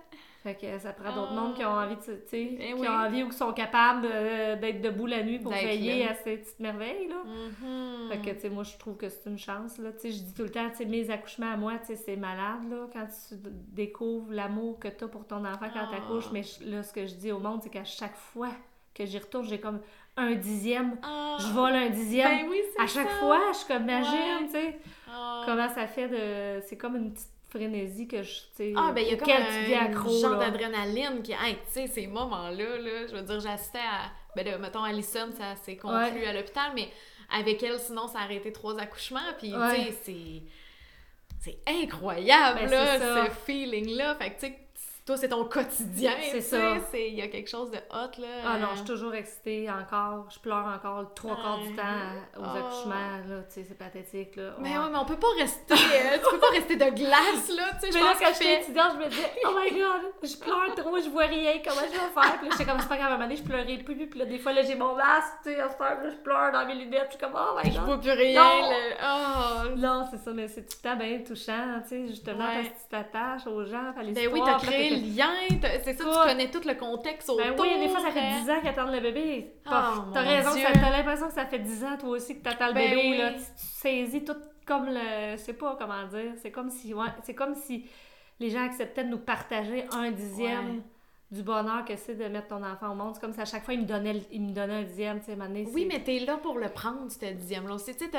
Fait 0.43 0.55
que 0.55 0.79
ça 0.79 0.95
prend 0.95 1.15
d'autres 1.15 1.33
Ah. 1.33 1.41
mondes 1.41 1.55
qui 1.55 1.65
ont 1.67 1.69
envie 1.73 1.97
de, 1.97 2.01
tu 2.01 2.21
sais, 2.29 2.55
Ben 2.59 2.75
qui 2.81 2.89
ont 2.89 2.93
envie 2.93 3.23
ou 3.25 3.29
qui 3.29 3.37
sont 3.37 3.53
capables 3.53 4.07
euh, 4.11 4.57
d'être 4.57 4.81
debout 4.81 5.05
la 5.05 5.23
nuit 5.23 5.39
pour 5.39 5.53
veiller 5.53 6.09
à 6.09 6.15
ces 6.15 6.39
petites 6.39 6.59
merveilles, 6.61 7.09
là. 7.09 7.17
Mhm. 7.27 8.09
Fait 8.11 8.19
que, 8.19 8.35
tu 8.35 8.41
sais, 8.41 8.49
moi, 8.49 8.63
je 8.65 8.77
trouve 8.79 8.97
que 8.97 9.11
c'est 9.11 9.29
une 9.29 9.39
chance, 9.39 9.77
là. 9.79 9.93
Tu 9.93 9.99
sais, 10.01 10.11
je 10.13 10.23
dis 10.23 10.33
tout 10.35 10.45
le 10.45 10.51
temps, 10.51 10.71
tu 10.71 10.77
sais, 10.77 10.85
mes 10.87 11.11
accouchements 11.11 11.53
à 11.53 11.57
moi, 11.59 11.75
tu 11.81 11.89
sais, 11.89 11.97
c'est 11.97 12.17
malade, 12.17 12.71
là, 12.71 12.87
quand 12.91 13.07
tu 13.29 13.35
découvres 13.69 14.33
l'amour 14.33 14.79
que 14.79 14.89
t'as 14.89 15.09
pour 15.09 15.27
ton 15.27 15.45
enfant 15.45 15.67
quand 15.73 15.87
Ah. 15.87 15.91
t'accouches. 15.93 16.31
Mais 16.33 16.43
là, 16.65 16.83
ce 16.83 16.93
que 16.93 17.07
je 17.07 17.15
dis 17.17 17.33
au 17.33 17.39
monde, 17.39 17.61
c'est 17.63 17.71
qu'à 17.71 17.85
chaque 17.85 18.17
fois 18.17 18.49
que 18.95 19.05
j'y 19.05 19.19
retourne, 19.19 19.45
j'ai 19.47 19.61
comme 19.61 19.81
un 20.17 20.33
dixième. 20.37 20.97
Ah. 21.03 21.37
Je 21.39 21.47
vole 21.53 21.73
un 21.75 21.91
dixième. 21.91 22.45
Ben 22.45 22.51
oui, 22.51 22.61
à 22.79 22.87
chaque 22.87 23.09
ça. 23.11 23.17
fois, 23.17 23.41
je 23.53 23.59
suis 23.59 23.67
comme, 23.67 23.83
imagine, 23.83 24.13
Ouais. 24.41 24.47
tu 24.47 24.51
sais, 24.53 24.79
Ah. 25.13 25.43
comment 25.47 25.69
ça 25.69 25.87
fait 25.87 26.09
de... 26.09 26.61
C'est 26.67 26.77
comme 26.77 26.97
une 26.97 27.13
petite 27.13 27.29
frénésie 27.51 28.07
que 28.09 28.23
je, 28.23 28.31
tu 28.31 28.47
sais, 28.55 28.73
Ah, 28.77 28.93
ben 28.95 29.03
il 29.05 29.11
y 29.11 29.15
a 29.15 29.17
comme 29.17 29.31
un 29.31 29.87
accro, 29.87 30.21
genre 30.21 30.39
d'adrénaline 30.39 31.23
qui, 31.23 31.33
hey, 31.33 31.55
tu 31.67 31.73
sais, 31.73 31.87
ces 31.87 32.07
moments-là, 32.07 32.79
là, 32.79 33.07
je 33.09 33.15
veux 33.17 33.23
dire, 33.23 33.41
j'assistais 33.41 33.79
à, 33.79 34.11
ben 34.37 34.47
là, 34.47 34.59
mettons, 34.59 34.83
Alison, 34.85 35.31
ça 35.37 35.57
s'est 35.57 35.77
conclu 35.77 36.21
Ouais. 36.21 36.27
à 36.27 36.33
l'hôpital, 36.33 36.73
mais 36.75 36.89
avec 37.33 37.63
elle, 37.63 37.79
sinon, 37.79 38.07
ça 38.09 38.21
a 38.21 38.23
arrêté 38.23 38.53
trois 38.53 38.79
accouchements, 38.81 39.21
puis, 39.39 39.55
Ouais. 39.55 39.77
tu 39.77 39.83
sais, 39.93 39.99
c'est... 40.05 40.43
C'est 41.43 41.59
incroyable, 41.67 42.61
Ben, 42.67 42.71
là, 42.71 42.99
ce 43.27 43.31
feeling-là. 43.47 44.15
Fait 44.17 44.29
que, 44.31 44.41
tu 44.41 44.47
sais, 44.49 44.59
toi, 45.07 45.17
c'est 45.17 45.29
ton 45.29 45.45
quotidien, 45.45 46.13
C'est 46.31 46.41
ça. 46.41 46.77
Il 46.95 47.15
y 47.15 47.23
a 47.23 47.29
quelque 47.29 47.49
chose 47.49 47.71
de 47.71 47.79
hot, 47.79 48.21
là. 48.21 48.29
Ah 48.47 48.59
non, 48.59 48.67
euh, 48.67 48.71
je 48.73 48.77
suis 48.79 48.87
toujours 48.87 49.15
excitée 49.15 49.69
encore. 49.71 50.27
Je 50.31 50.39
pleure 50.39 50.67
encore 50.67 51.13
trois 51.15 51.37
quarts 51.37 51.59
du 51.59 51.75
temps 51.75 51.83
à- 51.83 52.39
aux 52.39 52.43
Oh. 52.45 52.59
accouchements, 52.59 53.19
là, 53.29 53.43
tu 53.49 53.55
sais, 53.55 53.65
c'est 53.69 53.77
pathétique, 53.79 54.37
là. 54.37 54.55
Mais 54.61 54.71
Ouais. 54.71 54.79
ouais, 54.85 54.91
mais 54.93 54.99
on 54.99 55.05
peut 55.05 55.17
pas 55.19 55.27
rester... 55.39 55.75
euh, 55.75 56.19
tu 56.23 56.31
peux 56.31 56.39
pas 56.39 56.51
rester 56.53 56.77
de 56.77 56.91
glace, 56.91 57.49
là, 57.57 57.65
tu 57.75 57.87
sais, 57.87 57.93
je 57.93 57.95
Mais 57.95 58.01
là, 58.05 58.11
pense 58.13 58.21
quand 58.21 58.29
que 58.33 58.39
j'étais 58.39 58.61
étudiante, 58.63 58.93
je 58.95 59.05
me 59.05 59.09
disais, 59.09 59.33
oh 59.47 59.51
my 59.57 59.71
god, 59.79 60.13
je 60.23 60.37
pleure 60.37 60.75
trop, 60.77 60.99
je 60.99 61.09
vois 61.09 61.25
rien, 61.27 61.53
comment 61.65 61.81
je 61.87 61.93
vais 61.93 62.13
faire? 62.23 62.39
Puis 62.39 62.49
là, 62.49 62.55
j'étais 62.57 62.71
comme, 62.71 62.81
c'est 62.81 62.89
pas 62.89 62.97
grave, 62.97 63.11
à 63.11 63.15
un 63.15 63.17
moment 63.17 63.25
donné, 63.29 63.37
je 63.37 63.43
pleurais 63.43 63.79
plus, 63.79 64.07
puis 64.07 64.19
là, 64.19 64.25
des 64.27 64.39
fois, 64.39 64.53
là, 64.53 64.63
j'ai 64.63 64.75
mon 64.77 64.95
masque, 64.95 65.33
tu 65.45 65.51
sais, 65.51 65.57
je 65.61 66.17
pleure 66.23 66.53
dans 66.53 66.67
mes 66.67 66.75
lunettes, 66.75 67.07
je 67.07 67.17
suis 67.17 67.19
comme, 67.19 67.35
oh 67.35 67.59
my 67.63 67.71
Je 67.71 67.79
god. 67.79 67.87
vois 67.87 67.99
plus 68.01 68.11
rien, 68.13 68.43
Non. 68.43 68.71
Oh, 69.03 69.69
Non, 69.77 70.05
c'est 70.11 70.19
ça, 70.19 70.33
mais 70.33 70.47
c'est 70.49 70.63
tout 70.63 70.77
le 70.85 70.91
temps 70.91 70.97
bien 70.97 71.19
touchant, 71.27 71.81
tu 71.83 71.89
sais, 71.89 72.07
justement, 72.09 72.45
Ouais. 72.47 72.55
parce 72.63 72.69
que 72.69 72.75
tu 72.75 72.89
t'attaches 72.91 73.47
aux 73.47 73.65
gens, 73.65 73.91
à 73.91 73.93
Ben 73.93 74.03
l'histoire. 74.07 74.33
oui, 74.33 74.41
t'as 74.45 74.59
créé 74.67 74.90
lien, 74.97 75.31
c'est 75.85 75.95
ça, 75.99 76.05
tu 76.05 76.29
connais 76.29 76.51
tout 76.51 76.61
le 76.67 76.75
contexte 76.75 77.29
autour. 77.31 77.45
Ben 77.45 77.55
oui, 77.59 77.79
des 77.81 77.89
fois, 77.89 78.01
ça 78.01 78.11
fait 78.11 78.21
hein. 78.21 78.41
10 78.45 78.51
ans 78.51 78.61
qu'ils 78.61 78.69
attendent 78.69 78.93
le 78.93 79.01
bébé. 79.01 79.55
Oh, 79.67 79.71
T'as 80.13 80.21
raison, 80.23 80.53
Dieu. 80.55 80.63
ça- 80.65 80.73
t'as 80.73 80.91
l'impression 80.91 81.27
que 81.29 81.35
ça 81.35 81.47
fait 81.47 81.59
10 81.59 81.85
ans, 81.85 81.97
toi 81.99 82.11
aussi, 82.11 82.39
que 82.39 82.43
t'attends 82.43 82.69
le 82.69 82.75
Ben 82.75 82.91
bébé, 82.91 83.09
oui. 83.11 83.19
là. 83.19 83.33
Tu, 83.33 83.39
tu 83.39 83.45
saisis 83.57 84.25
tout 84.25 84.37
comme 84.67 84.87
le... 84.87 85.33
Je 85.33 85.37
sais 85.39 85.53
pas 85.55 85.77
comment 85.79 86.07
dire. 86.07 86.33
C'est 86.43 86.51
comme 86.51 86.71
si... 86.71 86.95
Ouais, 86.95 87.07
c'est 87.25 87.35
comme 87.35 87.55
si 87.55 87.85
les 88.39 88.51
gens 88.51 88.65
acceptaient 88.65 89.05
de 89.05 89.09
nous 89.11 89.19
partager 89.19 89.85
un 89.93 90.11
dixième 90.11 90.77
Ouais. 90.77 90.83
du 91.31 91.43
bonheur 91.43 91.85
que 91.85 91.95
c'est 91.97 92.15
de 92.15 92.25
mettre 92.25 92.49
ton 92.49 92.63
enfant 92.65 92.91
au 92.93 92.95
monde. 92.95 93.15
C'est 93.15 93.21
comme 93.21 93.33
si 93.33 93.41
à 93.41 93.45
chaque 93.45 93.65
fois, 93.65 93.75
ils 93.75 93.81
me 93.81 93.87
donnaient, 93.87 94.15
le- 94.15 94.21
ils 94.33 94.41
me 94.43 94.59
un 94.59 94.83
dixième, 94.83 95.21
tu 95.21 95.27
sais, 95.27 95.39
Oui, 95.73 95.87
mais 95.87 96.03
t'es 96.03 96.21
là 96.21 96.37
pour 96.39 96.59
le 96.59 96.69
prendre, 96.69 97.11
ce 97.11 97.25
dixième-là 97.33 97.75
aussi. 97.75 97.95
Tu 97.97 98.05
sais, 98.07 98.11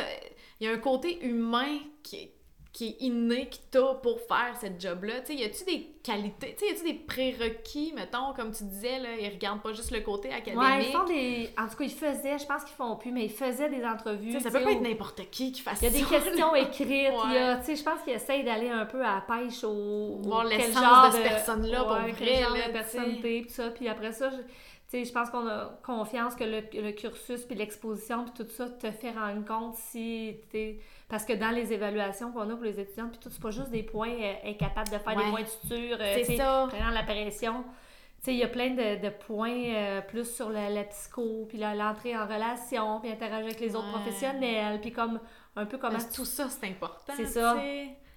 il 0.60 0.68
y 0.68 0.70
a 0.70 0.74
un 0.74 0.78
côté 0.78 1.26
humain 1.26 1.80
qui, 2.04 2.32
qui 2.74 2.88
est 2.88 3.04
inné 3.04 3.50
que 3.50 3.58
t'as 3.70 3.96
pour 3.96 4.22
faire 4.22 4.56
cette 4.58 4.80
job-là. 4.80 5.20
Tu 5.22 5.34
sais, 5.34 5.36
y 5.36 5.44
a-tu 5.44 5.66
des 5.66 5.88
qualités, 6.02 6.56
tu 6.58 6.66
sais, 6.66 6.72
y 6.72 6.76
a-tu 6.76 6.86
des 6.86 6.94
prérequis, 6.94 7.92
mettons, 7.94 8.34
comme 8.34 8.54
tu 8.54 8.64
disais, 8.64 8.98
là, 9.00 9.10
ils 9.20 9.30
regardent 9.30 9.62
pas 9.62 9.74
juste 9.74 9.92
le 9.92 10.00
côté 10.00 10.32
académique? 10.32 10.62
Ouais, 10.62 10.86
ils 10.86 10.92
font 10.92 11.04
des... 11.04 11.50
En 11.58 11.68
tout 11.68 11.76
cas, 11.76 11.84
ils 11.84 11.92
faisaient, 11.92 12.40
je 12.40 12.46
pense 12.46 12.64
qu'ils 12.64 12.76
font 12.76 12.96
plus, 12.96 13.12
mais 13.12 13.26
ils 13.26 13.32
faisaient 13.32 13.70
des 13.70 13.84
entrevues. 13.84 14.28
Tu 14.28 14.40
sais, 14.40 14.40
ça 14.40 14.52
peut 14.52 14.64
pas 14.64 14.72
être 14.72 14.82
n'importe 14.82 15.30
qui 15.30 15.52
qui 15.52 15.62
fasse 15.62 15.82
Il 15.82 15.86
y 15.86 15.88
a 15.88 15.92
des 15.92 16.06
ça, 16.06 16.20
questions 16.20 16.56
écrites, 16.56 16.90
Ouais. 17.12 17.60
tu 17.60 17.66
sais, 17.66 17.76
je 17.76 17.84
pense 17.84 18.02
qu'ils 18.04 18.14
essayent 18.14 18.44
d'aller 18.46 18.70
un 18.70 18.86
peu 18.86 19.04
à 19.04 19.16
la 19.16 19.38
pêche 19.38 19.64
au... 19.66 20.20
Voir 20.22 20.46
l'essence 20.46 21.08
de 21.08 21.18
cette 21.18 21.24
personne-là, 21.24 21.84
pour 21.84 21.94
vrai, 21.98 22.14
quel 22.18 22.40
genre 22.42 22.56
là, 22.56 22.70
de 22.70 23.22
pis 23.22 23.50
ça, 23.50 23.70
puis 23.72 23.90
après 23.90 24.14
ça, 24.14 24.30
je, 24.30 24.38
je 24.94 25.12
pense 25.12 25.30
qu'on 25.30 25.48
a 25.48 25.80
confiance 25.84 26.36
que 26.36 26.44
le, 26.44 26.62
le 26.74 26.92
cursus, 26.92 27.42
puis 27.44 27.56
l'exposition, 27.56 28.26
puis 28.26 28.44
tout 28.44 28.52
ça 28.52 28.70
te 28.70 28.92
fait 28.92 29.12
rendre 29.12 29.46
compte 29.46 29.76
si 29.76 30.36
t'es... 30.52 30.80
Parce 31.08 31.26
que 31.26 31.34
dans 31.34 31.50
les 31.52 31.74
évaluations 31.74 32.32
qu'on 32.32 32.50
a 32.50 32.54
pour 32.56 32.64
les 32.64 32.80
étudiants, 32.80 33.10
puis 33.10 33.20
tout, 33.20 33.30
c'est 33.30 33.42
pas 33.42 33.52
juste 33.52 33.70
des 33.70 33.84
points, 33.84 34.10
euh, 34.12 34.54
capable 34.54 34.90
de 34.90 34.98
faire 34.98 35.16
Ouais. 35.18 35.24
des 35.26 35.30
points 35.32 35.42
de 35.44 35.48
suture, 35.48 35.98
euh, 36.00 36.14
prenant 36.68 36.90
la 36.92 37.04
pression. 37.04 37.64
Il 38.28 38.36
y 38.36 38.44
a 38.44 38.48
plein 38.48 38.70
de, 38.70 39.02
de 39.04 39.10
points 39.10 39.50
euh, 39.74 40.02
plus 40.02 40.26
sur 40.32 40.50
la, 40.50 40.70
la 40.70 40.84
psycho, 40.84 41.46
puis 41.50 41.58
l'entrée 41.58 42.16
en 42.16 42.26
relation, 42.28 43.00
puis 43.00 43.10
interagir 43.12 43.46
avec 43.46 43.60
les 43.60 43.76
autres 43.76 43.92
professionnels, 43.92 44.80
puis 44.80 44.92
comme 44.92 45.20
un 45.56 45.66
peu 45.66 45.78
comment 45.78 45.98
tout 46.14 46.26
ça, 46.26 46.48
c'est 46.50 46.68
important. 46.68 47.14
C'est 47.16 47.26
ça. 47.26 47.56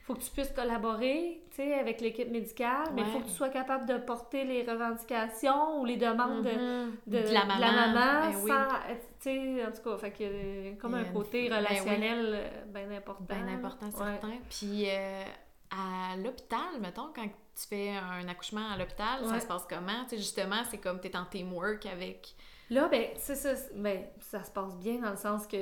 Faut 0.05 0.15
que 0.15 0.21
tu 0.21 0.31
puisses 0.31 0.53
collaborer, 0.53 1.41
avec 1.81 2.01
l'équipe 2.01 2.31
médicale, 2.31 2.89
mais 2.95 3.03
il 3.03 3.07
faut 3.09 3.21
que 3.21 3.25
tu 3.27 3.31
sois 3.31 3.49
capable 3.49 3.87
de 3.87 3.97
porter 3.99 4.45
les 4.45 4.63
revendications 5.09 5.81
ou 5.81 5.85
les 5.85 5.97
demandes 5.97 6.43
de- 6.45 6.51
Mhm. 6.51 6.97
de, 7.07 7.19
De 7.29 7.33
la 7.33 7.45
maman. 7.45 7.61
Ben 7.95 8.39
oui. 8.43 8.51
sans, 8.51 9.31
euh, 9.31 9.67
en 9.67 9.73
tout 9.73 9.83
cas, 9.83 9.99
fait 9.99 10.11
que 10.11 10.25
euh, 10.25 10.75
comme 10.81 10.93
y 10.93 10.95
un 10.97 10.99
a 10.99 11.07
une- 11.07 11.13
côté 11.13 11.49
ben 11.49 11.59
oui. 11.61 11.67
relationnel 11.67 12.51
bien 12.67 12.91
important. 12.91 13.25
Bien 13.25 13.49
important, 13.49 13.87
Ouais. 13.87 13.93
certain. 14.13 14.33
Puis 14.51 14.85
euh, 14.91 15.25
à 15.71 16.17
l'hôpital, 16.17 16.81
mettons, 16.81 17.11
quand 17.15 17.25
tu 17.27 17.67
fais 17.69 17.91
un 17.97 18.29
accouchement 18.29 18.69
à 18.73 18.77
l'hôpital, 18.77 19.25
ça 19.25 19.41
se 19.41 19.47
passe 19.47 19.65
comment? 19.69 20.05
Justement, 20.11 20.63
c'est 20.71 20.79
comme 20.79 21.01
tu 21.01 21.09
es 21.09 21.17
en 21.17 21.25
teamwork 21.25 21.87
avec. 21.87 22.35
Là, 22.71 22.89
ben, 22.89 23.07
c'est 23.17 23.37
ça, 23.37 23.51
ben, 23.77 24.05
ça 24.21 24.43
se 24.43 24.51
passe 24.51 24.77
bien 24.79 24.99
dans 24.99 25.11
le 25.11 25.17
sens 25.17 25.47
que, 25.47 25.57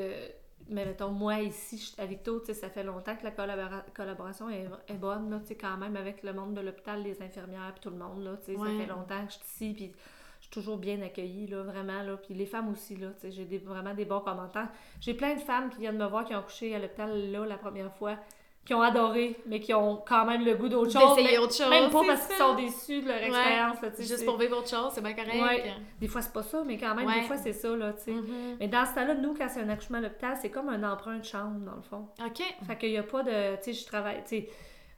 mais 0.73 0.85
mettons, 0.85 1.11
moi 1.11 1.41
ici, 1.41 1.95
tu 1.97 2.47
sais, 2.47 2.55
ça 2.55 2.69
fait 2.71 2.83
longtemps 2.85 3.15
que 3.17 3.25
la 3.25 3.31
collabora- 3.31 3.85
collaboration 3.95 4.49
est, 4.51 4.67
est 4.89 4.95
bonne, 4.95 5.31
là, 5.31 5.39
tu 5.41 5.49
sais, 5.49 5.55
quand 5.55 5.77
même, 5.77 5.97
avec 5.97 6.23
le 6.23 6.33
monde 6.33 6.55
de 6.55 6.61
l'hôpital, 6.61 7.03
les 7.03 7.23
infirmières, 7.23 7.73
puis 7.73 7.81
tout 7.83 7.91
le 7.91 7.97
monde, 7.97 8.23
là, 8.25 8.33
Ouais. 8.33 8.57
ça 8.57 8.85
fait 8.85 8.87
longtemps 8.91 9.27
que 9.27 9.33
je 9.33 9.39
suis 9.39 9.45
ici, 9.69 9.75
puis 9.75 9.93
je 10.41 10.49
toujours 10.51 10.77
bien 10.79 11.01
accueillie, 11.03 11.47
là, 11.47 11.63
vraiment, 11.63 12.03
là. 12.03 12.17
Puis 12.17 12.35
les 12.35 12.47
femmes 12.47 12.69
aussi, 12.71 12.97
là, 12.97 13.09
tu 13.15 13.21
sais, 13.23 13.31
j'ai 13.33 13.45
des- 13.45 13.59
vraiment 13.59 13.95
des 13.95 14.05
bons 14.05 14.21
commentaires. 14.21 14.69
J'ai 15.01 15.15
plein 15.15 15.35
de 15.35 15.41
femmes 15.41 15.71
qui 15.71 15.79
viennent 15.79 15.99
me 15.99 16.07
voir, 16.07 16.25
qui 16.25 16.35
ont 16.35 16.43
couché 16.43 16.75
à 16.75 16.79
l'hôpital, 16.79 17.31
là, 17.31 17.47
la 17.47 17.57
première 17.59 17.93
fois, 17.95 18.17
qui 18.65 18.75
ont 18.75 18.83
adoré, 18.83 19.37
mais 19.47 19.59
qui 19.59 19.75
ont 19.75 19.97
quand 20.07 20.25
même 20.25 20.45
le 20.45 20.55
goût 20.55 20.69
d'autre 20.69 20.93
chose. 20.93 21.17
D'essayer 21.17 21.37
autre 21.39 21.53
chose. 21.55 21.69
Même 21.69 21.91
pas 21.91 22.03
parce 22.07 22.27
qu'ils 22.29 22.37
sont 22.37 22.55
déçus 22.55 23.03
de 23.03 23.09
leur 23.09 23.17
Ouais. 23.19 23.27
expérience, 23.27 23.83
là. 23.83 23.89
Juste 23.99 24.25
pour 24.25 24.39
vivre 24.39 24.57
autre 24.59 24.69
chose, 24.69 24.93
c'est 24.95 25.01
bien 25.03 25.15
correct. 25.15 25.35
Ouais. 25.35 25.73
Des 26.01 26.07
fois, 26.07 26.23
c'est 26.23 26.33
pas 26.33 26.45
ça, 26.45 26.63
mais 26.65 26.79
quand 26.79 26.95
même, 26.95 27.07
Ouais. 27.07 27.21
des 27.23 27.27
fois, 27.27 27.37
c'est 27.39 27.53
ça, 27.53 27.75
là. 27.75 27.93
Mhm. 28.07 28.57
Mais 28.61 28.69
dans 28.69 28.87
ce 28.87 28.95
temps-là, 28.95 29.15
nous, 29.15 29.35
quand 29.35 29.49
c'est 29.49 29.61
un 29.63 29.69
accouchement 29.69 29.99
à 29.99 30.03
l'hôpital, 30.03 30.37
c'est 30.41 30.51
comme 30.51 30.69
un 30.69 30.83
emprunt 30.91 31.19
de 31.19 31.25
chambre, 31.25 31.59
dans 31.67 31.75
le 31.75 31.83
fond. 31.83 32.07
OK. 32.25 32.43
Fait 32.67 32.77
qu'il 32.77 32.91
y 32.91 32.99
a 32.99 33.03
pas 33.03 33.23
de. 33.25 33.57
Tu 33.57 33.73
sais, 33.73 33.81
je 33.81 33.85
travaille. 33.87 34.23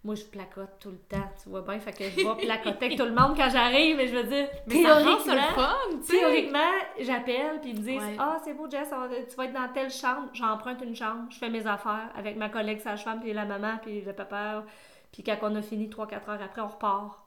Moi, 0.04 0.14
je 0.14 0.24
placote 0.24 0.78
tout 0.80 0.90
le 0.90 0.98
temps, 0.98 1.28
tu 1.42 1.48
vois 1.48 1.62
bien. 1.62 1.80
Fait 1.80 1.92
que 1.92 2.04
je 2.04 2.16
vais 2.16 2.44
placoter 2.46 2.86
avec 2.86 2.98
tout 2.98 3.04
le 3.06 3.14
monde 3.14 3.34
quand 3.36 3.48
j'arrive, 3.50 3.96
mais 3.96 4.06
je 4.06 4.14
veux 4.16 4.24
dire, 4.24 4.46
Mais 4.66 4.82
ça 4.82 4.94
rend 4.94 5.18
ça 5.18 5.34
le 5.34 5.40
théoriquement, 5.40 5.54
fun, 5.54 5.96
tu 5.98 6.02
sais. 6.04 6.18
théoriquement, 6.18 6.70
j'appelle, 7.00 7.60
puis 7.62 7.70
ils 7.70 7.76
me 7.80 7.82
disent 7.82 8.02
Ouais. 8.02 8.16
Ah, 8.18 8.36
c'est 8.44 8.52
beau, 8.54 8.68
Jess, 8.70 8.90
va- 8.90 9.08
tu 9.28 9.34
vas 9.36 9.44
être 9.46 9.52
dans 9.54 9.68
telle 9.72 9.90
chambre. 9.90 10.28
J'emprunte 10.34 10.82
une 10.82 10.94
chambre, 10.94 11.24
je 11.30 11.38
fais 11.38 11.48
mes 11.48 11.66
affaires 11.66 12.10
avec 12.16 12.36
ma 12.36 12.48
collègue 12.50 12.80
sage-femme, 12.80 13.20
puis 13.20 13.32
la 13.32 13.44
maman, 13.46 13.78
puis 13.82 14.02
le 14.02 14.12
papa. 14.12 14.64
Puis 15.12 15.22
quand 15.22 15.36
on 15.42 15.54
a 15.56 15.62
fini 15.62 15.88
3-4 15.88 16.28
heures 16.28 16.42
après, 16.44 16.60
on 16.60 16.68
repart. 16.68 17.23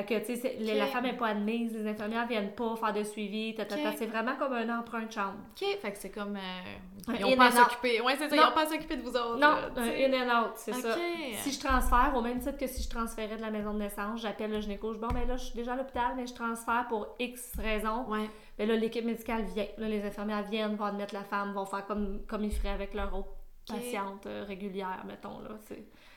Fait 0.00 0.20
que, 0.20 0.26
tu 0.26 0.36
sais, 0.36 0.56
la 0.60 0.86
femme 0.86 1.04
n'est 1.04 1.16
pas 1.16 1.28
admise, 1.28 1.74
les 1.74 1.86
infirmières 1.86 2.26
viennent 2.26 2.52
pas 2.52 2.74
faire 2.76 2.92
de 2.92 3.02
suivi, 3.02 3.54
c'est 3.96 4.06
vraiment 4.06 4.36
comme 4.36 4.52
un 4.52 4.78
emprunt 4.78 5.02
de 5.02 5.12
chambre. 5.12 5.38
OK, 5.50 5.66
fait 5.80 5.92
que 5.92 5.98
c'est 5.98 6.10
comme... 6.10 6.36
euh, 6.36 7.12
ils 7.28 7.36
pas 7.36 7.46
à 7.46 7.50
s'occuper... 7.50 8.00
Ouais, 8.00 8.14
c'est 8.16 8.28
ça, 8.28 8.36
ils 8.36 8.40
Non. 8.40 8.48
ont 8.48 8.52
pas 8.54 8.62
à 8.62 8.66
s'occuper 8.66 8.96
de 8.96 9.02
vous 9.02 9.16
autres. 9.16 9.38
Non, 9.38 9.56
tu 9.74 9.80
un 9.80 10.12
in 10.12 10.28
and 10.28 10.44
out, 10.44 10.52
c'est 10.56 10.72
ça. 10.72 10.96
Si 11.38 11.52
je 11.52 11.60
transfère, 11.60 12.12
au 12.16 12.22
même 12.22 12.38
titre 12.38 12.56
que 12.56 12.66
si 12.66 12.82
je 12.82 12.88
transférais 12.88 13.36
de 13.36 13.42
la 13.42 13.50
maison 13.50 13.74
de 13.74 13.78
naissance, 13.78 14.22
j'appelle 14.22 14.50
le 14.50 14.60
gynéco, 14.60 14.92
je 14.92 14.98
dis 14.98 15.04
bon, 15.04 15.12
ben 15.12 15.26
là, 15.26 15.36
je 15.36 15.44
suis 15.44 15.54
déjà 15.54 15.74
à 15.74 15.76
l'hôpital, 15.76 16.12
mais 16.16 16.26
je 16.26 16.34
transfère 16.34 16.86
pour 16.88 17.14
X 17.18 17.52
raison. 17.58 18.06
Ouais. 18.08 18.28
Ben 18.58 18.68
là, 18.68 18.76
l'équipe 18.76 19.04
médicale 19.04 19.44
vient. 19.44 19.66
Là, 19.78 19.88
les 19.88 20.04
infirmières 20.04 20.42
viennent, 20.44 20.76
vont 20.76 20.86
admettre 20.86 21.14
la 21.14 21.24
femme, 21.24 21.52
vont 21.52 21.66
faire 21.66 21.86
comme, 21.86 22.20
comme 22.26 22.44
ils 22.44 22.52
feraient 22.52 22.74
avec 22.74 22.94
leur 22.94 23.14
autre 23.16 23.30
patiente 23.66 24.26
euh, 24.26 24.44
régulière, 24.46 25.04
mettons, 25.06 25.40
là. 25.40 25.50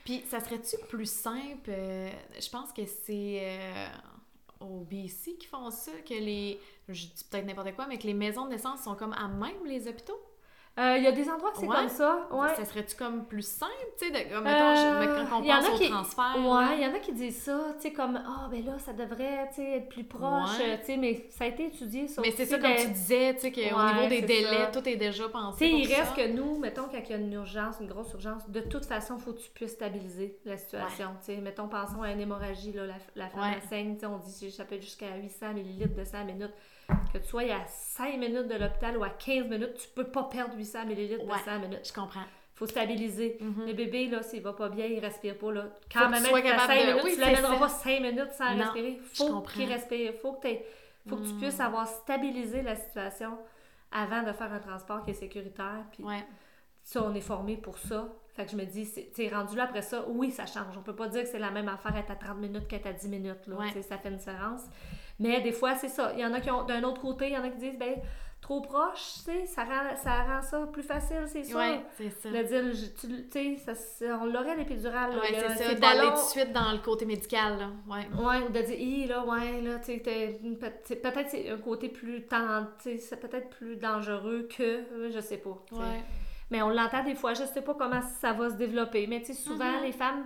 Puis, 0.03 0.23
ça 0.29 0.39
serait-tu 0.39 0.75
plus 0.89 1.09
simple? 1.09 1.69
euh, 1.69 2.09
je 2.39 2.49
pense 2.49 2.71
que 2.73 2.85
c'est 2.85 3.39
euh, 3.41 3.87
au 4.59 4.81
BC 4.81 5.37
qui 5.37 5.47
font 5.47 5.69
ça, 5.71 5.91
que 6.07 6.13
les... 6.13 6.59
Je 6.89 7.05
dis 7.07 7.23
peut-être 7.29 7.45
n'importe 7.45 7.73
quoi, 7.75 7.87
mais 7.87 7.97
que 7.97 8.07
les 8.07 8.13
maisons 8.13 8.45
de 8.45 8.51
naissance 8.51 8.83
sont 8.83 8.95
comme 8.95 9.13
à 9.13 9.27
même 9.27 9.65
les 9.65 9.87
hôpitaux? 9.87 10.19
Euh, 10.79 10.95
Il 10.97 11.03
y 11.03 11.07
a 11.07 11.11
des 11.11 11.29
endroits 11.29 11.51
que 11.51 11.59
c'est 11.59 11.67
Ouais. 11.67 11.75
comme 11.75 11.87
ça, 11.89 12.27
ouais. 12.31 12.55
Ça 12.55 12.65
serait-tu 12.65 12.95
comme 12.95 13.25
plus 13.25 13.45
simple, 13.47 13.71
tu 13.99 14.07
sais, 14.07 14.11
de- 14.11 14.33
comme, 14.33 14.43
mettons, 14.43 14.57
Euh, 14.57 15.27
quand 15.29 15.37
on 15.39 15.43
pense 15.43 15.69
au 15.69 15.77
qui- 15.77 15.89
transfert? 15.89 16.35
Ouais, 16.37 16.77
il 16.77 16.81
y 16.83 16.87
en 16.87 16.95
a 16.95 16.99
qui 16.99 17.11
disent 17.13 17.43
ça, 17.43 17.59
tu 17.75 17.81
sais, 17.83 17.93
comme, 17.93 18.19
ah, 18.25 18.47
ben 18.49 18.65
là, 18.65 18.79
ça 18.79 18.91
devrait, 18.91 19.49
tu 19.49 19.57
sais, 19.57 19.71
être 19.77 19.89
plus 19.89 20.03
proche, 20.03 20.57
Ouais. 20.57 20.73
euh, 20.73 20.77
tu 20.79 20.85
sais, 20.85 20.97
mais 20.97 21.27
ça 21.29 21.43
a 21.43 21.47
été 21.47 21.67
étudié, 21.67 22.07
ça 22.07 22.23
Mais 22.23 22.31
c'est 22.31 22.47
ça, 22.47 22.57
comme 22.57 22.73
tu 22.75 22.87
disais, 22.87 23.35
tu 23.35 23.41
sais, 23.41 23.51
qu'au 23.51 23.59
niveau 23.61 24.07
des 24.09 24.21
délais, 24.23 24.65
ça. 24.65 24.71
tout 24.73 24.89
est 24.89 24.95
déjà 24.95 25.29
pensé 25.29 25.63
Tu 25.63 25.71
sais, 25.71 25.77
il 25.77 25.93
reste 25.93 26.15
ça. 26.15 26.23
que 26.23 26.27
nous, 26.31 26.57
mettons, 26.57 26.85
quand 26.91 26.97
il 27.03 27.09
y 27.09 27.13
a 27.13 27.17
une 27.17 27.33
urgence, 27.33 27.75
une 27.79 27.87
grosse 27.87 28.11
urgence, 28.13 28.49
de 28.49 28.61
toute 28.61 28.85
façon, 28.85 29.17
il 29.19 29.21
faut 29.21 29.33
que 29.33 29.41
tu 29.41 29.51
puisses 29.51 29.73
stabiliser 29.73 30.39
la 30.43 30.57
situation. 30.57 31.09
Tu 31.19 31.35
sais, 31.35 31.37
mettons, 31.37 31.67
pensons 31.67 32.01
à 32.01 32.09
une 32.11 32.19
hémorragie, 32.19 32.71
là, 32.71 32.87
la, 32.87 32.95
la 33.15 33.27
femme 33.29 33.53
tu 33.61 33.99
sais, 33.99 34.05
on 34.07 34.17
dit 34.17 34.49
ça 34.51 34.65
peut 34.65 34.73
être 34.73 34.81
jusqu'à 34.81 35.15
800 35.21 35.51
ml 35.55 35.93
de 35.93 36.03
sang 36.03 36.17
à 36.21 36.23
minute. 36.23 36.51
Que 37.11 37.17
tu 37.19 37.27
sois 37.27 37.43
à 37.43 37.65
5 37.67 38.17
minutes 38.17 38.47
de 38.47 38.55
l'hôpital 38.55 38.97
ou 38.97 39.03
à 39.03 39.09
15 39.09 39.47
minutes, 39.47 39.75
tu 39.75 39.87
peux 39.95 40.03
pas 40.05 40.23
perdre 40.23 40.55
800 40.57 40.81
ml 40.89 41.19
de 41.19 41.23
Ouais. 41.23 41.37
sang 41.45 41.51
à 41.51 41.59
minute. 41.59 41.81
Je 41.87 41.93
comprends. 41.93 42.23
faut 42.55 42.67
stabiliser. 42.67 43.37
Mhm. 43.41 43.65
Le 43.65 43.73
bébé, 43.73 44.07
là, 44.09 44.21
s'il 44.21 44.43
va 44.43 44.53
pas 44.53 44.69
bien, 44.69 44.85
il 44.85 44.99
respire 44.99 45.35
pas, 45.39 45.51
là. 45.51 45.65
Quand 45.91 46.07
même, 46.09 46.23
à 46.23 46.27
5 46.29 46.43
capable 46.43 46.73
de- 46.73 46.85
minutes, 46.85 47.01
oui, 47.03 47.09
tu 47.09 47.15
c'est 47.15 47.21
l'amèneras 47.21 47.57
pas 47.57 47.67
5 47.69 47.99
minutes 47.99 48.31
sans 48.33 48.51
Non, 48.53 48.63
respirer. 48.65 48.99
Faut 49.15 49.41
qu'il 49.41 49.71
respire. 49.73 50.13
Faut 50.21 50.33
que, 50.33 50.47
faut 51.09 51.15
que 51.17 51.23
tu 51.27 51.33
Mm. 51.33 51.37
puisses 51.39 51.59
avoir 51.59 51.87
stabilisé 51.87 52.61
la 52.61 52.75
situation 52.75 53.39
avant 53.91 54.21
de 54.21 54.31
faire 54.33 54.53
un 54.53 54.59
transport 54.59 55.03
qui 55.03 55.11
est 55.11 55.15
sécuritaire. 55.15 55.83
Puis 55.91 56.03
Ouais. 56.03 56.23
ça, 56.83 57.03
on 57.03 57.15
est 57.15 57.21
formé 57.21 57.57
pour 57.57 57.79
ça. 57.79 58.07
Fait 58.35 58.45
que 58.45 58.51
je 58.51 58.55
me 58.55 58.65
dis, 58.65 58.87
tu 59.15 59.27
rendu 59.33 59.55
là 59.57 59.63
après 59.63 59.81
ça, 59.81 60.05
oui, 60.07 60.29
ça 60.31 60.45
change. 60.45 60.77
On 60.77 60.81
peut 60.83 60.95
pas 60.95 61.07
dire 61.07 61.23
que 61.23 61.29
c'est 61.29 61.39
la 61.39 61.49
même 61.51 61.67
affaire 61.67 61.95
être 61.97 62.11
à 62.11 62.15
30 62.15 62.37
minutes 62.37 62.67
qu'être 62.67 62.85
à 62.87 62.93
10 62.93 63.09
minutes. 63.09 63.47
Là. 63.47 63.55
Ouais. 63.55 63.81
Ça 63.81 63.97
fait 63.97 64.09
une 64.09 64.17
différence. 64.17 64.61
Mais 65.19 65.41
des 65.41 65.51
fois, 65.51 65.75
c'est 65.75 65.89
ça. 65.89 66.11
Il 66.13 66.19
y 66.19 66.25
en 66.25 66.33
a 66.33 66.39
qui 66.41 66.49
ont, 66.51 66.63
d'un 66.63 66.83
autre 66.83 67.01
côté, 67.01 67.27
il 67.27 67.33
y 67.33 67.37
en 67.37 67.43
a 67.43 67.49
qui 67.49 67.57
disent, 67.57 67.77
ben, 67.79 67.95
trop 68.41 68.59
proche, 68.59 69.13
tu 69.23 69.31
sais, 69.31 69.45
ça 69.45 69.63
rend, 69.63 69.95
ça 69.95 70.23
rend 70.23 70.41
ça 70.41 70.67
plus 70.73 70.83
facile, 70.83 71.23
c'est 71.27 71.43
ça. 71.43 71.57
Ouais, 71.57 71.79
c'est 71.97 72.09
ça. 72.09 72.29
De 72.29 72.43
dire, 72.43 72.63
tu 73.31 73.57
sais, 73.57 74.11
on 74.11 74.25
l'aurait 74.25 74.57
l'épidural. 74.57 75.11
là, 75.15 75.21
Ouais, 75.21 75.31
là, 75.31 75.55
c'est 75.55 75.63
ça. 75.63 75.73
D'aller 75.75 76.07
tout 76.09 76.13
de 76.15 76.17
suite 76.41 76.51
dans 76.51 76.73
le 76.73 76.79
côté 76.79 77.05
médical, 77.05 77.57
là. 77.57 77.69
Ouais. 77.87 78.07
Ouais, 78.21 78.41
ou 78.45 78.51
de 78.51 78.59
dire, 78.61 78.77
Hi, 78.79 79.07
là, 79.07 79.23
ouais, 79.25 79.61
là, 79.61 79.79
tu 79.79 79.93
sais, 79.93 80.95
peut-être 80.95 81.29
c'est 81.29 81.49
un 81.51 81.57
côté 81.57 81.87
plus 81.87 82.25
tend, 82.25 82.65
tu 82.81 82.89
sais, 82.89 82.97
c'est 82.97 83.17
peut-être 83.17 83.49
plus 83.49 83.77
dangereux 83.77 84.49
que, 84.53 84.83
je 85.13 85.19
sais 85.21 85.37
pas. 85.37 85.57
Ouais. 85.71 86.01
Mais 86.51 86.61
on 86.61 86.69
l'entend 86.69 87.03
des 87.03 87.15
fois, 87.15 87.33
je 87.33 87.45
sais 87.45 87.61
pas 87.61 87.73
comment 87.75 88.01
ça 88.19 88.33
va 88.33 88.49
se 88.49 88.55
développer. 88.55 89.07
Mais 89.07 89.21
tu 89.21 89.27
sais, 89.27 89.33
souvent, 89.33 89.77
Mhm. 89.77 89.83
les 89.83 89.91
femmes 89.93 90.25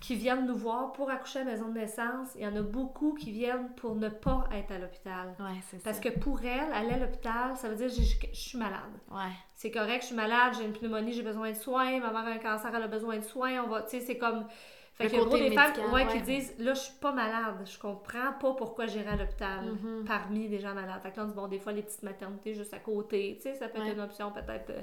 qui 0.00 0.14
viennent 0.14 0.46
nous 0.46 0.56
voir 0.56 0.92
pour 0.92 1.10
accoucher 1.10 1.40
à 1.40 1.44
la 1.44 1.50
maison 1.52 1.68
de 1.68 1.74
naissance, 1.74 2.28
il 2.36 2.42
y 2.42 2.46
en 2.46 2.54
a 2.54 2.62
beaucoup 2.62 3.14
qui 3.14 3.32
viennent 3.32 3.68
pour 3.76 3.96
ne 3.96 4.08
pas 4.08 4.44
être 4.52 4.70
à 4.70 4.78
l'hôpital. 4.78 5.34
Ouais, 5.40 5.58
c'est 5.68 5.78
ça. 5.78 5.82
Parce 5.84 5.98
que 6.00 6.08
pour 6.08 6.40
elles, 6.44 6.72
aller 6.72 6.92
à 6.92 6.98
l'hôpital, 6.98 7.56
ça 7.56 7.68
veut 7.68 7.74
dire 7.76 7.88
je, 7.88 8.02
je- 8.02 8.26
je 8.32 8.38
suis 8.38 8.58
malade. 8.58 8.78
Ouais. 9.10 9.32
C'est 9.54 9.72
correct, 9.72 10.02
je 10.02 10.06
suis 10.06 10.14
malade, 10.16 10.54
j'ai 10.56 10.64
une 10.64 10.72
pneumonie, 10.72 11.12
j'ai 11.12 11.22
besoin 11.22 11.50
de 11.50 11.56
soins, 11.56 11.98
ma 11.98 12.10
mère 12.12 12.26
a 12.26 12.30
un 12.30 12.38
cancer, 12.38 12.72
elle 12.72 12.82
a 12.82 12.86
besoin 12.88 13.16
de 13.18 13.24
soins, 13.24 13.62
on 13.64 13.68
va, 13.68 13.82
tu 13.82 13.90
sais, 13.90 14.00
c'est 14.00 14.18
comme... 14.18 14.46
Fait 14.94 15.06
qu'il 15.08 15.18
y 15.18 15.22
a 15.22 15.24
gros 15.24 15.36
des 15.38 15.52
femmes 15.52 15.72
ouais, 15.92 16.04
ouais. 16.04 16.06
qui 16.12 16.20
disent, 16.22 16.54
là, 16.58 16.74
je 16.74 16.80
suis 16.80 16.98
pas 17.00 17.12
malade, 17.12 17.54
je 17.64 17.78
comprends 17.78 18.32
pas 18.40 18.52
pourquoi 18.54 18.86
j'irai 18.86 19.10
à 19.10 19.16
l'hôpital 19.16 19.64
Mhm. 19.64 20.04
parmi 20.04 20.48
des 20.48 20.58
gens 20.58 20.74
malades. 20.74 21.00
Fait 21.02 21.12
que 21.12 21.18
là, 21.18 21.22
on 21.24 21.28
dit, 21.28 21.34
bon, 21.34 21.46
des 21.46 21.60
fois, 21.60 21.70
les 21.72 21.82
petites 21.82 22.02
maternités 22.02 22.52
juste 22.54 22.74
à 22.74 22.80
côté, 22.80 23.34
tu 23.36 23.42
sais, 23.42 23.54
ça 23.54 23.68
peut 23.68 23.78
être 23.78 23.84
Ouais. 23.86 23.92
une 23.92 24.00
option 24.00 24.32
peut-être 24.32 24.70
euh, 24.70 24.80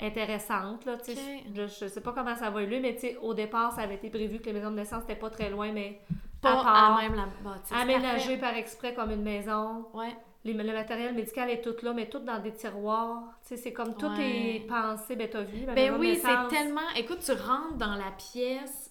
intéressante, 0.00 0.84
là, 0.84 0.96
tu 0.98 1.14
sais. 1.14 1.20
Ok. 1.46 1.52
Je, 1.54 1.66
je 1.66 1.88
sais 1.88 2.00
pas 2.00 2.12
comment 2.12 2.34
ça 2.36 2.50
va 2.50 2.62
évoluer, 2.62 2.80
mais 2.80 2.96
au 3.20 3.34
départ, 3.34 3.72
ça 3.72 3.82
avait 3.82 3.94
été 3.96 4.10
prévu 4.10 4.38
que 4.40 4.46
les 4.46 4.52
maisons 4.54 4.70
de 4.70 4.76
naissance 4.76 5.00
n'étaient 5.02 5.20
pas 5.20 5.30
très 5.30 5.50
loin, 5.50 5.70
mais 5.72 6.00
Pas 6.40 6.52
à 6.52 6.54
part, 6.64 6.96
à 6.98 7.02
même 7.02 7.14
la 7.14 7.26
bâtisse. 7.42 8.40
par 8.40 8.54
exprès 8.56 8.94
comme 8.94 9.10
une 9.10 9.22
maison. 9.22 9.86
Ouais. 9.94 10.14
Les- 10.44 10.54
le 10.54 10.72
matériel 10.72 11.14
médical 11.14 11.50
est 11.50 11.60
tout 11.62 11.76
là, 11.84 11.92
mais 11.92 12.08
tout 12.08 12.18
dans 12.18 12.40
des 12.40 12.52
tiroirs. 12.52 13.22
Tu 13.42 13.50
sais, 13.50 13.56
c'est 13.56 13.72
comme 13.72 13.94
tout 13.96 14.06
Ouais. 14.06 14.56
est 14.56 14.66
pensé, 14.66 15.14
ben 15.14 15.28
t'as 15.30 15.42
vu, 15.42 15.64
Ben 15.66 15.94
oui, 15.98 16.18
c'est 16.20 16.48
tellement. 16.48 16.80
Écoute, 16.96 17.20
tu 17.24 17.30
rentres 17.32 17.74
dans 17.76 17.94
la 17.94 18.10
pièce. 18.32 18.90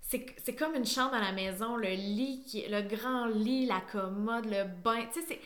C'est 0.00 0.54
comme 0.54 0.74
une 0.74 0.84
chambre 0.84 1.12
dans 1.12 1.20
la 1.20 1.32
maison, 1.32 1.76
le 1.76 1.88
lit, 1.88 2.42
qui 2.46 2.62
le 2.68 2.82
grand 2.82 3.24
lit, 3.24 3.64
la 3.64 3.80
commode, 3.90 4.44
le 4.44 4.64
bain. 4.84 5.06
Tu 5.10 5.20
sais, 5.20 5.26
c'est. 5.26 5.40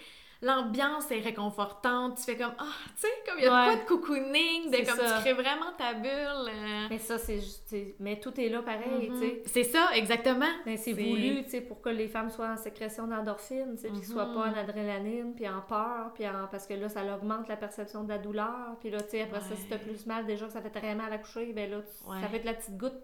L'ambiance 0.47 1.11
est 1.11 1.18
réconfortante. 1.20 2.16
Tu 2.18 2.22
fais 2.22 2.36
comme. 2.36 2.53
Ah, 2.59 2.64
tu 2.94 3.01
sais, 3.03 3.09
comme 3.26 3.38
il 3.38 3.44
y 3.44 3.49
a 3.49 3.53
Ouais. 3.66 3.70
de 3.72 3.80
quoi 3.80 3.82
de 3.82 3.88
cocooning, 3.88 4.70
de 4.70 4.76
comme 4.86 4.97
ça. 4.99 5.16
tu 5.16 5.20
crées 5.22 5.32
vraiment 5.32 5.72
ta 5.76 5.94
bulle. 5.94 6.11
euh. 6.49 6.86
Mais 6.90 6.99
ça, 6.99 7.18
c'est 7.18 7.40
juste... 7.40 7.74
Mais 7.99 8.20
tout 8.20 8.38
est 8.40 8.49
là 8.49 8.62
pareil, 8.62 9.11
Mhm. 9.11 9.20
tu 9.20 9.26
sais. 9.28 9.42
C'est 9.47 9.64
ça, 9.64 9.88
exactement. 9.94 10.47
Ben, 10.64 10.76
c'est 10.76 10.92
voulu, 10.92 11.42
tu 11.44 11.51
sais, 11.51 11.61
pour 11.62 11.80
que 11.80 11.88
les 11.88 12.07
femmes 12.09 12.30
soient 12.30 12.51
en 12.51 12.57
sécrétion 12.57 13.07
d'endorphine, 13.09 13.74
tu 13.76 13.82
sais, 13.82 13.88
puis 13.88 13.99
qu'ils 13.99 14.09
soient 14.09 14.26
Mhm. 14.26 14.34
pas 14.34 14.40
en 14.40 14.55
adrénaline, 14.55 15.34
puis 15.34 15.49
en 15.49 15.61
peur, 15.62 16.12
puis 16.14 16.26
en... 16.28 16.47
parce 16.51 16.66
que 16.66 16.74
là, 16.74 16.88
ça 16.88 17.03
augmente 17.16 17.49
la 17.49 17.57
perception 17.57 18.05
de 18.05 18.09
la 18.11 18.18
douleur, 18.18 18.76
puis 18.80 18.90
là, 18.90 19.01
tu 19.03 19.11
sais, 19.11 19.22
après 19.22 19.40
ça, 19.40 19.57
si 19.57 19.64
t'as 19.68 19.78
plus 19.78 20.07
mal, 20.07 20.26
déjà 20.26 20.47
que 20.47 20.53
ça 20.53 20.61
fait 20.62 20.70
très 20.70 20.94
mal 20.94 21.12
à 21.12 21.18
coucher, 21.18 21.53
ben 21.53 21.68
là, 21.70 21.78
tu- 21.80 22.09
Ouais. 22.11 22.20
ça 22.20 22.28
fait 22.28 22.38
de 22.40 22.47
la 22.47 22.55
petite 22.55 22.76
goutte. 22.76 22.94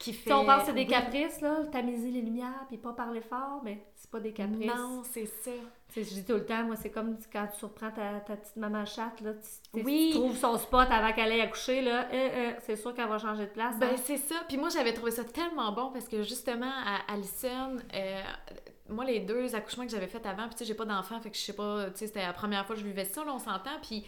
Qui 0.00 0.12
fait. 0.12 0.32
on 0.32 0.44
pense 0.44 0.64
c'est 0.64 0.72
des 0.74 0.86
caprices, 0.86 1.40
là, 1.40 1.56
tamiser 1.72 2.12
les 2.12 2.20
lumières, 2.20 2.64
puis 2.68 2.76
pas 2.76 2.92
parler 2.92 3.20
fort, 3.20 3.60
mais 3.64 3.84
c'est 3.96 4.08
pas 4.08 4.20
des 4.20 4.32
caprices. 4.32 4.66
Non, 4.72 5.02
c'est 5.04 5.26
ça. 5.26 5.50
Je 5.96 6.00
dis 6.02 6.24
tout 6.24 6.34
le 6.34 6.44
temps, 6.44 6.62
moi, 6.64 6.76
c'est 6.76 6.90
comme 6.90 7.16
quand 7.32 7.46
tu 7.52 7.58
surprends 7.58 7.90
ta, 7.90 8.20
ta 8.20 8.36
petite 8.36 8.56
maman 8.56 8.84
chatte, 8.84 9.20
là, 9.20 9.32
tu, 9.32 9.78
tu- 9.80 9.84
Oui. 9.84 10.10
tu 10.12 10.18
trouves 10.18 10.36
son 10.36 10.56
spot 10.58 10.86
avant 10.90 11.12
qu'elle 11.12 11.32
aille 11.32 11.40
accoucher, 11.40 11.80
là, 11.82 12.06
euh, 12.12 12.12
euh, 12.12 12.50
c'est 12.60 12.76
sûr 12.76 12.94
qu'elle 12.94 13.08
va 13.08 13.18
changer 13.18 13.46
de 13.46 13.50
place. 13.50 13.76
Ben, 13.78 13.90
hein. 13.92 13.96
c'est 14.04 14.18
ça. 14.18 14.36
Puis 14.46 14.58
moi, 14.58 14.68
j'avais 14.68 14.92
trouvé 14.92 15.10
ça 15.10 15.24
tellement 15.24 15.72
bon 15.72 15.90
parce 15.90 16.06
que 16.06 16.22
justement, 16.22 16.70
à 16.70 17.12
Allison, 17.12 17.76
euh, 17.94 18.20
moi, 18.90 19.04
les 19.04 19.20
deux 19.20 19.54
accouchements 19.54 19.84
que 19.86 19.90
j'avais 19.90 20.06
fait 20.06 20.24
avant, 20.26 20.44
puis 20.46 20.52
tu 20.52 20.58
sais, 20.58 20.64
j'ai 20.66 20.74
pas 20.74 20.84
d'enfant, 20.84 21.20
fait 21.20 21.30
que 21.30 21.36
je 21.36 21.42
sais 21.42 21.52
pas, 21.54 21.86
tu 21.90 21.98
sais, 21.98 22.06
c'était 22.06 22.22
la 22.22 22.32
première 22.32 22.64
fois 22.66 22.74
que 22.76 22.80
je 22.82 22.86
vivais 22.86 23.04
ça, 23.04 23.24
là, 23.24 23.32
on 23.34 23.38
s'entend. 23.38 23.78
Puis 23.82 24.04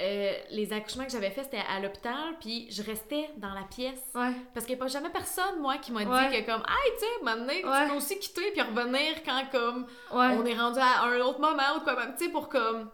euh, 0.00 0.32
les 0.50 0.72
accouchements 0.72 1.04
que 1.04 1.10
j'avais 1.10 1.30
fait, 1.30 1.44
c'était 1.44 1.62
à 1.68 1.80
l'hôpital, 1.80 2.34
puis 2.40 2.66
je 2.70 2.82
restais 2.82 3.30
dans 3.36 3.52
la 3.52 3.62
pièce. 3.62 4.00
Ouais. 4.14 4.32
Parce 4.54 4.64
qu'il 4.66 4.74
n'y 4.76 4.80
a 4.80 4.84
pas 4.84 4.88
jamais 4.90 5.10
personne, 5.10 5.60
moi, 5.60 5.78
qui 5.78 5.92
m'a 5.92 6.04
Ouais. 6.04 6.28
dit 6.30 6.36
que 6.40 6.46
comme, 6.46 6.62
hey, 6.62 6.92
tu 6.94 7.00
sais, 7.00 7.24
maintenant, 7.24 7.46
Ouais. 7.70 7.84
tu 7.84 7.90
peux 7.90 7.96
aussi 7.96 8.18
quitter 8.18 8.50
puis 8.52 8.60
revenir 8.62 9.22
quand, 9.24 9.42
comme, 9.50 9.86
on 10.10 10.44
est 10.46 10.54
rendu 10.58 10.78
à 10.80 11.02
un 11.04 11.18
autre 11.20 11.40
moment 11.40 11.76
ou 11.76 11.80
quoi, 11.80 11.96
même, 11.96 12.14
tu 12.16 12.26
sais, 12.26 12.30
pour 12.30 12.48
comme. 12.48 12.90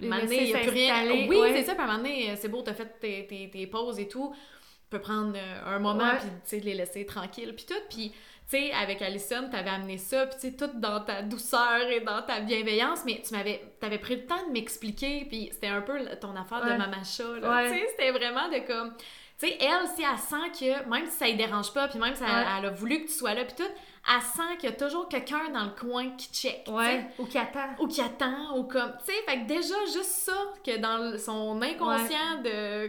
Laisser 0.00 0.36
il 0.36 0.44
n'y 0.46 0.54
a 0.54 0.58
plus 0.58 0.70
rien. 0.70 1.28
Oui, 1.28 1.38
c'est 1.54 1.62
ça. 1.62 1.74
Puis 1.74 1.80
à 1.80 1.84
un 1.84 1.86
moment 1.86 1.98
donné, 1.98 2.34
c'est 2.36 2.48
beau, 2.48 2.62
t'as 2.62 2.74
fait 2.74 2.98
tes, 2.98 3.26
tes, 3.28 3.48
tes 3.50 3.66
pauses 3.68 4.00
et 4.00 4.08
tout. 4.08 4.34
Tu 4.34 4.88
peux 4.90 5.00
prendre 5.00 5.34
euh, 5.36 5.76
un 5.76 5.78
moment, 5.78 6.10
puis 6.18 6.28
tu 6.28 6.34
sais, 6.44 6.58
les 6.58 6.74
laisser 6.74 7.06
tranquilles, 7.06 7.54
puis 7.54 7.66
tout. 7.66 7.80
Puis, 7.88 8.12
tu 8.50 8.58
sais, 8.58 8.72
avec 8.72 9.00
Alison, 9.00 9.48
t'avais 9.50 9.70
amené 9.70 9.96
ça, 9.98 10.26
puis 10.26 10.36
tu 10.40 10.50
sais, 10.50 10.56
tout 10.56 10.70
dans 10.78 11.00
ta 11.00 11.22
douceur 11.22 11.82
et 11.90 12.00
dans 12.00 12.22
ta 12.22 12.40
bienveillance, 12.40 13.00
mais 13.06 13.22
tu 13.26 13.34
m'avais, 13.34 13.62
t'avais 13.80 13.98
pris 13.98 14.16
le 14.16 14.26
temps 14.26 14.46
de 14.46 14.52
m'expliquer, 14.52 15.24
puis 15.26 15.48
c'était 15.52 15.68
un 15.68 15.80
peu 15.82 15.98
ton 16.20 16.34
affaire 16.36 16.62
Ouais. 16.64 16.72
de 16.74 16.78
maman 16.78 17.02
chat, 17.04 17.38
là. 17.40 17.56
Ouais. 17.56 17.70
Tu 17.72 17.78
sais, 17.78 17.86
c'était 17.90 18.10
vraiment 18.10 18.48
de 18.48 18.58
comme. 18.66 18.94
Tu 19.38 19.48
sais, 19.48 19.56
elle, 19.60 19.88
si 19.96 20.02
elle 20.02 20.18
sent 20.18 20.50
que, 20.60 20.88
même 20.88 21.06
si 21.06 21.12
ça 21.16 21.26
ne 21.26 21.32
dérange 21.36 21.72
pas, 21.72 21.88
puis 21.88 21.98
même 21.98 22.14
si 22.14 22.22
elle, 22.22 22.28
Ouais. 22.30 22.44
elle 22.58 22.66
a 22.66 22.70
voulu 22.70 23.00
que 23.02 23.06
tu 23.08 23.12
sois 23.14 23.34
là, 23.34 23.44
puis 23.44 23.54
tout, 23.56 23.72
elle 24.14 24.20
sent 24.22 24.56
qu'il 24.60 24.70
y 24.70 24.72
a 24.72 24.76
toujours 24.76 25.08
quelqu'un 25.08 25.48
dans 25.52 25.64
le 25.64 25.70
coin 25.70 26.10
qui 26.16 26.28
check. 26.28 26.64
Ouais. 26.68 27.06
Ou 27.18 27.24
qui 27.26 27.38
attend. 27.38 27.68
Ou 27.80 27.88
qui 27.88 28.00
attend, 28.02 28.56
ou 28.58 28.64
comme. 28.64 28.92
Tu 29.04 29.12
sais, 29.12 29.22
fait 29.26 29.40
que 29.40 29.46
déjà, 29.46 29.74
juste 29.86 30.04
ça, 30.04 30.36
que 30.64 30.76
dans 30.76 31.18
son 31.18 31.60
inconscient 31.62 32.42
de. 32.44 32.88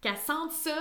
qu'elle 0.00 0.16
sente 0.16 0.50
ça, 0.52 0.74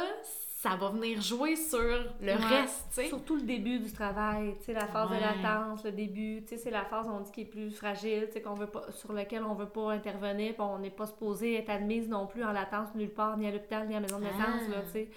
ça 0.63 0.77
va 0.77 0.89
venir 0.91 1.21
jouer 1.21 1.57
sur 1.57 1.77
le 1.79 2.05
Ouais. 2.21 2.35
reste, 2.35 2.85
tu 2.89 2.95
sais. 3.01 3.07
Surtout 3.09 3.35
le 3.35 3.41
début 3.41 3.79
du 3.79 3.91
travail, 3.91 4.55
tu 4.59 4.65
sais, 4.67 4.73
la 4.73 4.87
phase 4.87 5.09
Ouais. 5.11 5.17
de 5.17 5.21
latence, 5.21 5.83
le 5.83 5.91
début, 5.91 6.41
tu 6.43 6.47
sais, 6.55 6.57
c'est 6.57 6.71
la 6.71 6.85
phase, 6.85 7.05
on 7.11 7.19
dit, 7.19 7.31
qui 7.33 7.41
est 7.41 7.45
plus 7.45 7.69
fragile, 7.71 8.27
tu 8.27 8.31
sais, 8.33 8.41
qu'on 8.41 8.53
veut 8.53 8.67
pas, 8.67 8.89
sur 8.93 9.11
laquelle 9.11 9.43
on 9.43 9.55
veut 9.55 9.67
pas 9.67 9.91
intervenir, 9.91 10.53
puis 10.53 10.61
on 10.61 10.79
n'est 10.79 10.89
pas 10.89 11.05
supposé 11.05 11.55
être 11.55 11.69
admise 11.69 12.07
non 12.07 12.27
plus 12.27 12.45
en 12.45 12.53
latence 12.53 12.95
nulle 12.95 13.09
part, 13.13 13.35
ni 13.37 13.45
à 13.45 13.51
l'hôpital, 13.51 13.85
ni 13.89 13.93
à 13.93 13.99
la 13.99 14.03
maison 14.03 14.19
de 14.19 14.23
naissance, 14.23 14.61
Ah. 14.67 14.71
là, 14.71 14.81
tu 14.85 14.91
sais. 14.93 15.09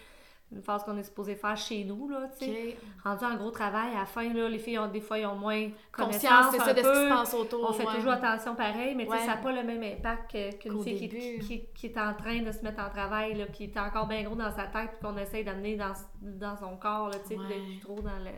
Une 0.53 0.63
phase 0.63 0.85
qu'on 0.85 0.97
est 0.97 1.03
supposé 1.03 1.35
faire 1.35 1.57
chez 1.57 1.83
nous, 1.83 2.09
là, 2.09 2.29
tu 2.39 2.47
sais. 2.47 2.77
Rendu 3.03 3.25
en 3.25 3.35
gros 3.35 3.51
travail, 3.51 3.91
à 3.97 3.99
la 4.01 4.07
fin, 4.07 4.33
là, 4.33 4.49
les 4.49 4.61
filles, 4.61 4.79
ont, 4.79 4.87
des 4.87 5.01
fois, 5.01 5.19
ils 5.19 5.27
ont 5.27 5.35
moins 5.35 5.71
Conscience, 5.91 6.47
c'est 6.53 6.59
de 6.75 6.83
ce 6.83 6.89
qui 6.89 6.95
se 6.95 7.09
passe 7.09 7.35
autour. 7.35 7.69
On 7.69 7.73
fait 7.73 7.85
ouais. 7.85 7.95
toujours 7.97 8.13
attention 8.13 8.55
pareil, 8.55 8.95
mais 8.95 9.07
tu 9.07 9.11
sais, 9.11 9.17
Ouais. 9.19 9.25
ça 9.27 9.35
n'a 9.35 9.37
pas 9.39 9.51
le 9.51 9.65
même 9.65 9.83
impact 9.83 10.37
qu'une 10.61 10.83
fille 10.85 11.09
qui, 11.09 11.39
qui, 11.41 11.65
qui 11.75 11.87
est 11.87 11.99
en 11.99 12.15
train 12.15 12.43
de 12.43 12.53
se 12.53 12.63
mettre 12.63 12.81
en 12.81 12.89
travail, 12.89 13.35
là, 13.35 13.47
qui 13.47 13.65
est 13.65 13.77
encore 13.77 14.07
bien 14.07 14.23
gros 14.23 14.37
dans 14.37 14.53
sa 14.55 14.67
tête, 14.69 14.91
puis 14.93 15.01
qu'on 15.03 15.17
essaye 15.17 15.43
d'amener 15.43 15.75
dans, 15.77 15.93
dans 16.23 16.57
son 16.57 16.77
corps, 16.77 17.09
là, 17.09 17.19
tu 17.19 17.31
sais, 17.31 17.37
Ouais. 17.37 17.49
d'être 17.49 17.65
plus 17.65 17.81
trop 17.81 18.01
dans 18.01 18.19
le. 18.19 18.31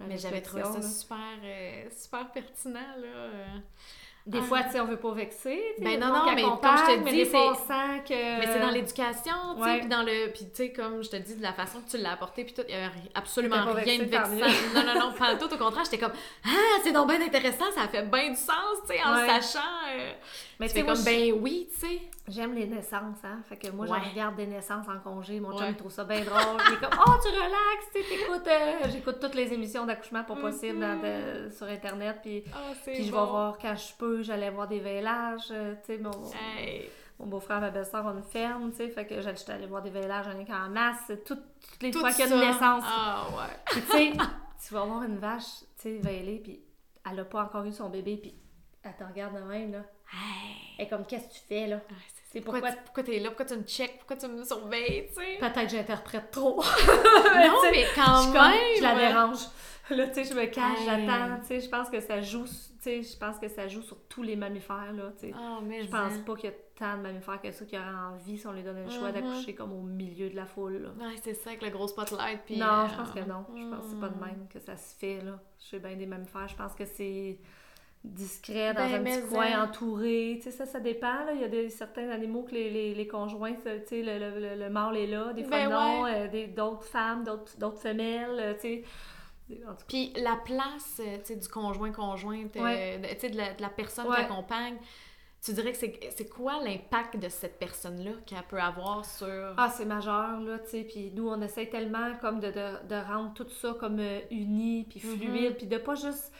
dans 0.00 0.06
Mais 0.06 0.18
j'avais 0.18 0.42
trouvé 0.42 0.62
ça 0.64 0.74
là. 0.74 0.82
super, 0.82 1.16
euh, 1.42 1.84
super 1.90 2.30
pertinent, 2.32 2.80
là. 3.00 3.06
euh. 3.06 3.46
Des 4.26 4.38
Ah. 4.38 4.42
fois, 4.42 4.62
tu 4.62 4.70
sais, 4.70 4.80
on 4.80 4.86
veut 4.86 4.96
pas 4.96 5.12
vexer. 5.12 5.62
Ben 5.80 6.00
non, 6.00 6.06
non, 6.06 6.32
mais 6.34 6.40
comme 6.42 6.58
je 6.62 6.94
te 7.04 7.10
dis, 7.10 7.26
c'est- 7.26 7.32
que. 8.08 8.38
Mais 8.40 8.46
c'est 8.46 8.58
dans 8.60 8.70
l'éducation, 8.70 9.34
tu 9.58 9.62
sais, 9.62 9.78
puis 9.80 9.86
dans 9.88 10.02
le... 10.02 10.30
Puis 10.32 10.46
tu 10.46 10.54
sais, 10.54 10.72
comme 10.72 11.04
je 11.04 11.10
te 11.10 11.16
dis, 11.16 11.36
de 11.36 11.42
la 11.42 11.52
façon 11.52 11.82
que 11.82 11.90
tu 11.90 11.98
l'as 11.98 12.12
apporté, 12.12 12.42
puis 12.44 12.54
tout, 12.54 12.62
il 12.66 12.74
y 12.74 12.78
avait 12.78 12.90
absolument 13.14 13.56
rien 13.74 13.98
de 13.98 14.04
vexant. 14.04 14.30
Non, 14.74 14.82
non, 14.82 14.98
non, 14.98 15.12
pas 15.12 15.36
tout, 15.36 15.52
au 15.52 15.58
contraire, 15.58 15.84
j'étais 15.84 15.98
comme 15.98 16.12
«Ah, 16.46 16.48
c'est 16.82 16.92
donc 16.92 17.08
bien 17.08 17.20
intéressant, 17.20 17.66
ça 17.74 17.86
fait 17.88 18.02
bien 18.10 18.30
du 18.30 18.36
sens, 18.36 18.80
tu 18.88 18.94
sais, 18.96 19.02
en 19.04 19.14
Ouais. 19.14 19.26
le 19.26 19.42
sachant. 19.42 19.58
euh, 19.94 20.12
Mais 20.60 20.68
moi, 20.74 20.84
comme 20.84 20.96
«je- 20.96 21.04
Ben 21.04 21.32
oui, 21.42 21.68
tu 21.72 21.80
sais. 21.80 22.00
J'aime 22.28 22.54
les 22.54 22.66
naissances, 22.66 23.22
hein. 23.24 23.40
Fait 23.48 23.56
que 23.56 23.70
moi, 23.70 23.86
Ouais. 23.86 23.98
je 24.04 24.10
regarde 24.10 24.36
des 24.36 24.46
naissances 24.46 24.86
en 24.88 24.98
congé. 25.00 25.40
Mon 25.40 25.50
chum, 25.52 25.60
Ouais. 25.62 25.70
il 25.70 25.76
trouve 25.76 25.90
ça 25.90 26.04
bien 26.04 26.24
drôle. 26.24 26.38
Il 26.68 26.74
est 26.74 26.80
comme, 26.80 26.98
oh, 27.06 27.10
tu 27.22 27.28
relaxes, 27.28 27.90
tu 27.94 28.02
sais, 28.02 28.08
t'écoutes. 28.08 28.46
euh, 28.48 28.88
J'écoute 28.90 29.18
toutes 29.20 29.34
les 29.34 29.52
émissions 29.52 29.84
d'accouchement 29.84 30.24
pour 30.24 30.38
possible 30.38 30.80
de- 30.80 31.50
sur 31.50 31.66
Internet. 31.66 32.18
Puis, 32.22 32.44
Ah, 32.54 32.72
c'est 32.82 32.92
puis 32.92 33.00
je 33.04 33.10
vais 33.12 33.18
voir 33.18 33.58
quand 33.58 33.74
je 33.76 33.92
peux, 33.98 34.22
j'allais 34.22 34.50
voir 34.50 34.68
des 34.68 34.80
veilages. 34.80 35.48
euh, 35.50 35.74
Tu 35.84 35.96
sais, 35.96 35.98
mon, 35.98 36.10
Hey. 36.58 36.88
mon 37.18 37.26
beau-frère, 37.26 37.60
ma 37.60 37.70
belle-sœur 37.70 38.06
ont 38.06 38.12
une 38.16 38.22
ferme, 38.22 38.70
tu 38.70 38.76
sais. 38.78 38.88
Fait 38.88 39.06
que 39.06 39.20
j'allais 39.20 39.50
allée 39.50 39.66
voir 39.66 39.82
des 39.82 39.90
veilages 39.90 40.26
rien 40.28 40.44
qu'en 40.46 40.70
masse. 40.70 41.08
Toutes, 41.26 41.26
toutes 41.26 41.82
les 41.82 41.90
Tout 41.90 42.00
fois 42.00 42.10
qu'il 42.12 42.26
y 42.28 42.32
a 42.32 42.34
une 42.34 42.40
naissance. 42.40 42.84
Ah, 42.86 43.26
ouais. 43.36 43.54
Puis 43.66 43.80
tu 43.82 43.86
sais, 43.90 44.12
tu 44.66 44.72
vas 44.74 44.84
voir 44.84 45.02
une 45.02 45.18
vache, 45.18 45.60
tu 45.76 45.82
sais, 45.82 45.98
veillée, 45.98 46.38
puis 46.42 46.60
elle 47.10 47.20
a 47.20 47.24
pas 47.24 47.42
encore 47.44 47.64
eu 47.64 47.72
son 47.72 47.90
bébé, 47.90 48.16
puis 48.16 48.34
elle 48.82 48.96
te 48.96 49.04
regarde 49.04 49.34
de 49.36 49.42
même, 49.42 49.72
là. 49.72 49.82
Hey. 50.14 50.74
Elle 50.78 50.86
est 50.86 50.88
comme, 50.88 51.06
qu'est-ce 51.06 51.28
que 51.28 51.32
tu 51.34 51.40
fais, 51.48 51.66
là? 51.66 51.80
Ah, 51.90 51.94
c'est- 52.32 52.40
pourquoi, 52.40 52.60
pourquoi- 52.60 52.76
tu- 52.76 52.84
pourquoi 52.84 53.02
t'es 53.04 53.18
là? 53.20 53.28
Pourquoi 53.30 53.44
tu 53.46 53.56
me 53.56 53.62
checkes? 53.62 53.98
Pourquoi 53.98 54.16
tu 54.16 54.26
me 54.28 54.44
surveilles, 54.44 55.06
tu 55.08 55.14
sais? 55.14 55.36
Peut-être 55.38 55.62
que 55.62 55.68
j'interprète 55.68 56.30
trop. 56.30 56.56
Non, 57.34 57.60
mais 57.70 57.84
je 57.84 57.94
quand 57.94 58.24
comme, 58.32 58.32
même! 58.32 58.76
je 58.78 58.82
la 58.82 58.94
dérange. 58.94 59.38
Là, 59.90 60.06
tu 60.08 60.14
sais, 60.14 60.24
je 60.24 60.34
me 60.34 60.46
cache, 60.46 60.78
Hey. 60.80 60.86
j'attends, 60.86 61.40
tu 61.40 61.46
sais, 61.46 61.60
je 61.60 61.68
pense 61.68 61.90
que 61.90 62.00
ça 62.00 62.20
joue, 62.22 62.44
tu 62.44 62.50
sais, 62.80 63.02
je 63.02 63.16
pense 63.18 63.38
que 63.38 63.48
ça 63.48 63.68
joue 63.68 63.82
sur 63.82 63.98
tous 64.08 64.22
les 64.22 64.34
mammifères, 64.34 64.92
là, 64.94 65.12
tu 65.20 65.28
sais. 65.28 65.34
Ah, 65.36 65.58
mais 65.62 65.82
Je 65.82 65.88
pense 65.90 66.16
pas 66.26 66.34
qu'il 66.36 66.48
y 66.48 66.52
a 66.52 66.56
tant 66.78 66.96
de 66.96 67.02
mammifères 67.02 67.40
que 67.42 67.52
ça 67.52 67.66
qui 67.66 67.76
auraient 67.76 67.86
envie 68.12 68.38
si 68.38 68.46
on 68.46 68.52
les 68.52 68.62
donnait 68.62 68.84
le 68.84 68.90
choix 68.90 69.08
Mhm. 69.08 69.14
d'accoucher 69.14 69.54
comme 69.54 69.72
au 69.74 69.82
milieu 69.82 70.30
de 70.30 70.36
la 70.36 70.46
foule, 70.46 70.78
là. 70.98 71.06
Ouais, 71.06 71.14
c'est 71.22 71.34
ça, 71.34 71.50
avec 71.50 71.62
le 71.62 71.68
gros 71.68 71.86
spotlight, 71.86 72.40
puis... 72.46 72.56
non, 72.56 72.66
euh, 72.66 72.86
je 72.90 72.96
pense 72.96 73.10
que 73.10 73.20
non. 73.20 73.44
Je 73.54 73.68
pense 73.68 73.84
que 73.84 73.90
c'est 73.90 74.00
pas 74.00 74.08
de 74.08 74.14
hmm. 74.16 74.24
même 74.24 74.48
que 74.52 74.58
ça 74.58 74.76
se 74.76 74.96
fait, 74.96 75.20
là. 75.20 75.38
Je 75.60 75.66
sais 75.68 75.78
bien 75.80 75.96
des 75.96 76.06
mammifères, 76.06 76.48
je 76.48 76.56
pense 76.56 76.72
que 76.74 76.86
c'est 76.86 77.38
discret, 78.04 78.74
dans 78.74 78.86
Ben, 78.88 78.94
un 78.94 79.02
petit 79.02 79.26
coin, 79.28 79.58
en- 79.60 79.64
entouré. 79.64 80.34
Tu 80.36 80.42
sais, 80.44 80.50
ça, 80.50 80.66
ça 80.66 80.78
dépend, 80.78 81.24
là. 81.24 81.32
Il 81.34 81.40
y 81.40 81.44
a 81.44 81.48
des, 81.48 81.70
certains 81.70 82.10
animaux 82.10 82.42
que 82.42 82.52
les, 82.52 82.70
les, 82.70 82.94
les 82.94 83.06
conjoints, 83.06 83.54
tu 83.54 83.62
sais, 83.86 84.02
le, 84.02 84.18
le, 84.18 84.40
le, 84.40 84.54
le 84.62 84.70
mâle 84.70 84.96
est 84.98 85.06
là, 85.06 85.32
des 85.32 85.42
fois 85.42 85.50
Ben 85.58 85.70
non, 85.70 86.06
euh, 86.06 86.28
des- 86.28 86.46
d'autres 86.48 86.84
femmes, 86.84 87.24
d'autres 87.24 87.56
d'autres 87.58 87.80
femelles, 87.80 88.36
euh, 88.38 88.54
tu 88.54 88.60
sais. 88.60 88.84
Puis 89.88 90.12
la 90.16 90.36
place, 90.44 91.00
euh, 91.00 91.18
tu 91.18 91.24
sais, 91.34 91.36
du 91.36 91.48
conjoint-conjointe, 91.48 92.56
Ouais. 92.56 93.00
tu 93.14 93.20
sais, 93.20 93.30
de 93.30 93.36
la, 93.36 93.52
de 93.54 93.62
la 93.62 93.68
personne 93.68 94.06
Ouais. 94.08 94.16
qui 94.16 94.22
accompagne, 94.22 94.76
tu 95.42 95.52
dirais 95.52 95.72
que 95.72 95.78
c'est 95.78 96.00
c'est 96.16 96.28
quoi 96.28 96.62
l'impact 96.62 97.18
de 97.18 97.28
cette 97.28 97.58
personne-là 97.58 98.12
qu'elle 98.24 98.42
peut 98.48 98.58
avoir 98.60 99.04
sur... 99.04 99.54
Ah, 99.58 99.68
c'est 99.74 99.84
majeur, 99.84 100.40
là, 100.40 100.58
tu 100.60 100.70
sais, 100.70 100.84
puis 100.84 101.10
nous, 101.14 101.28
on 101.28 101.40
essaie 101.42 101.66
tellement 101.66 102.14
comme 102.20 102.40
de, 102.40 102.48
de, 102.48 102.86
de 102.88 103.06
rendre 103.06 103.34
tout 103.34 103.48
ça 103.50 103.74
comme 103.78 103.98
euh, 104.00 104.20
uni, 104.30 104.86
puis 104.88 105.02
Mhm. 105.04 105.16
fluide, 105.18 105.56
puis 105.58 105.66
de 105.66 105.76
pas 105.76 105.94
juste 105.94 106.32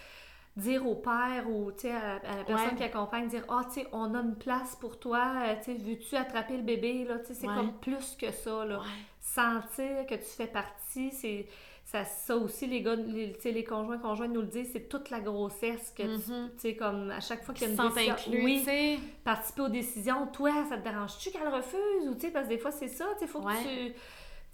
dire 0.57 0.86
au 0.86 0.94
père 0.94 1.44
ou, 1.50 1.70
à, 1.70 1.96
à 2.32 2.36
la 2.36 2.44
personne 2.44 2.68
Ouais. 2.70 2.76
qui 2.76 2.82
accompagne, 2.84 3.26
dire 3.28 3.44
«Ah, 3.48 3.62
tu 3.64 3.80
sais, 3.80 3.86
on 3.92 4.14
a 4.14 4.20
une 4.20 4.36
place 4.36 4.76
pour 4.76 4.98
toi, 5.00 5.32
euh, 5.46 5.55
veux-tu 5.84 6.14
attraper 6.16 6.57
le 6.57 6.62
bébé, 6.62 7.05
là?» 7.05 7.18
Tu 7.20 7.26
sais, 7.26 7.34
c'est 7.34 7.48
Ouais. 7.48 7.55
comme 7.57 7.72
plus 7.80 8.16
que 8.16 8.30
ça, 8.30 8.64
là. 8.64 8.78
Ouais. 8.78 8.84
Sentir 9.20 10.07
que 10.09 10.14
tu 10.14 10.24
fais 10.36 10.46
partie, 10.46 11.11
c'est... 11.11 11.46
Ça, 11.86 12.02
ça 12.05 12.34
aussi, 12.36 12.66
les 12.66 12.80
gars, 12.80 12.94
les, 12.96 13.36
les 13.44 13.64
conjoints, 13.64 13.98
conjointes 13.98 14.32
nous 14.32 14.40
le 14.40 14.46
disent, 14.46 14.70
c'est 14.72 14.88
toute 14.88 15.11
la 15.11 15.20
grossesse 15.20 15.92
que 15.94 16.02
tu- 16.02 16.30
Mhm. 16.32 16.50
tu 16.55 16.61
sais, 16.61 16.76
comme 16.76 17.11
à 17.11 17.20
chaque 17.20 17.44
fois 17.44 17.52
qu'il 17.55 17.68
y 17.68 17.70
a 17.70 17.74
une 17.74 17.90
décision. 17.90 18.14
inclus, 18.14 18.42
oui, 18.42 19.00
participer 19.22 19.61
aux 19.61 19.68
décisions. 19.68 20.26
Toi, 20.28 20.50
ça 20.70 20.78
te 20.78 20.82
dérange-tu 20.82 21.30
qu'elle 21.30 21.46
refuse? 21.46 22.09
Ou 22.09 22.14
tu 22.14 22.20
sais, 22.22 22.30
parce 22.30 22.46
que 22.46 22.55
des 22.55 22.59
fois, 22.59 22.70
c'est 22.70 22.88
ça, 22.88 23.05
tu 23.20 23.26
faut 23.26 23.40
que 23.40 23.52
tu. 23.88 23.94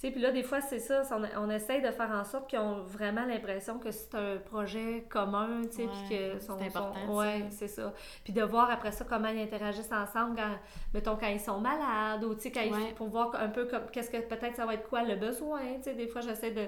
Tu 0.01 0.07
sais, 0.07 0.13
puis 0.13 0.23
là, 0.23 0.31
des 0.31 0.43
fois, 0.43 0.63
c'est 0.63 0.79
ça, 0.79 1.03
on, 1.11 1.23
on 1.47 1.51
essaye 1.51 1.83
de 1.83 1.91
faire 1.91 2.11
en 2.11 2.25
sorte 2.25 2.49
qu'ils 2.49 2.59
ont 2.59 2.83
vraiment 2.85 3.27
l'impression 3.27 3.79
que 3.79 3.91
c'est 3.91 4.15
un 4.15 4.39
projet 4.39 5.05
commun, 5.11 5.61
tu 5.65 5.77
sais, 5.77 5.87
puis 5.89 6.17
que 6.17 6.41
sont. 6.41 6.57
c'est 6.59 6.69
important, 6.69 7.07
sont- 7.07 7.17
ouais, 7.19 7.45
c'est 7.51 7.69
ça. 7.69 7.93
Puis 8.25 8.33
de 8.33 8.43
voir 8.43 8.71
après 8.71 8.93
ça 8.93 9.05
comment 9.07 9.29
ils 9.29 9.43
interagissent 9.43 9.93
ensemble, 9.93 10.37
quand, 10.37 10.57
mettons, 10.95 11.17
quand 11.17 11.27
ils 11.27 11.39
sont 11.39 11.61
malades, 11.61 12.25
ou 12.25 12.35
tu 12.35 12.51
sais, 12.51 12.71
Ouais. 12.71 12.93
pour 12.97 13.09
voir 13.09 13.35
un 13.39 13.49
peu 13.49 13.67
comme, 13.67 13.83
qu'est-ce 13.93 14.11
que 14.11 14.17
peut-être 14.23 14.57
ça 14.57 14.65
va 14.65 14.73
être 14.73 14.89
quoi 14.89 15.03
le 15.03 15.17
besoin, 15.17 15.61
tu 15.77 15.83
sais, 15.83 15.95
des 15.95 16.09
fois, 16.09 16.23
j'essaie 16.23 16.53
de 16.53 16.67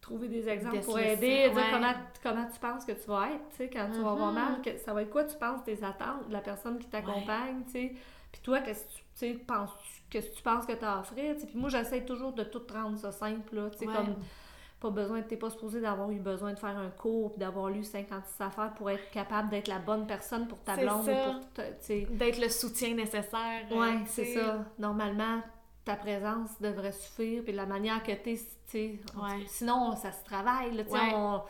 trouver 0.00 0.26
des 0.26 0.48
exemples 0.48 0.80
De 0.80 0.84
pour 0.84 0.98
aider, 0.98 1.50
dire 1.50 1.54
ouais. 1.54 1.62
comment, 1.70 1.92
comment 2.20 2.46
tu 2.52 2.58
penses 2.58 2.84
que 2.84 2.90
tu 2.90 3.06
vas 3.06 3.28
être, 3.28 3.48
tu 3.50 3.56
sais, 3.58 3.70
quand 3.70 3.88
tu 3.92 4.00
vas 4.00 4.10
avoir 4.10 4.32
mal, 4.32 4.60
que, 4.60 4.76
ça 4.78 4.92
va 4.92 5.02
être 5.02 5.10
quoi 5.10 5.22
tu 5.22 5.36
penses 5.36 5.62
tes 5.62 5.84
attentes 5.84 6.26
de 6.26 6.32
la 6.32 6.40
personne 6.40 6.80
qui 6.80 6.88
t'accompagne, 6.88 7.62
tu 7.66 7.70
sais. 7.70 7.92
Puis 8.32 8.40
toi, 8.42 8.58
qu'est-ce 8.60 8.84
que 8.86 8.90
tu, 8.90 8.96
tu 8.96 9.04
sais, 9.14 9.44
penses 9.46 9.70
que 10.12 10.18
tu 10.18 10.42
penses 10.42 10.66
que 10.66 10.72
tu 10.72 10.84
as 10.84 10.96
à 10.96 11.00
offrir. 11.00 11.34
Puis 11.36 11.48
moi, 11.56 11.68
j'essaie 11.70 12.04
toujours 12.04 12.32
de 12.32 12.44
tout 12.44 12.62
rendre 12.72 12.98
ça 12.98 13.12
simple, 13.12 13.54
là, 13.56 13.62
Ouais. 13.64 13.86
comme 13.86 14.14
pas 14.80 14.90
besoin, 14.90 15.22
t'es 15.22 15.36
pas 15.36 15.48
supposé 15.48 15.80
d'avoir 15.80 16.10
eu 16.10 16.18
besoin 16.18 16.52
de 16.52 16.58
faire 16.58 16.76
un 16.76 16.90
cours 16.90 17.32
d'avoir 17.36 17.68
lu 17.70 17.84
56 17.84 18.42
affaires 18.42 18.72
pour 18.74 18.90
être 18.90 19.10
capable 19.12 19.48
d'être 19.48 19.68
la 19.68 19.78
bonne 19.78 20.06
personne 20.08 20.48
pour 20.48 20.58
ta 20.58 20.76
blonde. 20.76 21.06
D'être 22.10 22.40
le 22.40 22.48
soutien 22.48 22.94
nécessaire. 22.94 23.62
Ouais, 23.70 24.00
tu 24.04 24.08
c'est 24.08 24.24
ça. 24.34 24.64
Normalement, 24.78 25.40
ta 25.84 25.94
présence 25.96 26.60
devrait 26.60 26.92
suffire, 26.92 27.42
puis 27.44 27.52
la 27.52 27.66
manière 27.66 28.02
que 28.02 28.12
t'es, 28.12 28.38
tu 28.70 28.78
Ouais. 28.78 29.44
Sinon, 29.46 29.94
ça 29.96 30.12
se 30.12 30.24
travaille, 30.24 30.72
là, 30.76 30.82
Ouais. 30.88 30.98
on, 31.14 31.40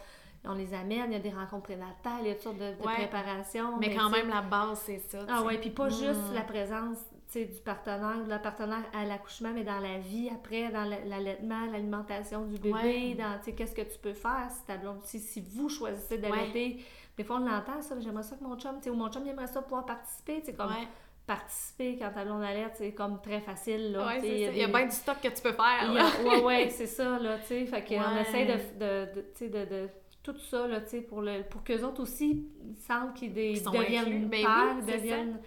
on 0.44 0.54
les 0.54 0.72
amène, 0.74 1.10
il 1.10 1.12
y 1.12 1.16
a 1.16 1.18
des 1.20 1.30
rencontres 1.30 1.64
prénatales, 1.64 2.20
il 2.22 2.26
y 2.28 2.30
a 2.30 2.34
toutes 2.34 2.42
sortes 2.42 2.58
de, 2.58 2.72
de 2.80 2.86
Ouais. 2.86 2.94
préparations. 2.94 3.78
Mais 3.78 3.94
quand 3.94 4.10
même, 4.10 4.28
la 4.28 4.42
base, 4.42 4.78
c'est 4.84 4.98
ça. 4.98 5.24
Ah 5.28 5.42
ouais, 5.42 5.58
puis 5.58 5.70
pas 5.70 5.88
juste 5.88 6.30
Mm. 6.30 6.34
la 6.34 6.40
présence 6.42 6.98
du 7.34 7.60
partenaire 7.64 8.18
ou 8.20 8.24
de 8.24 8.28
la 8.30 8.38
partenaire 8.38 8.84
à 8.94 9.04
l'accouchement, 9.04 9.50
mais 9.54 9.64
dans 9.64 9.78
la 9.80 9.98
vie 9.98 10.30
après, 10.34 10.70
dans 10.70 10.84
la- 10.84 11.04
l'allaitement, 11.04 11.66
l'alimentation 11.70 12.44
du 12.44 12.58
bébé, 12.58 12.72
Ouais. 12.72 13.14
dans, 13.18 13.38
tu 13.38 13.46
sais, 13.46 13.52
qu'est-ce 13.54 13.74
que 13.74 13.82
tu 13.82 13.98
peux 13.98 14.12
faire 14.14 14.48
si 14.50 14.64
ta 14.66 14.76
blonde, 14.76 15.00
si, 15.02 15.18
vous 15.40 15.68
choisissez 15.68 16.18
d'allaiter? 16.18 16.84
Des 17.16 17.24
fois, 17.24 17.36
on 17.36 17.40
l'entend, 17.40 17.80
ça, 17.82 17.94
j'aimerais 18.00 18.22
ça 18.22 18.36
que 18.36 18.44
mon 18.44 18.56
chum, 18.58 18.76
tu 18.78 18.84
sais, 18.84 18.90
ou 18.90 18.94
mon 18.94 19.10
chum, 19.10 19.22
il 19.24 19.30
aimerait 19.30 19.46
ça 19.46 19.60
pouvoir 19.62 19.84
participer, 19.86 20.40
tu 20.44 20.52
comme 20.54 20.68
Ouais, 20.70 20.88
participer 21.26 21.96
quand 21.98 22.10
ta 22.10 22.24
blonde 22.24 22.44
c'est 22.74 22.92
comme 22.92 23.20
très 23.20 23.40
facile, 23.40 23.92
là. 23.92 24.16
Il 24.22 24.56
y 24.56 24.62
a 24.64 24.66
bien 24.68 24.84
du 24.86 24.92
stock 24.92 25.20
que 25.22 25.28
tu 25.28 25.42
peux 25.42 25.52
faire. 25.52 25.90
a- 25.90 26.22
ouais, 26.22 26.42
ouais, 26.42 26.68
c'est 26.70 26.86
ça, 26.86 27.18
là, 27.18 27.38
tu 27.38 27.46
sais. 27.46 27.66
Fait 27.66 27.82
qu'on 27.84 28.16
essaie 28.18 28.46
de, 28.46 28.78
de, 28.78 29.22
de, 29.40 29.48
de, 29.48 29.64
de 29.70 29.88
tout 30.22 30.38
ça, 30.38 30.66
là, 30.68 30.80
pour, 31.08 31.20
le, 31.22 31.42
pour 31.42 31.64
qu'eux 31.64 31.82
autres 31.82 32.02
aussi 32.02 32.46
sentent 32.86 33.14
qu'ils 33.14 33.32
deviennent. 33.32 34.28
Ben 34.28 34.38
oui, 34.38 34.42
pères, 34.42 34.76
ça. 35.00 35.38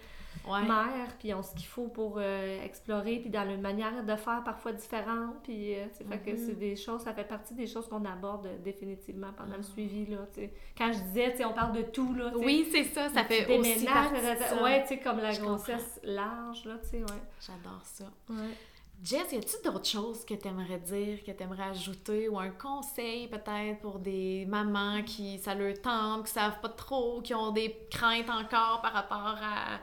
Ouais. 0.48 0.62
mères, 0.62 1.16
puis 1.18 1.28
ils 1.28 1.34
ont 1.34 1.42
ce 1.42 1.54
qu'il 1.54 1.66
faut 1.66 1.88
pour 1.88 2.14
euh, 2.18 2.62
explorer, 2.62 3.18
puis 3.18 3.30
dans 3.30 3.48
une 3.48 3.60
manière 3.60 4.04
de 4.04 4.16
faire 4.16 4.42
parfois 4.44 4.72
différente, 4.72 5.34
puis, 5.42 5.74
euh, 5.74 5.86
fait 5.88 6.18
que 6.18 6.30
Mhm. 6.30 6.36
c'est 6.46 6.58
des 6.58 6.76
choses, 6.76 7.02
ça 7.02 7.12
fait 7.14 7.24
partie 7.28 7.54
des 7.54 7.66
choses 7.66 7.88
qu'on 7.88 8.04
aborde 8.04 8.46
euh, 8.46 8.56
définitivement 8.58 9.32
pendant 9.36 9.54
Ah. 9.54 9.58
le 9.58 9.62
suivi, 9.62 10.06
là, 10.06 10.18
tu 10.32 10.40
sais. 10.42 10.52
Quand 10.76 10.92
je 10.92 10.98
disais, 11.00 11.44
on 11.44 11.52
parle 11.52 11.72
de 11.76 11.82
tout, 11.82 12.14
là. 12.14 12.32
Oui, 12.36 12.68
c'est 12.70 12.84
ça. 12.84 13.08
Ça 13.10 13.24
fait 13.24 13.58
aussi 13.58 13.84
partie 13.84 14.20
de 14.20 14.42
ça. 14.44 14.62
ouais, 14.62 14.82
tu 14.82 14.88
sais, 14.88 14.98
comme 15.00 15.18
la 15.18 15.32
Je 15.32 15.40
grossesse 15.40 16.00
large, 16.04 16.64
là, 16.64 16.78
tu 16.82 16.88
sais, 16.90 16.98
ouais. 17.00 17.22
J'adore 17.40 17.80
ça. 17.84 18.04
ouais. 18.30 18.36
Jess, 19.04 19.30
y 19.30 19.36
a-tu 19.36 19.56
d'autres 19.62 19.84
choses 19.86 20.24
que 20.24 20.32
tu 20.32 20.48
aimerais 20.48 20.78
dire, 20.78 21.22
que 21.22 21.30
tu 21.30 21.42
aimerais 21.42 21.64
ajouter, 21.64 22.30
ou 22.30 22.38
un 22.38 22.48
conseil 22.48 23.28
peut-être 23.28 23.80
pour 23.82 23.98
des 23.98 24.46
mamans 24.48 25.02
qui, 25.02 25.38
ça 25.38 25.54
leur 25.54 25.78
tente, 25.82 26.24
qui 26.24 26.32
savent 26.32 26.58
pas 26.62 26.70
trop, 26.70 27.20
qui 27.20 27.34
ont 27.34 27.50
des 27.50 27.76
craintes 27.90 28.30
encore 28.30 28.80
par 28.80 28.94
rapport 28.94 29.36
à, 29.42 29.78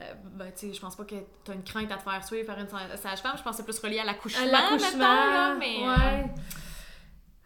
euh, 0.00 0.12
ben, 0.32 0.46
tu 0.52 0.66
sais, 0.68 0.72
je 0.74 0.80
pense 0.80 0.96
pas 0.96 1.04
que 1.04 1.14
tu 1.44 1.50
as 1.50 1.54
une 1.54 1.62
crainte 1.64 1.90
à 1.92 1.96
te 1.96 2.02
faire 2.02 2.24
suivre 2.24 2.46
par 2.46 2.58
une 2.58 2.68
sage-femme. 2.68 3.36
Je 3.38 3.42
pense 3.42 3.52
que 3.52 3.56
c'est 3.58 3.64
plus 3.64 3.78
relié 3.78 4.00
à 4.00 4.04
l'accouchement, 4.04 4.44
là, 4.46 5.54
mais... 5.58 5.76
euh, 5.82 5.86
ouais. 5.96 6.24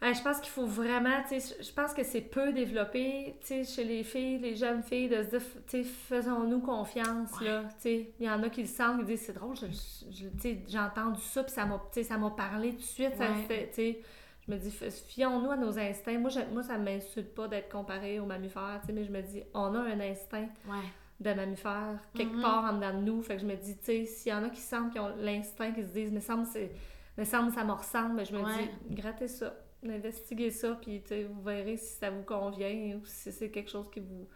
Ouais, 0.01 0.15
je 0.15 0.23
pense 0.23 0.39
qu'il 0.39 0.51
faut 0.53 0.65
vraiment, 0.65 1.21
tu 1.29 1.41
sais, 1.41 1.57
je 1.61 1.73
pense 1.73 1.93
que 1.93 2.05
c'est 2.05 2.21
peu 2.21 2.53
développé, 2.53 3.37
tu 3.41 3.47
sais, 3.49 3.65
chez 3.65 3.83
les 3.83 4.05
filles, 4.05 4.39
les 4.39 4.55
jeunes 4.55 4.81
filles, 4.85 5.09
de 5.09 5.25
se 5.25 5.31
dire, 5.31 5.41
tu 5.67 5.83
sais, 5.83 5.83
faisons-nous 5.83 6.61
confiance, 6.61 7.31
Ouais. 7.41 7.49
là, 7.49 7.63
tu 7.65 7.81
sais. 7.81 8.13
Il 8.21 8.27
y 8.27 8.31
en 8.31 8.41
a 8.45 8.49
qui 8.49 8.61
le 8.63 8.69
sentent, 8.69 9.01
qui 9.01 9.07
disent, 9.07 9.23
c'est 9.27 9.33
drôle, 9.33 9.57
je- 9.57 9.67
je- 10.09 10.49
j'ai 10.69 10.79
entendu 10.79 11.21
ça, 11.21 11.43
puis 11.43 11.53
ça 11.53 11.67
m'a, 11.67 11.83
ça 12.01 12.17
parlé 12.37 12.71
tout 12.71 12.77
de 12.77 12.83
suite, 12.83 13.17
ça 13.17 13.25
Ouais. 13.29 13.43
fait, 13.49 13.69
tu 13.71 13.75
sais. 13.75 14.01
Je 14.47 14.53
me 14.53 14.57
dis, 14.59 14.71
fions-nous 15.09 15.51
à 15.51 15.57
nos 15.57 15.77
instincts. 15.79 16.19
Moi, 16.21 16.31
je, 16.31 16.41
moi 16.53 16.63
ça 16.63 16.79
m'insulte 16.79 17.35
pas 17.35 17.49
d'être 17.49 17.69
comparé 17.69 18.21
aux 18.21 18.25
mammifères, 18.25 18.79
tu 18.83 18.87
sais, 18.87 18.93
mais 18.93 19.05
je 19.05 19.11
me 19.11 19.21
dis, 19.21 19.43
on 19.53 19.75
a 19.75 19.81
un 19.81 19.99
instinct 20.01 20.47
Ouais. 20.69 20.77
De 21.21 21.33
mammifères 21.33 21.99
quelque 22.15 22.37
Mhm. 22.37 22.43
part 22.43 22.65
en 22.65 22.75
dedans 22.75 22.95
de 22.95 23.05
nous. 23.05 23.23
Fait 23.23 23.35
que 23.37 23.43
je 23.43 23.47
me 23.47 23.57
dis, 23.57 23.77
tu 23.79 23.85
sais, 23.85 24.05
s'il 24.07 24.31
y 24.31 24.35
en 24.35 24.45
a 24.45 24.51
qui 24.51 24.61
sentent 24.61 24.93
qui 24.93 24.99
ont 25.01 25.15
l'instinct, 25.17 25.73
qui 25.73 25.83
se 25.83 25.89
disent, 25.89 26.13
mais 26.13 26.21
semble 26.21 26.47
c'est 26.47 26.71
me 27.17 27.25
semble 27.25 27.51
ça 27.53 27.65
me 27.65 27.73
ressemble, 27.73 28.15
mais 28.15 28.25
je 28.25 28.33
me 28.37 28.45
Ouais. 28.45 28.71
dis, 28.89 28.95
grattez 28.95 29.27
ça, 29.27 29.53
investiguez 29.85 30.51
ça, 30.53 30.79
puis 30.81 31.03
tu 31.03 31.09
sais, 31.09 31.25
vous 31.25 31.43
verrez 31.43 31.77
si 31.77 31.95
ça 31.99 32.11
vous 32.11 32.23
convient 32.23 32.97
ou 32.97 33.05
si 33.05 33.33
c'est 33.33 33.51
quelque 33.51 33.71
chose 33.71 33.91
qui 33.91 34.01
vous 34.01 34.29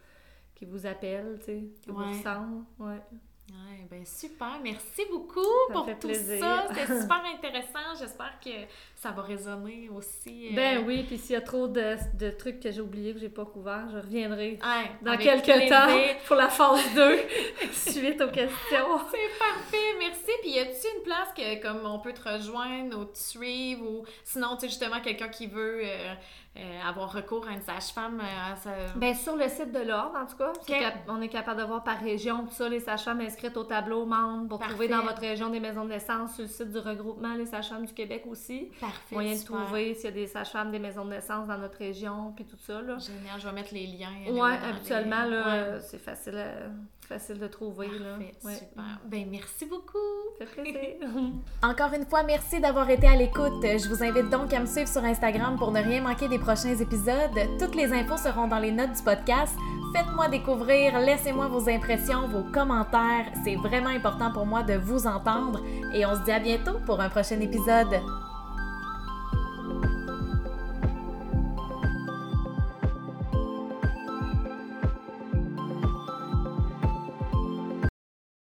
qui 0.55 0.65
vous 0.65 0.85
appelle, 0.85 1.37
tu 1.39 1.45
sais, 1.45 1.63
qui 1.81 1.89
Ouais. 1.91 1.95
vous 2.05 2.09
ressemble. 2.11 2.65
Ouais. 2.79 2.99
Ouais, 3.49 3.85
ben 3.91 4.05
super. 4.05 4.57
Merci 4.63 5.03
beaucoup 5.11 5.43
Ça 5.67 5.73
pour 5.73 5.85
tout 5.85 6.07
plaisir. 6.07 6.39
ça. 6.39 6.65
C'était 6.69 6.85
super 7.01 7.21
intéressant. 7.25 7.93
J'espère 7.99 8.39
que 8.43 8.49
ça 8.95 9.11
va 9.11 9.21
résonner 9.21 9.89
aussi. 9.93 10.47
euh, 10.51 10.55
Ben 10.55 10.83
oui, 10.87 11.03
puis 11.03 11.17
s'il 11.17 11.33
y 11.33 11.35
a 11.35 11.41
trop 11.41 11.67
de, 11.67 11.95
de 12.17 12.31
trucs 12.31 12.61
que 12.61 12.71
j'ai 12.71 12.79
oubliés, 12.79 13.13
que 13.13 13.19
j'ai 13.19 13.27
pas 13.29 13.43
couverts, 13.45 13.89
je 13.91 13.97
reviendrai 13.97 14.51
ouais, 14.63 14.91
dans 15.01 15.17
quelques 15.17 15.69
temps 15.69 15.87
pour 16.25 16.37
la 16.37 16.47
phase 16.47 16.93
2, 16.95 17.19
suite 17.73 18.21
aux 18.21 18.31
questions. 18.31 18.99
C'est 19.11 19.37
parfait, 19.37 19.95
merci. 19.99 20.31
Puis 20.41 20.51
y 20.51 20.59
a-t-il 20.59 20.97
une 20.97 21.03
place 21.03 21.27
que 21.35 21.61
comme 21.61 21.85
on 21.85 21.99
peut 21.99 22.13
te 22.13 22.27
rejoindre 22.27 22.97
ou 22.97 23.05
te 23.05 23.17
suivre 23.17 23.85
ou 23.85 24.05
sinon 24.23 24.55
tu 24.55 24.61
sais 24.61 24.69
justement 24.69 25.01
quelqu'un 25.01 25.27
qui 25.27 25.47
veut 25.47 25.81
euh, 25.83 26.13
euh, 26.55 26.79
avoir 26.87 27.11
recours 27.11 27.47
à 27.47 27.51
une 27.53 27.61
sage-femme 27.61 28.19
euh, 28.21 28.55
ça... 28.57 28.69
Ben, 28.95 29.15
sur 29.15 29.35
le 29.35 29.47
site 29.49 29.71
de 29.71 29.79
l'Ordre, 29.79 30.15
en 30.21 30.25
tout 30.27 30.37
cas, 30.37 30.51
cap- 30.67 30.99
on 31.07 31.19
est 31.21 31.27
capable 31.27 31.61
de 31.61 31.65
voir 31.65 31.83
par 31.83 31.99
région, 31.99 32.45
tout 32.45 32.51
ça, 32.53 32.69
les 32.69 32.79
sages-femmes 32.79 33.21
inscrites 33.21 33.57
au 33.57 33.63
tableau 33.63 34.05
membres 34.05 34.47
pour 34.49 34.59
Parfait. 34.59 34.73
trouver 34.73 34.87
dans 34.87 35.01
votre 35.01 35.19
région 35.21 35.49
des 35.49 35.59
maisons 35.59 35.83
de 35.83 35.89
naissance, 35.89 36.33
sur 36.35 36.43
le 36.43 36.47
site 36.49 36.71
du 36.71 36.77
regroupement 36.77 37.33
Les 37.33 37.47
sages-femmes 37.47 37.85
du 37.87 37.93
Québec 37.93 38.23
aussi. 38.29 38.69
parfait. 38.79 39.15
Moyen 39.15 39.35
de 39.35 39.43
trouver 39.43 39.95
s'il 39.95 40.05
y 40.05 40.07
a 40.09 40.11
des 40.11 40.27
sages-femmes, 40.27 40.71
des 40.71 40.77
maisons 40.79 41.05
de 41.05 41.09
naissance 41.09 41.47
dans 41.47 41.57
notre 41.57 41.79
région, 41.79 42.33
puis 42.35 42.45
tout 42.45 42.57
ça, 42.59 42.81
là. 42.81 42.97
Génial, 42.99 43.39
je 43.39 43.47
vais 43.47 43.53
mettre 43.53 43.73
les 43.73 43.87
liens. 43.87 44.09
Dans 44.27 44.45
les- 44.47 44.53
habituellement, 44.69 45.25
là, 45.25 45.45
Ouais. 45.47 45.51
euh, 45.53 45.79
c'est 45.79 45.97
facile, 45.97 46.37
à- 46.37 46.69
facile 47.07 47.39
de 47.39 47.47
trouver, 47.47 47.87
là. 47.87 48.11
Parfait, 48.17 48.33
Ouais. 48.43 48.55
super. 48.55 48.83
Ben 49.05 49.27
merci 49.29 49.65
beaucoup. 49.65 49.97
Ça 50.39 50.45
fait 50.45 50.61
plaisir. 50.61 51.07
Encore 51.63 51.93
une 51.93 52.05
fois, 52.05 52.23
merci 52.23 52.59
d'avoir 52.59 52.89
été 52.89 53.07
à 53.07 53.15
l'écoute. 53.15 53.61
Je 53.63 53.87
vous 53.89 54.03
invite 54.03 54.29
donc 54.29 54.53
à 54.53 54.59
me 54.59 54.65
suivre 54.65 54.87
sur 54.87 55.03
Instagram 55.03 55.55
pour 55.57 55.71
ne 55.71 55.81
rien 55.81 56.01
manquer 56.01 56.27
des 56.27 56.39
prochains 56.39 56.75
épisodes. 56.75 57.37
Toutes 57.59 57.75
les 57.75 57.91
infos 57.93 58.17
seront 58.17 58.47
dans 58.47 58.59
les 58.59 58.71
notes 58.71 58.93
du 58.93 59.03
podcast. 59.03 59.55
Faites-moi 59.95 60.27
découvrir, 60.29 60.97
laissez-moi 60.99 61.47
vos 61.47 61.69
impressions, 61.69 62.27
vos 62.27 62.43
commentaires. 62.51 63.27
C'est 63.43 63.55
vraiment 63.55 63.89
important 63.89 64.31
pour 64.31 64.45
moi 64.45 64.63
de 64.63 64.73
vous 64.73 65.05
entendre 65.05 65.61
et 65.93 66.05
on 66.05 66.15
se 66.15 66.21
dit 66.23 66.31
à 66.31 66.39
bientôt 66.39 66.79
pour 66.85 66.99
un 66.99 67.09
prochain 67.09 67.39
épisode. 67.39 68.01